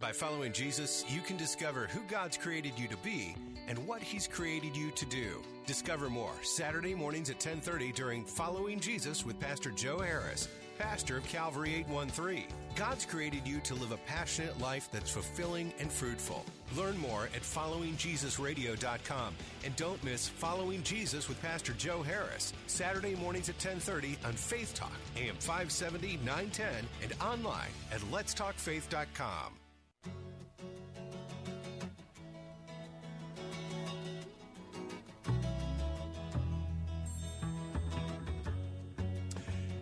By 0.00 0.12
following 0.12 0.52
Jesus, 0.52 1.04
you 1.08 1.20
can 1.20 1.36
discover 1.36 1.88
who 1.88 2.02
God's 2.02 2.36
created 2.36 2.78
you 2.78 2.86
to 2.86 2.96
be 2.98 3.34
and 3.66 3.84
what 3.84 4.00
he's 4.00 4.28
created 4.28 4.76
you 4.76 4.92
to 4.92 5.04
do. 5.06 5.42
Discover 5.66 6.08
more 6.08 6.34
Saturday 6.42 6.94
mornings 6.94 7.30
at 7.30 7.40
10:30 7.40 7.90
during 7.90 8.24
Following 8.24 8.78
Jesus 8.78 9.26
with 9.26 9.40
Pastor 9.40 9.72
Joe 9.72 9.98
Harris, 9.98 10.46
pastor 10.78 11.16
of 11.16 11.26
Calvary 11.26 11.74
813. 11.74 12.46
God's 12.76 13.04
created 13.04 13.44
you 13.44 13.58
to 13.62 13.74
live 13.74 13.90
a 13.90 13.96
passionate 13.96 14.60
life 14.60 14.88
that's 14.92 15.10
fulfilling 15.10 15.74
and 15.80 15.90
fruitful. 15.90 16.46
Learn 16.76 16.96
more 16.96 17.24
at 17.34 17.42
followingjesusradio.com 17.42 19.34
and 19.64 19.74
don't 19.74 20.04
miss 20.04 20.28
Following 20.28 20.84
Jesus 20.84 21.28
with 21.28 21.42
Pastor 21.42 21.72
Joe 21.72 22.04
Harris, 22.04 22.52
Saturday 22.68 23.16
mornings 23.16 23.48
at 23.48 23.58
10:30 23.58 24.16
on 24.24 24.34
Faith 24.34 24.74
Talk, 24.74 25.00
AM 25.16 25.36
570, 25.38 26.18
910 26.18 26.86
and 27.02 27.14
online 27.20 27.72
at 27.90 28.00
letstalkfaith.com. 28.12 29.58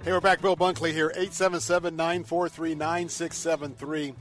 Hey, 0.07 0.13
we're 0.13 0.21
back. 0.21 0.41
Bill 0.41 0.57
Bunkley 0.57 0.93
here, 0.93 1.11
877 1.17 1.97
943 1.97 2.77
9673. 2.77 4.15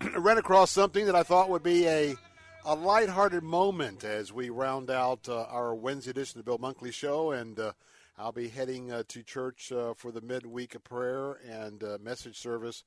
I 0.00 0.08
Ran 0.18 0.38
across 0.38 0.72
something 0.72 1.06
that 1.06 1.14
I 1.14 1.22
thought 1.22 1.50
would 1.50 1.62
be 1.62 1.86
a, 1.86 2.16
a 2.64 2.74
lighthearted 2.74 3.44
moment 3.44 4.02
as 4.02 4.32
we 4.32 4.50
round 4.50 4.90
out 4.90 5.28
uh, 5.28 5.44
our 5.50 5.72
Wednesday 5.72 6.10
edition 6.10 6.40
of 6.40 6.44
the 6.44 6.50
Bill 6.50 6.58
Bunkley 6.58 6.92
Show. 6.92 7.30
And 7.30 7.60
uh, 7.60 7.74
I'll 8.18 8.32
be 8.32 8.48
heading 8.48 8.90
uh, 8.90 9.04
to 9.06 9.22
church 9.22 9.70
uh, 9.70 9.94
for 9.94 10.10
the 10.10 10.20
midweek 10.20 10.74
of 10.74 10.82
prayer 10.82 11.38
and 11.48 11.84
uh, 11.84 11.98
message 12.02 12.36
service 12.36 12.82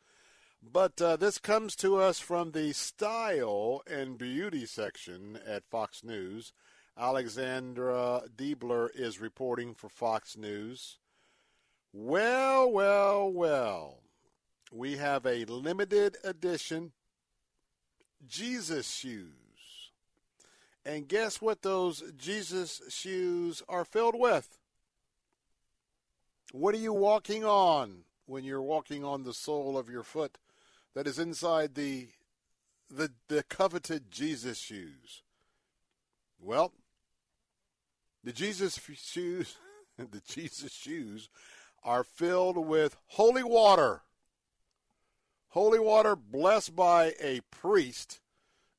But 0.62 1.02
uh, 1.02 1.16
this 1.16 1.38
comes 1.38 1.78
to 1.78 1.96
us 1.96 2.20
from 2.20 2.52
the 2.52 2.74
style 2.74 3.84
and 3.90 4.18
beauty 4.18 4.66
section 4.66 5.40
at 5.48 5.64
Fox 5.64 6.04
News. 6.04 6.52
Alexandra 7.00 8.24
Deabler 8.36 8.90
is 8.94 9.22
reporting 9.22 9.74
for 9.74 9.88
Fox 9.88 10.36
News. 10.36 10.98
Well, 11.94 12.72
well, 12.72 13.32
well. 13.32 13.98
We 14.72 14.96
have 14.98 15.26
a 15.26 15.44
limited 15.46 16.18
edition 16.24 16.94
Jesus 18.28 18.90
shoes. 18.90 19.28
And 20.86 21.08
guess 21.08 21.42
what 21.42 21.62
those 21.62 22.04
Jesus 22.18 22.82
shoes 22.90 23.62
are 23.68 23.86
filled 23.86 24.18
with? 24.18 24.58
What 26.54 26.74
are 26.74 26.80
you 26.80 26.94
walking 26.94 27.44
on 27.44 28.06
when 28.26 28.44
you're 28.46 28.62
walking 28.62 29.04
on 29.04 29.24
the 29.24 29.34
sole 29.34 29.78
of 29.78 29.90
your 29.90 30.04
foot 30.04 30.38
that 30.96 31.08
is 31.08 31.20
inside 31.20 31.76
the 31.76 32.08
the, 32.90 33.12
the 33.28 33.44
coveted 33.44 34.12
Jesus 34.12 34.58
shoes? 34.58 35.24
Well, 36.40 36.74
the 38.24 38.34
Jesus 38.34 38.80
shoes, 38.96 39.58
the 39.98 40.22
Jesus 40.26 40.72
shoes 40.72 41.30
are 41.84 42.04
filled 42.04 42.58
with 42.58 42.98
holy 43.08 43.44
water. 43.44 44.04
Holy 45.50 45.80
water 45.80 46.16
blessed 46.16 46.76
by 46.76 47.14
a 47.22 47.42
priest. 47.52 48.20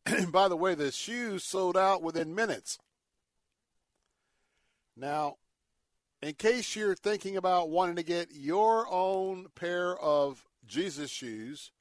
And 0.07 0.33
by 0.33 0.49
the 0.49 0.57
way, 0.57 0.75
the 0.75 0.91
shoes 0.91 1.45
sold 1.45 1.77
out 1.77 2.03
within 2.03 2.35
minutes. 2.35 2.79
Now, 4.97 5.37
in 6.23 6.35
case 6.35 6.77
you're 6.77 6.95
thinking 6.95 7.37
about 7.37 7.71
wanting 7.71 7.97
to 7.97 8.03
get 8.03 8.29
your 8.33 8.87
own 8.91 9.49
pair 9.55 9.97
of 9.99 10.47
Jesus 10.65 11.11
shoes, 11.11 11.73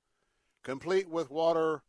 complete 0.63 1.09
with 1.09 1.29
water 1.29 1.83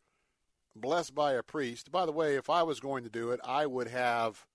blessed 0.75 1.15
by 1.15 1.33
a 1.33 1.43
priest. 1.43 1.91
By 1.91 2.07
the 2.07 2.13
way, 2.13 2.37
if 2.37 2.49
I 2.51 2.63
was 2.63 2.81
going 2.81 3.05
to 3.05 3.11
do 3.11 3.31
it, 3.31 3.41
I 3.45 3.67
would 3.67 3.89
have 3.89 4.47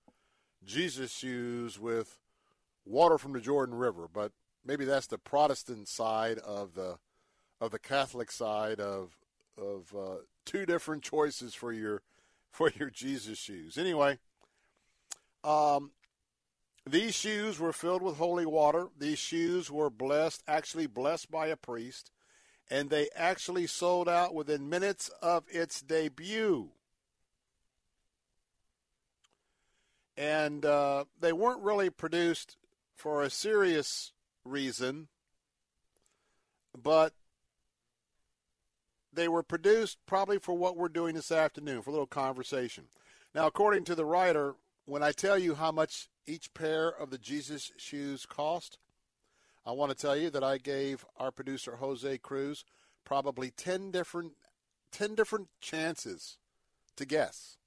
Jesus 0.64 1.12
shoes 1.12 1.80
with 1.80 2.20
water 2.86 3.18
from 3.18 3.34
the 3.34 3.42
Jordan 3.42 3.76
River, 3.76 4.08
but 4.12 4.32
maybe 4.68 4.86
that's 4.86 5.08
the 5.08 5.18
Protestant 5.18 5.88
side 5.88 6.38
of 6.40 6.74
the 6.76 6.98
of 7.60 7.72
the 7.72 7.80
Catholic 7.80 8.32
side 8.32 8.80
of 8.80 9.18
of 9.58 9.94
uh, 9.98 10.18
two 10.46 10.66
different 10.66 11.04
choices 11.04 11.56
for 11.56 11.72
your 11.72 12.02
for 12.52 12.72
your 12.78 12.90
Jesus 12.90 13.38
shoes. 13.38 13.78
Anyway, 13.78 14.20
um, 15.44 15.92
these 16.86 17.16
shoes 17.16 17.60
were 17.60 17.74
filled 17.74 18.02
with 18.02 18.18
holy 18.18 18.46
water. 18.46 18.88
These 18.98 19.20
shoes 19.20 19.72
were 19.72 19.90
blessed, 19.90 20.44
actually 20.48 20.88
blessed 20.88 21.32
by 21.32 21.48
a 21.48 21.56
priest, 21.56 22.12
and 22.70 22.90
they 22.90 23.10
actually 23.16 23.68
sold 23.68 24.10
out 24.10 24.34
within 24.34 24.70
minutes 24.70 25.10
of 25.22 25.44
its 25.50 25.82
debut. 25.82 26.70
And 30.16 30.66
uh, 30.66 31.06
they 31.20 31.32
weren't 31.32 31.62
really 31.62 31.92
produced 31.92 32.58
for 32.96 33.22
a 33.22 33.30
serious 33.30 34.14
reason, 34.48 35.08
but 36.82 37.14
they 39.14 39.28
were 39.28 39.44
produced 39.44 39.98
probably 40.06 40.38
for 40.38 40.54
what 40.54 40.78
we're 40.78 40.90
doing 40.90 41.16
this 41.16 41.32
afternoon, 41.32 41.82
for 41.82 41.90
a 41.90 41.94
little 41.94 42.08
conversation. 42.08 42.86
Now, 43.34 43.48
according 43.48 43.84
to 43.86 43.96
the 43.96 44.06
writer, 44.06 44.56
when 44.86 45.04
I 45.04 45.12
tell 45.12 45.38
you 45.38 45.56
how 45.56 45.72
much 45.72 46.10
each 46.26 46.54
pair 46.54 46.90
of 46.90 47.10
the 47.10 47.18
Jesus 47.18 47.72
shoes 47.78 48.26
cost, 48.26 48.78
I 49.66 49.72
want 49.72 49.92
to 49.92 49.98
tell 49.98 50.16
you 50.16 50.30
that 50.30 50.44
I 50.44 50.58
gave 50.58 51.06
our 51.18 51.32
producer 51.32 51.76
Jose 51.78 52.18
Cruz 52.20 52.64
probably 53.04 53.52
10 53.52 53.92
different 53.92 54.34
10 54.92 55.16
different 55.16 55.48
chances 55.60 56.38
to 56.96 57.06
guess. 57.06 57.58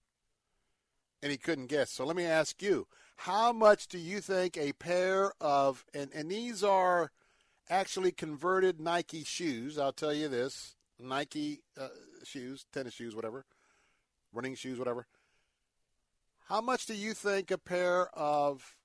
And 1.23 1.31
he 1.31 1.39
couldn't 1.39 1.67
guess. 1.67 1.91
So 1.91 2.05
let 2.05 2.17
me 2.17 2.25
ask 2.25 2.63
you, 2.63 2.87
how 3.21 3.53
much 3.53 3.87
do 3.87 3.99
you 3.99 4.23
think 4.23 4.57
a 4.57 4.73
pair 4.73 5.33
of 5.43 5.85
and 5.93 6.11
and 6.15 6.31
these 6.31 6.65
are 6.65 7.11
actually 7.69 8.13
converted 8.13 8.81
Nike 8.81 9.25
shoes, 9.25 9.79
I'll 9.79 9.93
tell 9.93 10.15
you 10.15 10.27
this, 10.27 10.75
Nike 10.99 11.61
uh, 11.79 11.89
shoes, 12.25 12.65
tennis 12.73 12.95
shoes, 12.95 13.15
whatever, 13.15 13.45
running 14.33 14.55
shoes, 14.55 14.79
whatever. 14.79 15.07
How 16.49 16.63
much 16.63 16.87
do 16.87 16.95
you 16.95 17.13
think 17.13 17.51
a 17.51 17.59
pair 17.59 18.09
of 18.17 18.77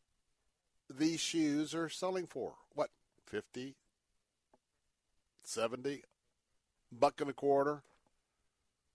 these 0.94 1.22
shoes 1.22 1.74
are 1.74 1.88
selling 1.88 2.28
for? 2.28 2.56
What, 2.74 2.90
50, 3.28 3.74
70, 5.46 6.04
buck 6.92 7.22
and 7.22 7.30
a 7.30 7.34
quarter, 7.34 7.84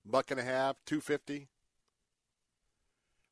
buck 0.04 0.30
and 0.30 0.38
a 0.38 0.44
half, 0.44 0.76
250? 0.84 1.48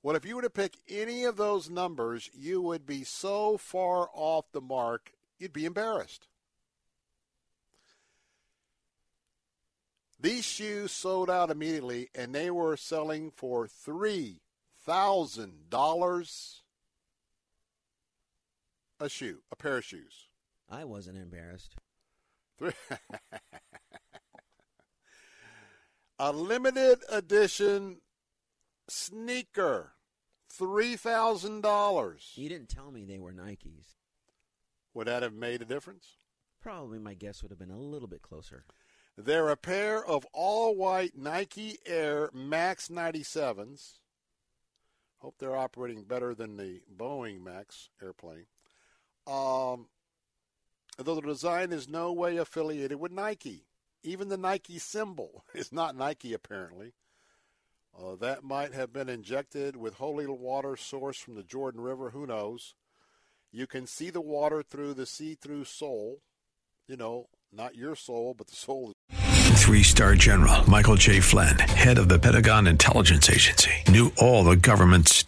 Well, 0.02 0.16
if 0.16 0.24
you 0.24 0.36
were 0.36 0.42
to 0.42 0.50
pick 0.50 0.76
any 0.88 1.24
of 1.24 1.36
those 1.36 1.68
numbers, 1.68 2.30
you 2.32 2.62
would 2.62 2.86
be 2.86 3.02
so 3.04 3.56
far 3.56 4.08
off 4.12 4.52
the 4.52 4.60
mark, 4.60 5.12
you'd 5.38 5.52
be 5.52 5.64
embarrassed. 5.64 6.28
These 10.20 10.44
shoes 10.44 10.92
sold 10.92 11.30
out 11.30 11.50
immediately, 11.50 12.08
and 12.14 12.34
they 12.34 12.50
were 12.50 12.76
selling 12.76 13.30
for 13.30 13.68
three 13.68 14.40
thousand 14.84 15.70
dollars 15.70 16.62
a 19.00 19.08
shoe, 19.08 19.42
a 19.52 19.56
pair 19.56 19.78
of 19.78 19.84
shoes. 19.84 20.28
I 20.68 20.84
wasn't 20.84 21.18
embarrassed. 21.18 21.76
a 26.18 26.32
limited 26.32 26.98
edition 27.08 28.00
sneaker, 28.88 29.92
three 30.48 30.96
thousand 30.96 31.62
dollars. 31.62 32.32
You 32.34 32.48
didn't 32.48 32.68
tell 32.68 32.90
me 32.90 33.04
they 33.04 33.18
were 33.18 33.32
Nikes. 33.32 33.94
Would 34.94 35.06
that 35.06 35.22
have 35.22 35.34
made 35.34 35.62
a 35.62 35.66
difference? 35.66 36.16
Probably 36.60 36.98
my 36.98 37.14
guess 37.14 37.42
would 37.42 37.50
have 37.52 37.58
been 37.58 37.70
a 37.70 37.78
little 37.78 38.08
bit 38.08 38.22
closer. 38.22 38.64
They're 39.16 39.48
a 39.48 39.56
pair 39.56 40.04
of 40.04 40.26
all 40.32 40.76
white 40.76 41.16
Nike 41.16 41.78
Air 41.86 42.30
Max 42.32 42.88
97s. 42.88 43.98
Hope 45.18 45.34
they're 45.38 45.56
operating 45.56 46.04
better 46.04 46.34
than 46.34 46.56
the 46.56 46.82
Boeing 46.96 47.42
Max 47.42 47.90
airplane. 48.00 48.46
Um, 49.26 49.88
though 50.96 51.16
the 51.16 51.20
design 51.20 51.72
is 51.72 51.88
no 51.88 52.12
way 52.12 52.36
affiliated 52.36 53.00
with 53.00 53.12
Nike. 53.12 53.66
Even 54.04 54.28
the 54.28 54.36
Nike 54.36 54.78
symbol 54.78 55.44
is 55.54 55.72
not 55.72 55.96
Nike, 55.96 56.32
apparently. 56.32 56.92
Uh, 57.98 58.14
that 58.16 58.44
might 58.44 58.74
have 58.74 58.92
been 58.92 59.08
injected 59.08 59.76
with 59.76 59.94
holy 59.94 60.26
water 60.26 60.70
sourced 60.70 61.16
from 61.16 61.34
the 61.34 61.42
Jordan 61.42 61.80
River. 61.80 62.10
Who 62.10 62.26
knows? 62.26 62.74
You 63.50 63.66
can 63.66 63.86
see 63.86 64.10
the 64.10 64.20
water 64.20 64.62
through 64.62 64.94
the 64.94 65.06
see 65.06 65.34
through 65.34 65.64
sole. 65.64 66.20
You 66.86 66.96
know, 66.96 67.26
not 67.52 67.74
your 67.74 67.96
soul, 67.96 68.34
but 68.36 68.46
the 68.46 68.56
sole. 68.56 68.92
Three 69.56 69.82
star 69.82 70.14
general 70.14 70.68
Michael 70.70 70.96
J. 70.96 71.20
Flynn, 71.20 71.58
head 71.58 71.98
of 71.98 72.08
the 72.08 72.18
Pentagon 72.18 72.66
Intelligence 72.66 73.28
Agency, 73.28 73.72
knew 73.88 74.12
all 74.16 74.44
the 74.44 74.56
government's 74.56 75.24